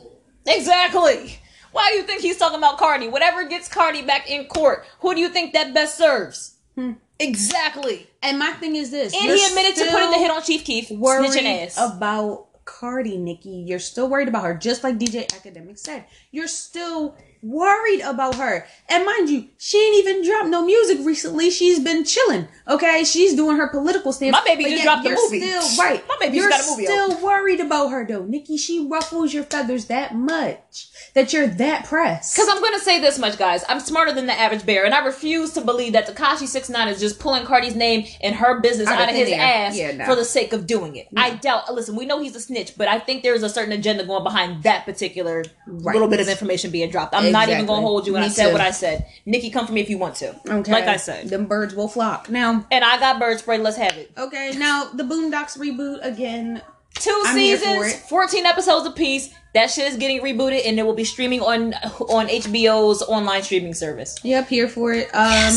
Exactly. 0.48 1.39
Why 1.72 1.89
do 1.91 1.98
you 1.98 2.04
think 2.04 2.22
he's 2.22 2.38
talking 2.38 2.58
about 2.58 2.78
Cardi? 2.78 3.08
Whatever 3.08 3.43
gets 3.48 3.68
Cardi 3.68 4.02
back 4.02 4.30
in 4.30 4.45
court, 4.45 4.86
who 5.02 5.14
do 5.14 5.22
you 5.22 5.30
think 5.30 5.54
that 5.54 5.74
best 5.74 5.98
serves? 5.98 6.56
Hmm. 6.76 6.93
Exactly. 7.20 8.08
And 8.22 8.39
my 8.39 8.52
thing 8.54 8.76
is 8.76 8.91
this. 8.91 9.14
And 9.14 9.24
he 9.24 9.45
admitted 9.45 9.76
to 9.84 9.91
putting 9.91 10.12
the 10.12 10.18
hit 10.18 10.32
on 10.32 10.41
Chief 10.43 10.64
Keef, 10.64 10.91
worried 10.91 11.32
snitching 11.32 11.66
ass. 11.66 11.78
about 11.78 12.48
Cardi, 12.66 13.18
Nicki. 13.18 13.50
You're 13.50 13.80
still 13.80 14.08
worried 14.08 14.28
about 14.28 14.43
her, 14.43 14.54
just 14.54 14.84
like 14.84 14.98
DJ 14.98 15.34
Academic 15.36 15.78
said. 15.78 16.06
You're 16.32 16.48
still 16.48 17.16
worried 17.41 18.01
about 18.01 18.35
her. 18.35 18.65
And 18.89 19.05
mind 19.05 19.29
you, 19.29 19.47
she 19.57 19.77
ain't 19.77 20.07
even 20.07 20.25
dropped 20.25 20.49
no 20.49 20.65
music 20.65 20.99
recently. 21.05 21.49
She's 21.49 21.79
been 21.79 22.03
chilling. 22.03 22.47
Okay, 22.67 23.03
she's 23.03 23.35
doing 23.35 23.57
her 23.57 23.67
political 23.67 24.13
stance. 24.13 24.31
My 24.33 24.43
baby 24.45 24.65
just 24.65 24.83
dropped 24.83 25.05
you're 25.05 25.15
movie. 25.15 25.39
Still 25.41 25.83
right. 25.83 26.03
My 26.07 26.15
baby 26.19 26.38
just 26.38 26.41
you're 26.41 26.49
got 26.49 26.65
a 26.67 26.71
movie 26.71 26.88
out. 26.88 27.11
Still 27.11 27.25
worried 27.25 27.59
about 27.59 27.89
her 27.89 28.05
though, 28.05 28.23
Nicki. 28.25 28.57
She 28.57 28.85
ruffles 28.88 29.33
your 29.33 29.43
feathers 29.43 29.85
that 29.85 30.15
much 30.15 30.88
that 31.13 31.33
you're 31.33 31.47
that 31.47 31.85
pressed. 31.85 32.35
Because 32.35 32.49
I'm 32.49 32.61
gonna 32.61 32.79
say 32.79 32.99
this 32.99 33.17
much, 33.17 33.38
guys. 33.38 33.63
I'm 33.69 33.79
smarter 33.79 34.11
than 34.13 34.25
the 34.27 34.33
average 34.33 34.65
bear, 34.65 34.85
and 34.85 34.93
I 34.93 35.05
refuse 35.05 35.53
to 35.53 35.61
believe 35.61 35.93
that 35.93 36.07
Tekashi 36.07 36.47
Six 36.47 36.69
Nine 36.69 36.88
is 36.89 36.99
just 36.99 37.19
pulling 37.19 37.43
Cardi's 37.45 37.75
name 37.75 38.05
and 38.21 38.35
her 38.35 38.59
business 38.59 38.88
Out 38.88 39.01
out, 39.01 39.09
of 39.09 39.15
his 39.15 39.29
air. 39.29 39.39
ass 39.41 39.77
Yeah, 39.77 39.91
no. 39.93 40.05
for 40.05 40.15
the 40.15 40.25
sake 40.25 40.53
of 40.53 40.67
doing 40.67 40.95
it. 40.95 41.07
I 41.15 41.31
doubt. 41.35 41.73
Listen, 41.73 41.95
we 41.95 42.05
know 42.05 42.21
he's 42.21 42.35
a 42.35 42.39
snitch, 42.39 42.73
but 42.77 42.88
I 42.88 42.99
think 42.99 43.23
there 43.23 43.33
is 43.33 43.43
a 43.43 43.49
certain 43.49 43.71
agenda 43.73 44.05
going 44.05 44.23
behind 44.23 44.63
that 44.63 44.85
particular 44.85 45.43
Right. 45.67 45.93
little 45.93 46.07
bit 46.09 46.19
of 46.19 46.27
information 46.29 46.71
being 46.71 46.89
dropped. 46.89 47.13
I'm 47.15 47.26
not 47.32 47.49
even 47.49 47.65
gonna 47.65 47.82
hold 47.82 48.07
you 48.07 48.13
when 48.13 48.21
Me 48.21 48.28
I 48.28 48.30
said 48.30 48.47
too. 48.47 48.51
what 48.53 48.61
I 48.61 48.71
said. 48.71 49.05
Nicki, 49.25 49.49
come 49.49 49.65
for 49.67 49.73
me 49.73 49.82
if 49.82 49.89
you 49.89 49.97
want 49.97 50.15
to. 50.17 50.36
okay, 50.49 50.71
Like 50.71 50.86
I 50.86 50.97
said. 50.97 51.30
them 51.30 51.45
birds 51.45 51.73
will 51.75 51.88
flock 51.88 52.30
now. 52.30 52.65
And 52.71 52.84
I 52.84 52.99
got 52.99 53.19
bird 53.19 53.39
spray. 53.39 53.57
Let's 53.57 53.78
have 53.78 53.97
it. 53.97 54.11
Okay, 54.17 54.53
now 54.57 54.89
the 54.93 55.03
Boondocks 55.03 55.57
reboot 55.57 55.99
again. 56.05 56.61
Two 56.95 57.21
I'm 57.25 57.38
here 57.38 57.57
for 57.57 57.63
seasons, 57.65 57.93
it. 57.93 58.09
14 58.09 58.45
episodes 58.47 58.88
apiece. 58.88 59.32
That 59.53 59.69
shit 59.69 59.86
is 59.91 59.97
getting 59.97 60.19
rebooted, 60.21 60.61
and 60.65 60.80
it 60.80 60.84
will 60.84 60.93
be 60.95 61.03
streaming 61.03 61.41
on 61.41 61.73
on 62.09 62.28
HBO's 62.28 63.03
online 63.03 63.43
streaming 63.43 63.73
service. 63.75 64.17
Yep, 64.23 64.47
here 64.47 64.67
for 64.67 64.93
it. 64.93 65.07
Um, 65.13 65.53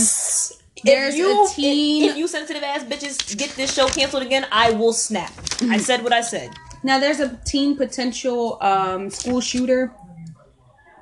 there's 0.85 1.15
if 1.15 1.19
you, 1.19 1.45
a 1.47 1.49
teen. 1.49 2.05
If, 2.05 2.11
if 2.13 2.17
you 2.17 2.29
sensitive 2.29 2.63
ass 2.63 2.85
bitches 2.85 3.37
get 3.37 3.51
this 3.51 3.75
show 3.75 3.89
canceled 3.89 4.23
again, 4.23 4.47
I 4.53 4.71
will 4.73 4.93
snap. 4.93 5.33
I 5.63 5.79
said 5.79 6.03
what 6.03 6.13
I 6.13 6.21
said. 6.23 6.51
now 6.83 6.99
there's 6.99 7.21
a 7.21 7.39
teen 7.45 7.77
potential 7.77 8.59
um 8.63 9.11
school 9.11 9.41
shooter. 9.41 9.93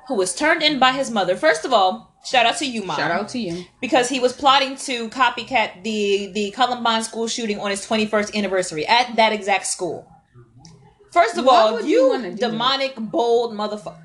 Who 0.09 0.15
was 0.15 0.35
turned 0.35 0.61
in 0.63 0.79
by 0.79 0.91
his 0.91 1.09
mother? 1.11 1.35
First 1.37 1.65
of 1.65 1.71
all, 1.71 2.13
shout 2.25 2.45
out 2.47 2.57
to 2.57 2.65
you, 2.65 2.83
mom. 2.83 2.97
Shout 2.97 3.11
out 3.11 3.29
to 3.29 3.39
you. 3.39 3.63
because 3.79 4.09
he 4.09 4.19
was 4.19 4.33
plotting 4.33 4.75
to 4.87 5.07
copycat 5.09 5.83
the 5.83 6.31
the 6.33 6.49
Columbine 6.51 7.03
school 7.03 7.27
shooting 7.27 7.59
on 7.59 7.69
his 7.69 7.85
21st 7.85 8.35
anniversary 8.35 8.85
at 8.87 9.15
that 9.17 9.31
exact 9.33 9.67
school. 9.67 10.05
First 11.13 11.37
of 11.37 11.45
Why 11.45 11.53
all, 11.61 11.81
you 11.81 11.87
you, 11.87 12.09
wanna 12.09 12.31
that? 12.31 12.39
demonic, 12.39 12.95
bold 12.97 13.53
motherfucker. 13.53 14.03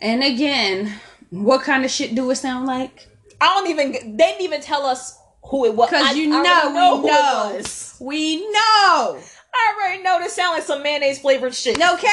And 0.00 0.22
again, 0.22 0.92
what 1.30 1.62
kind 1.62 1.84
of 1.84 1.90
shit 1.90 2.14
do 2.14 2.30
it 2.30 2.36
sound 2.36 2.66
like? 2.66 3.08
I 3.40 3.46
don't 3.54 3.68
even. 3.68 3.92
They 3.92 4.16
didn't 4.16 4.42
even 4.42 4.60
tell 4.60 4.86
us 4.86 5.18
who 5.42 5.64
it 5.66 5.74
was. 5.74 5.90
Because 5.90 6.16
you 6.16 6.32
I 6.32 6.42
know, 6.42 6.72
know 6.72 6.96
we 7.02 7.10
know, 7.10 7.60
we 8.00 8.36
know. 8.52 9.18
I 9.52 9.74
already 9.76 10.02
know 10.02 10.20
this 10.20 10.32
sound 10.34 10.54
like 10.54 10.62
some 10.64 10.82
mayonnaise 10.82 11.18
flavored 11.18 11.54
shit. 11.54 11.76
Okay. 11.76 12.08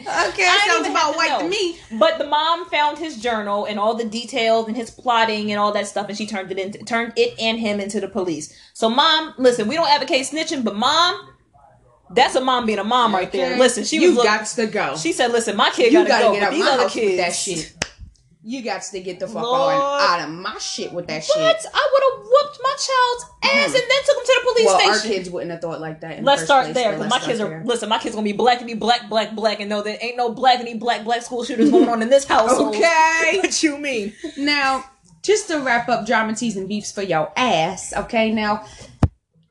Okay, 0.00 0.06
I 0.08 0.62
didn't 0.66 0.84
sounds 0.84 0.88
about 0.88 1.12
to 1.12 1.16
white 1.16 1.40
to 1.40 1.48
me. 1.48 1.78
But 1.98 2.18
the 2.18 2.26
mom 2.26 2.66
found 2.66 2.98
his 2.98 3.20
journal 3.20 3.64
and 3.64 3.78
all 3.78 3.94
the 3.94 4.04
details 4.04 4.68
and 4.68 4.76
his 4.76 4.90
plotting 4.90 5.50
and 5.50 5.58
all 5.58 5.72
that 5.72 5.86
stuff, 5.86 6.08
and 6.08 6.16
she 6.16 6.26
turned 6.26 6.50
it 6.52 6.58
into 6.58 6.78
turned 6.84 7.12
it 7.16 7.38
and 7.40 7.58
him 7.58 7.80
into 7.80 8.00
the 8.00 8.08
police. 8.08 8.54
So, 8.74 8.88
mom, 8.88 9.34
listen, 9.38 9.66
we 9.68 9.74
don't 9.74 9.88
advocate 9.88 10.26
snitching, 10.26 10.64
but 10.64 10.76
mom, 10.76 11.28
that's 12.10 12.34
a 12.36 12.40
mom 12.40 12.66
being 12.66 12.78
a 12.78 12.84
mom 12.84 13.12
right 13.12 13.30
there. 13.30 13.52
Okay. 13.52 13.58
Listen, 13.58 13.84
she 13.84 14.00
you 14.00 14.14
was 14.14 14.24
got 14.24 14.46
to 14.46 14.66
go. 14.66 14.96
she 14.96 15.12
said, 15.12 15.32
"Listen, 15.32 15.56
my 15.56 15.70
kid 15.70 15.92
gotta, 15.92 16.08
gotta 16.08 16.24
go, 16.24 16.32
get 16.32 16.40
but 16.40 16.46
out 16.46 16.52
these 16.52 16.66
other 16.66 16.88
kids, 16.88 17.06
with 17.06 17.16
that 17.18 17.32
shit. 17.34 17.74
You 18.48 18.62
got 18.62 18.80
to 18.80 19.00
get 19.00 19.20
the 19.20 19.26
fuck 19.26 19.42
Lord. 19.42 19.74
out 19.74 20.22
of 20.26 20.30
my 20.30 20.56
shit 20.56 20.90
with 20.90 21.06
that 21.08 21.22
shit. 21.22 21.36
What? 21.36 21.60
shit. 21.60 21.70
I 21.74 21.90
would 21.92 22.02
have 22.02 22.26
whooped 22.30 22.58
my 22.62 22.70
child's 22.70 23.24
ass 23.42 23.74
and 23.74 23.74
then 23.74 24.02
took 24.06 24.16
him 24.16 24.24
to 24.24 24.40
the 24.42 24.50
police 24.52 24.66
Well, 24.66 24.90
our 24.90 25.00
kids 25.00 25.28
wouldn't 25.28 25.50
have 25.50 25.60
thought 25.60 25.82
like 25.82 26.00
that. 26.00 26.16
In 26.20 26.24
Let's 26.24 26.40
the 26.40 26.46
start 26.46 26.64
place, 26.64 26.74
there. 26.74 26.96
let's 26.96 27.10
my 27.10 27.18
kids 27.18 27.40
are 27.40 27.48
there. 27.50 27.62
listen. 27.66 27.90
My 27.90 27.98
kids 27.98 28.14
gonna 28.14 28.24
be 28.24 28.32
black 28.32 28.56
and 28.60 28.66
be 28.66 28.72
black, 28.72 29.10
black, 29.10 29.34
black, 29.34 29.60
and 29.60 29.68
know 29.68 29.82
that 29.82 30.02
ain't 30.02 30.16
no 30.16 30.32
black 30.32 30.60
any 30.60 30.72
black 30.78 31.04
black 31.04 31.20
school 31.20 31.44
shooters 31.44 31.70
going 31.70 31.90
on 31.90 32.00
in 32.00 32.08
this 32.08 32.24
household. 32.24 32.74
Okay. 32.74 33.32
what 33.42 33.62
you 33.62 33.76
mean? 33.76 34.14
Now, 34.38 34.82
just 35.22 35.48
to 35.48 35.58
wrap 35.60 35.90
up 35.90 36.06
drama 36.06 36.34
teas 36.34 36.56
and 36.56 36.66
beefs 36.66 36.90
for 36.90 37.02
your 37.02 37.30
ass, 37.36 37.92
okay? 37.94 38.30
Now, 38.30 38.64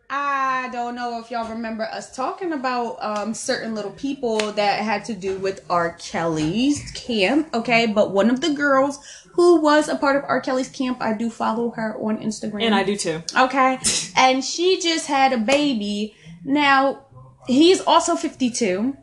I 0.10 0.70
don't 0.72 0.96
know 0.96 1.20
if 1.20 1.30
y'all 1.32 1.50
remember 1.50 1.84
us 1.84 2.16
talking 2.16 2.54
about 2.54 2.98
um, 3.02 3.34
certain 3.34 3.76
little 3.76 3.92
people 3.92 4.38
that 4.54 4.82
had 4.82 5.04
to 5.06 5.14
do 5.14 5.38
with 5.38 5.66
R. 5.70 5.98
Kelly's 6.00 6.92
camp, 6.92 7.54
okay? 7.54 7.88
But 7.88 8.12
one 8.12 8.30
of 8.30 8.40
the 8.40 8.54
girls 8.54 9.00
who 9.34 9.60
was 9.60 9.90
a 9.90 9.98
part 9.98 10.16
of 10.16 10.24
R. 10.24 10.40
Kelly's 10.40 10.70
camp, 10.70 11.02
I 11.02 11.12
do 11.12 11.30
follow 11.30 11.72
her 11.72 11.98
on 11.98 12.20
Instagram. 12.20 12.64
And 12.64 12.74
I 12.74 12.84
do 12.84 12.96
too. 12.96 13.22
Okay. 13.38 13.80
and 14.16 14.44
she 14.44 14.80
just 14.80 15.08
had 15.08 15.34
a 15.34 15.38
baby. 15.38 16.16
Now, 16.46 17.06
he's 17.46 17.82
also 17.82 18.16
52, 18.16 18.96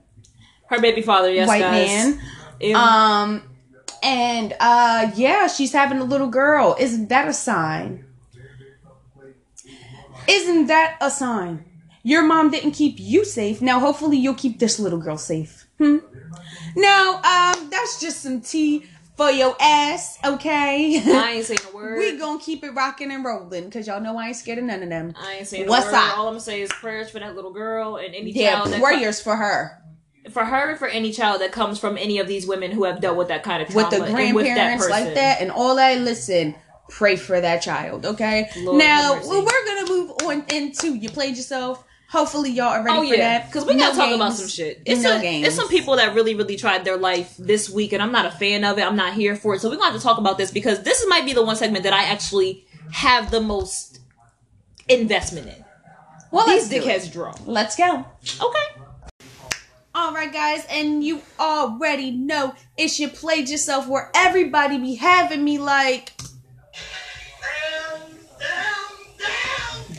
Her 0.68 0.80
baby 0.80 1.02
father, 1.02 1.30
yes, 1.30 1.48
white 1.48 1.61
guys. 1.61 1.86
man. 1.86 2.20
Ew. 2.61 2.74
Um, 2.74 3.42
and 4.02 4.55
uh, 4.59 5.11
yeah, 5.16 5.48
she's 5.48 5.72
having 5.72 5.98
a 5.98 6.05
little 6.05 6.28
girl. 6.28 6.76
Isn't 6.80 7.11
that 7.11 7.28
a 7.28 7.34
sign? 7.34 8.07
Isn't 10.29 10.66
that 10.66 10.97
a 11.01 11.11
sign? 11.11 11.64
Your 12.03 12.22
mom 12.22 12.51
didn't 12.51 12.72
keep 12.72 12.97
you 12.99 13.25
safe. 13.25 13.62
Now, 13.62 13.81
hopefully, 13.81 14.18
you'll 14.18 14.35
keep 14.35 14.59
this 14.59 14.79
little 14.79 14.99
girl 14.99 15.16
safe. 15.16 15.66
Hmm. 15.79 15.99
Now, 16.77 17.14
um, 17.16 17.70
that's 17.70 18.01
just 18.01 18.22
some 18.22 18.41
tea 18.41 18.85
for 19.16 19.31
your 19.31 19.57
ass, 19.61 20.18
okay? 20.25 21.01
I 21.07 21.31
ain't 21.37 21.47
saying 21.47 21.61
a 21.70 21.75
word. 21.75 21.99
we 21.99 22.18
gonna 22.18 22.41
keep 22.41 22.64
it 22.64 22.70
rocking 22.70 23.12
and 23.12 23.25
rolling 23.25 23.64
because 23.66 23.87
y'all 23.87 24.01
know 24.01 24.18
I 24.18 24.29
ain't 24.29 24.37
scared 24.37 24.59
of 24.59 24.64
none 24.64 24.83
of 24.83 24.89
them. 24.89 25.14
I 25.16 25.35
ain't 25.35 25.47
saying 25.47 25.68
What's 25.68 25.87
a 25.87 25.91
word. 25.91 25.95
up? 25.95 26.18
All 26.18 26.27
I'm 26.27 26.35
gonna 26.35 26.41
say 26.41 26.62
is 26.62 26.70
prayers 26.72 27.11
for 27.11 27.20
that 27.20 27.35
little 27.37 27.53
girl 27.53 27.97
and 27.97 28.14
any 28.14 28.33
Yeah, 28.33 28.57
child 28.57 28.72
that 28.72 28.83
prayers 28.83 29.20
for 29.20 29.37
her 29.37 29.81
for 30.31 30.45
her 30.45 30.70
and 30.70 30.79
for 30.79 30.89
any 30.89 31.12
child 31.12 31.41
that 31.43 31.53
comes 31.53 31.79
from 31.79 31.99
any 31.99 32.18
of 32.18 32.27
these 32.27 32.47
women 32.47 32.70
who 32.70 32.85
have 32.85 33.01
dealt 33.01 33.16
with 33.16 33.29
that 33.29 33.43
kind 33.43 33.62
of 33.62 33.68
trauma 33.68 33.89
with 33.91 33.91
the 33.91 34.16
and 34.16 34.35
with 34.35 34.47
that 34.47 34.55
grandparents 34.55 34.89
like 34.89 35.14
that 35.14 35.41
and 35.41 35.51
all 35.51 35.77
that. 35.77 35.99
Listen, 36.01 36.55
pray 36.89 37.16
for 37.16 37.41
that 37.41 37.61
child, 37.62 38.07
okay? 38.07 38.51
Lord 38.59 38.79
now 38.79 39.20
well, 39.22 39.45
we're 39.45 39.66
gonna 39.66 39.89
move 39.91 40.03
on 40.31 40.45
into 40.49 40.95
you 40.95 41.09
played 41.09 41.37
yourself. 41.37 41.85
Hopefully, 42.11 42.51
y'all 42.51 42.66
are 42.68 42.85
ready 42.85 42.99
Oh 42.99 43.01
for 43.01 43.14
yeah, 43.16 43.39
that 43.41 43.47
because 43.47 43.64
we 43.66 43.75
No 43.75 43.81
gotta 43.81 43.97
talk 43.97 44.14
about 44.14 44.35
some 44.35 44.47
shit. 44.49 44.83
It's 44.85 45.03
no 45.03 45.16
a, 45.16 45.20
games. 45.20 45.47
it's 45.47 45.57
some 45.57 45.68
people 45.68 45.97
that 45.97 46.14
really, 46.14 46.35
really 46.35 46.57
tried 46.57 46.85
their 46.85 46.97
life 46.97 47.35
this 47.39 47.68
week, 47.68 47.93
and 47.93 48.03
I'm 48.03 48.12
not 48.12 48.27
a 48.27 48.31
fan 48.31 48.62
of 48.64 48.79
it. 48.79 48.83
I'm 48.83 48.95
not 48.97 49.14
here 49.14 49.35
for 49.35 49.55
it. 49.55 49.61
So 49.61 49.68
we're 49.68 49.77
gonna 49.77 49.91
have 49.91 50.01
to 50.01 50.03
talk 50.03 50.18
about 50.18 50.39
this 50.39 50.51
because 50.51 50.83
this 50.83 51.05
might 51.09 51.25
be 51.25 51.33
the 51.33 51.43
one 51.43 51.57
segment 51.57 51.83
that 51.85 51.93
I 51.93 52.05
actually 52.05 52.66
have 52.93 53.31
the 53.31 53.41
most 53.41 54.01
investment 54.89 55.49
in. 55.49 55.64
Well, 56.31 56.47
These 56.47 56.70
let's 56.70 56.85
dickheads 56.87 57.12
draw. 57.12 57.35
Let's 57.47 57.77
go. 57.77 58.05
Okay. 58.41 58.83
All 59.97 60.12
right, 60.12 60.33
guys, 60.33 60.66
and 60.68 61.05
you 61.05 61.22
already 61.39 62.11
know 62.11 62.55
it's 62.77 62.99
your 62.99 63.11
played 63.11 63.49
yourself 63.49 63.87
where 63.87 64.11
everybody 64.14 64.77
be 64.77 64.97
having 64.97 65.45
me 65.45 65.59
like, 65.59 66.12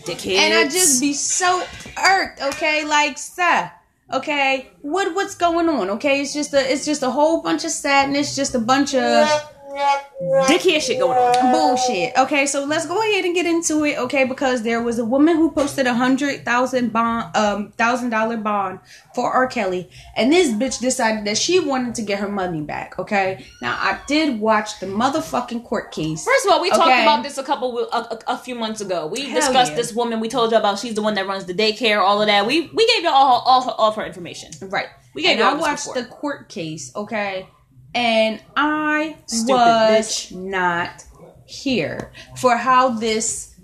Dickheads. 0.06 0.38
and 0.38 0.54
I 0.54 0.64
just 0.66 1.02
be 1.02 1.14
so 1.14 1.64
irked. 2.04 2.42
Okay, 2.42 2.86
like, 2.86 3.18
sir. 3.18 3.72
Okay, 4.14 4.70
what 4.82 5.16
what's 5.16 5.36
going 5.36 5.68
on? 5.68 5.90
Okay, 5.92 6.22
it's 6.22 6.34
just 6.34 6.54
a 6.54 6.72
it's 6.72 6.86
just 6.86 7.02
a 7.02 7.10
whole 7.10 7.42
bunch 7.42 7.66
of 7.66 7.72
sadness, 7.72 8.36
just 8.36 8.54
a 8.54 8.60
bunch 8.60 8.94
of 8.94 9.28
dickhead 9.76 10.82
shit 10.82 11.00
going 11.00 11.18
on. 11.18 11.52
bullshit. 11.52 12.14
Okay, 12.18 12.46
so 12.46 12.64
let's 12.66 12.86
go 12.86 13.00
ahead 13.02 13.26
and 13.26 13.36
get 13.36 13.46
into 13.46 13.84
it. 13.86 13.98
Okay, 13.98 14.24
because 14.26 14.64
there 14.64 14.82
was 14.82 15.00
a 15.00 15.06
woman 15.06 15.36
who 15.36 15.52
posted 15.52 15.88
a 15.88 15.94
hundred 15.94 16.46
thousand 16.46 16.92
bond, 16.94 17.36
um, 17.36 17.72
thousand 17.74 18.10
dollar 18.10 18.38
bond 18.38 18.80
for 19.14 19.32
R. 19.32 19.48
Kelly, 19.48 19.90
and 20.16 20.32
this 20.32 20.52
bitch 20.52 20.80
decided 20.80 21.26
that 21.26 21.38
she 21.38 21.60
wanted 21.60 21.96
to 21.96 22.02
get 22.02 22.20
her 22.20 22.30
money 22.30 22.62
back. 22.62 22.98
Okay, 23.00 23.46
now 23.62 23.76
I 23.80 24.00
did 24.08 24.40
watch 24.40 24.80
the 24.80 24.86
motherfucking 24.88 25.64
court 25.66 25.92
case. 25.92 26.24
First 26.24 26.46
of 26.46 26.52
all, 26.52 26.62
we 26.62 26.70
talked 26.70 27.02
about 27.02 27.24
this 27.24 27.38
a 27.38 27.44
couple 27.44 27.80
a, 27.80 27.98
a, 27.98 28.20
a 28.28 28.38
few 28.38 28.56
months 28.56 28.82
ago. 28.82 29.08
We 29.08 29.26
Hell 29.30 29.42
discussed 29.42 29.72
yeah. 29.72 29.78
this 29.78 29.94
woman. 29.94 30.20
We 30.20 30.30
told 30.30 30.52
you 30.52 30.58
about 30.58 30.80
she's 30.80 30.96
the 30.96 31.02
one 31.02 31.14
that 31.16 31.28
runs 31.28 31.46
the 31.46 31.54
daycare, 31.54 32.00
all 32.00 32.22
of 32.22 32.28
that. 32.28 32.46
We 32.48 32.70
we 32.74 32.88
gave 32.88 33.04
you 33.04 33.10
all 33.10 33.42
all, 33.46 33.62
her- 33.64 33.72
all 33.78 33.90
of 33.90 33.96
her 33.96 34.06
information. 34.06 34.52
Right. 34.62 34.88
We 35.14 35.22
gave 35.22 35.32
and 35.32 35.40
you 35.40 35.46
all 35.46 35.56
I 35.56 35.60
watched 35.60 35.86
before. 35.88 36.02
the 36.02 36.08
court 36.10 36.50
case, 36.50 36.92
okay? 36.96 37.48
And 37.96 38.42
I 38.56 39.16
Stupid 39.26 39.54
was 39.54 40.08
bitch. 40.08 40.36
not 40.36 41.06
here 41.46 42.12
for 42.36 42.58
how 42.58 42.90
this 42.90 43.56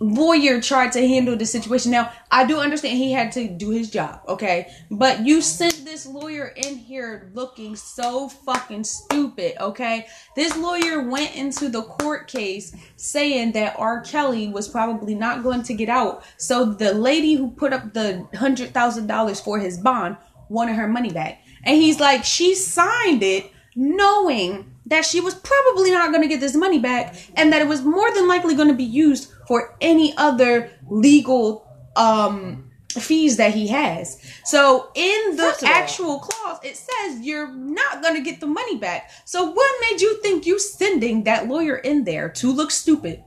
lawyer 0.00 0.60
tried 0.60 0.92
to 0.92 1.06
handle 1.06 1.36
the 1.36 1.46
situation. 1.46 1.90
Now, 1.90 2.12
I 2.30 2.44
do 2.44 2.58
understand 2.58 2.98
he 2.98 3.12
had 3.12 3.32
to 3.32 3.48
do 3.48 3.70
his 3.70 3.90
job, 3.90 4.20
okay? 4.28 4.70
But 4.90 5.24
you 5.24 5.40
sent 5.40 5.84
this 5.84 6.06
lawyer 6.06 6.52
in 6.56 6.76
here 6.76 7.30
looking 7.34 7.74
so 7.74 8.28
fucking 8.28 8.84
stupid, 8.84 9.54
okay? 9.60 10.06
This 10.36 10.56
lawyer 10.56 11.08
went 11.08 11.34
into 11.34 11.68
the 11.68 11.82
court 11.82 12.28
case 12.28 12.76
saying 12.96 13.52
that 13.52 13.76
R. 13.78 14.00
Kelly 14.02 14.48
was 14.48 14.68
probably 14.68 15.14
not 15.14 15.42
going 15.42 15.62
to 15.64 15.74
get 15.74 15.88
out. 15.88 16.24
So 16.36 16.64
the 16.64 16.92
lady 16.92 17.34
who 17.34 17.50
put 17.50 17.72
up 17.72 17.94
the 17.94 18.26
$100,000 18.34 19.44
for 19.44 19.58
his 19.58 19.78
bond 19.78 20.16
wanted 20.48 20.76
her 20.76 20.88
money 20.88 21.10
back. 21.10 21.40
And 21.64 21.76
he's 21.76 22.00
like, 22.00 22.24
she 22.24 22.54
signed 22.54 23.22
it 23.22 23.50
knowing 23.74 24.70
that 24.86 25.04
she 25.04 25.20
was 25.20 25.34
probably 25.34 25.90
not 25.90 26.10
going 26.10 26.22
to 26.22 26.28
get 26.28 26.40
this 26.40 26.54
money 26.54 26.78
back 26.78 27.14
and 27.36 27.52
that 27.52 27.62
it 27.62 27.68
was 27.68 27.82
more 27.82 28.12
than 28.12 28.28
likely 28.28 28.54
going 28.54 28.68
to 28.68 28.74
be 28.74 28.84
used 28.84 29.32
for 29.48 29.76
any 29.80 30.14
other 30.16 30.70
legal 30.88 31.66
um 31.96 32.70
fees 32.90 33.36
that 33.38 33.52
he 33.54 33.66
has. 33.68 34.20
So 34.44 34.90
in 34.94 35.36
the 35.36 35.48
of 35.48 35.56
all- 35.62 35.68
actual 35.68 36.18
clause, 36.20 36.60
it 36.62 36.76
says 36.76 37.20
you're 37.22 37.48
not 37.52 38.02
gonna 38.02 38.20
get 38.20 38.38
the 38.40 38.46
money 38.46 38.78
back. 38.78 39.10
So 39.24 39.50
what 39.50 39.74
made 39.90 40.00
you 40.00 40.20
think 40.22 40.46
you 40.46 40.60
sending 40.60 41.24
that 41.24 41.48
lawyer 41.48 41.76
in 41.76 42.04
there 42.04 42.28
to 42.30 42.52
look 42.52 42.70
stupid? 42.70 43.24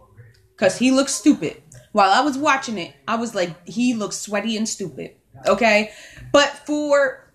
Cause 0.56 0.78
he 0.78 0.92
looks 0.92 1.14
stupid. 1.14 1.62
While 1.92 2.12
I 2.12 2.22
was 2.22 2.38
watching 2.38 2.78
it, 2.78 2.94
I 3.08 3.16
was 3.16 3.36
like, 3.36 3.68
he 3.68 3.94
looks 3.94 4.16
sweaty 4.18 4.56
and 4.56 4.68
stupid. 4.70 5.16
Okay, 5.46 5.92
but 6.32 6.50
for 6.66 7.27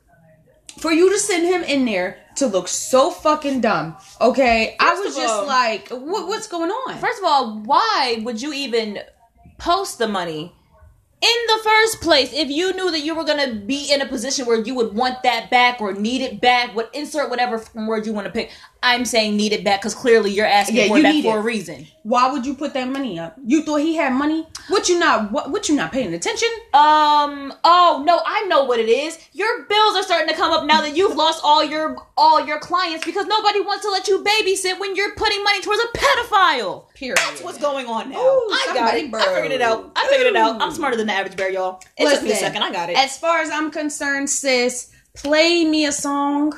for 0.78 0.92
you 0.92 1.10
to 1.10 1.18
send 1.18 1.46
him 1.46 1.62
in 1.62 1.84
there 1.84 2.18
to 2.36 2.46
look 2.46 2.68
so 2.68 3.10
fucking 3.10 3.60
dumb, 3.60 3.96
okay, 4.20 4.76
I 4.80 4.94
was 4.94 5.14
just 5.14 5.34
all- 5.34 5.46
like, 5.46 5.88
what, 5.90 6.26
what's 6.28 6.46
going 6.48 6.70
on? 6.70 6.98
First 6.98 7.18
of 7.18 7.24
all, 7.24 7.58
why 7.60 8.20
would 8.22 8.40
you 8.40 8.52
even 8.52 9.00
post 9.58 9.98
the 9.98 10.08
money 10.08 10.52
in 11.20 11.36
the 11.46 11.60
first 11.62 12.00
place 12.00 12.32
if 12.32 12.48
you 12.50 12.72
knew 12.72 12.90
that 12.90 13.00
you 13.00 13.14
were 13.14 13.24
gonna 13.24 13.54
be 13.54 13.92
in 13.92 14.00
a 14.00 14.06
position 14.06 14.44
where 14.46 14.60
you 14.60 14.74
would 14.74 14.94
want 14.94 15.22
that 15.22 15.50
back 15.50 15.80
or 15.80 15.92
need 15.92 16.20
it 16.22 16.40
back? 16.40 16.74
What 16.74 16.90
insert 16.94 17.30
whatever 17.30 17.62
word 17.74 18.06
you 18.06 18.12
want 18.12 18.26
to 18.26 18.32
pick. 18.32 18.50
I'm 18.84 19.04
saying 19.04 19.36
need 19.36 19.52
it 19.52 19.62
back 19.64 19.80
because 19.80 19.94
clearly 19.94 20.32
you're 20.32 20.44
asking 20.46 20.76
Yeah, 20.76 20.88
for 20.88 20.96
you 20.96 21.02
that 21.04 21.12
need 21.12 21.22
for 21.22 21.36
it. 21.36 21.40
a 21.40 21.42
reason. 21.42 21.86
Why 22.02 22.32
would 22.32 22.44
you 22.44 22.54
put 22.54 22.74
that 22.74 22.88
money 22.88 23.16
up? 23.18 23.36
You 23.46 23.62
thought 23.62 23.76
he 23.80 23.94
had 23.94 24.12
money? 24.12 24.44
What 24.68 24.88
you 24.88 24.98
not? 24.98 25.30
What? 25.30 25.50
What 25.52 25.68
you 25.68 25.76
not 25.76 25.92
paying 25.92 26.12
attention? 26.12 26.48
Um. 26.74 27.54
Oh 27.62 28.02
no, 28.04 28.20
I 28.26 28.44
know 28.46 28.64
what 28.64 28.80
it 28.80 28.88
is. 28.88 29.18
Your 29.32 29.64
bills 29.66 29.96
are 29.96 30.02
starting 30.02 30.26
to 30.28 30.34
come 30.34 30.50
up 30.52 30.64
now 30.66 30.80
that 30.80 30.96
you've 30.96 31.14
lost 31.14 31.40
all 31.44 31.62
your 31.62 31.96
all 32.16 32.44
your 32.44 32.58
clients 32.58 33.04
because 33.04 33.26
nobody 33.26 33.60
wants 33.60 33.84
to 33.84 33.90
let 33.90 34.08
you 34.08 34.24
babysit 34.24 34.80
when 34.80 34.96
you're 34.96 35.14
putting 35.14 35.44
money 35.44 35.60
towards 35.60 35.80
a 35.80 35.96
pedophile. 35.96 36.92
Period. 36.94 37.18
That's 37.18 37.42
what's 37.42 37.58
going 37.58 37.86
on 37.86 38.10
now. 38.10 38.18
Ooh, 38.18 38.48
I 38.52 38.62
got 38.66 38.74
somebody 38.76 39.00
it. 39.02 39.14
I 39.14 39.34
figured 39.34 39.52
it 39.52 39.62
out. 39.62 39.80
broke. 39.82 39.92
I 39.96 40.08
figured 40.08 40.26
it 40.26 40.36
out. 40.36 40.60
I'm 40.60 40.72
smarter 40.72 40.96
than 40.96 41.06
the 41.06 41.12
average 41.12 41.36
bear, 41.36 41.50
y'all. 41.52 41.80
It 41.96 42.08
took 42.12 42.22
me 42.24 42.32
a 42.32 42.36
second. 42.36 42.62
I 42.64 42.72
got 42.72 42.90
it. 42.90 42.96
As 42.98 43.16
far 43.16 43.38
as 43.40 43.50
I'm 43.50 43.70
concerned, 43.70 44.28
sis, 44.28 44.90
play 45.14 45.64
me 45.64 45.86
a 45.86 45.92
song. 45.92 46.52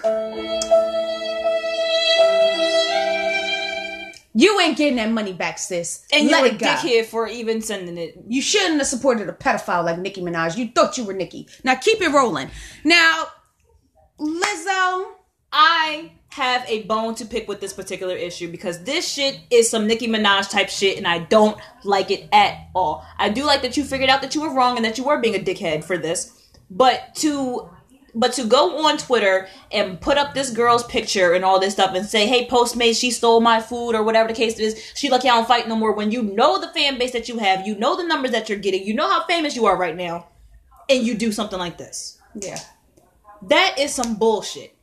You 4.37 4.61
ain't 4.61 4.77
getting 4.77 4.97
that 4.97 5.13
money 5.13 5.33
back, 5.33 5.59
sis. 5.59 6.05
and 6.13 6.29
Let 6.29 6.45
you're 6.45 6.55
a 6.55 6.59
dickhead 6.59 7.05
for 7.07 7.29
even 7.29 7.63
sending 7.63 7.97
it. 7.97 8.17
You 8.27 8.43
shouldn't 8.43 8.79
have 8.79 8.89
supported 8.89 9.29
a 9.29 9.33
pedophile 9.33 9.85
like 9.85 9.99
Nicki 9.99 10.23
Minaj. 10.23 10.57
You 10.57 10.73
thought 10.75 10.99
you 10.99 11.05
were 11.05 11.13
Nicki. 11.13 11.49
Now 11.63 11.77
keep 11.77 12.01
it 12.01 12.09
rolling. 12.11 12.51
Now, 12.83 13.27
Lizzo. 14.19 15.13
I 15.57 16.11
have 16.31 16.69
a 16.69 16.83
bone 16.83 17.15
to 17.15 17.25
pick 17.25 17.47
with 17.47 17.61
this 17.61 17.73
particular 17.73 18.17
issue 18.17 18.51
because 18.51 18.83
this 18.83 19.09
shit 19.09 19.39
is 19.53 19.71
some 19.71 19.87
Nicki 19.87 20.09
Minaj 20.09 20.51
type 20.51 20.69
shit 20.69 20.99
and 20.99 21.07
I 21.07 21.21
don't 21.21 21.57
like 21.85 22.11
it 22.11 22.29
at 22.33 22.71
all. 22.75 23.07
I 23.19 23.29
do 23.29 23.45
like 23.45 23.63
that 23.63 23.77
you 23.77 23.85
figured 23.85 24.11
out 24.11 24.21
that 24.23 24.35
you 24.35 24.41
were 24.41 24.53
wrong 24.53 24.75
and 24.75 24.85
that 24.85 24.99
you 24.99 25.05
were 25.05 25.21
being 25.21 25.37
a 25.37 25.39
dickhead 25.39 25.85
for 25.85 25.97
this. 25.97 26.51
But 26.69 27.15
to 27.17 27.71
but 28.15 28.33
to 28.35 28.45
go 28.45 28.87
on 28.87 28.97
Twitter 28.97 29.49
and 29.73 30.01
put 30.01 30.19
up 30.19 30.35
this 30.35 30.51
girl's 30.51 30.85
picture 30.85 31.33
and 31.33 31.45
all 31.45 31.59
this 31.59 31.75
stuff 31.75 31.95
and 31.95 32.07
say, 32.07 32.27
"Hey, 32.27 32.47
Postmates, 32.47 33.01
she 33.01 33.11
stole 33.11 33.41
my 33.41 33.61
food" 33.61 33.95
or 33.95 34.03
whatever 34.03 34.29
the 34.29 34.35
case 34.35 34.59
is, 34.59 34.81
she 34.95 35.11
lucky 35.11 35.29
I 35.29 35.35
don't 35.35 35.49
fight 35.49 35.69
no 35.69 35.77
more. 35.77 35.93
When 35.93 36.11
you 36.11 36.23
know 36.23 36.61
the 36.61 36.69
fan 36.69 36.99
base 36.99 37.13
that 37.13 37.29
you 37.29 37.39
have, 37.39 37.67
you 37.67 37.75
know 37.77 37.97
the 37.97 38.07
numbers 38.07 38.31
that 38.31 38.49
you're 38.49 38.59
getting, 38.59 38.85
you 38.85 38.95
know 38.95 39.09
how 39.11 39.25
famous 39.27 39.57
you 39.57 39.67
are 39.67 39.77
right 39.77 39.97
now, 39.97 40.29
and 40.89 41.05
you 41.05 41.15
do 41.15 41.33
something 41.33 41.59
like 41.59 41.79
this. 41.79 42.19
Yeah. 42.35 42.61
That 43.43 43.77
is 43.79 43.93
some 43.93 44.15
bullshit. 44.15 44.75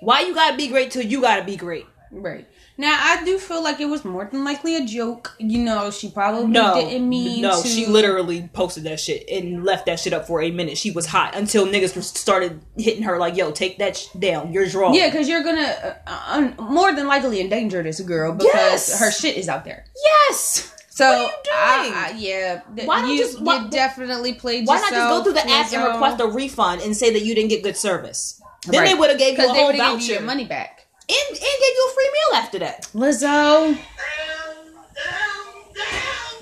Why 0.00 0.22
you 0.22 0.34
gotta 0.34 0.56
be 0.56 0.68
great 0.68 0.90
till 0.90 1.04
you 1.04 1.20
gotta 1.20 1.44
be 1.44 1.56
great? 1.56 1.86
Right. 2.10 2.46
Now 2.82 2.98
I 3.00 3.24
do 3.24 3.38
feel 3.38 3.62
like 3.62 3.78
it 3.80 3.86
was 3.86 4.04
more 4.04 4.24
than 4.30 4.42
likely 4.44 4.74
a 4.76 4.84
joke. 4.84 5.34
You 5.38 5.58
know, 5.58 5.90
she 5.92 6.10
probably 6.10 6.48
No, 6.48 6.74
didn't 6.74 7.08
mean 7.08 7.42
no. 7.42 7.62
to. 7.62 7.68
She 7.68 7.86
literally 7.86 8.50
posted 8.52 8.82
that 8.84 8.98
shit 8.98 9.24
and 9.30 9.64
left 9.64 9.86
that 9.86 10.00
shit 10.00 10.12
up 10.12 10.26
for 10.26 10.42
a 10.42 10.50
minute. 10.50 10.76
She 10.76 10.90
was 10.90 11.06
hot 11.06 11.36
until 11.36 11.66
niggas 11.66 11.94
started 12.02 12.60
hitting 12.76 13.04
her 13.04 13.18
like, 13.18 13.36
"Yo, 13.36 13.52
take 13.52 13.78
that 13.78 13.96
sh- 13.96 14.06
down. 14.18 14.52
You're 14.52 14.68
wrong." 14.70 14.94
Yeah, 14.94 15.08
because 15.10 15.28
you're 15.28 15.44
gonna 15.44 15.96
uh, 16.06 16.22
un- 16.28 16.54
more 16.58 16.92
than 16.92 17.06
likely 17.06 17.40
endanger 17.40 17.82
this 17.84 18.00
girl 18.00 18.32
because 18.32 18.52
Yes! 18.54 18.98
her 19.00 19.12
shit 19.12 19.36
is 19.36 19.48
out 19.48 19.64
there. 19.64 19.84
Yes. 20.28 20.74
So 20.90 21.04
What 21.06 21.16
are 21.54 21.84
you 21.84 21.88
doing? 21.88 21.98
I, 21.98 22.08
I, 22.08 22.14
yeah, 22.18 22.60
th- 22.76 22.86
Why 22.88 23.06
you, 23.06 23.16
just- 23.18 23.40
why- 23.40 23.62
you 23.62 23.70
definitely 23.70 24.34
played 24.34 24.66
Why 24.66 24.76
not 24.80 24.90
just 24.90 25.08
go 25.08 25.22
through 25.24 25.32
the 25.34 25.48
app 25.48 25.72
and 25.72 25.84
request 25.84 26.20
a 26.20 26.26
refund 26.26 26.82
and 26.82 26.94
say 26.96 27.10
that 27.12 27.22
you 27.22 27.34
didn't 27.34 27.48
get 27.48 27.62
good 27.62 27.76
service? 27.78 28.42
Then 28.66 28.80
Right. 28.80 28.88
they 28.90 28.94
would 28.94 29.08
have 29.08 29.18
gave 29.18 29.38
you 29.38 29.44
a 29.44 29.48
whole 29.54 29.72
voucher 29.72 30.04
you 30.04 30.12
your 30.14 30.22
money 30.22 30.44
back. 30.44 30.81
And, 31.08 31.28
and 31.30 31.38
gave 31.38 31.40
you 31.40 31.88
a 31.90 31.94
free 31.94 32.10
meal 32.12 32.38
after 32.42 32.58
that. 32.60 32.82
Lizzo, 32.94 33.78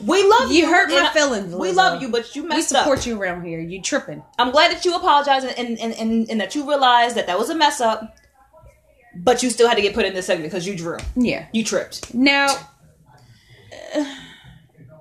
We 0.07 0.27
love 0.27 0.51
you. 0.51 0.59
you 0.61 0.67
hurt 0.73 0.89
my 0.89 0.97
and 0.97 1.07
I- 1.09 1.13
feelings. 1.13 1.55
We 1.55 1.73
love 1.73 2.01
you, 2.01 2.09
but 2.09 2.35
you 2.35 2.43
We 2.45 2.49
messed 2.49 2.71
support 2.71 3.01
up. 3.01 3.07
you 3.07 3.21
around 3.21 3.45
here. 3.45 3.61
You 3.61 3.83
tripping? 3.83 4.23
I'm 4.39 4.51
glad 4.51 4.73
that 4.73 4.85
you 4.85 4.95
apologized 4.97 5.47
and, 5.47 5.79
and, 5.79 5.93
and, 5.95 6.31
and 6.31 6.41
that 6.41 6.55
you 6.55 6.67
realized 6.69 7.17
that 7.17 7.27
that 7.27 7.39
was 7.39 7.51
a 7.51 7.55
mess 7.55 7.81
up. 7.81 8.17
But 9.15 9.43
you 9.43 9.51
still 9.51 9.69
had 9.69 9.75
to 9.75 9.83
get 9.83 9.93
put 9.95 10.05
in 10.07 10.15
this 10.15 10.27
segment 10.27 10.51
because 10.51 10.67
you 10.67 10.77
drew. 10.77 10.97
Yeah. 11.17 11.47
You 11.53 11.65
tripped. 11.65 12.15
Now, 12.15 12.47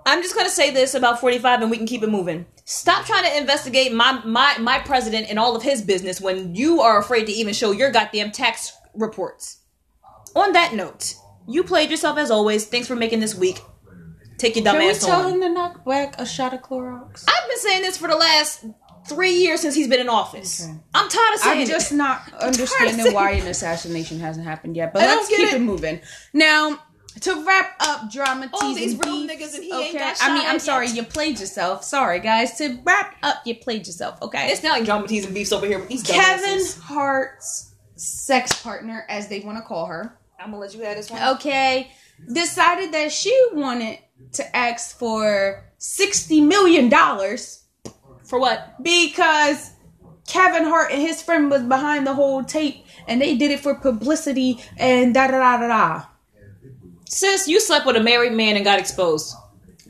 I'm 0.05 0.21
just 0.23 0.35
gonna 0.35 0.49
say 0.49 0.71
this 0.71 0.95
about 0.95 1.19
45 1.21 1.61
and 1.61 1.69
we 1.71 1.77
can 1.77 1.85
keep 1.85 2.01
it 2.01 2.09
moving. 2.09 2.45
Stop 2.65 3.05
trying 3.05 3.23
to 3.23 3.37
investigate 3.37 3.93
my 3.93 4.19
my 4.25 4.57
my 4.57 4.79
president 4.79 5.27
and 5.29 5.37
all 5.37 5.55
of 5.55 5.61
his 5.61 5.81
business 5.83 6.19
when 6.19 6.55
you 6.55 6.81
are 6.81 6.97
afraid 6.99 7.25
to 7.27 7.31
even 7.31 7.53
show 7.53 7.71
your 7.71 7.91
goddamn 7.91 8.31
tax 8.31 8.73
reports. 8.99 9.59
On 10.35 10.53
that 10.53 10.73
note, 10.73 11.15
you 11.47 11.63
played 11.63 11.89
yourself 11.89 12.17
as 12.17 12.29
always. 12.31 12.65
Thanks 12.65 12.87
for 12.87 12.95
making 12.95 13.19
this 13.19 13.35
week. 13.35 13.61
Take 14.37 14.55
your 14.55 14.63
dumb 14.63 14.75
can 14.77 14.85
we 14.85 14.89
ass 14.91 15.05
tell 15.05 15.25
on. 15.25 15.33
him 15.33 15.41
to 15.41 15.49
knock 15.49 15.83
back 15.85 16.15
a 16.17 16.25
shot 16.25 16.53
of 16.53 16.61
Clorox? 16.61 17.25
I've 17.27 17.49
been 17.49 17.57
saying 17.59 17.81
this 17.81 17.97
for 17.97 18.07
the 18.07 18.15
last 18.15 18.65
three 19.07 19.33
years 19.33 19.61
since 19.61 19.75
he's 19.75 19.87
been 19.87 19.99
in 19.99 20.07
office. 20.07 20.63
Okay. 20.63 20.73
I'm 20.93 21.09
tired 21.09 21.33
of 21.33 21.39
saying 21.41 21.61
I'm 21.61 21.67
just 21.67 21.91
it. 21.91 21.95
not 21.95 22.33
understanding 22.35 23.13
why 23.13 23.31
an 23.31 23.47
assassination 23.47 24.19
hasn't 24.19 24.45
happened 24.45 24.75
yet. 24.77 24.93
But 24.93 25.03
I 25.03 25.07
let's 25.07 25.27
keep 25.27 25.39
it. 25.39 25.55
it. 25.55 25.61
moving. 25.61 25.99
Now, 26.31 26.79
to 27.21 27.43
wrap 27.45 27.75
up 27.81 28.11
drama 28.11 28.49
All 28.53 28.73
these 28.73 28.93
teasing 28.93 28.99
real 28.99 29.27
beef, 29.27 29.31
niggas 29.31 29.55
and 29.55 29.63
he 29.63 29.73
okay? 29.73 29.83
ain't 29.87 29.97
got 29.97 30.17
I 30.21 30.33
mean, 30.33 30.43
I'm 30.45 30.59
sorry, 30.59 30.87
yet. 30.87 30.95
you 30.95 31.03
played 31.03 31.39
yourself. 31.39 31.83
Sorry, 31.83 32.19
guys. 32.19 32.57
To 32.59 32.79
wrap 32.85 33.17
up, 33.23 33.37
you 33.45 33.55
played 33.55 33.87
yourself. 33.87 34.21
Okay. 34.21 34.47
It's 34.51 34.63
not 34.63 34.77
like 34.77 34.85
drama 34.85 35.07
teas 35.07 35.25
and 35.25 35.33
beefs 35.33 35.51
over 35.51 35.65
here. 35.65 35.79
With 35.79 35.89
these 35.89 36.03
Kevin 36.03 36.59
dumbasses. 36.59 36.79
Hart's 36.79 37.68
sex 37.99 38.61
partner, 38.61 39.05
as 39.09 39.27
they 39.27 39.39
want 39.41 39.57
to 39.57 39.63
call 39.63 39.85
her, 39.87 40.17
I'm 40.39 40.51
gonna 40.51 40.59
let 40.61 40.73
you 40.73 40.81
have 40.81 40.95
this 40.97 41.11
one. 41.11 41.21
okay, 41.35 41.91
decided 42.33 42.91
that 42.93 43.11
she 43.11 43.33
wanted 43.53 43.99
to 44.33 44.55
ask 44.55 44.97
for 44.97 45.65
sixty 45.77 46.41
million 46.41 46.89
dollars 46.89 47.63
For 48.23 48.39
what? 48.39 48.81
because 48.81 49.71
Kevin 50.27 50.63
Hart 50.65 50.91
and 50.91 51.01
his 51.01 51.21
friend 51.21 51.49
was 51.49 51.63
behind 51.63 52.05
the 52.05 52.13
whole 52.13 52.43
tape 52.43 52.85
and 53.07 53.21
they 53.21 53.35
did 53.35 53.51
it 53.51 53.59
for 53.61 53.73
publicity 53.75 54.59
and 54.77 55.13
da 55.13 55.27
da 55.27 55.39
da 55.39 55.57
da 55.57 55.67
da. 55.67 56.05
Sis, 57.09 57.47
you 57.47 57.59
slept 57.59 57.85
with 57.87 57.95
a 57.95 58.03
married 58.03 58.33
man 58.33 58.55
and 58.55 58.63
got 58.63 58.77
exposed. 58.79 59.33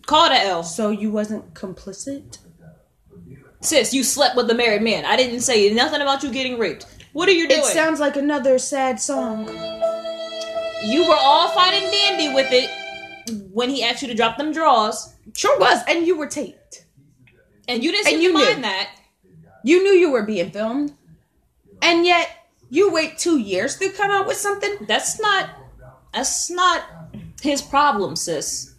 Call 0.06 0.30
the 0.30 0.40
L. 0.40 0.64
So 0.64 0.90
you 0.90 1.12
wasn't 1.12 1.54
complicit? 1.54 2.38
Sis, 3.62 3.94
you 3.94 4.04
slept 4.04 4.38
with 4.38 4.50
a 4.50 4.56
married 4.56 4.82
man. 4.84 5.04
I 5.06 5.18
didn't 5.18 5.42
say 5.42 5.72
nothing 5.74 6.02
about 6.02 6.24
you 6.24 6.32
getting 6.32 6.58
raped. 6.58 6.86
What 7.14 7.28
are 7.30 7.34
you 7.34 7.48
doing? 7.48 7.62
It 7.62 7.66
sounds 7.66 8.00
like 8.00 8.16
another 8.16 8.60
sad 8.60 9.00
song. 9.00 9.48
you 10.86 11.08
were 11.08 11.18
all 11.18 11.50
fine 11.50 11.74
and 11.74 11.92
dandy 11.92 12.34
with 12.34 12.48
it 12.52 12.70
when 13.52 13.70
he 13.70 13.84
asked 13.84 14.02
you 14.02 14.08
to 14.08 14.16
drop 14.16 14.38
them 14.38 14.52
drawers, 14.52 15.14
Sure 15.36 15.60
was, 15.60 15.80
and 15.88 16.06
you 16.08 16.18
were 16.18 16.28
taped. 16.28 16.86
and 17.68 17.84
you 17.84 17.92
didn't 17.92 18.08
And 18.08 18.14
seem 18.16 18.22
you 18.22 18.32
to 18.32 18.38
knew. 18.38 18.46
mind 18.46 18.64
that. 18.64 18.90
You 19.64 19.84
knew 19.84 19.92
you 19.92 20.10
were 20.12 20.24
being 20.24 20.52
filmed, 20.52 20.94
and 21.82 22.06
yet 22.06 22.30
you 22.70 22.92
wait 22.92 23.18
two 23.18 23.38
years 23.38 23.78
to 23.78 23.90
come 23.90 24.10
out 24.12 24.26
with 24.28 24.38
something. 24.38 24.78
That's 24.88 25.20
not. 25.20 25.50
That's 26.14 26.50
not 26.50 26.84
his 27.42 27.62
problem, 27.62 28.16
sis. 28.16 28.74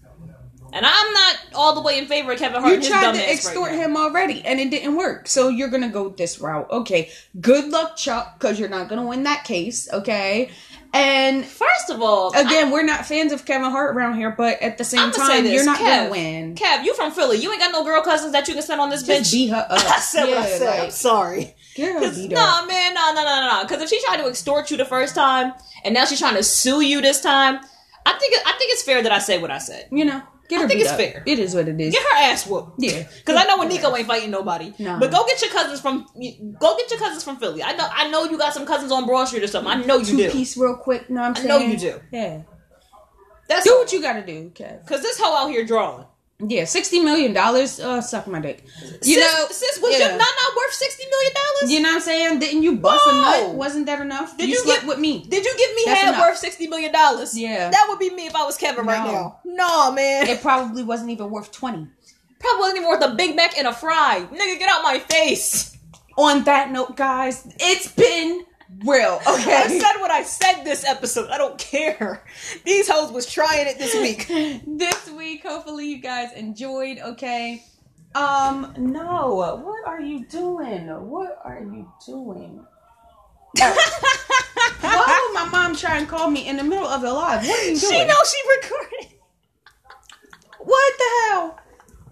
And 0.72 0.86
I'm 0.86 1.12
not 1.12 1.36
all 1.54 1.74
the 1.74 1.80
way 1.80 1.98
in 1.98 2.06
favor 2.06 2.32
of 2.32 2.38
Kevin 2.38 2.60
Hart. 2.60 2.82
You 2.82 2.88
tried 2.88 3.14
to 3.14 3.30
extort 3.30 3.70
right 3.70 3.78
him 3.78 3.96
already, 3.96 4.42
and 4.44 4.60
it 4.60 4.70
didn't 4.70 4.96
work. 4.96 5.26
So 5.28 5.48
you're 5.48 5.68
gonna 5.68 5.88
go 5.88 6.10
this 6.10 6.40
route. 6.40 6.68
Okay, 6.70 7.10
good 7.40 7.68
luck, 7.70 7.96
Chuck, 7.96 8.38
because 8.38 8.58
you're 8.58 8.68
not 8.68 8.88
gonna 8.88 9.06
win 9.06 9.24
that 9.24 9.44
case. 9.44 9.88
Okay, 9.92 10.50
and 10.92 11.44
First 11.44 11.90
of 11.90 12.00
all, 12.02 12.32
again, 12.36 12.70
we're 12.70 12.82
not 12.84 13.06
fans 13.06 13.32
of 13.32 13.44
Kevin 13.44 13.70
Hart 13.70 13.96
around 13.96 14.14
here, 14.16 14.30
but 14.36 14.60
at 14.62 14.78
the 14.78 14.84
same 14.84 15.00
I'm 15.00 15.10
gonna 15.12 15.26
say 15.26 15.34
time, 15.36 15.44
this, 15.44 15.52
you're 15.54 15.64
not 15.64 15.78
Kev, 15.78 15.84
gonna 15.98 16.10
win. 16.10 16.54
Kev, 16.54 16.84
you 16.84 16.94
from 16.94 17.10
Philly? 17.12 17.38
You 17.38 17.50
ain't 17.52 17.60
got 17.60 17.72
no 17.72 17.84
girl 17.84 18.02
cousins 18.02 18.32
that 18.32 18.46
you 18.48 18.54
can 18.54 18.62
send 18.62 18.80
on 18.80 18.90
this 18.90 19.00
Just 19.02 19.08
bench. 19.08 19.32
beat 19.32 19.48
her 19.48 19.66
up. 19.68 19.70
I 19.90 19.98
said 20.00 20.26
what 20.26 20.38
I 20.38 20.48
Yeah, 20.50 20.56
said. 20.58 20.84
I'm 20.84 20.90
sorry. 20.90 21.54
get 21.74 21.92
her 21.94 22.00
beat 22.14 22.30
nah, 22.32 22.60
up. 22.62 22.68
man, 22.68 22.94
no, 22.94 23.12
no, 23.14 23.22
no, 23.22 23.24
no, 23.24 23.56
no. 23.56 23.62
Because 23.64 23.82
if 23.82 23.88
she 23.88 24.00
tried 24.04 24.18
to 24.18 24.28
extort 24.28 24.70
you 24.70 24.76
the 24.76 24.84
first 24.84 25.14
time, 25.14 25.52
and 25.84 25.94
now 25.94 26.04
she's 26.04 26.18
trying 26.20 26.34
to 26.36 26.42
sue 26.42 26.80
you 26.80 27.00
this 27.00 27.20
time, 27.20 27.60
I 28.06 28.12
think 28.18 28.34
I 28.46 28.52
think 28.58 28.72
it's 28.72 28.82
fair 28.82 29.02
that 29.02 29.12
I 29.12 29.18
say 29.18 29.38
what 29.40 29.50
I 29.50 29.58
said. 29.58 29.86
You 29.92 30.04
know, 30.04 30.22
get 30.51 30.59
I 30.59 30.62
her 30.62 30.68
think 30.68 30.78
beat 30.80 30.82
it's 30.84 30.90
up. 30.92 30.98
fair. 30.98 31.22
It 31.24 31.38
is 31.38 31.55
what 31.55 31.66
it 31.68 31.80
is. 31.80 31.94
Get 31.94 32.03
her 32.03 32.16
ass 32.30 32.46
whooped. 32.46 32.72
Yeah, 32.78 33.05
Because 33.18 33.36
I 33.36 33.44
know 33.44 33.57
when 33.59 33.68
Nico 33.68 33.94
ain't 33.96 34.07
fighting 34.07 34.30
nobody. 34.30 34.74
No. 34.78 34.98
But 34.98 35.11
go 35.11 35.24
get 35.26 35.40
your 35.40 35.51
cousins 35.51 35.80
from 35.80 36.07
go 36.61 36.76
get 36.76 36.90
your 36.90 36.98
cousins 36.98 37.24
from 37.24 37.36
Philly. 37.38 37.62
I 37.62 37.72
know 37.74 37.88
I 37.90 38.11
know 38.11 38.24
you 38.24 38.36
got 38.36 38.53
some 38.53 38.66
cousins 38.66 38.92
on 38.92 39.07
Broad 39.07 39.26
Street 39.28 39.42
or 39.44 39.46
something. 39.46 39.72
I 39.72 39.76
know 39.84 39.96
you 39.98 40.05
two 40.05 40.16
do. 40.18 40.30
piece 40.30 40.57
real 40.59 40.76
quick. 40.76 41.09
No, 41.09 41.22
I'm 41.22 41.32
I 41.32 41.34
saying. 41.40 41.48
know 41.48 41.59
you 41.59 41.76
do. 41.78 42.01
Yeah, 42.12 42.42
That's 43.48 43.64
do 43.64 43.74
what 43.78 43.92
you 43.92 44.03
gotta 44.03 44.26
do, 44.26 44.51
Kev. 44.55 44.84
Because 44.84 45.01
this 45.03 45.18
hoe 45.18 45.34
out 45.46 45.51
here 45.51 45.64
drawing. 45.64 46.05
Yeah, 46.47 46.64
sixty 46.64 47.01
million 47.01 47.32
dollars. 47.32 47.78
Uh, 47.80 48.01
suck 48.01 48.26
my 48.26 48.41
dick. 48.41 48.64
You 49.03 49.14
sis, 49.14 49.16
know, 49.18 49.47
sis 49.51 49.78
was 49.82 49.93
yeah. 49.93 49.99
your 49.99 50.09
nana 50.12 50.47
worth 50.57 50.72
sixty 50.72 51.05
million 51.09 51.32
dollars? 51.34 51.72
You 51.72 51.80
know 51.82 51.88
what 51.91 51.95
I'm 51.97 52.01
saying? 52.01 52.38
Didn't 52.38 52.62
you 52.62 52.76
bust 52.76 53.07
a 53.09 53.12
No. 53.12 53.20
nut? 53.20 53.55
Wasn't 53.55 53.86
that 53.86 54.01
enough? 54.01 54.36
Did 54.38 54.49
you, 54.49 54.55
you 54.55 54.61
slept 54.62 54.80
get- 54.82 54.88
with 54.88 54.99
me. 54.99 55.24
Did 55.28 55.45
you 55.45 55.55
give 55.57 55.74
me 55.76 55.82
That's 55.86 56.01
head 56.01 56.09
enough. 56.14 56.20
worth 56.28 56.38
sixty 56.38 56.66
million 56.66 56.93
dollars? 56.93 57.36
Yeah. 57.38 57.70
that 57.70 57.86
would 57.88 57.99
be 57.99 58.11
me 58.11 58.26
if 58.26 58.34
I 58.34 58.45
was 58.45 58.57
Kevin 58.57 58.86
right 58.86 59.05
now. 59.12 59.41
No, 59.45 59.93
man, 59.93 60.26
It 60.28 60.41
probably 60.41 60.82
wasn't 60.82 61.11
even 61.11 61.30
worth 61.30 61.53
twenty. 61.53 61.86
probably 62.38 62.61
wasn't 62.61 62.78
even 62.78 62.88
worth 62.88 63.05
a 63.05 63.14
Big 63.14 63.36
Mac 63.36 63.59
and 63.59 63.66
a 63.66 63.72
fry. 63.72 64.26
Nigga, 64.32 64.59
get 64.59 64.70
out 64.70 64.82
my 64.82 64.99
face. 64.99 65.76
On 66.16 66.43
that 66.45 66.70
note, 66.70 66.97
guys, 66.97 67.47
it's 67.61 67.88
been 67.93 68.45
real. 68.84 69.20
Okay. 69.26 69.54
I 69.54 69.66
said 69.68 70.00
what 70.00 70.10
I 70.10 70.22
said 70.22 70.64
this 70.64 70.84
episode. 70.84 71.30
I 71.30 71.38
don't 71.38 71.58
care. 71.58 72.24
These 72.64 72.88
hoes 72.88 73.12
was 73.12 73.30
trying 73.30 73.66
it 73.66 73.78
this 73.78 73.94
week. 73.94 74.26
this 74.66 75.10
week, 75.10 75.42
hopefully 75.42 75.86
you 75.90 75.98
guys 75.98 76.32
enjoyed. 76.32 76.98
Okay. 76.98 77.62
Um, 78.14 78.74
no. 78.78 79.60
What 79.64 79.86
are 79.86 80.00
you 80.00 80.26
doing? 80.26 80.86
What 80.88 81.38
are 81.44 81.60
you 81.60 81.90
doing? 82.06 82.64
Why 84.80 85.28
would 85.28 85.34
my 85.34 85.48
mom 85.50 85.76
try 85.76 85.98
and 85.98 86.08
call 86.08 86.30
me 86.30 86.48
in 86.48 86.56
the 86.56 86.64
middle 86.64 86.86
of 86.86 87.02
the 87.02 87.12
live? 87.12 87.46
What 87.46 87.58
are 87.60 87.64
you 87.70 87.78
doing? 87.78 87.92
She 87.92 88.04
knows 88.06 88.34
she 88.34 88.56
recorded. 88.56 89.18
What 90.60 90.92
the 90.98 91.04
hell? 91.28 91.60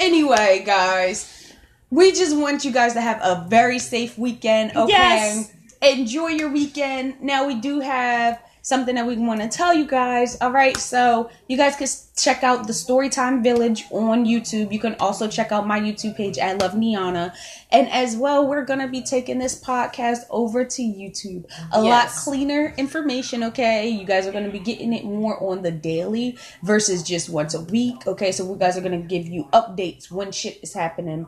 Anyway, 0.01 0.63
guys, 0.65 1.53
we 1.91 2.13
just 2.13 2.37
want 2.37 2.65
you 2.65 2.73
guys 2.73 2.95
to 2.95 3.01
have 3.01 3.21
a 3.23 3.47
very 3.49 3.79
safe 3.79 4.17
weekend. 4.19 4.73
Okay. 4.77 4.93
Yes. 4.93 5.55
Enjoy 5.81 6.29
your 6.29 6.51
weekend. 6.51 7.21
Now 7.21 7.47
we 7.47 7.55
do 7.55 7.81
have 7.81 8.43
something 8.63 8.97
that 8.97 9.07
we 9.07 9.17
want 9.17 9.41
to 9.41 9.49
tell 9.49 9.73
you 9.73 9.87
guys. 9.87 10.37
All 10.41 10.53
right, 10.53 10.77
so 10.77 11.31
you 11.49 11.57
guys 11.57 11.77
can 11.77 11.87
check 12.17 12.43
out 12.43 12.67
the 12.67 12.73
Storytime 12.73 13.43
Village 13.43 13.85
on 13.91 14.27
YouTube. 14.27 14.73
You 14.73 14.79
can 14.79 14.95
also 15.01 15.29
check 15.29 15.53
out 15.53 15.67
my 15.67 15.81
YouTube 15.81 16.17
page 16.17 16.37
at 16.37 16.61
Love 16.61 16.73
Niana, 16.73 17.33
and 17.71 17.89
as 17.91 18.17
well, 18.17 18.47
we're 18.47 18.65
gonna 18.65 18.89
be 18.89 19.03
taking 19.03 19.39
this 19.39 19.59
podcast 19.63 20.21
over 20.31 20.65
to 20.65 20.83
YouTube. 20.83 21.45
A 21.73 21.81
lot 21.81 22.09
cleaner 22.09 22.75
information. 22.77 23.43
Okay, 23.45 23.89
you 23.89 24.05
guys 24.05 24.27
are 24.27 24.33
gonna 24.33 24.51
be 24.51 24.59
getting 24.59 24.93
it 24.93 25.05
more 25.05 25.43
on 25.43 25.63
the 25.63 25.71
daily 25.71 26.37
versus 26.63 27.03
just 27.03 27.31
once 27.31 27.55
a 27.55 27.61
week. 27.61 28.07
Okay, 28.07 28.33
so 28.33 28.45
we 28.45 28.59
guys 28.59 28.77
are 28.77 28.83
gonna 28.83 28.99
give 28.99 29.27
you 29.27 29.45
updates 29.53 30.11
when 30.11 30.33
shit 30.33 30.59
is 30.63 30.75
happening. 30.75 31.27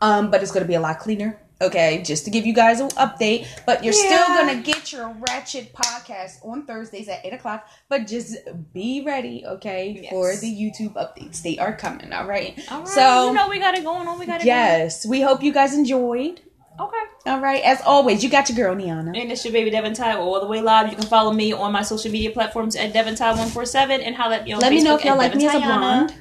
Um, 0.00 0.30
but 0.30 0.42
it's 0.42 0.50
gonna 0.50 0.66
be 0.66 0.74
a 0.74 0.80
lot 0.80 0.98
cleaner. 0.98 1.41
Okay, 1.62 2.02
just 2.02 2.24
to 2.24 2.30
give 2.30 2.44
you 2.46 2.52
guys 2.52 2.80
an 2.80 2.88
update. 2.90 3.46
But 3.66 3.82
you're 3.84 3.92
still 3.92 4.26
gonna 4.28 4.60
get 4.62 4.92
your 4.92 5.14
ratchet 5.28 5.72
podcast 5.72 6.44
on 6.44 6.66
Thursdays 6.66 7.08
at 7.08 7.24
eight 7.24 7.32
o'clock. 7.32 7.66
But 7.88 8.06
just 8.06 8.36
be 8.72 9.02
ready, 9.06 9.44
okay, 9.46 10.00
Yes. 10.02 10.10
for 10.10 10.34
the 10.36 10.46
YouTube 10.52 10.94
updates. 10.94 11.42
They 11.42 11.58
are 11.58 11.74
coming. 11.76 12.12
All 12.12 12.26
right. 12.26 12.58
All 12.70 12.80
right, 12.80 12.88
So 12.88 13.28
you 13.28 13.34
know 13.34 13.48
we 13.48 13.58
got 13.58 13.76
it 13.76 13.84
going 13.84 14.06
on. 14.08 14.18
We 14.18 14.26
got 14.26 14.40
it. 14.40 14.46
yes, 14.46 15.06
we 15.06 15.20
hope 15.20 15.42
you 15.42 15.52
guys 15.52 15.74
enjoyed. 15.74 16.40
Okay. 16.80 16.96
All 17.26 17.38
right. 17.38 17.62
As 17.62 17.80
always, 17.82 18.24
you 18.24 18.30
got 18.30 18.48
your 18.48 18.56
girl 18.56 18.74
Niana. 18.74 19.08
And 19.16 19.30
it's 19.30 19.44
your 19.44 19.52
baby 19.52 19.70
Devon 19.70 19.92
Ty 19.94 20.16
all 20.16 20.40
the 20.40 20.46
way 20.46 20.60
live. 20.62 20.88
You 20.90 20.96
can 20.96 21.06
follow 21.06 21.30
me 21.32 21.52
on 21.52 21.70
my 21.70 21.82
social 21.82 22.10
media 22.10 22.30
platforms 22.30 22.74
at 22.76 22.92
Devon 22.94 23.14
Ty 23.14 23.34
one 23.34 23.48
four 23.48 23.66
seven 23.66 24.00
and 24.00 24.16
holla 24.16 24.36
at 24.36 24.44
me 24.44 24.52
on 24.54 24.60
Let 24.60 24.72
Facebook 24.72 24.76
me 24.76 24.82
know 24.82 24.96
if 24.96 25.04
y'all 25.04 25.18
like 25.18 25.34
me 25.34 25.46
as 25.46 25.54
a 25.54 25.58
blonde. 25.60 26.14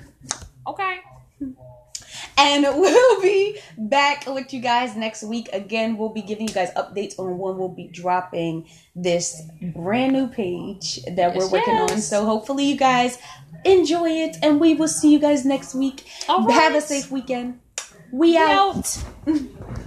Okay. 0.68 1.00
And 2.38 2.64
we'll 2.64 3.22
be 3.22 3.60
back 3.78 4.26
with 4.28 4.54
you 4.54 4.62
guys 4.62 4.96
next 4.96 5.24
week. 5.24 5.50
Again, 5.54 5.98
we'll 5.98 6.10
be 6.10 6.22
giving 6.22 6.48
you 6.48 6.54
guys 6.54 6.72
updates 6.76 7.18
on 7.20 7.38
when 7.38 7.58
we'll 7.58 7.70
be 7.70 7.88
dropping 7.88 8.68
this 8.96 9.42
brand 9.62 10.14
new 10.14 10.28
page 10.28 11.00
that 11.06 11.36
we're 11.36 11.44
Yes, 11.44 11.52
working 11.52 11.76
on. 11.76 12.00
So 12.02 12.26
hopefully 12.26 12.66
you 12.66 12.78
guys 12.78 13.18
enjoy 13.66 14.10
it 14.10 14.38
and 14.42 14.60
we 14.60 14.74
will 14.74 14.88
see 14.88 15.12
you 15.12 15.20
guys 15.20 15.46
next 15.46 15.76
week. 15.76 16.06
Have 16.28 16.76
a 16.76 16.82
safe 16.82 17.12
weekend. 17.12 17.60
We 18.12 18.32
We 18.32 18.38
out. 18.38 18.98
out. 19.28 19.38